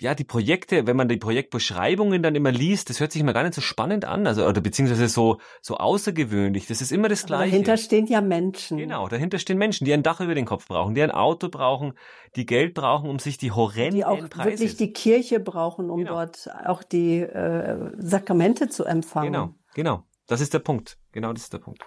ja, 0.00 0.14
die 0.14 0.24
Projekte, 0.24 0.86
wenn 0.86 0.96
man 0.96 1.08
die 1.08 1.16
Projektbeschreibungen 1.16 2.22
dann 2.22 2.34
immer 2.34 2.50
liest, 2.50 2.90
das 2.90 3.00
hört 3.00 3.12
sich 3.12 3.20
immer 3.20 3.32
gar 3.32 3.42
nicht 3.42 3.54
so 3.54 3.60
spannend 3.60 4.04
an, 4.04 4.26
also 4.26 4.46
oder 4.46 4.60
beziehungsweise 4.60 5.08
so 5.08 5.38
so 5.60 5.76
außergewöhnlich. 5.76 6.66
Das 6.66 6.80
ist 6.80 6.92
immer 6.92 7.08
das 7.08 7.26
Gleiche. 7.26 7.50
dahinter 7.50 7.76
stehen 7.76 8.06
ja 8.06 8.20
Menschen. 8.20 8.78
Genau, 8.78 9.08
dahinter 9.08 9.38
stehen 9.38 9.58
Menschen, 9.58 9.84
die 9.84 9.92
ein 9.92 10.02
Dach 10.02 10.20
über 10.20 10.34
den 10.34 10.44
Kopf 10.44 10.68
brauchen, 10.68 10.94
die 10.94 11.02
ein 11.02 11.10
Auto 11.10 11.48
brauchen, 11.48 11.94
die 12.36 12.46
Geld 12.46 12.74
brauchen, 12.74 13.08
um 13.08 13.18
sich 13.18 13.38
die 13.38 13.52
horrenden 13.52 13.96
die 13.96 14.04
auch 14.04 14.28
Preise 14.28 14.50
wirklich 14.50 14.76
die 14.76 14.92
Kirche 14.92 15.40
brauchen, 15.40 15.90
um 15.90 16.00
genau. 16.00 16.12
dort 16.12 16.48
auch 16.66 16.82
die 16.82 17.20
äh, 17.20 17.92
Sakramente 17.98 18.68
zu 18.68 18.84
empfangen. 18.84 19.32
Genau, 19.32 19.54
genau. 19.74 20.02
Das 20.26 20.40
ist 20.40 20.54
der 20.54 20.60
Punkt. 20.60 20.98
Genau, 21.12 21.32
das 21.32 21.42
ist 21.42 21.52
der 21.52 21.58
Punkt. 21.58 21.84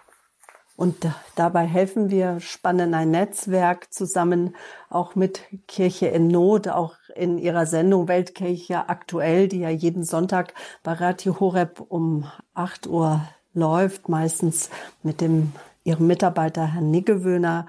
Und 0.78 1.08
dabei 1.36 1.66
helfen 1.66 2.12
wir, 2.12 2.40
spannen 2.40 2.94
ein 2.94 3.10
Netzwerk 3.10 3.92
zusammen, 3.92 4.56
auch 4.92 5.16
mit 5.16 5.42
Kirche 5.68 6.06
in 6.06 6.28
Not, 6.28 6.68
auch 6.68 6.94
in 7.16 7.40
ihrer 7.40 7.66
Sendung 7.66 8.08
Weltkirche 8.08 8.88
aktuell, 8.88 9.48
die 9.48 9.62
ja 9.62 9.70
jeden 9.70 10.04
Sonntag 10.04 10.54
bei 10.84 10.94
Radio 10.94 11.40
Horeb 11.40 11.84
um 11.90 12.26
8 12.54 12.86
Uhr 12.86 13.28
läuft, 13.56 14.08
meistens 14.08 14.70
mit 15.02 15.20
dem, 15.20 15.52
ihrem 15.84 16.06
Mitarbeiter 16.06 16.68
Herrn 16.68 16.92
Niggewöhner, 16.92 17.66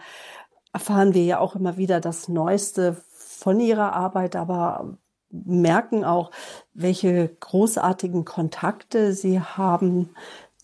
erfahren 0.74 1.14
wir 1.14 1.24
ja 1.24 1.39
auch 1.39 1.56
immer 1.56 1.78
wieder 1.78 2.01
das 2.01 2.28
Neueste 2.28 2.98
von 3.14 3.59
ihrer 3.59 3.94
Arbeit, 3.94 4.36
aber 4.36 4.98
merken 5.30 6.05
auch, 6.05 6.30
welche 6.74 7.28
großartigen 7.40 8.26
Kontakte 8.26 9.14
sie 9.14 9.40
haben 9.40 10.10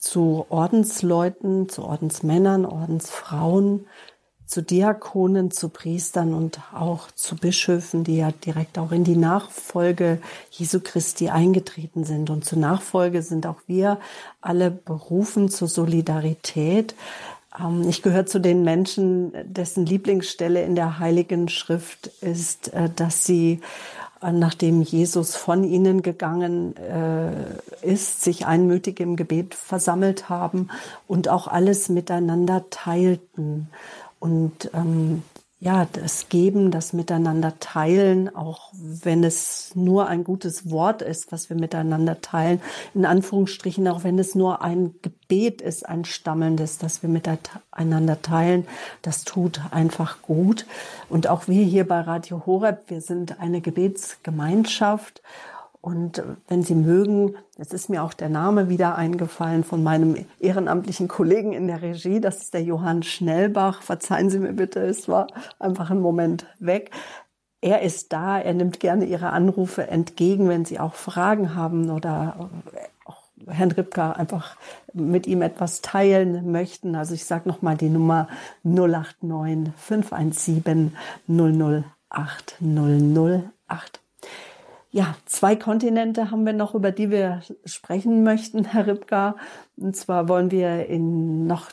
zu 0.04 0.44
Ordensleuten, 0.50 1.68
zu 1.70 1.82
Ordensmännern, 1.82 2.66
Ordensfrauen, 2.66 3.86
zu 4.46 4.62
Diakonen, 4.62 5.50
zu 5.50 5.70
Priestern 5.70 6.34
und 6.34 6.60
auch 6.74 7.10
zu 7.12 7.36
Bischöfen, 7.36 8.04
die 8.04 8.18
ja 8.18 8.30
direkt 8.30 8.78
auch 8.78 8.92
in 8.92 9.02
die 9.02 9.16
Nachfolge 9.16 10.20
Jesu 10.50 10.80
Christi 10.80 11.30
eingetreten 11.30 12.04
sind. 12.04 12.28
Und 12.28 12.44
zur 12.44 12.58
Nachfolge 12.58 13.22
sind 13.22 13.46
auch 13.46 13.62
wir 13.66 13.98
alle 14.42 14.70
berufen 14.70 15.48
zur 15.48 15.68
Solidarität. 15.68 16.94
Ähm, 17.58 17.88
ich 17.88 18.02
gehöre 18.02 18.26
zu 18.26 18.40
den 18.40 18.62
Menschen, 18.62 19.32
dessen 19.44 19.86
Lieblingsstelle 19.86 20.62
in 20.62 20.74
der 20.74 20.98
Heiligen 20.98 21.48
Schrift 21.48 22.08
ist, 22.20 22.74
äh, 22.74 22.90
dass 22.94 23.24
sie 23.24 23.62
nachdem 24.32 24.82
Jesus 24.82 25.36
von 25.36 25.64
ihnen 25.64 26.02
gegangen 26.02 26.76
äh, 26.76 27.32
ist, 27.82 28.22
sich 28.22 28.46
einmütig 28.46 29.00
im 29.00 29.16
Gebet 29.16 29.54
versammelt 29.54 30.28
haben 30.28 30.68
und 31.06 31.28
auch 31.28 31.48
alles 31.48 31.88
miteinander 31.88 32.64
teilten. 32.70 33.68
Und 34.20 34.70
ähm, 34.72 35.22
ja, 35.64 35.86
das 35.90 36.28
Geben, 36.28 36.70
das 36.70 36.92
Miteinander 36.92 37.58
teilen, 37.58 38.36
auch 38.36 38.70
wenn 38.74 39.24
es 39.24 39.74
nur 39.74 40.08
ein 40.08 40.22
gutes 40.22 40.70
Wort 40.70 41.00
ist, 41.00 41.32
was 41.32 41.48
wir 41.48 41.56
miteinander 41.56 42.20
teilen, 42.20 42.60
in 42.92 43.06
Anführungsstrichen, 43.06 43.88
auch 43.88 44.04
wenn 44.04 44.18
es 44.18 44.34
nur 44.34 44.60
ein 44.60 44.94
Gebet 45.00 45.62
ist, 45.62 45.88
ein 45.88 46.04
stammelndes, 46.04 46.76
das 46.76 47.02
wir 47.02 47.08
miteinander 47.08 48.20
teilen, 48.20 48.66
das 49.00 49.24
tut 49.24 49.62
einfach 49.70 50.20
gut. 50.20 50.66
Und 51.08 51.28
auch 51.28 51.48
wir 51.48 51.64
hier 51.64 51.88
bei 51.88 52.00
Radio 52.00 52.44
Horeb, 52.44 52.90
wir 52.90 53.00
sind 53.00 53.40
eine 53.40 53.62
Gebetsgemeinschaft 53.62 55.22
und 55.84 56.22
wenn 56.48 56.62
Sie 56.62 56.74
mögen, 56.74 57.36
jetzt 57.58 57.74
ist 57.74 57.90
mir 57.90 58.02
auch 58.04 58.14
der 58.14 58.30
Name 58.30 58.70
wieder 58.70 58.96
eingefallen 58.96 59.64
von 59.64 59.82
meinem 59.82 60.16
ehrenamtlichen 60.40 61.08
Kollegen 61.08 61.52
in 61.52 61.66
der 61.66 61.82
Regie, 61.82 62.22
das 62.22 62.38
ist 62.38 62.54
der 62.54 62.62
Johann 62.62 63.02
Schnellbach. 63.02 63.82
Verzeihen 63.82 64.30
Sie 64.30 64.38
mir 64.38 64.54
bitte, 64.54 64.80
es 64.80 65.10
war 65.10 65.26
einfach 65.58 65.90
ein 65.90 66.00
Moment 66.00 66.46
weg. 66.58 66.90
Er 67.60 67.82
ist 67.82 68.14
da, 68.14 68.38
er 68.38 68.54
nimmt 68.54 68.80
gerne 68.80 69.04
Ihre 69.04 69.28
Anrufe 69.28 69.86
entgegen, 69.86 70.48
wenn 70.48 70.64
Sie 70.64 70.80
auch 70.80 70.94
Fragen 70.94 71.54
haben 71.54 71.90
oder 71.90 72.50
auch 73.04 73.20
Herrn 73.46 73.72
Ripka 73.72 74.12
einfach 74.12 74.56
mit 74.94 75.26
ihm 75.26 75.42
etwas 75.42 75.82
teilen 75.82 76.50
möchten. 76.50 76.94
Also 76.94 77.12
ich 77.12 77.26
sage 77.26 77.46
nochmal 77.46 77.76
die 77.76 77.90
Nummer 77.90 78.28
089 78.62 79.74
517 79.76 80.96
008 81.28 82.56
008. 82.62 84.03
Ja, 84.96 85.16
zwei 85.26 85.56
Kontinente 85.56 86.30
haben 86.30 86.46
wir 86.46 86.52
noch, 86.52 86.76
über 86.76 86.92
die 86.92 87.10
wir 87.10 87.42
sprechen 87.64 88.22
möchten, 88.22 88.64
Herr 88.72 88.86
Ripka. 88.86 89.34
Und 89.76 89.96
zwar 89.96 90.28
wollen 90.28 90.52
wir 90.52 90.86
in 90.86 91.48
noch 91.48 91.72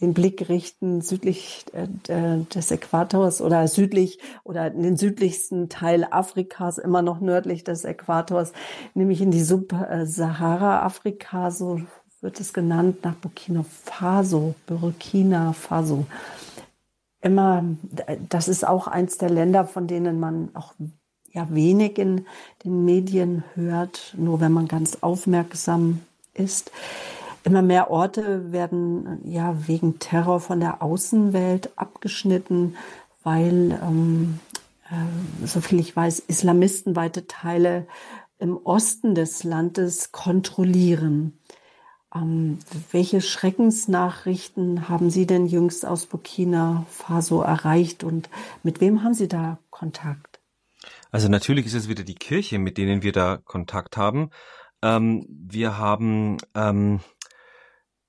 den 0.00 0.14
Blick 0.14 0.48
richten 0.48 1.02
südlich 1.02 1.66
des 1.74 2.70
Äquators 2.70 3.42
oder 3.42 3.68
südlich 3.68 4.18
oder 4.44 4.72
in 4.72 4.82
den 4.82 4.96
südlichsten 4.96 5.68
Teil 5.68 6.06
Afrikas, 6.10 6.78
immer 6.78 7.02
noch 7.02 7.20
nördlich 7.20 7.64
des 7.64 7.84
Äquators, 7.84 8.54
nämlich 8.94 9.20
in 9.20 9.30
die 9.30 9.42
Sub-Sahara-Afrika, 9.42 11.50
so 11.50 11.82
wird 12.22 12.40
es 12.40 12.54
genannt, 12.54 13.04
nach 13.04 13.16
Burkina 13.16 13.62
Faso, 13.84 14.54
Burkina 14.64 15.52
Faso. 15.52 16.06
Immer, 17.20 17.62
das 18.30 18.48
ist 18.48 18.66
auch 18.66 18.86
eins 18.86 19.18
der 19.18 19.28
Länder, 19.28 19.66
von 19.66 19.86
denen 19.86 20.18
man 20.18 20.48
auch 20.54 20.72
ja 21.34 21.48
wenig 21.50 21.98
in 21.98 22.26
den 22.64 22.84
Medien 22.84 23.44
hört, 23.54 24.14
nur 24.16 24.40
wenn 24.40 24.52
man 24.52 24.68
ganz 24.68 24.98
aufmerksam 25.02 26.00
ist. 26.32 26.70
Immer 27.42 27.60
mehr 27.60 27.90
Orte 27.90 28.52
werden 28.52 29.20
ja 29.24 29.54
wegen 29.66 29.98
Terror 29.98 30.40
von 30.40 30.60
der 30.60 30.82
Außenwelt 30.82 31.72
abgeschnitten, 31.76 32.76
weil, 33.22 33.78
ähm, 33.82 34.38
äh, 34.88 35.46
soviel 35.46 35.80
ich 35.80 35.94
weiß, 35.94 36.20
Islamisten 36.20 36.96
weite 36.96 37.26
Teile 37.26 37.86
im 38.38 38.56
Osten 38.64 39.14
des 39.14 39.44
Landes 39.44 40.12
kontrollieren. 40.12 41.38
Ähm, 42.14 42.58
welche 42.92 43.20
Schreckensnachrichten 43.20 44.88
haben 44.88 45.10
Sie 45.10 45.26
denn 45.26 45.46
jüngst 45.46 45.84
aus 45.84 46.06
Burkina 46.06 46.86
Faso 46.88 47.42
erreicht 47.42 48.04
und 48.04 48.30
mit 48.62 48.80
wem 48.80 49.02
haben 49.02 49.14
Sie 49.14 49.28
da 49.28 49.58
Kontakt? 49.70 50.33
Also 51.14 51.28
natürlich 51.28 51.66
ist 51.66 51.74
es 51.74 51.88
wieder 51.88 52.02
die 52.02 52.16
Kirche, 52.16 52.58
mit 52.58 52.76
denen 52.76 53.04
wir 53.04 53.12
da 53.12 53.36
Kontakt 53.36 53.96
haben. 53.96 54.30
Ähm, 54.82 55.24
wir 55.28 55.78
haben 55.78 56.38
ähm, 56.56 57.02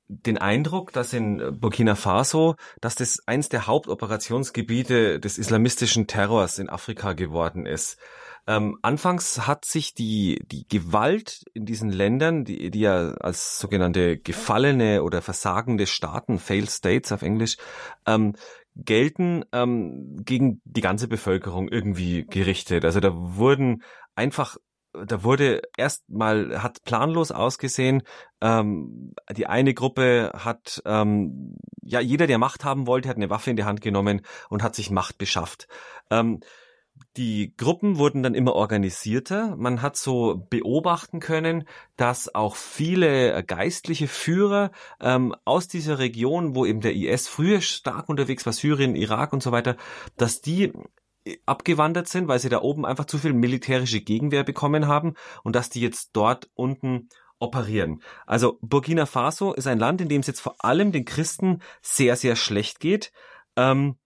den 0.08 0.40
Eindruck, 0.40 0.92
dass 0.92 1.14
in 1.14 1.60
Burkina 1.60 1.94
Faso, 1.94 2.56
dass 2.82 2.96
das 2.96 3.20
eins 3.28 3.48
der 3.48 3.68
Hauptoperationsgebiete 3.68 5.20
des 5.20 5.38
islamistischen 5.38 6.08
Terrors 6.08 6.58
in 6.58 6.68
Afrika 6.68 7.14
geworden 7.14 7.68
ist. 7.68 8.00
Ähm, 8.48 8.80
anfangs 8.82 9.46
hat 9.46 9.66
sich 9.66 9.94
die, 9.94 10.44
die 10.48 10.68
Gewalt 10.68 11.46
in 11.54 11.68
diesen 11.68 11.92
Ländern, 11.92 12.44
die, 12.44 12.72
die 12.72 12.80
ja 12.80 13.12
als 13.20 13.60
sogenannte 13.60 14.18
gefallene 14.18 15.04
oder 15.04 15.22
versagende 15.22 15.86
Staaten, 15.86 16.40
Failed 16.40 16.72
States 16.72 17.12
auf 17.12 17.22
Englisch, 17.22 17.58
ähm, 18.08 18.34
gelten, 18.76 19.46
ähm, 19.52 20.18
gegen 20.24 20.62
die 20.66 20.82
ganze 20.82 21.08
Bevölkerung 21.08 21.70
irgendwie 21.70 22.26
gerichtet. 22.26 22.86
Also 22.86 23.00
da 23.00 23.12
wurden 23.14 23.84
einfach 24.16 24.58
da 25.06 25.24
wurde 25.24 25.62
erstmal 25.78 26.64
hat 26.64 26.84
planlos 26.84 27.32
ausgesehen. 27.32 28.04
Ähm, 28.42 29.14
die 29.36 29.48
eine 29.48 29.74
Gruppe 29.74 30.32
hat 30.34 30.82
ähm, 30.86 31.58
ja 31.82 32.00
jeder, 32.00 32.28
der 32.28 32.38
Macht 32.38 32.64
haben 32.64 32.88
wollte, 32.88 33.10
hat 33.10 33.18
eine 33.18 33.30
Waffe 33.30 33.50
in 33.50 33.58
die 33.58 33.66
Hand 33.66 33.82
genommen 33.82 34.22
und 34.50 34.64
hat 34.64 34.76
sich 34.76 34.92
Macht 34.92 35.18
beschafft. 35.18 35.68
Ähm, 36.10 36.40
die 37.18 37.54
Gruppen 37.56 37.98
wurden 37.98 38.24
dann 38.24 38.36
immer 38.36 38.54
organisierter. 38.54 39.56
Man 39.56 39.82
hat 39.82 39.96
so 39.96 40.46
beobachten 40.50 41.20
können, 41.20 41.66
dass 41.96 42.34
auch 42.34 42.56
viele 42.56 43.44
geistliche 43.44 44.08
Führer 44.08 44.72
ähm, 45.00 45.36
aus 45.46 45.68
dieser 45.68 46.00
Region, 46.00 46.56
wo 46.56 46.66
eben 46.66 46.82
der 46.82 46.96
IS 46.96 47.28
früher 47.28 47.62
stark 47.62 48.10
unterwegs 48.10 48.46
war, 48.46 48.54
Syrien, 48.54 48.96
Irak 48.96 49.34
und 49.34 49.42
so 49.42 49.52
weiter, 49.52 49.78
dass 50.18 50.42
die 50.42 50.74
abgewandert 51.46 52.08
sind, 52.08 52.28
weil 52.28 52.40
sie 52.40 52.50
da 52.50 52.62
oben 52.62 52.86
einfach 52.86 53.06
zu 53.06 53.18
viel 53.18 53.34
militärische 53.34 54.02
Gegenwehr 54.02 54.44
bekommen 54.44 54.88
haben 54.88 55.16
und 55.44 55.56
dass 55.56 55.70
die 55.70 55.82
jetzt 55.82 56.12
dort 56.14 56.50
unten 56.54 57.10
operieren. 57.40 58.02
Also 58.26 58.58
Burkina 58.62 59.06
Faso 59.06 59.54
ist 59.54 59.68
ein 59.68 59.80
Land, 59.80 60.02
in 60.02 60.10
dem 60.10 60.22
es 60.22 60.28
jetzt 60.28 60.42
vor 60.42 60.64
allem 60.64 60.92
den 60.92 61.06
Christen 61.06 61.62
sehr, 61.82 62.16
sehr 62.16 62.36
schlecht 62.36 62.80
geht. 62.80 63.12
Ähm, 63.56 63.98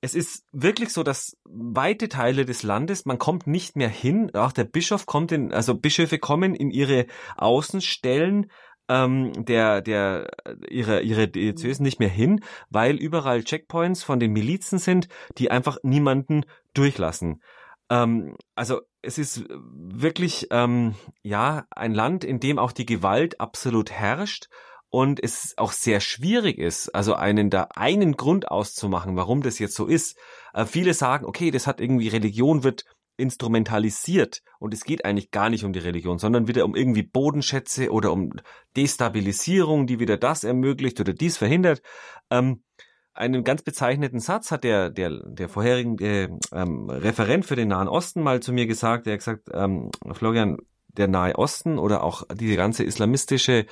es 0.00 0.14
ist 0.14 0.44
wirklich 0.52 0.90
so, 0.90 1.02
dass 1.02 1.36
weite 1.44 2.08
Teile 2.08 2.44
des 2.44 2.62
Landes, 2.62 3.04
man 3.04 3.18
kommt 3.18 3.46
nicht 3.46 3.76
mehr 3.76 3.88
hin, 3.88 4.34
auch 4.34 4.52
der 4.52 4.64
Bischof 4.64 5.06
kommt 5.06 5.32
in, 5.32 5.52
also 5.52 5.74
Bischöfe 5.74 6.18
kommen 6.18 6.54
in 6.54 6.70
ihre 6.70 7.06
Außenstellen 7.36 8.50
ähm, 8.88 9.32
der, 9.44 9.82
der, 9.82 10.30
ihre, 10.68 11.02
ihre 11.02 11.28
Diözesen 11.28 11.82
nicht 11.82 11.98
mehr 11.98 12.08
hin, 12.08 12.40
weil 12.70 12.96
überall 12.96 13.42
Checkpoints 13.42 14.02
von 14.02 14.20
den 14.20 14.32
Milizen 14.32 14.78
sind, 14.78 15.08
die 15.36 15.50
einfach 15.50 15.78
niemanden 15.82 16.44
durchlassen. 16.74 17.42
Ähm, 17.90 18.36
also 18.54 18.80
es 19.02 19.18
ist 19.18 19.44
wirklich 19.48 20.46
ähm, 20.50 20.94
ja 21.22 21.66
ein 21.70 21.92
Land, 21.92 22.24
in 22.24 22.40
dem 22.40 22.58
auch 22.58 22.72
die 22.72 22.86
Gewalt 22.86 23.40
absolut 23.40 23.90
herrscht 23.90 24.48
und 24.90 25.22
es 25.22 25.54
auch 25.56 25.72
sehr 25.72 26.00
schwierig 26.00 26.58
ist, 26.58 26.88
also 26.94 27.14
einen 27.14 27.50
da 27.50 27.68
einen 27.74 28.16
Grund 28.16 28.50
auszumachen, 28.50 29.16
warum 29.16 29.42
das 29.42 29.58
jetzt 29.58 29.74
so 29.74 29.86
ist. 29.86 30.16
Äh, 30.54 30.64
viele 30.64 30.94
sagen, 30.94 31.26
okay, 31.26 31.50
das 31.50 31.66
hat 31.66 31.80
irgendwie 31.80 32.08
Religion 32.08 32.64
wird 32.64 32.84
instrumentalisiert 33.18 34.42
und 34.60 34.72
es 34.72 34.84
geht 34.84 35.04
eigentlich 35.04 35.30
gar 35.30 35.50
nicht 35.50 35.64
um 35.64 35.72
die 35.72 35.80
Religion, 35.80 36.18
sondern 36.18 36.46
wieder 36.46 36.64
um 36.64 36.76
irgendwie 36.76 37.02
Bodenschätze 37.02 37.90
oder 37.90 38.12
um 38.12 38.32
Destabilisierung, 38.76 39.86
die 39.86 39.98
wieder 39.98 40.16
das 40.16 40.44
ermöglicht 40.44 41.00
oder 41.00 41.12
dies 41.12 41.36
verhindert. 41.36 41.82
Ähm, 42.30 42.62
einen 43.12 43.42
ganz 43.42 43.62
bezeichneten 43.62 44.20
Satz 44.20 44.52
hat 44.52 44.62
der 44.62 44.90
der 44.90 45.10
der 45.10 45.48
vorherige 45.48 46.38
ähm, 46.52 46.88
Referent 46.88 47.44
für 47.44 47.56
den 47.56 47.68
Nahen 47.68 47.88
Osten 47.88 48.22
mal 48.22 48.40
zu 48.40 48.52
mir 48.52 48.68
gesagt. 48.68 49.08
Er 49.08 49.14
hat 49.14 49.18
gesagt, 49.18 49.48
ähm, 49.52 49.90
Florian, 50.12 50.58
der 50.86 51.08
Nahe 51.08 51.36
Osten 51.36 51.80
oder 51.80 52.04
auch 52.04 52.22
diese 52.32 52.54
ganze 52.54 52.84
islamistische 52.84 53.66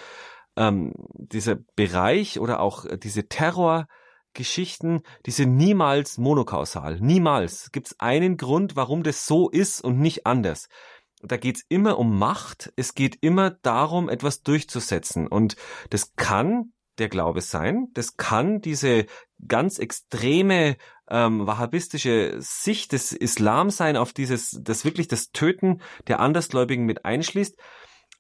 ähm, 0.57 0.93
dieser 1.15 1.57
Bereich 1.77 2.41
oder 2.41 2.61
auch 2.61 2.85
diese 2.97 3.29
Terrorgeschichten, 3.29 5.03
die 5.27 5.31
sind 5.31 5.57
niemals 5.57 6.19
monokausal. 6.19 6.99
Niemals 7.01 7.71
gibt 7.73 7.89
es 7.89 8.01
einen 8.01 8.37
Grund, 8.37 8.77
warum 8.77 9.03
das 9.03 9.27
so 9.27 9.49
ist 9.51 9.83
und 9.83 9.99
nicht 9.99 10.27
anders. 10.27 10.69
Da 11.23 11.37
geht's 11.37 11.65
immer 11.69 11.99
um 11.99 12.19
Macht. 12.19 12.73
Es 12.77 12.95
geht 12.95 13.19
immer 13.21 13.51
darum, 13.51 14.09
etwas 14.09 14.43
durchzusetzen. 14.43 15.27
Und 15.27 15.57
das 15.91 16.15
kann 16.15 16.73
der 16.99 17.09
Glaube 17.09 17.41
sein. 17.41 17.89
Das 17.95 18.17
kann 18.17 18.61
diese 18.61 19.07
ganz 19.47 19.79
extreme 19.79 20.77
ähm, 21.09 21.47
wahhabistische 21.47 22.37
Sicht 22.39 22.93
des 22.93 23.13
Islam 23.13 23.71
sein, 23.71 23.97
auf 23.97 24.13
dieses, 24.13 24.59
das 24.61 24.85
wirklich 24.85 25.09
das 25.09 25.31
Töten 25.31 25.81
der 26.09 26.21
Andersgläubigen 26.21 26.85
mit 26.85 27.05
einschließt. 27.05 27.57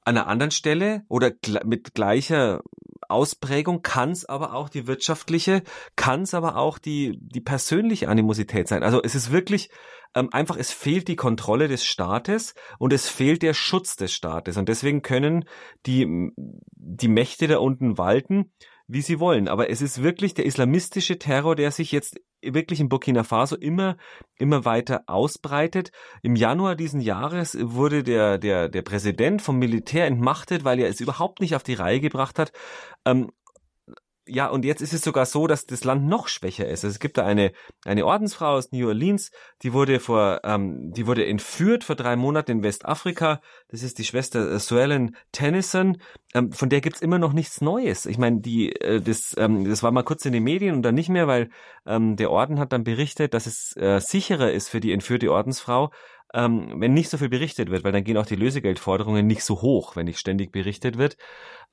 An 0.06 0.16
einer 0.16 0.28
anderen 0.28 0.52
Stelle 0.52 1.02
oder 1.08 1.32
mit 1.64 1.92
gleicher 1.94 2.62
Ausprägung 3.08 3.82
kann 3.82 4.12
es 4.12 4.24
aber 4.24 4.54
auch 4.54 4.68
die 4.68 4.86
wirtschaftliche, 4.86 5.64
kann 5.96 6.22
es 6.22 6.32
aber 6.32 6.56
auch 6.56 6.78
die, 6.78 7.18
die 7.20 7.40
persönliche 7.40 8.08
Animosität 8.08 8.68
sein. 8.68 8.84
Also 8.84 9.02
es 9.02 9.16
ist 9.16 9.32
wirklich 9.32 9.68
ähm, 10.14 10.28
einfach, 10.32 10.56
es 10.56 10.70
fehlt 10.70 11.08
die 11.08 11.16
Kontrolle 11.16 11.66
des 11.66 11.84
Staates 11.84 12.54
und 12.78 12.92
es 12.92 13.08
fehlt 13.08 13.42
der 13.42 13.52
Schutz 13.52 13.96
des 13.96 14.12
Staates. 14.12 14.56
Und 14.56 14.68
deswegen 14.68 15.02
können 15.02 15.44
die, 15.86 16.30
die 16.36 17.08
Mächte 17.08 17.48
da 17.48 17.58
unten 17.58 17.98
walten 17.98 18.52
wie 18.88 19.02
sie 19.02 19.20
wollen. 19.20 19.48
Aber 19.48 19.70
es 19.70 19.82
ist 19.82 20.02
wirklich 20.02 20.34
der 20.34 20.46
islamistische 20.46 21.18
Terror, 21.18 21.56
der 21.56 21.70
sich 21.70 21.92
jetzt 21.92 22.20
wirklich 22.42 22.80
in 22.80 22.88
Burkina 22.88 23.24
Faso 23.24 23.56
immer, 23.56 23.96
immer 24.38 24.64
weiter 24.64 25.02
ausbreitet. 25.06 25.90
Im 26.22 26.36
Januar 26.36 26.76
diesen 26.76 27.00
Jahres 27.00 27.56
wurde 27.60 28.02
der, 28.02 28.38
der, 28.38 28.68
der 28.68 28.82
Präsident 28.82 29.42
vom 29.42 29.58
Militär 29.58 30.06
entmachtet, 30.06 30.64
weil 30.64 30.78
er 30.78 30.88
es 30.88 31.00
überhaupt 31.00 31.40
nicht 31.40 31.56
auf 31.56 31.62
die 31.62 31.74
Reihe 31.74 32.00
gebracht 32.00 32.38
hat, 32.38 32.52
ähm, 33.04 33.30
ja, 34.28 34.48
und 34.48 34.64
jetzt 34.64 34.82
ist 34.82 34.92
es 34.92 35.02
sogar 35.02 35.24
so, 35.24 35.46
dass 35.46 35.66
das 35.66 35.84
Land 35.84 36.06
noch 36.06 36.28
schwächer 36.28 36.66
ist. 36.66 36.84
Es 36.84 36.98
gibt 36.98 37.16
da 37.16 37.24
eine, 37.24 37.52
eine 37.84 38.04
Ordensfrau 38.04 38.54
aus 38.54 38.72
New 38.72 38.88
Orleans, 38.88 39.30
die 39.62 39.72
wurde 39.72 40.00
vor, 40.00 40.40
ähm, 40.44 40.92
die 40.92 41.06
wurde 41.06 41.26
entführt 41.26 41.84
vor 41.84 41.94
drei 41.94 42.16
Monaten 42.16 42.50
in 42.50 42.62
Westafrika. 42.62 43.40
Das 43.68 43.82
ist 43.82 43.98
die 43.98 44.04
Schwester 44.04 44.50
äh, 44.50 44.58
Suellen 44.58 45.16
Tennyson. 45.32 45.98
Ähm, 46.34 46.52
von 46.52 46.68
der 46.68 46.80
gibt's 46.80 47.02
immer 47.02 47.18
noch 47.18 47.32
nichts 47.32 47.60
Neues. 47.60 48.06
Ich 48.06 48.18
meine, 48.18 48.40
die, 48.40 48.72
äh, 48.72 49.00
das, 49.00 49.34
ähm, 49.38 49.68
das 49.68 49.82
war 49.82 49.92
mal 49.92 50.02
kurz 50.02 50.24
in 50.24 50.32
den 50.32 50.44
Medien 50.44 50.74
und 50.74 50.82
dann 50.82 50.96
nicht 50.96 51.08
mehr, 51.08 51.28
weil 51.28 51.50
ähm, 51.86 52.16
der 52.16 52.30
Orden 52.30 52.58
hat 52.58 52.72
dann 52.72 52.84
berichtet, 52.84 53.32
dass 53.32 53.46
es 53.46 53.76
äh, 53.76 54.00
sicherer 54.00 54.50
ist 54.50 54.68
für 54.68 54.80
die 54.80 54.92
entführte 54.92 55.30
Ordensfrau, 55.30 55.90
ähm, 56.34 56.74
wenn 56.80 56.94
nicht 56.94 57.08
so 57.08 57.18
viel 57.18 57.28
berichtet 57.28 57.70
wird, 57.70 57.84
weil 57.84 57.92
dann 57.92 58.04
gehen 58.04 58.16
auch 58.16 58.26
die 58.26 58.36
Lösegeldforderungen 58.36 59.26
nicht 59.26 59.44
so 59.44 59.62
hoch, 59.62 59.96
wenn 59.96 60.06
nicht 60.06 60.18
ständig 60.18 60.52
berichtet 60.52 60.98
wird. 60.98 61.16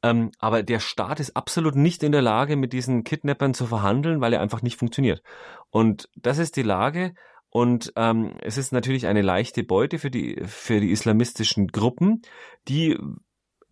Ähm, 0.01 0.31
aber 0.39 0.63
der 0.63 0.79
Staat 0.79 1.19
ist 1.19 1.35
absolut 1.35 1.75
nicht 1.75 2.03
in 2.03 2.11
der 2.11 2.21
Lage, 2.21 2.55
mit 2.55 2.73
diesen 2.73 3.03
Kidnappern 3.03 3.53
zu 3.53 3.65
verhandeln, 3.65 4.21
weil 4.21 4.33
er 4.33 4.41
einfach 4.41 4.61
nicht 4.61 4.77
funktioniert. 4.77 5.21
Und 5.69 6.09
das 6.15 6.37
ist 6.37 6.55
die 6.55 6.63
Lage. 6.63 7.13
Und 7.49 7.93
ähm, 7.95 8.35
es 8.41 8.57
ist 8.57 8.71
natürlich 8.73 9.05
eine 9.05 9.21
leichte 9.21 9.63
Beute 9.63 9.99
für 9.99 10.09
die, 10.09 10.41
für 10.45 10.79
die 10.79 10.91
islamistischen 10.91 11.67
Gruppen, 11.67 12.21
die 12.67 12.97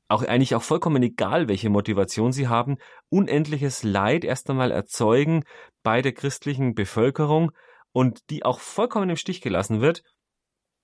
auch 0.08 0.24
eigentlich 0.24 0.56
auch 0.56 0.62
vollkommen 0.62 1.02
egal, 1.02 1.48
welche 1.48 1.70
Motivation 1.70 2.32
sie 2.32 2.48
haben, 2.48 2.78
unendliches 3.10 3.84
Leid 3.84 4.24
erst 4.24 4.50
einmal 4.50 4.72
erzeugen 4.72 5.44
bei 5.84 6.02
der 6.02 6.12
christlichen 6.12 6.76
Bevölkerung 6.76 7.52
und 7.92 8.30
die 8.30 8.44
auch 8.44 8.60
vollkommen 8.60 9.10
im 9.10 9.16
Stich 9.16 9.42
gelassen 9.42 9.82
wird, 9.82 10.04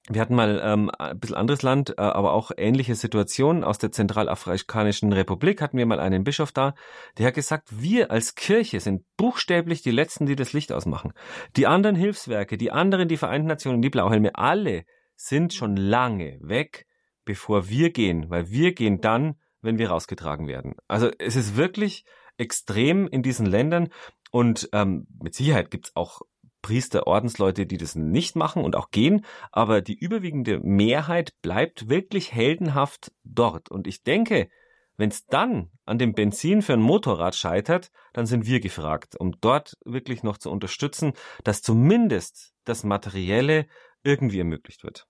wir 0.09 0.21
hatten 0.21 0.35
mal 0.35 0.61
ähm, 0.63 0.89
ein 0.97 1.19
bisschen 1.19 1.35
anderes 1.35 1.63
Land, 1.63 1.91
äh, 1.97 2.01
aber 2.01 2.31
auch 2.33 2.51
ähnliche 2.55 2.95
Situationen. 2.95 3.63
Aus 3.63 3.77
der 3.77 3.91
Zentralafrikanischen 3.91 5.11
Republik 5.11 5.61
hatten 5.61 5.77
wir 5.77 5.85
mal 5.85 5.99
einen 5.99 6.23
Bischof 6.23 6.51
da, 6.51 6.75
der 7.17 7.27
hat 7.27 7.33
gesagt, 7.33 7.81
wir 7.81 8.09
als 8.11 8.35
Kirche 8.35 8.79
sind 8.79 9.03
buchstäblich 9.17 9.81
die 9.81 9.91
Letzten, 9.91 10.25
die 10.25 10.35
das 10.35 10.53
Licht 10.53 10.71
ausmachen. 10.71 11.13
Die 11.57 11.67
anderen 11.67 11.95
Hilfswerke, 11.95 12.57
die 12.57 12.71
anderen, 12.71 13.07
die 13.07 13.17
Vereinten 13.17 13.47
Nationen, 13.47 13.81
die 13.81 13.89
Blauhelme, 13.89 14.35
alle 14.35 14.85
sind 15.15 15.53
schon 15.53 15.75
lange 15.75 16.37
weg, 16.41 16.85
bevor 17.25 17.69
wir 17.69 17.91
gehen, 17.91 18.29
weil 18.29 18.49
wir 18.49 18.73
gehen 18.73 19.01
dann, 19.01 19.35
wenn 19.61 19.77
wir 19.77 19.89
rausgetragen 19.89 20.47
werden. 20.47 20.75
Also 20.87 21.09
es 21.19 21.35
ist 21.35 21.57
wirklich 21.57 22.05
extrem 22.37 23.07
in 23.07 23.23
diesen 23.23 23.45
Ländern 23.45 23.89
und 24.31 24.69
ähm, 24.71 25.07
mit 25.21 25.35
Sicherheit 25.35 25.71
gibt's 25.71 25.95
auch 25.95 26.21
Priester, 26.67 27.07
Ordensleute, 27.07 27.65
die 27.65 27.77
das 27.77 27.95
nicht 27.95 28.35
machen 28.35 28.65
und 28.65 28.75
auch 28.75 28.91
gehen, 28.91 29.23
aber 29.53 29.79
die 29.79 29.97
überwiegende 29.97 30.59
Mehrheit 30.59 31.31
bleibt 31.41 31.87
wirklich 31.87 32.33
heldenhaft 32.33 33.13
dort. 33.23 33.71
Und 33.71 33.87
ich 33.87 34.03
denke, 34.03 34.49
wenn 34.97 35.07
es 35.07 35.25
dann 35.27 35.71
an 35.85 35.97
dem 35.97 36.13
Benzin 36.13 36.61
für 36.61 36.73
ein 36.73 36.81
Motorrad 36.81 37.35
scheitert, 37.35 37.89
dann 38.11 38.25
sind 38.25 38.47
wir 38.47 38.59
gefragt, 38.59 39.15
um 39.17 39.39
dort 39.39 39.77
wirklich 39.85 40.23
noch 40.23 40.37
zu 40.37 40.51
unterstützen, 40.51 41.13
dass 41.45 41.61
zumindest 41.61 42.51
das 42.65 42.83
Materielle 42.83 43.67
irgendwie 44.03 44.39
ermöglicht 44.39 44.83
wird. 44.83 45.07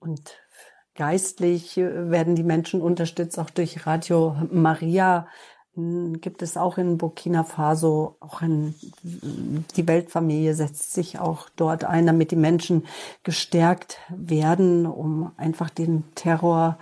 Und 0.00 0.40
geistlich 0.96 1.76
werden 1.76 2.34
die 2.34 2.42
Menschen 2.42 2.82
unterstützt, 2.82 3.38
auch 3.38 3.50
durch 3.50 3.86
Radio 3.86 4.34
Maria 4.50 5.28
gibt 5.76 6.42
es 6.42 6.56
auch 6.56 6.78
in 6.78 6.96
Burkina 6.96 7.44
Faso, 7.44 8.16
auch 8.20 8.40
in, 8.40 8.74
die 9.02 9.86
Weltfamilie 9.86 10.54
setzt 10.54 10.94
sich 10.94 11.18
auch 11.18 11.50
dort 11.56 11.84
ein, 11.84 12.06
damit 12.06 12.30
die 12.30 12.36
Menschen 12.36 12.86
gestärkt 13.24 13.98
werden, 14.08 14.86
um 14.86 15.32
einfach 15.36 15.68
den 15.68 16.04
Terror 16.14 16.78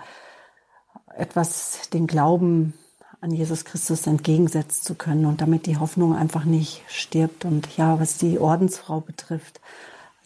etwas, 1.17 1.89
den 1.91 2.07
Glauben 2.07 2.73
an 3.19 3.31
Jesus 3.31 3.65
Christus 3.65 4.07
entgegensetzen 4.07 4.83
zu 4.83 4.95
können 4.95 5.25
und 5.25 5.41
damit 5.41 5.65
die 5.65 5.77
Hoffnung 5.77 6.15
einfach 6.15 6.45
nicht 6.45 6.83
stirbt. 6.87 7.43
Und 7.43 7.75
ja, 7.75 7.99
was 7.99 8.17
die 8.17 8.39
Ordensfrau 8.39 9.01
betrifft, 9.01 9.59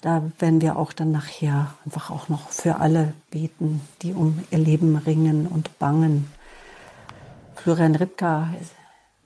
da 0.01 0.31
werden 0.39 0.61
wir 0.61 0.77
auch 0.77 0.93
dann 0.93 1.11
nachher 1.11 1.73
einfach 1.85 2.09
auch 2.11 2.29
noch 2.29 2.49
für 2.49 2.77
alle 2.77 3.13
beten, 3.31 3.81
die 4.01 4.13
um 4.13 4.43
ihr 4.51 4.59
Leben 4.59 4.95
ringen 4.95 5.47
und 5.47 5.79
bangen. 5.79 6.29
Florian 7.69 7.93
Ripka, 7.93 8.51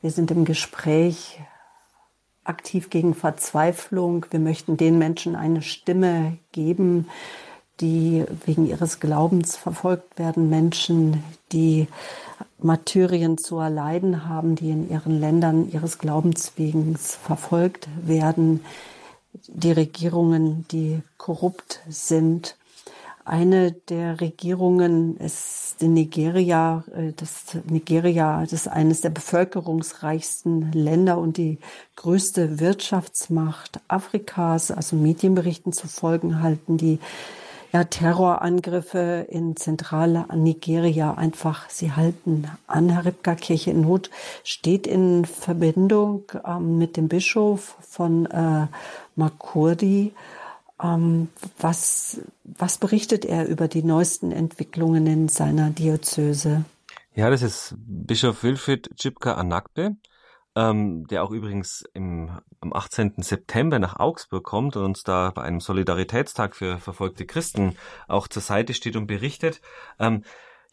wir 0.02 0.12
sind 0.12 0.30
im 0.30 0.44
Gespräch 0.44 1.40
aktiv 2.44 2.90
gegen 2.90 3.16
Verzweiflung. 3.16 4.26
Wir 4.32 4.42
möchten 4.42 4.76
den 4.76 4.98
Menschen 4.98 5.38
eine 5.38 5.62
Stimme 5.62 6.40
geben, 6.52 7.08
die 7.80 8.26
wegen 8.46 8.68
ihres 8.68 9.00
Glaubens 9.00 9.56
verfolgt 9.56 10.20
werden, 10.20 10.50
Menschen, 10.50 11.24
die 11.54 11.88
Martyrien 12.60 13.38
zu 13.38 13.60
erleiden 13.60 14.28
haben, 14.28 14.56
die 14.56 14.72
in 14.72 14.90
ihren 14.90 15.22
Ländern 15.22 15.72
ihres 15.72 15.98
Glaubens 15.98 16.52
wegen 16.58 16.98
verfolgt 16.98 17.88
werden, 18.06 18.66
die 19.48 19.72
Regierungen, 19.72 20.66
die 20.70 21.02
korrupt 21.16 21.80
sind. 21.88 22.58
Eine 23.26 23.72
der 23.72 24.20
Regierungen 24.20 25.16
ist 25.18 25.76
in 25.80 25.94
Nigeria. 25.94 26.84
Äh, 26.94 27.14
das 27.16 27.58
Nigeria 27.70 28.42
das 28.42 28.54
ist 28.54 28.68
eines 28.68 29.02
der 29.02 29.12
bevölkerungsreichsten 29.12 30.72
Länder 30.74 31.18
und 31.18 31.38
die 31.38 31.60
größte 31.96 32.60
Wirtschaftsmacht 32.60 33.80
Afrikas. 33.88 34.72
Also 34.72 34.98
Medienberichten 34.98 35.72
zu 35.72 35.88
folgen 35.88 36.42
halten 36.42 36.78
die 36.78 37.00
ja, 37.72 37.86
Terrorangriffe 37.86 39.26
in 39.30 39.56
zentrale 39.56 40.26
Nigeria 40.36 41.16
einfach, 41.16 41.70
sie 41.70 41.92
halten 41.92 42.48
an. 42.68 42.90
Herr 42.90 43.06
Ripka, 43.06 43.34
Kirche 43.36 43.72
in 43.72 43.82
Not 43.82 44.12
steht 44.44 44.86
in 44.86 45.26
Verbindung 45.26 46.24
ähm, 46.46 46.78
mit 46.78 46.98
dem 46.98 47.08
Bischof 47.08 47.76
von 47.82 48.28
äh, 48.28 48.68
Makurdi. 49.16 50.14
Ähm, 50.84 51.30
was, 51.60 52.20
was 52.44 52.78
berichtet 52.78 53.26
er 53.26 53.48
über 53.48 53.68
die 53.68 53.84
neuesten 53.84 54.32
Entwicklungen 54.32 55.08
in 55.08 55.30
seiner 55.30 55.70
Diözese? 55.70 56.66
Ja, 57.16 57.30
das 57.30 57.42
ist 57.42 57.76
Bischof 57.78 58.44
Wilfried 58.44 58.90
Chipka 58.98 59.36
Anakbe 59.36 59.96
ähm, 60.56 61.08
der 61.08 61.24
auch 61.24 61.32
übrigens 61.32 61.84
im, 61.94 62.32
am 62.62 62.74
18. 62.74 63.16
September 63.18 63.80
nach 63.80 64.00
Augsburg 64.00 64.44
kommt 64.44 64.76
und 64.76 64.84
uns 64.84 65.04
da 65.04 65.32
bei 65.32 65.42
einem 65.42 65.60
Solidaritätstag 65.60 66.56
für 66.56 66.78
verfolgte 66.78 67.26
Christen 67.26 67.76
auch 68.08 68.28
zur 68.28 68.42
Seite 68.42 68.74
steht 68.74 68.96
und 68.96 69.08
berichtet. 69.08 69.62
Ähm, 70.00 70.24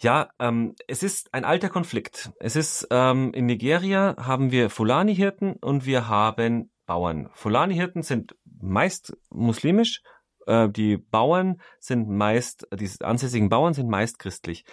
ja, 0.00 0.30
ähm, 0.38 0.74
es 0.86 1.02
ist 1.02 1.34
ein 1.34 1.44
alter 1.44 1.68
Konflikt. 1.68 2.30
Es 2.40 2.56
ist 2.56 2.88
ähm, 2.90 3.32
in 3.34 3.46
Nigeria 3.46 4.16
haben 4.18 4.50
wir 4.50 4.70
Fulani-Hirten 4.70 5.54
und 5.54 5.84
wir 5.86 6.08
haben 6.08 6.70
Bauern. 6.86 7.28
Fulani-Hirten 7.34 8.02
sind 8.02 8.34
meist 8.62 9.16
muslimisch, 9.30 10.02
äh, 10.46 10.68
die 10.68 10.96
Bauern 10.96 11.60
sind 11.78 12.08
meist, 12.08 12.66
die 12.72 12.90
ansässigen 13.00 13.48
Bauern 13.48 13.74
sind 13.74 13.88
meist 13.88 14.18
christlich. 14.18 14.64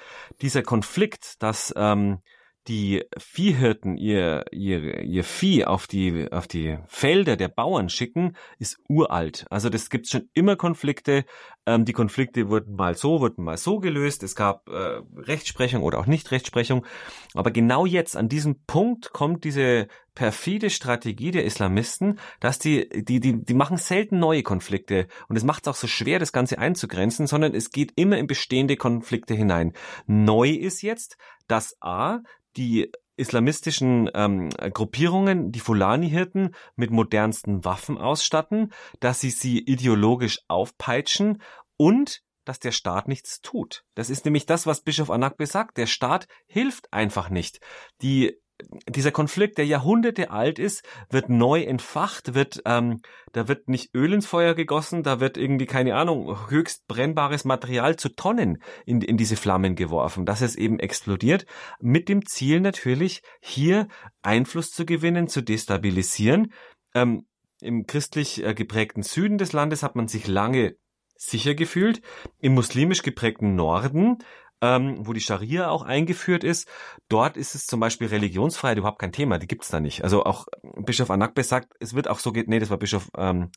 Dieser 0.41 0.63
Konflikt, 0.63 1.41
dass 1.41 1.73
ähm, 1.75 2.19
die 2.67 3.05
Viehhirten 3.17 3.97
ihr, 3.97 4.45
ihr, 4.51 5.01
ihr 5.01 5.23
Vieh 5.23 5.65
auf 5.65 5.87
die, 5.87 6.31
auf 6.31 6.47
die 6.47 6.77
Felder 6.87 7.37
der 7.37 7.47
Bauern 7.47 7.89
schicken, 7.89 8.35
ist 8.59 8.77
uralt. 8.89 9.45
Also 9.49 9.69
das 9.69 9.89
gibt 9.89 10.07
schon 10.07 10.29
immer 10.33 10.55
Konflikte. 10.55 11.25
Ähm, 11.65 11.85
die 11.85 11.93
Konflikte 11.93 12.49
wurden 12.49 12.75
mal 12.75 12.95
so, 12.95 13.21
wurden 13.21 13.43
mal 13.43 13.57
so 13.57 13.79
gelöst. 13.79 14.23
Es 14.23 14.35
gab 14.35 14.67
äh, 14.69 15.01
Rechtsprechung 15.15 15.83
oder 15.83 15.99
auch 15.99 16.07
Nicht-Rechtsprechung. 16.07 16.85
Aber 17.33 17.51
genau 17.51 17.85
jetzt, 17.85 18.17
an 18.17 18.29
diesem 18.29 18.63
Punkt, 18.65 19.13
kommt 19.13 19.43
diese 19.43 19.87
perfide 20.17 20.71
Strategie 20.71 21.29
der 21.29 21.45
Islamisten, 21.45 22.17
dass 22.39 22.57
die, 22.57 22.89
die, 22.89 23.19
die, 23.19 23.43
die 23.43 23.53
machen 23.53 23.77
selten 23.77 24.17
neue 24.17 24.41
Konflikte. 24.41 25.07
Und 25.27 25.35
es 25.35 25.43
macht 25.43 25.67
es 25.67 25.67
auch 25.67 25.75
so 25.75 25.85
schwer, 25.85 26.17
das 26.17 26.33
Ganze 26.33 26.57
einzugrenzen, 26.57 27.27
sondern 27.27 27.53
es 27.53 27.69
geht 27.69 27.93
immer 27.95 28.17
in 28.17 28.25
bestehende 28.25 28.77
Konflikte 28.77 29.35
hinein. 29.35 29.73
Neu 30.07 30.49
ist 30.49 30.81
jetzt, 30.81 31.17
dass 31.47 31.75
A, 31.81 32.19
die 32.55 32.91
islamistischen 33.17 34.09
ähm, 34.13 34.49
Gruppierungen 34.49 35.51
die 35.51 35.59
Fulani-Hirten 35.59 36.53
mit 36.75 36.91
modernsten 36.91 37.65
Waffen 37.65 37.97
ausstatten, 37.97 38.71
dass 38.99 39.19
sie 39.19 39.31
sie 39.31 39.59
ideologisch 39.59 40.39
aufpeitschen 40.47 41.41
und 41.77 42.21
dass 42.45 42.59
der 42.59 42.71
Staat 42.71 43.07
nichts 43.07 43.41
tut. 43.41 43.83
Das 43.95 44.09
ist 44.09 44.23
nämlich 44.23 44.45
das, 44.45 44.65
was 44.65 44.81
Bischof 44.81 45.09
Anakbe 45.09 45.45
sagt. 45.47 45.77
Der 45.77 45.87
Staat 45.87 46.27
hilft 46.45 46.93
einfach 46.93 47.29
nicht. 47.29 47.59
Die 48.01 48.39
dieser 48.89 49.11
Konflikt, 49.11 49.57
der 49.57 49.65
Jahrhunderte 49.65 50.31
alt 50.31 50.59
ist, 50.59 50.83
wird 51.09 51.29
neu 51.29 51.63
entfacht, 51.63 52.33
wird, 52.33 52.61
ähm, 52.65 53.01
da 53.31 53.47
wird 53.47 53.69
nicht 53.69 53.93
Öl 53.93 54.13
ins 54.13 54.25
Feuer 54.25 54.55
gegossen, 54.55 55.03
da 55.03 55.19
wird 55.19 55.37
irgendwie, 55.37 55.65
keine 55.65 55.95
Ahnung, 55.95 56.49
höchst 56.49 56.87
brennbares 56.87 57.45
Material 57.45 57.95
zu 57.97 58.09
Tonnen 58.09 58.61
in, 58.85 59.01
in 59.01 59.17
diese 59.17 59.35
Flammen 59.35 59.75
geworfen, 59.75 60.25
dass 60.25 60.41
es 60.41 60.55
eben 60.55 60.79
explodiert, 60.79 61.45
mit 61.79 62.09
dem 62.09 62.25
Ziel 62.25 62.59
natürlich, 62.59 63.21
hier 63.41 63.87
Einfluss 64.21 64.71
zu 64.71 64.85
gewinnen, 64.85 65.27
zu 65.27 65.41
destabilisieren. 65.41 66.51
Ähm, 66.95 67.27
Im 67.61 67.85
christlich 67.85 68.43
äh, 68.43 68.53
geprägten 68.53 69.03
Süden 69.03 69.37
des 69.37 69.53
Landes 69.53 69.83
hat 69.83 69.95
man 69.95 70.07
sich 70.07 70.27
lange 70.27 70.75
sicher 71.15 71.55
gefühlt. 71.55 72.01
Im 72.39 72.53
muslimisch 72.53 73.03
geprägten 73.03 73.55
Norden 73.55 74.17
ähm, 74.61 75.05
wo 75.05 75.13
die 75.13 75.21
Scharia 75.21 75.69
auch 75.69 75.83
eingeführt 75.83 76.43
ist. 76.43 76.67
Dort 77.09 77.37
ist 77.37 77.55
es 77.55 77.65
zum 77.65 77.79
Beispiel 77.79 78.07
Religionsfreiheit 78.07 78.77
überhaupt 78.77 78.99
kein 78.99 79.11
Thema, 79.11 79.37
die 79.37 79.47
gibt's 79.47 79.69
da 79.69 79.79
nicht. 79.79 80.03
Also 80.03 80.23
auch 80.23 80.45
Bischof 80.77 81.11
Anakbe 81.11 81.43
sagt, 81.43 81.73
es 81.79 81.93
wird 81.93 82.07
auch 82.07 82.19
so 82.19 82.31
geht, 82.31 82.47
nee, 82.47 82.59
das 82.59 82.69
war 82.69 82.77
Bischof 82.77 83.09
ähm, 83.17 83.51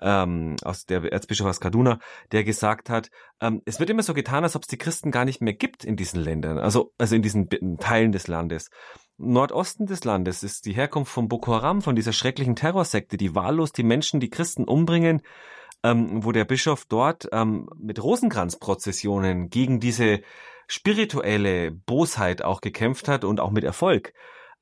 ähm, 0.00 0.56
aus 0.62 0.86
der 0.86 1.12
Erzbischof 1.12 1.48
aus 1.48 1.60
Kaduna, 1.60 1.98
der 2.32 2.44
gesagt 2.44 2.90
hat, 2.90 3.10
ähm, 3.40 3.62
es 3.64 3.80
wird 3.80 3.90
immer 3.90 4.02
so 4.02 4.14
getan, 4.14 4.44
als 4.44 4.56
ob 4.56 4.62
es 4.62 4.68
die 4.68 4.78
Christen 4.78 5.10
gar 5.10 5.24
nicht 5.24 5.40
mehr 5.40 5.54
gibt 5.54 5.84
in 5.84 5.96
diesen 5.96 6.20
Ländern, 6.20 6.58
also 6.58 6.92
also 6.98 7.16
in 7.16 7.22
diesen 7.22 7.48
Teilen 7.78 8.12
des 8.12 8.28
Landes. 8.28 8.70
Nordosten 9.16 9.86
des 9.86 10.04
Landes 10.04 10.42
ist 10.42 10.66
die 10.66 10.72
Herkunft 10.72 11.12
von 11.12 11.28
Boko 11.28 11.52
Haram, 11.54 11.82
von 11.82 11.94
dieser 11.94 12.12
schrecklichen 12.12 12.56
Terrorsekte, 12.56 13.16
die 13.16 13.34
wahllos 13.34 13.72
die 13.72 13.84
Menschen, 13.84 14.18
die 14.18 14.30
Christen 14.30 14.64
umbringen 14.64 15.22
ähm, 15.84 16.24
wo 16.24 16.32
der 16.32 16.46
Bischof 16.46 16.86
dort 16.86 17.28
ähm, 17.30 17.68
mit 17.78 18.02
Rosenkranzprozessionen 18.02 19.50
gegen 19.50 19.78
diese 19.78 20.22
spirituelle 20.66 21.70
Bosheit 21.70 22.42
auch 22.42 22.62
gekämpft 22.62 23.06
hat 23.06 23.22
und 23.22 23.38
auch 23.38 23.50
mit 23.50 23.64
Erfolg. 23.64 24.14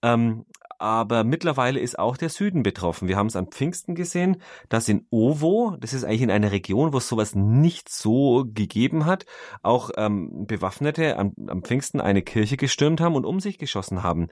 Ähm, 0.03 0.45
aber 0.81 1.23
mittlerweile 1.23 1.79
ist 1.79 1.97
auch 1.97 2.17
der 2.17 2.29
Süden 2.29 2.65
betroffen. 2.65 3.07
Wir 3.07 3.17
haben 3.17 3.29
es 3.29 3.37
an 3.37 3.53
Pfingsten 3.53 3.95
gesehen, 3.95 4.43
dass 4.69 4.89
in 4.89 5.07
Ovo, 5.11 5.77
das 5.79 5.93
ist 5.93 6.03
eigentlich 6.03 6.23
in 6.23 6.31
einer 6.33 6.51
Region, 6.51 6.93
wo 6.93 6.99
es 6.99 7.09
sowas 7.09 7.37
nicht 7.37 7.89
so 7.89 8.45
gegeben 8.53 9.07
hat, 9.07 9.25
auch 9.63 9.91
ähm, 9.97 10.45
Bewaffnete 10.49 11.17
am, 11.19 11.35
am 11.47 11.63
Pfingsten 11.63 12.01
eine 12.01 12.23
Kirche 12.23 12.57
gestürmt 12.57 13.01
haben 13.01 13.15
und 13.15 13.25
um 13.25 13.39
sich 13.39 13.59
geschossen 13.59 14.03
haben. 14.03 14.27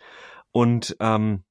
Und 0.50 0.96
ähm, 0.98 1.44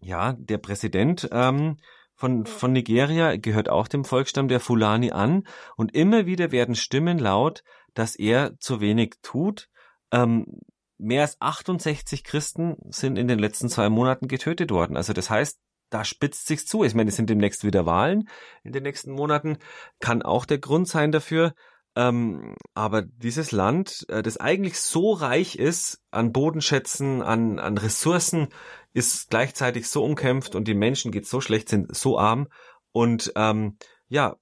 ja, 0.00 0.34
der 0.34 0.58
Präsident 0.58 1.30
ähm, 1.32 1.78
von, 2.16 2.46
von 2.46 2.72
Nigeria 2.72 3.36
gehört 3.36 3.68
auch 3.68 3.88
dem 3.88 4.04
Volksstamm 4.04 4.48
der 4.48 4.60
Fulani 4.60 5.12
an 5.12 5.46
und 5.76 5.94
immer 5.94 6.26
wieder 6.26 6.50
werden 6.50 6.74
Stimmen 6.74 7.18
laut, 7.18 7.62
dass 7.94 8.16
er 8.16 8.58
zu 8.58 8.80
wenig 8.80 9.16
tut. 9.22 9.68
Ähm, 10.10 10.60
mehr 10.98 11.22
als 11.22 11.40
68 11.40 12.24
Christen 12.24 12.76
sind 12.88 13.18
in 13.18 13.28
den 13.28 13.38
letzten 13.38 13.68
zwei 13.68 13.90
Monaten 13.90 14.28
getötet 14.28 14.70
worden. 14.70 14.96
Also 14.96 15.12
das 15.12 15.28
heißt, 15.28 15.58
da 15.90 16.04
spitzt 16.04 16.46
sich's 16.46 16.66
zu. 16.66 16.84
Ich 16.84 16.94
meine, 16.94 17.10
es 17.10 17.16
sind 17.16 17.30
demnächst 17.30 17.64
wieder 17.64 17.86
Wahlen 17.86 18.28
in 18.64 18.72
den 18.72 18.82
nächsten 18.82 19.12
Monaten. 19.12 19.58
Kann 20.00 20.22
auch 20.22 20.44
der 20.46 20.58
Grund 20.58 20.88
sein 20.88 21.12
dafür. 21.12 21.52
Ähm, 21.94 22.54
aber 22.74 23.02
dieses 23.02 23.52
Land, 23.52 24.04
äh, 24.08 24.22
das 24.22 24.36
eigentlich 24.36 24.78
so 24.78 25.12
reich 25.12 25.56
ist 25.56 26.02
an 26.10 26.32
Bodenschätzen, 26.32 27.22
an, 27.22 27.58
an 27.58 27.78
Ressourcen, 27.78 28.48
ist 28.96 29.28
gleichzeitig 29.28 29.88
so 29.88 30.02
umkämpft 30.02 30.54
und 30.54 30.66
den 30.66 30.78
Menschen 30.78 31.12
geht 31.12 31.26
so 31.26 31.42
schlecht, 31.42 31.68
sind 31.68 31.94
so 31.94 32.18
arm. 32.18 32.48
Und 32.92 33.30
ähm, 33.36 33.76
ja, 34.08 34.36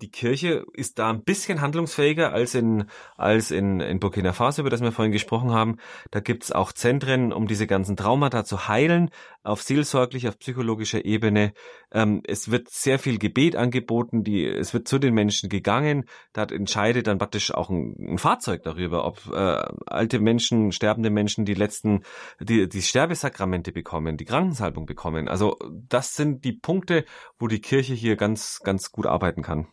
die 0.00 0.10
Kirche 0.10 0.64
ist 0.72 0.98
da 0.98 1.10
ein 1.10 1.22
bisschen 1.22 1.60
handlungsfähiger 1.60 2.32
als 2.32 2.54
in, 2.54 2.84
als 3.16 3.50
in, 3.50 3.80
in 3.80 4.00
Burkina 4.00 4.32
Faso, 4.32 4.62
über 4.62 4.70
das 4.70 4.80
wir 4.80 4.92
vorhin 4.92 5.12
gesprochen 5.12 5.52
haben. 5.52 5.76
Da 6.10 6.20
gibt's 6.20 6.52
auch 6.52 6.72
Zentren, 6.72 7.32
um 7.32 7.46
diese 7.46 7.66
ganzen 7.66 7.96
Traumata 7.96 8.44
zu 8.44 8.68
heilen, 8.68 9.10
auf 9.42 9.62
seelsorglicher, 9.62 10.30
auf 10.30 10.38
psychologischer 10.38 11.04
Ebene. 11.04 11.52
Ähm, 11.92 12.22
es 12.26 12.50
wird 12.50 12.70
sehr 12.70 12.98
viel 12.98 13.18
Gebet 13.18 13.56
angeboten, 13.56 14.24
die, 14.24 14.46
es 14.46 14.74
wird 14.74 14.88
zu 14.88 14.98
den 14.98 15.14
Menschen 15.14 15.48
gegangen. 15.48 16.06
Da 16.32 16.44
entscheidet 16.44 17.06
dann 17.06 17.18
praktisch 17.18 17.52
auch 17.52 17.70
ein, 17.70 17.94
ein 18.14 18.18
Fahrzeug 18.18 18.62
darüber, 18.62 19.06
ob 19.06 19.26
äh, 19.32 19.62
alte 19.86 20.18
Menschen, 20.18 20.72
sterbende 20.72 21.10
Menschen 21.10 21.44
die 21.44 21.54
letzten, 21.54 22.02
die, 22.40 22.68
die 22.68 22.82
Sterbesakramente 22.82 23.72
bekommen, 23.72 24.16
die 24.16 24.24
Krankensalbung 24.24 24.86
bekommen. 24.86 25.28
Also 25.28 25.56
das 25.88 26.14
sind 26.14 26.44
die 26.44 26.52
Punkte, 26.52 27.04
wo 27.38 27.46
die 27.46 27.60
Kirche 27.60 27.94
hier 27.94 28.16
ganz, 28.16 28.60
ganz 28.64 28.90
gut 28.90 29.06
arbeiten 29.06 29.42
kann. 29.42 29.68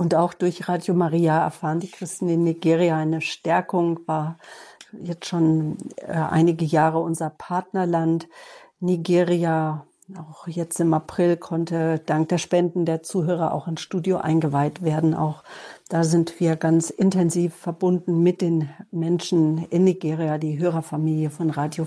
Und 0.00 0.14
auch 0.14 0.32
durch 0.32 0.66
Radio 0.66 0.94
Maria 0.94 1.44
erfahren 1.44 1.78
die 1.78 1.90
Christen 1.90 2.30
in 2.30 2.42
Nigeria 2.42 2.96
eine 2.96 3.20
Stärkung, 3.20 4.00
war 4.06 4.38
jetzt 4.98 5.26
schon 5.26 5.76
äh, 5.96 6.12
einige 6.12 6.64
Jahre 6.64 7.00
unser 7.00 7.28
Partnerland. 7.28 8.26
Nigeria, 8.78 9.84
auch 10.16 10.48
jetzt 10.48 10.80
im 10.80 10.94
April 10.94 11.36
konnte 11.36 11.98
dank 12.06 12.30
der 12.30 12.38
Spenden 12.38 12.86
der 12.86 13.02
Zuhörer 13.02 13.52
auch 13.52 13.66
ein 13.66 13.76
Studio 13.76 14.16
eingeweiht 14.16 14.80
werden. 14.80 15.12
Auch 15.12 15.44
da 15.90 16.02
sind 16.02 16.40
wir 16.40 16.56
ganz 16.56 16.88
intensiv 16.88 17.54
verbunden 17.54 18.22
mit 18.22 18.40
den 18.40 18.70
Menschen 18.90 19.66
in 19.68 19.84
Nigeria, 19.84 20.38
die 20.38 20.58
Hörerfamilie 20.58 21.28
von 21.28 21.50
Radio 21.50 21.86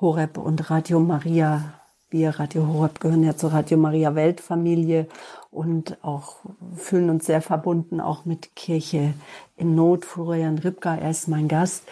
Horeb 0.00 0.38
und 0.38 0.70
Radio 0.70 0.98
Maria. 0.98 1.78
Wir 2.10 2.30
Radio 2.40 2.66
Horeb 2.66 3.00
gehören 3.00 3.22
ja 3.22 3.36
zur 3.36 3.52
Radio 3.52 3.76
Maria 3.76 4.14
Weltfamilie 4.14 5.08
und 5.50 6.02
auch 6.02 6.36
fühlen 6.74 7.10
uns 7.10 7.26
sehr 7.26 7.42
verbunden 7.42 8.00
auch 8.00 8.24
mit 8.24 8.56
Kirche 8.56 9.12
in 9.58 9.74
Not. 9.74 10.06
Florian 10.06 10.56
Ripka, 10.56 10.96
er 10.96 11.10
ist 11.10 11.28
mein 11.28 11.48
Gast. 11.48 11.84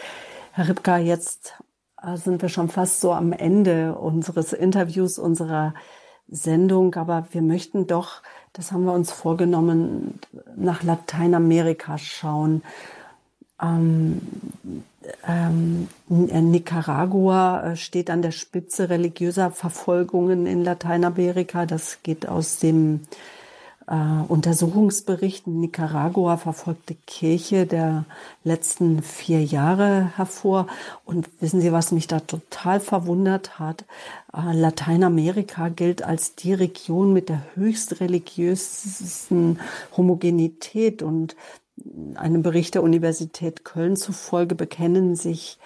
Herr 0.53 0.69
Ripka, 0.69 0.97
jetzt 0.97 1.53
äh, 2.01 2.17
sind 2.17 2.41
wir 2.41 2.49
schon 2.49 2.69
fast 2.69 2.99
so 2.99 3.13
am 3.13 3.31
Ende 3.31 3.93
unseres 3.93 4.53
Interviews, 4.53 5.19
unserer 5.19 5.75
Sendung, 6.27 6.95
aber 6.95 7.27
wir 7.29 7.43
möchten 7.43 7.85
doch, 7.85 8.23
das 8.53 8.71
haben 8.71 8.85
wir 8.85 8.93
uns 8.93 9.11
vorgenommen, 9.11 10.19
nach 10.55 10.81
Lateinamerika 10.81 11.99
schauen. 11.99 12.63
Ähm, 13.61 14.21
ähm, 15.25 15.87
Nicaragua 16.09 17.71
äh, 17.71 17.75
steht 17.75 18.09
an 18.09 18.21
der 18.21 18.31
Spitze 18.31 18.89
religiöser 18.89 19.51
Verfolgungen 19.51 20.45
in 20.45 20.63
Lateinamerika. 20.63 21.65
Das 21.65 21.99
geht 22.03 22.27
aus 22.27 22.59
dem 22.59 23.01
äh, 23.87 23.95
Untersuchungsbericht 24.27 25.47
Nicaragua 25.47 26.37
verfolgte 26.37 26.95
Kirche 27.07 27.65
der 27.65 28.05
letzten 28.43 29.01
vier 29.01 29.43
Jahre 29.43 30.11
hervor. 30.17 30.67
Und 31.05 31.29
wissen 31.39 31.61
Sie, 31.61 31.71
was 31.71 31.91
mich 31.91 32.07
da 32.07 32.19
total 32.19 32.79
verwundert 32.79 33.59
hat? 33.59 33.85
Äh, 34.33 34.53
Lateinamerika 34.53 35.69
gilt 35.69 36.03
als 36.03 36.35
die 36.35 36.53
Region 36.53 37.13
mit 37.13 37.29
der 37.29 37.43
höchst 37.55 38.01
religiösen 38.01 39.59
Homogenität 39.95 41.01
und 41.01 41.35
einem 42.15 42.41
Bericht 42.41 42.75
der 42.75 42.83
Universität 42.83 43.65
Köln 43.65 43.95
zufolge 43.95 44.55
bekennen 44.55 45.15
sich 45.15 45.59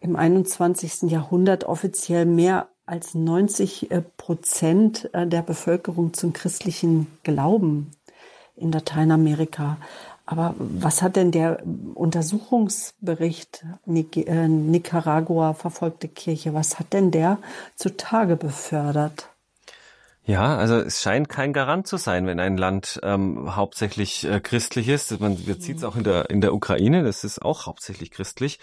im 0.00 0.16
21. 0.16 1.10
Jahrhundert 1.10 1.64
offiziell 1.64 2.26
mehr 2.26 2.68
als 2.86 3.14
90 3.14 3.90
äh, 3.90 4.02
Prozent 4.16 5.08
äh, 5.14 5.26
der 5.26 5.42
Bevölkerung 5.42 6.12
zum 6.12 6.32
christlichen 6.32 7.06
Glauben 7.22 7.90
in 8.56 8.70
Lateinamerika. 8.70 9.78
Aber 10.26 10.54
was 10.58 11.02
hat 11.02 11.16
denn 11.16 11.30
der 11.30 11.62
Untersuchungsbericht 11.94 13.64
äh, 13.86 14.48
Nicaragua 14.48 15.54
verfolgte 15.54 16.08
Kirche, 16.08 16.54
was 16.54 16.78
hat 16.78 16.92
denn 16.92 17.10
der 17.10 17.38
zutage 17.76 18.36
befördert? 18.36 19.28
Ja, 20.26 20.56
also 20.56 20.76
es 20.76 21.02
scheint 21.02 21.28
kein 21.28 21.52
Garant 21.52 21.86
zu 21.86 21.98
sein, 21.98 22.26
wenn 22.26 22.40
ein 22.40 22.56
Land 22.56 22.98
ähm, 23.02 23.56
hauptsächlich 23.56 24.24
äh, 24.24 24.40
christlich 24.40 24.88
ist. 24.88 25.20
Man 25.20 25.36
sieht 25.36 25.76
es 25.76 25.84
auch 25.84 25.96
in 25.96 26.04
der 26.04 26.30
in 26.30 26.40
der 26.40 26.54
Ukraine, 26.54 27.02
das 27.02 27.24
ist 27.24 27.42
auch 27.42 27.66
hauptsächlich 27.66 28.10
christlich. 28.10 28.58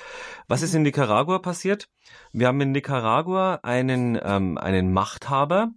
Was 0.47 0.63
ist 0.63 0.73
in 0.73 0.81
Nicaragua 0.81 1.38
passiert? 1.38 1.88
Wir 2.33 2.47
haben 2.47 2.59
in 2.61 2.71
Nicaragua 2.71 3.59
einen 3.61 4.19
ähm, 4.23 4.57
einen 4.57 4.91
Machthaber, 4.91 5.69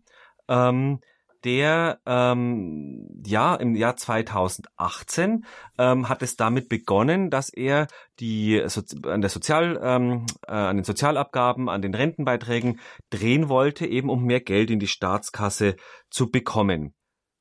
ähm, 0.48 1.00
der 1.44 2.00
ähm, 2.06 3.08
ja 3.24 3.54
im 3.54 3.74
Jahr 3.74 3.96
2018 3.96 5.44
ähm, 5.78 6.08
hat 6.08 6.22
es 6.22 6.36
damit 6.36 6.68
begonnen, 6.68 7.30
dass 7.30 7.50
er 7.50 7.86
die 8.18 8.62
so, 8.66 8.82
an 9.08 9.20
der 9.20 9.30
Sozial 9.30 9.78
ähm, 9.82 10.26
äh, 10.46 10.52
an 10.52 10.76
den 10.76 10.84
Sozialabgaben, 10.84 11.68
an 11.68 11.82
den 11.82 11.94
Rentenbeiträgen 11.94 12.80
drehen 13.10 13.48
wollte, 13.48 13.86
eben 13.86 14.08
um 14.08 14.24
mehr 14.24 14.40
Geld 14.40 14.70
in 14.70 14.78
die 14.78 14.86
Staatskasse 14.86 15.76
zu 16.10 16.30
bekommen. 16.30 16.94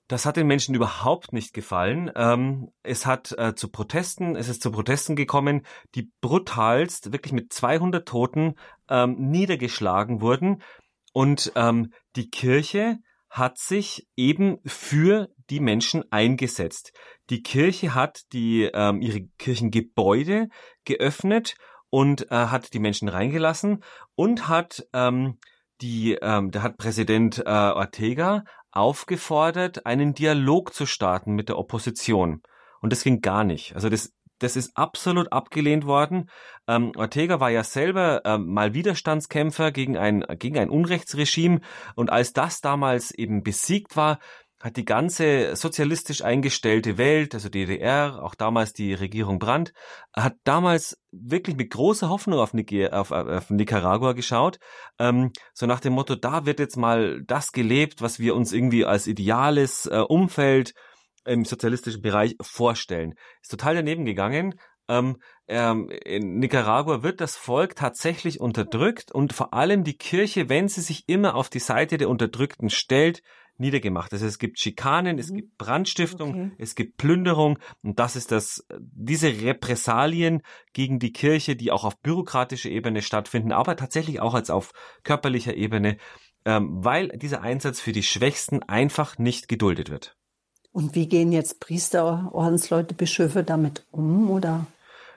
Das 0.09 0.25
hat 0.25 0.35
den 0.35 0.47
Menschen 0.47 0.75
überhaupt 0.75 1.31
nicht 1.31 1.53
gefallen. 1.53 2.11
Ähm, 2.15 2.69
es 2.83 3.05
hat 3.05 3.33
äh, 3.37 3.55
zu 3.55 3.69
Protesten, 3.69 4.35
es 4.35 4.49
ist 4.49 4.61
zu 4.61 4.71
Protesten 4.71 5.15
gekommen, 5.15 5.65
die 5.95 6.11
brutalst, 6.19 7.13
wirklich 7.13 7.31
mit 7.31 7.53
200 7.53 8.05
Toten 8.05 8.55
ähm, 8.89 9.15
niedergeschlagen 9.17 10.21
wurden. 10.21 10.61
Und 11.13 11.53
ähm, 11.55 11.93
die 12.15 12.29
Kirche 12.29 12.97
hat 13.33 13.57
sich 13.57 14.07
eben 14.15 14.59
für 14.63 15.27
die 15.49 15.59
Menschen 15.59 16.03
eingesetzt. 16.11 16.93
Die 17.31 17.41
Kirche 17.41 17.95
hat 17.95 18.31
die 18.31 18.69
ähm, 18.71 19.01
ihre 19.01 19.21
Kirchengebäude 19.39 20.49
geöffnet 20.85 21.55
und 21.89 22.31
äh, 22.31 22.35
hat 22.35 22.73
die 22.73 22.79
Menschen 22.79 23.09
reingelassen 23.09 23.83
und 24.13 24.47
hat 24.47 24.87
ähm, 24.93 25.39
die 25.81 26.13
ähm, 26.21 26.51
da 26.51 26.61
hat 26.61 26.77
Präsident 26.77 27.39
äh, 27.39 27.49
Ortega 27.49 28.43
aufgefordert, 28.71 29.87
einen 29.87 30.13
Dialog 30.13 30.71
zu 30.71 30.85
starten 30.85 31.33
mit 31.33 31.49
der 31.49 31.57
Opposition. 31.57 32.43
Und 32.81 32.93
das 32.93 33.03
ging 33.03 33.19
gar 33.21 33.43
nicht. 33.43 33.73
Also 33.73 33.89
das 33.89 34.13
das 34.43 34.55
ist 34.55 34.75
absolut 34.75 35.31
abgelehnt 35.31 35.85
worden. 35.85 36.29
Ähm, 36.67 36.91
Ortega 36.95 37.39
war 37.39 37.49
ja 37.49 37.63
selber 37.63 38.21
ähm, 38.25 38.53
mal 38.53 38.73
Widerstandskämpfer 38.73 39.71
gegen 39.71 39.97
ein, 39.97 40.25
gegen 40.39 40.57
ein 40.57 40.69
Unrechtsregime. 40.69 41.61
Und 41.95 42.09
als 42.11 42.33
das 42.33 42.61
damals 42.61 43.11
eben 43.11 43.43
besiegt 43.43 43.95
war, 43.95 44.19
hat 44.63 44.77
die 44.77 44.85
ganze 44.85 45.57
sozialistisch 45.57 46.23
eingestellte 46.23 46.97
Welt, 46.97 47.33
also 47.33 47.49
DDR, 47.49 48.23
auch 48.23 48.33
damals 48.33 48.71
die 48.71 48.93
Regierung 48.93 49.37
Brandt, 49.37 49.73
hat 50.15 50.35
damals 50.45 50.97
wirklich 51.11 51.57
mit 51.57 51.69
großer 51.71 52.07
Hoffnung 52.07 52.39
auf, 52.39 52.53
Niger 52.53 52.97
auf, 52.97 53.11
auf 53.11 53.49
Nicaragua 53.49 54.13
geschaut, 54.13 54.59
ähm, 54.99 55.31
so 55.53 55.65
nach 55.65 55.81
dem 55.81 55.91
Motto, 55.91 56.15
da 56.15 56.45
wird 56.45 56.59
jetzt 56.59 56.77
mal 56.77 57.21
das 57.25 57.51
gelebt, 57.51 58.01
was 58.01 58.19
wir 58.19 58.35
uns 58.35 58.53
irgendwie 58.53 58.85
als 58.85 59.05
ideales 59.05 59.85
äh, 59.85 59.97
Umfeld 59.97 60.73
im 61.25 61.45
sozialistischen 61.45 62.01
Bereich 62.01 62.35
vorstellen. 62.41 63.15
Ist 63.41 63.51
total 63.51 63.75
daneben 63.75 64.05
gegangen. 64.05 64.55
Ähm, 64.89 65.17
ähm, 65.47 65.89
in 66.03 66.39
Nicaragua 66.39 67.03
wird 67.03 67.21
das 67.21 67.37
Volk 67.37 67.75
tatsächlich 67.75 68.39
unterdrückt 68.39 69.11
und 69.11 69.33
vor 69.33 69.53
allem 69.53 69.83
die 69.83 69.97
Kirche, 69.97 70.49
wenn 70.49 70.67
sie 70.67 70.81
sich 70.81 71.07
immer 71.07 71.35
auf 71.35 71.49
die 71.49 71.59
Seite 71.59 71.97
der 71.97 72.09
Unterdrückten 72.09 72.69
stellt, 72.69 73.21
niedergemacht. 73.57 74.11
Also 74.13 74.25
es 74.25 74.39
gibt 74.39 74.59
Schikanen, 74.59 75.19
es 75.19 75.29
mhm. 75.29 75.35
gibt 75.35 75.57
Brandstiftung, 75.57 76.29
okay. 76.29 76.51
es 76.57 76.75
gibt 76.75 76.97
Plünderung 76.97 77.59
und 77.81 77.99
das 77.99 78.15
ist 78.15 78.31
das, 78.31 78.65
diese 78.79 79.29
Repressalien 79.41 80.41
gegen 80.73 80.99
die 80.99 81.11
Kirche, 81.11 81.55
die 81.55 81.71
auch 81.71 81.83
auf 81.83 81.99
bürokratischer 82.01 82.69
Ebene 82.69 83.01
stattfinden, 83.01 83.51
aber 83.51 83.75
tatsächlich 83.75 84.19
auch 84.19 84.33
als 84.33 84.49
auf 84.49 84.71
körperlicher 85.03 85.55
Ebene, 85.55 85.97
ähm, 86.45 86.83
weil 86.83 87.09
dieser 87.09 87.41
Einsatz 87.41 87.79
für 87.79 87.91
die 87.91 88.03
Schwächsten 88.03 88.63
einfach 88.63 89.17
nicht 89.17 89.47
geduldet 89.47 89.89
wird. 89.89 90.17
Und 90.73 90.95
wie 90.95 91.07
gehen 91.07 91.31
jetzt 91.31 91.59
Priester, 91.59 92.31
Ordensleute, 92.33 92.95
Bischöfe 92.95 93.43
damit 93.43 93.85
um, 93.91 94.29
oder? 94.29 94.65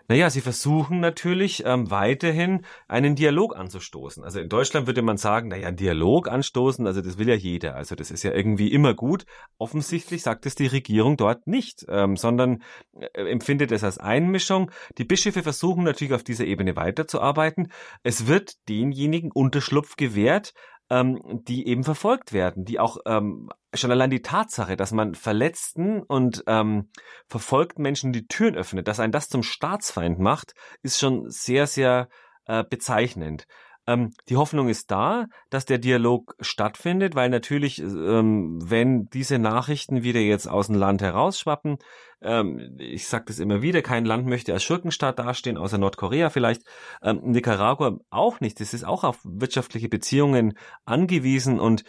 Naja, 0.09 0.31
sie 0.31 0.41
versuchen 0.41 1.01
natürlich 1.01 1.65
ähm, 1.66 1.91
weiterhin 1.91 2.65
einen 2.87 3.16
Dialog 3.16 3.57
anzustoßen. 3.57 4.23
Also 4.23 4.39
in 4.39 4.49
Deutschland 4.49 4.87
würde 4.87 5.03
man 5.03 5.16
sagen, 5.16 5.49
naja, 5.49 5.73
Dialog 5.73 6.28
anstoßen, 6.28 6.87
also 6.87 7.01
das 7.01 7.19
will 7.19 7.28
ja 7.28 7.35
jeder. 7.35 7.74
Also 7.74 7.97
das 7.97 8.12
ist 8.12 8.23
ja 8.23 8.33
irgendwie 8.33 8.70
immer 8.70 8.95
gut. 8.95 9.27
Offensichtlich 9.59 10.23
sagt 10.23 10.47
es 10.47 10.55
die 10.55 10.69
Regierung 10.69 11.16
dort 11.16 11.49
nicht, 11.49 11.85
ähm, 11.89 12.16
sondern 12.16 12.62
äh, 12.93 13.23
empfindet 13.28 13.73
es 13.73 13.83
als 13.83 13.99
Einmischung. 13.99 14.70
Die 14.99 15.05
Bischöfe 15.05 15.43
versuchen 15.43 15.83
natürlich 15.83 16.15
auf 16.15 16.23
dieser 16.23 16.45
Ebene 16.45 16.77
weiterzuarbeiten. 16.77 17.73
Es 18.05 18.28
wird 18.28 18.69
denjenigen 18.69 19.33
Unterschlupf 19.33 19.97
gewährt, 19.97 20.55
ähm, 20.91 21.21
die 21.25 21.67
eben 21.67 21.85
verfolgt 21.85 22.33
werden, 22.33 22.65
die 22.65 22.79
auch 22.79 22.99
ähm, 23.07 23.51
schon 23.75 23.91
allein 23.91 24.11
die 24.11 24.23
Tatsache, 24.23 24.77
dass 24.77 24.93
man 24.93 25.15
verletzten 25.15 26.03
und 26.03 26.45
ähm, 26.47 26.91
verfolgten 27.29 27.83
Menschen 27.83 28.13
die 28.13 28.27
Türen 28.27 28.55
öffnet, 28.55 28.89
dass 28.89 29.01
ein 29.01 29.13
das 29.13 29.29
zum 29.29 29.43
Staatsfeind 29.43 30.19
macht, 30.19 30.55
ist 30.83 30.99
schon 30.99 31.29
sehr, 31.29 31.67
sehr 31.67 32.09
äh, 32.47 32.65
bezeichnend. 32.65 33.47
Ähm, 33.87 34.13
die 34.29 34.37
Hoffnung 34.37 34.69
ist 34.69 34.91
da, 34.91 35.27
dass 35.51 35.65
der 35.65 35.79
Dialog 35.79 36.35
stattfindet, 36.41 37.15
weil 37.15 37.31
natürlich, 37.31 37.81
ähm, 37.81 38.59
wenn 38.63 39.07
diese 39.07 39.39
Nachrichten 39.39 40.03
wieder 40.03 40.21
jetzt 40.21 40.49
aus 40.49 40.67
dem 40.67 40.77
Land 40.77 41.03
herausschwappen, 41.03 41.79
ähm, 42.23 42.77
ich 42.79 43.07
sage 43.07 43.27
das 43.29 43.39
immer 43.39 43.63
wieder, 43.63 43.83
kein 43.83 44.05
Land 44.05 44.27
möchte 44.27 44.53
als 44.53 44.65
Schurkenstaat 44.65 45.19
dastehen, 45.19 45.57
außer 45.57 45.79
Nordkorea 45.79 46.31
vielleicht, 46.31 46.63
ähm, 47.03 47.21
Nicaragua 47.23 47.99
auch 48.11 48.41
nicht. 48.41 48.61
Das 48.61 48.75
ist 48.75 48.85
auch 48.85 49.05
auf 49.05 49.19
wirtschaftliche 49.25 49.89
Beziehungen 49.89 50.59
angewiesen 50.85 51.61
und 51.61 51.85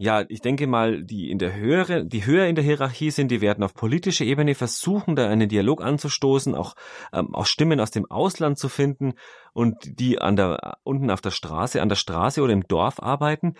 ja, 0.00 0.24
ich 0.28 0.40
denke 0.40 0.68
mal, 0.68 1.02
die 1.02 1.28
in 1.28 1.38
der 1.38 1.56
höhere, 1.56 2.04
die 2.04 2.24
höher 2.24 2.46
in 2.46 2.54
der 2.54 2.62
Hierarchie 2.62 3.10
sind, 3.10 3.32
die 3.32 3.40
werden 3.40 3.64
auf 3.64 3.74
politischer 3.74 4.24
Ebene 4.24 4.54
versuchen, 4.54 5.16
da 5.16 5.28
einen 5.28 5.48
Dialog 5.48 5.82
anzustoßen, 5.82 6.54
auch, 6.54 6.74
ähm, 7.12 7.34
auch 7.34 7.46
Stimmen 7.46 7.80
aus 7.80 7.90
dem 7.90 8.08
Ausland 8.08 8.58
zu 8.58 8.68
finden 8.68 9.14
und 9.52 9.98
die 9.98 10.20
an 10.20 10.36
der 10.36 10.78
unten 10.84 11.10
auf 11.10 11.20
der 11.20 11.32
Straße, 11.32 11.82
an 11.82 11.88
der 11.88 11.96
Straße 11.96 12.40
oder 12.42 12.52
im 12.52 12.68
Dorf 12.68 13.02
arbeiten, 13.02 13.54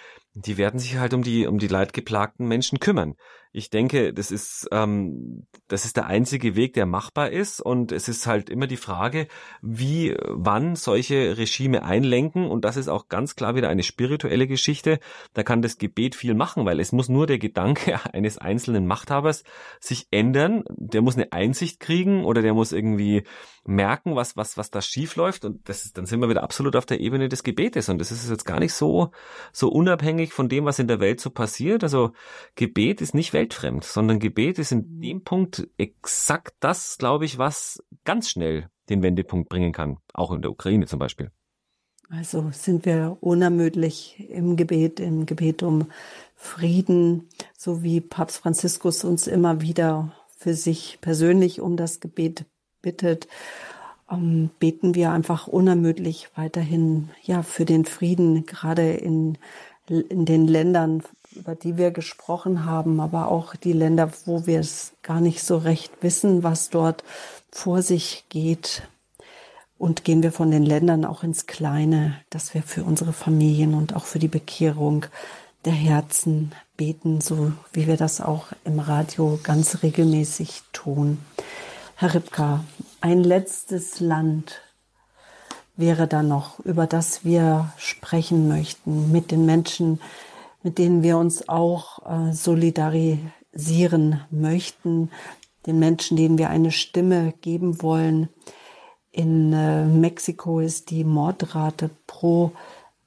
die 0.44 0.56
werden 0.56 0.78
sich 0.78 0.98
halt 0.98 1.14
um 1.14 1.22
die 1.22 1.46
um 1.46 1.58
die 1.58 1.68
leidgeplagten 1.68 2.46
Menschen 2.46 2.78
kümmern. 2.80 3.14
Ich 3.50 3.70
denke, 3.70 4.12
das 4.12 4.30
ist 4.30 4.68
ähm, 4.72 5.46
das 5.68 5.84
ist 5.84 5.96
der 5.96 6.06
einzige 6.06 6.54
Weg, 6.54 6.74
der 6.74 6.86
machbar 6.86 7.30
ist 7.30 7.60
und 7.60 7.92
es 7.92 8.08
ist 8.08 8.26
halt 8.26 8.50
immer 8.50 8.66
die 8.66 8.76
Frage, 8.76 9.26
wie 9.62 10.14
wann 10.22 10.76
solche 10.76 11.38
Regime 11.38 11.82
einlenken 11.82 12.46
und 12.46 12.64
das 12.64 12.76
ist 12.76 12.88
auch 12.88 13.08
ganz 13.08 13.36
klar 13.36 13.54
wieder 13.54 13.68
eine 13.68 13.82
spirituelle 13.82 14.46
Geschichte. 14.46 15.00
Da 15.32 15.42
kann 15.42 15.62
das 15.62 15.78
Gebet 15.78 16.14
viel 16.14 16.34
machen, 16.34 16.66
weil 16.66 16.78
es 16.78 16.92
muss 16.92 17.08
nur 17.08 17.26
der 17.26 17.38
Gedanke 17.38 17.98
eines 18.12 18.38
einzelnen 18.38 18.86
Machthabers 18.86 19.44
sich 19.80 20.08
ändern. 20.10 20.64
Der 20.68 21.00
muss 21.00 21.16
eine 21.16 21.32
Einsicht 21.32 21.80
kriegen 21.80 22.24
oder 22.24 22.42
der 22.42 22.54
muss 22.54 22.72
irgendwie 22.72 23.24
merken, 23.64 24.14
was 24.14 24.36
was 24.36 24.56
was 24.56 24.70
da 24.70 24.82
schief 24.82 25.16
läuft 25.16 25.44
und 25.44 25.68
das 25.68 25.84
ist, 25.84 25.98
dann 25.98 26.06
sind 26.06 26.20
wir 26.20 26.28
wieder 26.28 26.42
absolut 26.42 26.76
auf 26.76 26.86
der 26.86 27.00
Ebene 27.00 27.28
des 27.28 27.42
Gebetes 27.42 27.88
und 27.88 27.98
das 27.98 28.12
ist 28.12 28.28
jetzt 28.30 28.44
gar 28.44 28.60
nicht 28.60 28.72
so 28.72 29.10
so 29.52 29.68
unabhängig 29.68 30.27
unabhängig 30.28 30.32
von 30.32 30.48
dem, 30.48 30.64
was 30.64 30.78
in 30.78 30.88
der 30.88 31.00
Welt 31.00 31.20
so 31.20 31.30
passiert. 31.30 31.82
Also 31.82 32.12
Gebet 32.54 33.00
ist 33.00 33.14
nicht 33.14 33.32
weltfremd, 33.32 33.84
sondern 33.84 34.18
Gebet 34.18 34.58
ist 34.58 34.72
in 34.72 34.78
mhm. 34.78 35.00
dem 35.00 35.24
Punkt 35.24 35.68
exakt 35.76 36.54
das, 36.60 36.98
glaube 36.98 37.24
ich, 37.24 37.38
was 37.38 37.82
ganz 38.04 38.28
schnell 38.28 38.68
den 38.88 39.02
Wendepunkt 39.02 39.48
bringen 39.48 39.72
kann. 39.72 39.98
Auch 40.14 40.32
in 40.32 40.42
der 40.42 40.50
Ukraine 40.50 40.86
zum 40.86 40.98
Beispiel. 40.98 41.30
Also 42.10 42.50
sind 42.52 42.86
wir 42.86 43.18
unermüdlich 43.20 44.30
im 44.30 44.56
Gebet, 44.56 44.98
im 44.98 45.26
Gebet 45.26 45.62
um 45.62 45.88
Frieden, 46.36 47.28
so 47.56 47.82
wie 47.82 48.00
Papst 48.00 48.38
Franziskus 48.38 49.04
uns 49.04 49.26
immer 49.26 49.60
wieder 49.60 50.12
für 50.38 50.54
sich 50.54 50.98
persönlich 51.00 51.60
um 51.60 51.76
das 51.76 52.00
Gebet 52.00 52.46
bittet, 52.80 53.28
ähm, 54.10 54.48
beten 54.58 54.94
wir 54.94 55.12
einfach 55.12 55.48
unermüdlich 55.48 56.30
weiterhin 56.34 57.10
ja 57.22 57.42
für 57.42 57.64
den 57.64 57.84
Frieden, 57.84 58.46
gerade 58.46 58.92
in, 58.92 59.36
in 59.90 60.24
den 60.24 60.46
Ländern, 60.46 61.02
über 61.34 61.54
die 61.54 61.76
wir 61.76 61.90
gesprochen 61.90 62.64
haben, 62.64 63.00
aber 63.00 63.28
auch 63.30 63.54
die 63.56 63.72
Länder, 63.72 64.10
wo 64.24 64.46
wir 64.46 64.60
es 64.60 64.92
gar 65.02 65.20
nicht 65.20 65.42
so 65.42 65.56
recht 65.56 65.92
wissen, 66.00 66.42
was 66.42 66.70
dort 66.70 67.04
vor 67.50 67.82
sich 67.82 68.24
geht. 68.28 68.82
Und 69.78 70.02
gehen 70.02 70.24
wir 70.24 70.32
von 70.32 70.50
den 70.50 70.64
Ländern 70.64 71.04
auch 71.04 71.22
ins 71.22 71.46
Kleine, 71.46 72.16
dass 72.30 72.52
wir 72.52 72.62
für 72.62 72.82
unsere 72.82 73.12
Familien 73.12 73.74
und 73.74 73.94
auch 73.94 74.06
für 74.06 74.18
die 74.18 74.28
Bekehrung 74.28 75.06
der 75.64 75.72
Herzen 75.72 76.52
beten, 76.76 77.20
so 77.20 77.52
wie 77.72 77.86
wir 77.86 77.96
das 77.96 78.20
auch 78.20 78.46
im 78.64 78.80
Radio 78.80 79.38
ganz 79.42 79.82
regelmäßig 79.82 80.62
tun. 80.72 81.18
Herr 81.94 82.14
Ripka, 82.14 82.64
ein 83.00 83.22
letztes 83.22 84.00
Land 84.00 84.62
wäre 85.78 86.06
da 86.06 86.22
noch, 86.22 86.58
über 86.60 86.86
das 86.86 87.24
wir 87.24 87.72
sprechen 87.78 88.48
möchten, 88.48 89.10
mit 89.12 89.30
den 89.30 89.46
Menschen, 89.46 90.00
mit 90.62 90.76
denen 90.76 91.02
wir 91.02 91.16
uns 91.16 91.48
auch 91.48 92.00
äh, 92.04 92.32
solidarisieren 92.32 94.20
möchten, 94.30 95.10
den 95.66 95.78
Menschen, 95.78 96.16
denen 96.16 96.36
wir 96.36 96.50
eine 96.50 96.72
Stimme 96.72 97.32
geben 97.40 97.80
wollen. 97.80 98.28
In 99.12 99.52
äh, 99.52 99.86
Mexiko 99.86 100.60
ist 100.60 100.90
die 100.90 101.04
Mordrate 101.04 101.90
pro 102.06 102.52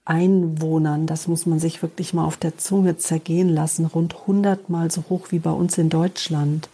Einwohnern, 0.06 1.06
das 1.08 1.28
muss 1.28 1.46
man 1.46 1.60
sich 1.60 1.82
wirklich 1.82 2.14
mal 2.14 2.26
auf 2.26 2.38
der 2.38 2.58
Zunge 2.58 2.98
zergehen 2.98 3.50
lassen, 3.50 3.86
rund 3.86 4.16
100 4.22 4.70
Mal 4.70 4.90
so 4.90 5.04
hoch 5.10 5.28
wie 5.30 5.40
bei 5.40 5.52
uns 5.52 5.78
in 5.78 5.90
Deutschland. 5.90 6.70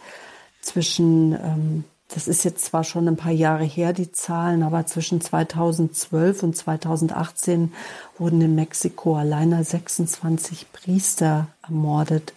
Zwischen, 0.60 1.34
ähm, 1.34 1.84
das 2.08 2.26
ist 2.26 2.42
jetzt 2.44 2.64
zwar 2.64 2.84
schon 2.84 3.06
ein 3.06 3.16
paar 3.16 3.32
Jahre 3.32 3.64
her, 3.64 3.92
die 3.92 4.10
Zahlen, 4.10 4.62
aber 4.62 4.86
zwischen 4.86 5.20
2012 5.20 6.42
und 6.42 6.56
2018 6.56 7.72
wurden 8.16 8.40
in 8.40 8.54
Mexiko 8.54 9.16
alleine 9.16 9.62
26 9.62 10.72
Priester 10.72 11.48
ermordet. 11.62 12.32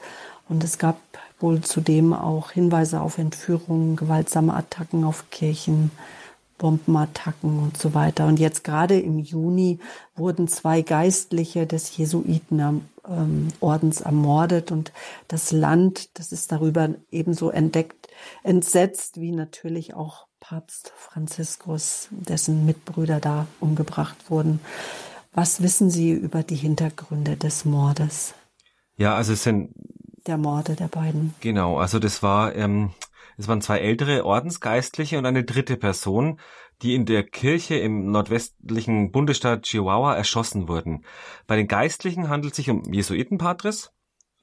Und 0.50 0.64
es 0.66 0.78
gab 0.78 1.00
wohl 1.40 1.62
zudem 1.62 2.14
auch 2.14 2.52
Hinweise 2.52 3.00
auf 3.00 3.18
Entführungen, 3.18 3.96
gewaltsame 3.96 4.54
Attacken 4.54 5.06
auf 5.06 5.30
Kirchen. 5.32 5.92
Bombenattacken 6.58 7.58
und 7.58 7.76
so 7.76 7.96
weiter. 7.96 8.28
Und 8.28 8.40
jetzt 8.40 8.64
gerade 8.64 9.00
im 9.00 9.18
Juni 9.18 9.80
wurden 10.16 10.48
zwei 10.48 10.84
Geistliche 10.84 11.66
des 11.66 11.98
Jesuitenordens 11.98 12.84
ähm, 13.08 13.50
ermordet 13.62 14.72
und 14.72 14.92
das 15.28 15.52
Land, 15.52 16.18
das 16.18 16.32
ist 16.32 16.52
darüber 16.52 16.90
ebenso 17.12 17.50
entdeckt, 17.50 18.08
entsetzt, 18.44 19.20
wie 19.20 19.32
natürlich 19.32 19.94
auch 19.94 20.28
Papst 20.40 20.92
Franziskus, 20.96 22.08
dessen 22.12 22.66
Mitbrüder 22.66 23.20
da 23.20 23.48
umgebracht 23.60 24.30
wurden. 24.30 24.60
Was 25.34 25.62
wissen 25.62 25.90
Sie 25.90 26.12
über 26.12 26.44
die 26.44 26.56
Hintergründe 26.56 27.38
des 27.38 27.64
Mordes? 27.64 28.34
Ja, 28.98 29.16
also 29.16 29.34
es 29.34 29.44
sind 29.44 29.72
der 30.28 30.38
Morde 30.38 30.76
der 30.76 30.88
beiden. 30.88 31.34
Genau, 31.40 31.78
also 31.78 32.00
das 32.00 32.22
war 32.22 32.56
ähm, 32.56 32.92
es 33.38 33.48
waren 33.48 33.62
zwei 33.62 33.80
ältere 33.80 34.24
Ordensgeistliche 34.26 35.18
und 35.18 35.26
eine 35.26 35.44
dritte 35.44 35.78
Person, 35.78 36.40
die 36.82 36.96
in 36.96 37.06
der 37.06 37.24
Kirche 37.24 37.76
im 37.76 38.12
nordwestlichen 38.12 39.12
Bundesstaat 39.12 39.64
Chihuahua 39.64 40.16
erschossen 40.16 40.68
wurden. 40.68 41.06
Bei 41.48 41.56
den 41.56 41.68
Geistlichen 41.68 42.30
handelt 42.30 42.54
es 42.54 42.58
sich 42.58 42.70
um 42.70 42.84
Jesuitenpatres. 42.92 43.92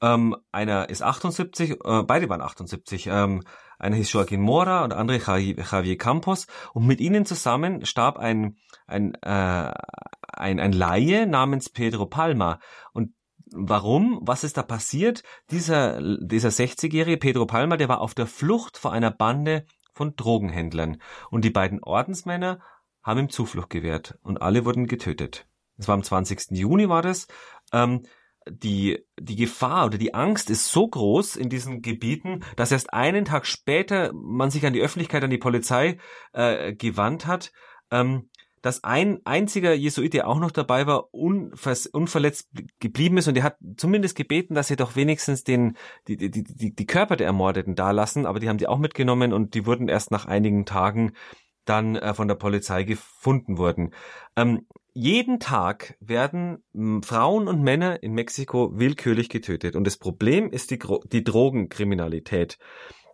Ähm, 0.00 0.36
einer 0.52 0.88
ist 0.90 1.02
78, 1.02 1.72
äh, 1.84 2.02
beide 2.04 2.28
waren 2.28 2.40
78. 2.40 3.08
Ähm, 3.08 3.42
einer 3.78 3.96
hieß 3.96 4.12
Joaquin 4.12 4.40
Mora 4.40 4.84
und 4.84 4.90
der 4.90 4.98
andere 4.98 5.18
Javier 5.18 5.98
Campos. 5.98 6.46
Und 6.72 6.86
mit 6.86 7.00
ihnen 7.00 7.26
zusammen 7.26 7.84
starb 7.84 8.18
ein, 8.18 8.56
ein, 8.86 9.14
äh, 9.22 9.72
ein, 10.32 10.60
ein 10.60 10.72
Laie 10.72 11.26
namens 11.26 11.68
Pedro 11.68 12.06
Palma. 12.06 12.60
Und 12.92 13.14
Warum? 13.50 14.20
Was 14.22 14.44
ist 14.44 14.56
da 14.58 14.62
passiert? 14.62 15.22
Dieser, 15.50 16.00
dieser 16.20 16.50
60-jährige 16.50 17.16
Pedro 17.16 17.46
Palma, 17.46 17.78
der 17.78 17.88
war 17.88 18.00
auf 18.00 18.14
der 18.14 18.26
Flucht 18.26 18.76
vor 18.76 18.92
einer 18.92 19.10
Bande 19.10 19.64
von 19.98 20.16
Drogenhändlern. 20.16 21.02
Und 21.30 21.44
die 21.44 21.50
beiden 21.50 21.82
Ordensmänner 21.82 22.60
haben 23.02 23.18
ihm 23.18 23.30
Zuflucht 23.30 23.68
gewährt 23.68 24.18
und 24.22 24.40
alle 24.40 24.64
wurden 24.64 24.86
getötet. 24.86 25.46
Das 25.76 25.88
war 25.88 25.94
am 25.94 26.02
20. 26.02 26.52
Juni 26.52 26.88
war 26.88 27.02
das. 27.02 27.26
Ähm, 27.72 28.04
die, 28.48 29.04
die 29.20 29.36
Gefahr 29.36 29.86
oder 29.86 29.98
die 29.98 30.14
Angst 30.14 30.48
ist 30.50 30.70
so 30.70 30.88
groß 30.88 31.36
in 31.36 31.50
diesen 31.50 31.82
Gebieten, 31.82 32.44
dass 32.56 32.72
erst 32.72 32.92
einen 32.94 33.24
Tag 33.24 33.46
später 33.46 34.12
man 34.14 34.50
sich 34.50 34.64
an 34.64 34.72
die 34.72 34.80
Öffentlichkeit, 34.80 35.22
an 35.22 35.30
die 35.30 35.38
Polizei 35.38 35.98
äh, 36.32 36.72
gewandt 36.74 37.26
hat. 37.26 37.52
Ähm, 37.90 38.30
dass 38.62 38.84
ein 38.84 39.20
einziger 39.24 39.74
Jesuit, 39.74 40.14
der 40.14 40.28
auch 40.28 40.38
noch 40.38 40.50
dabei 40.50 40.86
war, 40.86 41.12
unverletzt 41.12 42.48
geblieben 42.80 43.18
ist 43.18 43.28
und 43.28 43.36
er 43.36 43.44
hat 43.44 43.56
zumindest 43.76 44.16
gebeten, 44.16 44.54
dass 44.54 44.68
sie 44.68 44.76
doch 44.76 44.96
wenigstens 44.96 45.44
den, 45.44 45.76
die, 46.06 46.16
die, 46.16 46.30
die, 46.30 46.74
die 46.74 46.86
Körper 46.86 47.16
der 47.16 47.26
Ermordeten 47.26 47.74
da 47.74 47.90
lassen, 47.90 48.26
aber 48.26 48.40
die 48.40 48.48
haben 48.48 48.58
die 48.58 48.68
auch 48.68 48.78
mitgenommen 48.78 49.32
und 49.32 49.54
die 49.54 49.66
wurden 49.66 49.88
erst 49.88 50.10
nach 50.10 50.26
einigen 50.26 50.64
Tagen 50.64 51.12
dann 51.64 51.96
äh, 51.96 52.14
von 52.14 52.28
der 52.28 52.34
Polizei 52.34 52.84
gefunden 52.84 53.58
wurden. 53.58 53.92
Ähm, 54.36 54.66
jeden 54.94 55.38
Tag 55.38 55.96
werden 56.00 56.64
Frauen 57.04 57.46
und 57.46 57.62
Männer 57.62 58.02
in 58.02 58.14
Mexiko 58.14 58.78
willkürlich 58.78 59.28
getötet 59.28 59.76
und 59.76 59.84
das 59.84 59.96
Problem 59.96 60.50
ist 60.50 60.70
die, 60.70 60.78
die 61.12 61.22
Drogenkriminalität. 61.22 62.58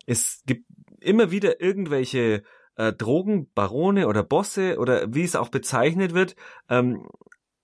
Es 0.06 0.42
gibt 0.46 0.64
immer 1.00 1.30
wieder 1.30 1.60
irgendwelche 1.60 2.42
äh, 2.76 2.92
Drogenbarone 2.92 4.08
oder 4.08 4.22
Bosse 4.22 4.78
oder 4.78 5.12
wie 5.12 5.22
es 5.24 5.36
auch 5.36 5.48
bezeichnet 5.48 6.14
wird. 6.14 6.36
Ähm, 6.68 7.06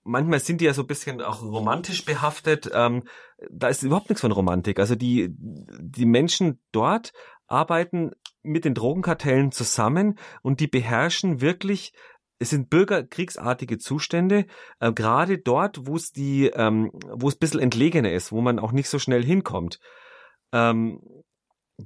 manchmal 0.03 0.39
sind 0.39 0.61
die 0.61 0.65
ja 0.65 0.73
so 0.73 0.81
ein 0.81 0.87
bisschen 0.87 1.21
auch 1.21 1.41
romantisch 1.41 2.05
behaftet. 2.05 2.69
Ähm, 2.73 3.03
da 3.49 3.67
ist 3.67 3.83
überhaupt 3.83 4.09
nichts 4.09 4.21
von 4.21 4.31
Romantik. 4.31 4.79
Also 4.79 4.95
die, 4.95 5.29
die 5.29 6.05
Menschen 6.05 6.59
dort 6.71 7.13
arbeiten 7.47 8.11
mit 8.43 8.65
den 8.65 8.73
Drogenkartellen 8.73 9.51
zusammen 9.51 10.17
und 10.41 10.59
die 10.59 10.67
beherrschen 10.67 11.41
wirklich 11.41 11.93
es 12.41 12.49
sind 12.49 12.71
bürgerkriegsartige 12.71 13.77
Zustände, 13.77 14.47
äh, 14.79 14.91
gerade 14.91 15.37
dort, 15.37 15.85
wo 15.85 15.95
es 15.95 16.11
die, 16.11 16.47
ähm, 16.47 16.89
wo 16.91 17.27
es 17.27 17.35
ein 17.35 17.39
bisschen 17.39 17.59
entlegener 17.59 18.11
ist, 18.11 18.31
wo 18.31 18.41
man 18.41 18.57
auch 18.57 18.71
nicht 18.71 18.89
so 18.89 18.97
schnell 18.97 19.23
hinkommt. 19.23 19.79
Ähm, 20.51 21.01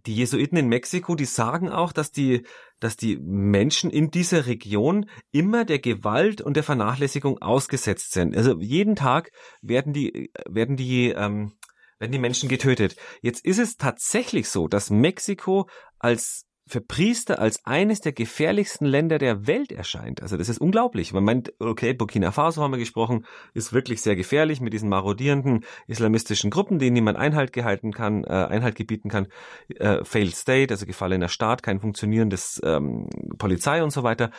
die 0.06 0.16
Jesuiten 0.16 0.58
in 0.58 0.68
Mexiko, 0.68 1.16
die 1.16 1.26
sagen 1.26 1.70
auch, 1.70 1.92
dass 1.92 2.12
die, 2.12 2.46
dass 2.80 2.98
die 2.98 3.18
Menschen 3.18 3.90
in 3.90 4.12
dieser 4.12 4.46
Region 4.46 5.10
immer 5.32 5.66
der 5.66 5.80
Gewalt 5.80 6.42
und 6.42 6.56
der 6.56 6.64
Vernachlässigung 6.64 7.42
ausgesetzt 7.42 8.12
sind. 8.12 8.36
Also 8.36 8.60
jeden 8.60 8.96
Tag 8.96 9.32
werden 9.62 9.94
die, 9.94 10.32
werden 10.48 10.76
die, 10.76 11.10
ähm, 11.10 11.54
werden 12.00 12.12
die 12.12 12.20
Menschen 12.20 12.50
getötet. 12.50 12.96
Jetzt 13.22 13.46
ist 13.46 13.60
es 13.60 13.78
tatsächlich 13.78 14.50
so, 14.50 14.68
dass 14.68 14.90
Mexiko 14.90 15.70
als 16.00 16.46
für 16.68 16.82
Priester 16.82 17.40
als 17.40 17.64
eines 17.66 18.02
der 18.02 18.12
gefährlichsten 18.12 18.86
Länder 18.86 19.20
der 19.20 19.46
Welt 19.46 19.72
erscheint. 19.72 20.22
Also 20.22 20.36
das 20.36 20.50
ist 20.50 20.58
unglaublich. 20.58 21.14
Man 21.14 21.24
meint, 21.24 21.54
okay, 21.60 21.94
Burkina 21.94 22.32
Faso 22.32 22.64
haben 22.64 22.72
wir 22.72 22.80
gesprochen, 22.80 23.26
ist 23.54 23.72
wirklich 23.72 24.02
sehr 24.02 24.16
gefährlich 24.16 24.62
mit 24.62 24.74
diesen 24.74 24.90
marodierenden 24.90 25.64
islamistischen 25.86 26.50
Gruppen, 26.50 26.80
denen 26.80 26.94
niemand 26.94 27.20
Einhalt 27.20 27.54
gehalten 27.54 27.92
kann, 27.92 28.24
äh, 28.24 28.30
Einhalt 28.30 28.76
gebieten 28.76 29.10
kann. 29.10 29.28
Äh, 29.76 30.04
failed 30.04 30.36
State, 30.36 30.74
also 30.74 30.88
gefallener 30.88 31.30
Staat, 31.30 31.62
kein 31.62 31.80
funktionierendes 31.80 32.60
ähm, 32.64 33.10
Polizei 33.38 33.84
und 33.84 33.92
so 33.92 34.02
weiter. 34.02 34.32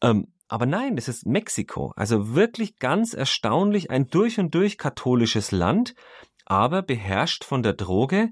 Ähm, 0.00 0.28
aber 0.48 0.64
nein, 0.64 0.96
das 0.96 1.08
ist 1.08 1.26
Mexiko. 1.26 1.92
Also 1.96 2.34
wirklich 2.34 2.78
ganz 2.78 3.12
erstaunlich 3.12 3.90
ein 3.90 4.06
durch 4.06 4.38
und 4.38 4.54
durch 4.54 4.78
katholisches 4.78 5.52
Land, 5.52 5.94
aber 6.46 6.82
beherrscht 6.82 7.44
von 7.44 7.62
der 7.62 7.72
Droge, 7.74 8.30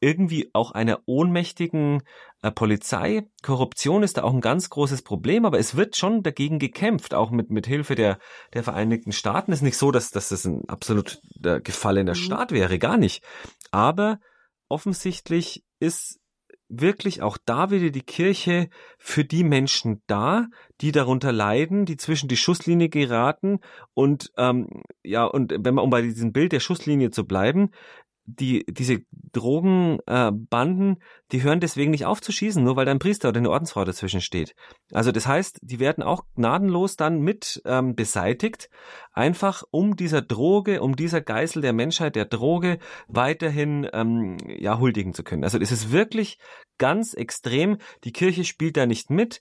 irgendwie 0.00 0.50
auch 0.52 0.72
einer 0.72 1.00
ohnmächtigen 1.06 2.02
Polizei. 2.50 3.26
Korruption 3.42 4.02
ist 4.02 4.16
da 4.16 4.22
auch 4.22 4.32
ein 4.32 4.40
ganz 4.40 4.70
großes 4.70 5.02
Problem, 5.02 5.44
aber 5.44 5.58
es 5.58 5.76
wird 5.76 5.96
schon 5.96 6.22
dagegen 6.22 6.58
gekämpft, 6.58 7.14
auch 7.14 7.30
mit, 7.30 7.50
mit 7.50 7.66
Hilfe 7.66 7.94
der, 7.94 8.18
der 8.52 8.62
Vereinigten 8.62 9.12
Staaten. 9.12 9.52
Es 9.52 9.58
ist 9.58 9.64
nicht 9.64 9.78
so, 9.78 9.90
dass, 9.90 10.10
dass 10.10 10.28
das 10.28 10.44
ein 10.44 10.68
absolut 10.68 11.20
gefallener 11.40 12.12
mhm. 12.12 12.18
Staat 12.18 12.52
wäre, 12.52 12.78
gar 12.78 12.96
nicht. 12.96 13.24
Aber 13.70 14.20
offensichtlich 14.68 15.64
ist 15.80 16.20
wirklich 16.68 17.22
auch 17.22 17.38
da 17.44 17.70
wieder 17.70 17.90
die 17.90 18.02
Kirche 18.02 18.68
für 18.98 19.24
die 19.24 19.44
Menschen 19.44 20.02
da, 20.06 20.46
die 20.80 20.92
darunter 20.92 21.32
leiden, 21.32 21.84
die 21.84 21.96
zwischen 21.96 22.28
die 22.28 22.36
Schusslinie 22.36 22.88
geraten 22.88 23.60
und 23.92 24.32
ähm, 24.36 24.68
ja 25.02 25.24
und 25.24 25.52
wenn 25.56 25.74
man 25.74 25.84
um 25.84 25.90
bei 25.90 26.02
diesem 26.02 26.32
Bild 26.32 26.52
der 26.52 26.60
Schusslinie 26.60 27.10
zu 27.10 27.26
bleiben, 27.26 27.70
die, 28.26 28.64
diese 28.68 29.00
Drogenbanden, 29.32 30.92
äh, 30.92 31.00
die 31.32 31.42
hören 31.42 31.60
deswegen 31.60 31.90
nicht 31.90 32.06
auf 32.06 32.22
zu 32.22 32.32
schießen, 32.32 32.62
nur 32.62 32.76
weil 32.76 32.86
da 32.86 32.90
ein 32.90 32.98
Priester 32.98 33.28
oder 33.28 33.38
eine 33.38 33.50
Ordensfrau 33.50 33.84
dazwischen 33.84 34.20
steht. 34.20 34.54
Also 34.92 35.12
das 35.12 35.26
heißt, 35.26 35.58
die 35.62 35.80
werden 35.80 36.02
auch 36.02 36.24
gnadenlos 36.34 36.96
dann 36.96 37.20
mit 37.20 37.60
ähm, 37.66 37.94
beseitigt, 37.94 38.70
einfach 39.12 39.62
um 39.70 39.96
dieser 39.96 40.22
Droge, 40.22 40.80
um 40.80 40.96
dieser 40.96 41.20
Geißel 41.20 41.62
der 41.62 41.72
Menschheit, 41.72 42.16
der 42.16 42.24
Droge 42.24 42.78
weiterhin 43.08 43.88
ähm, 43.92 44.38
ja 44.46 44.78
huldigen 44.78 45.12
zu 45.12 45.22
können. 45.22 45.44
Also 45.44 45.58
das 45.58 45.72
ist 45.72 45.92
wirklich 45.92 46.38
ganz 46.78 47.14
extrem. 47.14 47.78
Die 48.04 48.12
Kirche 48.12 48.44
spielt 48.44 48.76
da 48.76 48.86
nicht 48.86 49.10
mit. 49.10 49.40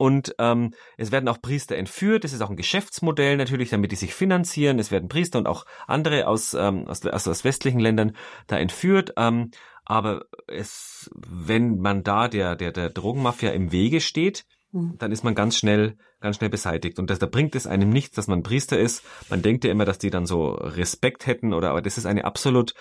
Und 0.00 0.34
ähm, 0.38 0.72
es 0.96 1.12
werden 1.12 1.28
auch 1.28 1.42
Priester 1.42 1.76
entführt. 1.76 2.24
Es 2.24 2.32
ist 2.32 2.40
auch 2.40 2.48
ein 2.48 2.56
Geschäftsmodell 2.56 3.36
natürlich, 3.36 3.68
damit 3.68 3.92
die 3.92 3.96
sich 3.96 4.14
finanzieren. 4.14 4.78
Es 4.78 4.90
werden 4.90 5.10
Priester 5.10 5.38
und 5.38 5.46
auch 5.46 5.66
andere 5.86 6.26
aus, 6.26 6.54
ähm, 6.54 6.88
aus, 6.88 7.04
aus, 7.04 7.28
aus 7.28 7.44
westlichen 7.44 7.80
Ländern 7.80 8.16
da 8.46 8.56
entführt. 8.56 9.12
Ähm, 9.18 9.50
aber 9.84 10.24
es, 10.46 11.10
wenn 11.14 11.80
man 11.80 12.02
da 12.02 12.28
der, 12.28 12.56
der, 12.56 12.72
der 12.72 12.88
Drogenmafia 12.88 13.50
im 13.50 13.72
Wege 13.72 14.00
steht, 14.00 14.46
mhm. 14.72 14.94
dann 14.96 15.12
ist 15.12 15.22
man 15.22 15.34
ganz 15.34 15.58
schnell, 15.58 15.98
ganz 16.20 16.36
schnell 16.36 16.48
beseitigt. 16.48 16.98
Und 16.98 17.10
das, 17.10 17.18
da 17.18 17.26
bringt 17.26 17.54
es 17.54 17.66
einem 17.66 17.90
nichts, 17.90 18.16
dass 18.16 18.26
man 18.26 18.42
Priester 18.42 18.78
ist. 18.78 19.04
Man 19.28 19.42
denkt 19.42 19.64
ja 19.64 19.70
immer, 19.70 19.84
dass 19.84 19.98
die 19.98 20.08
dann 20.08 20.24
so 20.24 20.52
Respekt 20.52 21.26
hätten 21.26 21.52
oder, 21.52 21.68
aber 21.72 21.82
das 21.82 21.98
ist 21.98 22.06
eine 22.06 22.24
absolut 22.24 22.72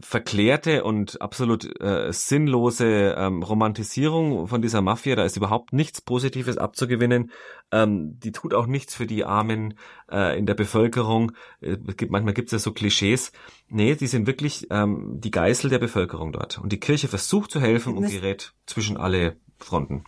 verklärte 0.00 0.84
und 0.84 1.20
absolut 1.20 1.80
äh, 1.80 2.12
sinnlose 2.12 3.14
ähm, 3.16 3.42
Romantisierung 3.42 4.46
von 4.46 4.62
dieser 4.62 4.82
Mafia. 4.82 5.16
Da 5.16 5.24
ist 5.24 5.36
überhaupt 5.36 5.72
nichts 5.72 6.00
Positives 6.00 6.58
abzugewinnen. 6.58 7.30
Ähm, 7.72 8.18
die 8.20 8.32
tut 8.32 8.54
auch 8.54 8.66
nichts 8.66 8.94
für 8.94 9.06
die 9.06 9.24
Armen 9.24 9.74
äh, 10.10 10.38
in 10.38 10.46
der 10.46 10.54
Bevölkerung. 10.54 11.32
Äh, 11.60 11.76
gibt, 11.96 12.12
manchmal 12.12 12.34
gibt 12.34 12.48
es 12.48 12.52
ja 12.52 12.58
so 12.58 12.72
Klischees. 12.72 13.32
Nee, 13.68 13.94
die 13.94 14.06
sind 14.06 14.26
wirklich 14.26 14.66
ähm, 14.70 15.20
die 15.20 15.30
Geißel 15.30 15.70
der 15.70 15.78
Bevölkerung 15.78 16.32
dort. 16.32 16.58
Und 16.58 16.72
die 16.72 16.80
Kirche 16.80 17.08
versucht 17.08 17.50
zu 17.50 17.60
helfen 17.60 17.96
und 17.96 18.08
gerät 18.08 18.54
zwischen 18.66 18.96
alle 18.96 19.36
Fronten. 19.58 20.04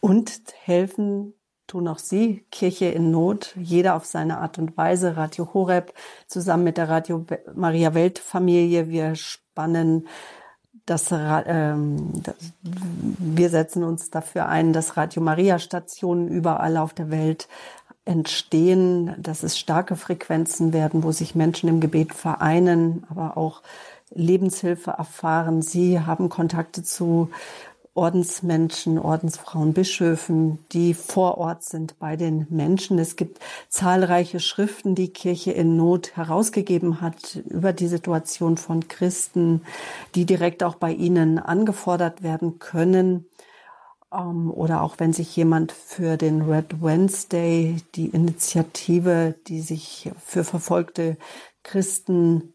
Und 0.00 0.40
helfen 0.62 1.34
tun 1.66 1.88
auch 1.88 1.98
Sie, 1.98 2.44
Kirche 2.50 2.86
in 2.86 3.10
Not, 3.10 3.54
jeder 3.56 3.96
auf 3.96 4.04
seine 4.04 4.38
Art 4.38 4.58
und 4.58 4.76
Weise, 4.76 5.16
Radio 5.16 5.52
Horeb 5.52 5.92
zusammen 6.26 6.64
mit 6.64 6.76
der 6.76 6.88
Radio 6.88 7.24
Maria 7.54 7.94
Welt 7.94 8.18
Familie. 8.18 8.88
Wir 8.88 9.14
spannen 9.14 10.06
das, 10.86 11.12
ähm, 11.12 12.12
das, 12.22 12.36
wir 12.62 13.50
setzen 13.50 13.82
uns 13.82 14.10
dafür 14.10 14.46
ein, 14.46 14.72
dass 14.72 14.96
Radio 14.96 15.20
Maria 15.20 15.58
Stationen 15.58 16.28
überall 16.28 16.76
auf 16.76 16.94
der 16.94 17.10
Welt 17.10 17.48
entstehen, 18.04 19.14
dass 19.18 19.42
es 19.42 19.58
starke 19.58 19.96
Frequenzen 19.96 20.72
werden, 20.72 21.02
wo 21.02 21.10
sich 21.10 21.34
Menschen 21.34 21.68
im 21.68 21.80
Gebet 21.80 22.14
vereinen, 22.14 23.04
aber 23.10 23.36
auch 23.36 23.62
Lebenshilfe 24.14 24.92
erfahren. 24.92 25.60
Sie 25.60 26.00
haben 26.00 26.28
Kontakte 26.28 26.84
zu 26.84 27.30
Ordensmenschen, 27.96 28.98
Ordensfrauen, 28.98 29.72
Bischöfen, 29.72 30.58
die 30.72 30.94
vor 30.94 31.38
Ort 31.38 31.64
sind 31.64 31.98
bei 31.98 32.16
den 32.16 32.46
Menschen. 32.50 32.98
Es 32.98 33.16
gibt 33.16 33.40
zahlreiche 33.68 34.38
Schriften, 34.38 34.94
die 34.94 35.08
Kirche 35.08 35.52
in 35.52 35.76
Not 35.76 36.16
herausgegeben 36.16 37.00
hat 37.00 37.36
über 37.48 37.72
die 37.72 37.88
Situation 37.88 38.58
von 38.58 38.88
Christen, 38.88 39.62
die 40.14 40.26
direkt 40.26 40.62
auch 40.62 40.74
bei 40.74 40.92
ihnen 40.92 41.38
angefordert 41.38 42.22
werden 42.22 42.58
können. 42.58 43.26
Ähm, 44.12 44.50
oder 44.50 44.82
auch 44.82 44.96
wenn 44.98 45.12
sich 45.12 45.34
jemand 45.34 45.72
für 45.72 46.16
den 46.16 46.42
Red 46.42 46.82
Wednesday, 46.82 47.76
die 47.94 48.08
Initiative, 48.08 49.34
die 49.46 49.60
sich 49.60 50.10
für 50.24 50.44
verfolgte 50.44 51.16
Christen 51.62 52.54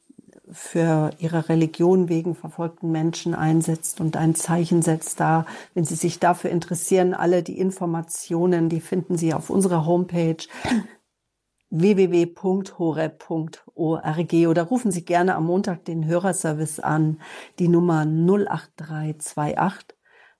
für 0.51 1.11
ihre 1.17 1.49
Religion 1.49 2.09
wegen 2.09 2.35
verfolgten 2.35 2.91
Menschen 2.91 3.33
einsetzt 3.33 4.01
und 4.01 4.17
ein 4.17 4.35
Zeichen 4.35 4.81
setzt 4.81 5.19
da. 5.19 5.45
Wenn 5.73 5.85
Sie 5.85 5.95
sich 5.95 6.19
dafür 6.19 6.49
interessieren, 6.49 7.13
alle 7.13 7.43
die 7.43 7.57
Informationen, 7.59 8.69
die 8.69 8.81
finden 8.81 9.17
Sie 9.17 9.33
auf 9.33 9.49
unserer 9.49 9.85
Homepage 9.85 10.37
www.hore.org 11.69 13.33
oder 14.47 14.63
rufen 14.63 14.91
Sie 14.91 15.05
gerne 15.05 15.35
am 15.35 15.45
Montag 15.45 15.85
den 15.85 16.05
Hörerservice 16.05 16.79
an, 16.81 17.21
die 17.59 17.69
Nummer 17.69 18.05
08328 18.05 19.95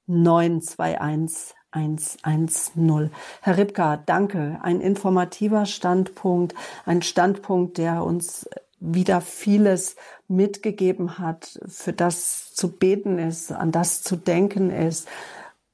921 0.07 1.55
110. 1.71 3.11
Herr 3.41 3.57
Ripka, 3.57 3.95
danke. 3.97 4.59
Ein 4.61 4.81
informativer 4.81 5.65
Standpunkt, 5.65 6.53
ein 6.85 7.01
Standpunkt, 7.01 7.77
der 7.77 8.03
uns 8.03 8.49
wieder 8.81 9.21
vieles 9.21 9.95
mitgegeben 10.27 11.19
hat, 11.19 11.59
für 11.67 11.93
das 11.93 12.53
zu 12.53 12.71
beten 12.71 13.19
ist, 13.19 13.51
an 13.51 13.71
das 13.71 14.01
zu 14.01 14.15
denken 14.17 14.71
ist. 14.71 15.07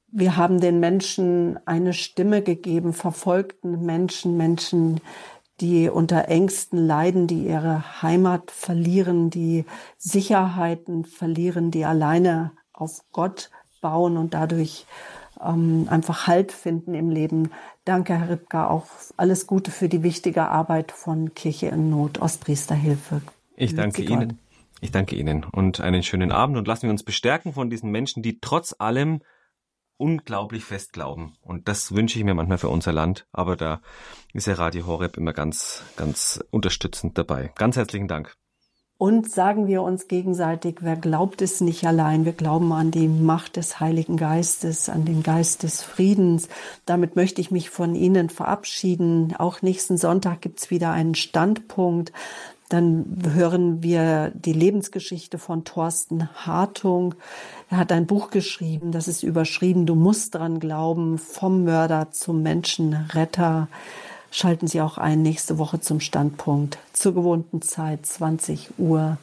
Wir 0.08 0.36
haben 0.36 0.60
den 0.60 0.78
Menschen 0.78 1.58
eine 1.66 1.94
Stimme 1.94 2.42
gegeben, 2.42 2.92
verfolgten 2.92 3.84
Menschen, 3.84 4.36
Menschen, 4.36 5.00
die 5.60 5.88
unter 5.88 6.28
Ängsten 6.28 6.78
leiden, 6.78 7.26
die 7.26 7.46
ihre 7.46 8.02
Heimat 8.02 8.50
verlieren, 8.50 9.30
die 9.30 9.64
Sicherheiten 9.96 11.04
verlieren, 11.04 11.70
die 11.70 11.84
alleine 11.84 12.52
auf 12.72 13.02
Gott 13.10 13.50
bauen 13.80 14.16
und 14.16 14.34
dadurch 14.34 14.86
ähm, 15.44 15.86
einfach 15.90 16.26
Halt 16.26 16.52
finden 16.52 16.94
im 16.94 17.10
Leben. 17.10 17.50
Danke, 17.84 18.18
Herr 18.18 18.30
Ripka, 18.30 18.68
auch 18.68 18.86
alles 19.16 19.46
Gute 19.46 19.70
für 19.70 19.88
die 19.88 20.02
wichtige 20.02 20.48
Arbeit 20.48 20.92
von 20.92 21.34
Kirche 21.34 21.68
in 21.68 21.90
Not, 21.90 22.20
Ostpriesterhilfe. 22.20 23.22
Ich 23.56 23.74
danke 23.74 24.02
Ihnen. 24.02 24.38
Ich 24.80 24.92
danke 24.92 25.16
Ihnen 25.16 25.44
und 25.44 25.80
einen 25.80 26.04
schönen 26.04 26.30
Abend 26.30 26.56
und 26.56 26.68
lassen 26.68 26.84
wir 26.84 26.90
uns 26.90 27.02
bestärken 27.02 27.52
von 27.52 27.68
diesen 27.68 27.90
Menschen, 27.90 28.22
die 28.22 28.38
trotz 28.40 28.76
allem 28.78 29.20
unglaublich 29.96 30.64
fest 30.64 30.92
glauben. 30.92 31.34
Und 31.42 31.68
das 31.68 31.92
wünsche 31.92 32.18
ich 32.18 32.24
mir 32.24 32.34
manchmal 32.34 32.58
für 32.58 32.68
unser 32.68 32.92
Land. 32.92 33.26
Aber 33.32 33.56
da 33.56 33.82
ist 34.32 34.46
ja 34.46 34.54
Radio 34.54 34.86
Horeb 34.86 35.16
immer 35.16 35.32
ganz, 35.32 35.82
ganz 35.96 36.42
unterstützend 36.50 37.18
dabei. 37.18 37.50
Ganz 37.56 37.76
herzlichen 37.76 38.08
Dank. 38.08 38.36
Und 38.98 39.30
sagen 39.30 39.68
wir 39.68 39.82
uns 39.82 40.08
gegenseitig, 40.08 40.78
wer 40.80 40.96
glaubt 40.96 41.40
es 41.40 41.60
nicht 41.60 41.86
allein, 41.86 42.24
wir 42.24 42.32
glauben 42.32 42.72
an 42.72 42.90
die 42.90 43.06
Macht 43.06 43.54
des 43.54 43.78
Heiligen 43.78 44.16
Geistes, 44.16 44.88
an 44.88 45.04
den 45.04 45.22
Geist 45.22 45.62
des 45.62 45.84
Friedens. 45.84 46.48
Damit 46.84 47.14
möchte 47.14 47.40
ich 47.40 47.52
mich 47.52 47.70
von 47.70 47.94
Ihnen 47.94 48.28
verabschieden. 48.28 49.36
Auch 49.38 49.62
nächsten 49.62 49.98
Sonntag 49.98 50.40
gibt's 50.40 50.70
wieder 50.70 50.90
einen 50.90 51.14
Standpunkt. 51.14 52.12
Dann 52.70 53.22
hören 53.32 53.84
wir 53.84 54.32
die 54.34 54.52
Lebensgeschichte 54.52 55.38
von 55.38 55.62
Thorsten 55.62 56.28
Hartung. 56.34 57.14
Er 57.70 57.78
hat 57.78 57.92
ein 57.92 58.06
Buch 58.06 58.30
geschrieben, 58.30 58.90
das 58.90 59.06
ist 59.06 59.22
überschrieben, 59.22 59.86
Du 59.86 59.94
musst 59.94 60.34
dran 60.34 60.58
glauben, 60.58 61.18
vom 61.18 61.62
Mörder 61.62 62.10
zum 62.10 62.42
Menschenretter. 62.42 63.68
Schalten 64.30 64.66
Sie 64.66 64.80
auch 64.80 64.98
ein 64.98 65.22
nächste 65.22 65.58
Woche 65.58 65.80
zum 65.80 66.00
Standpunkt 66.00 66.78
zur 66.92 67.14
gewohnten 67.14 67.62
Zeit 67.62 68.04
20 68.06 68.78
Uhr. 68.78 69.16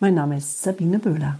Mein 0.00 0.14
Name 0.14 0.38
ist 0.38 0.62
Sabine 0.62 0.98
Böhler. 0.98 1.38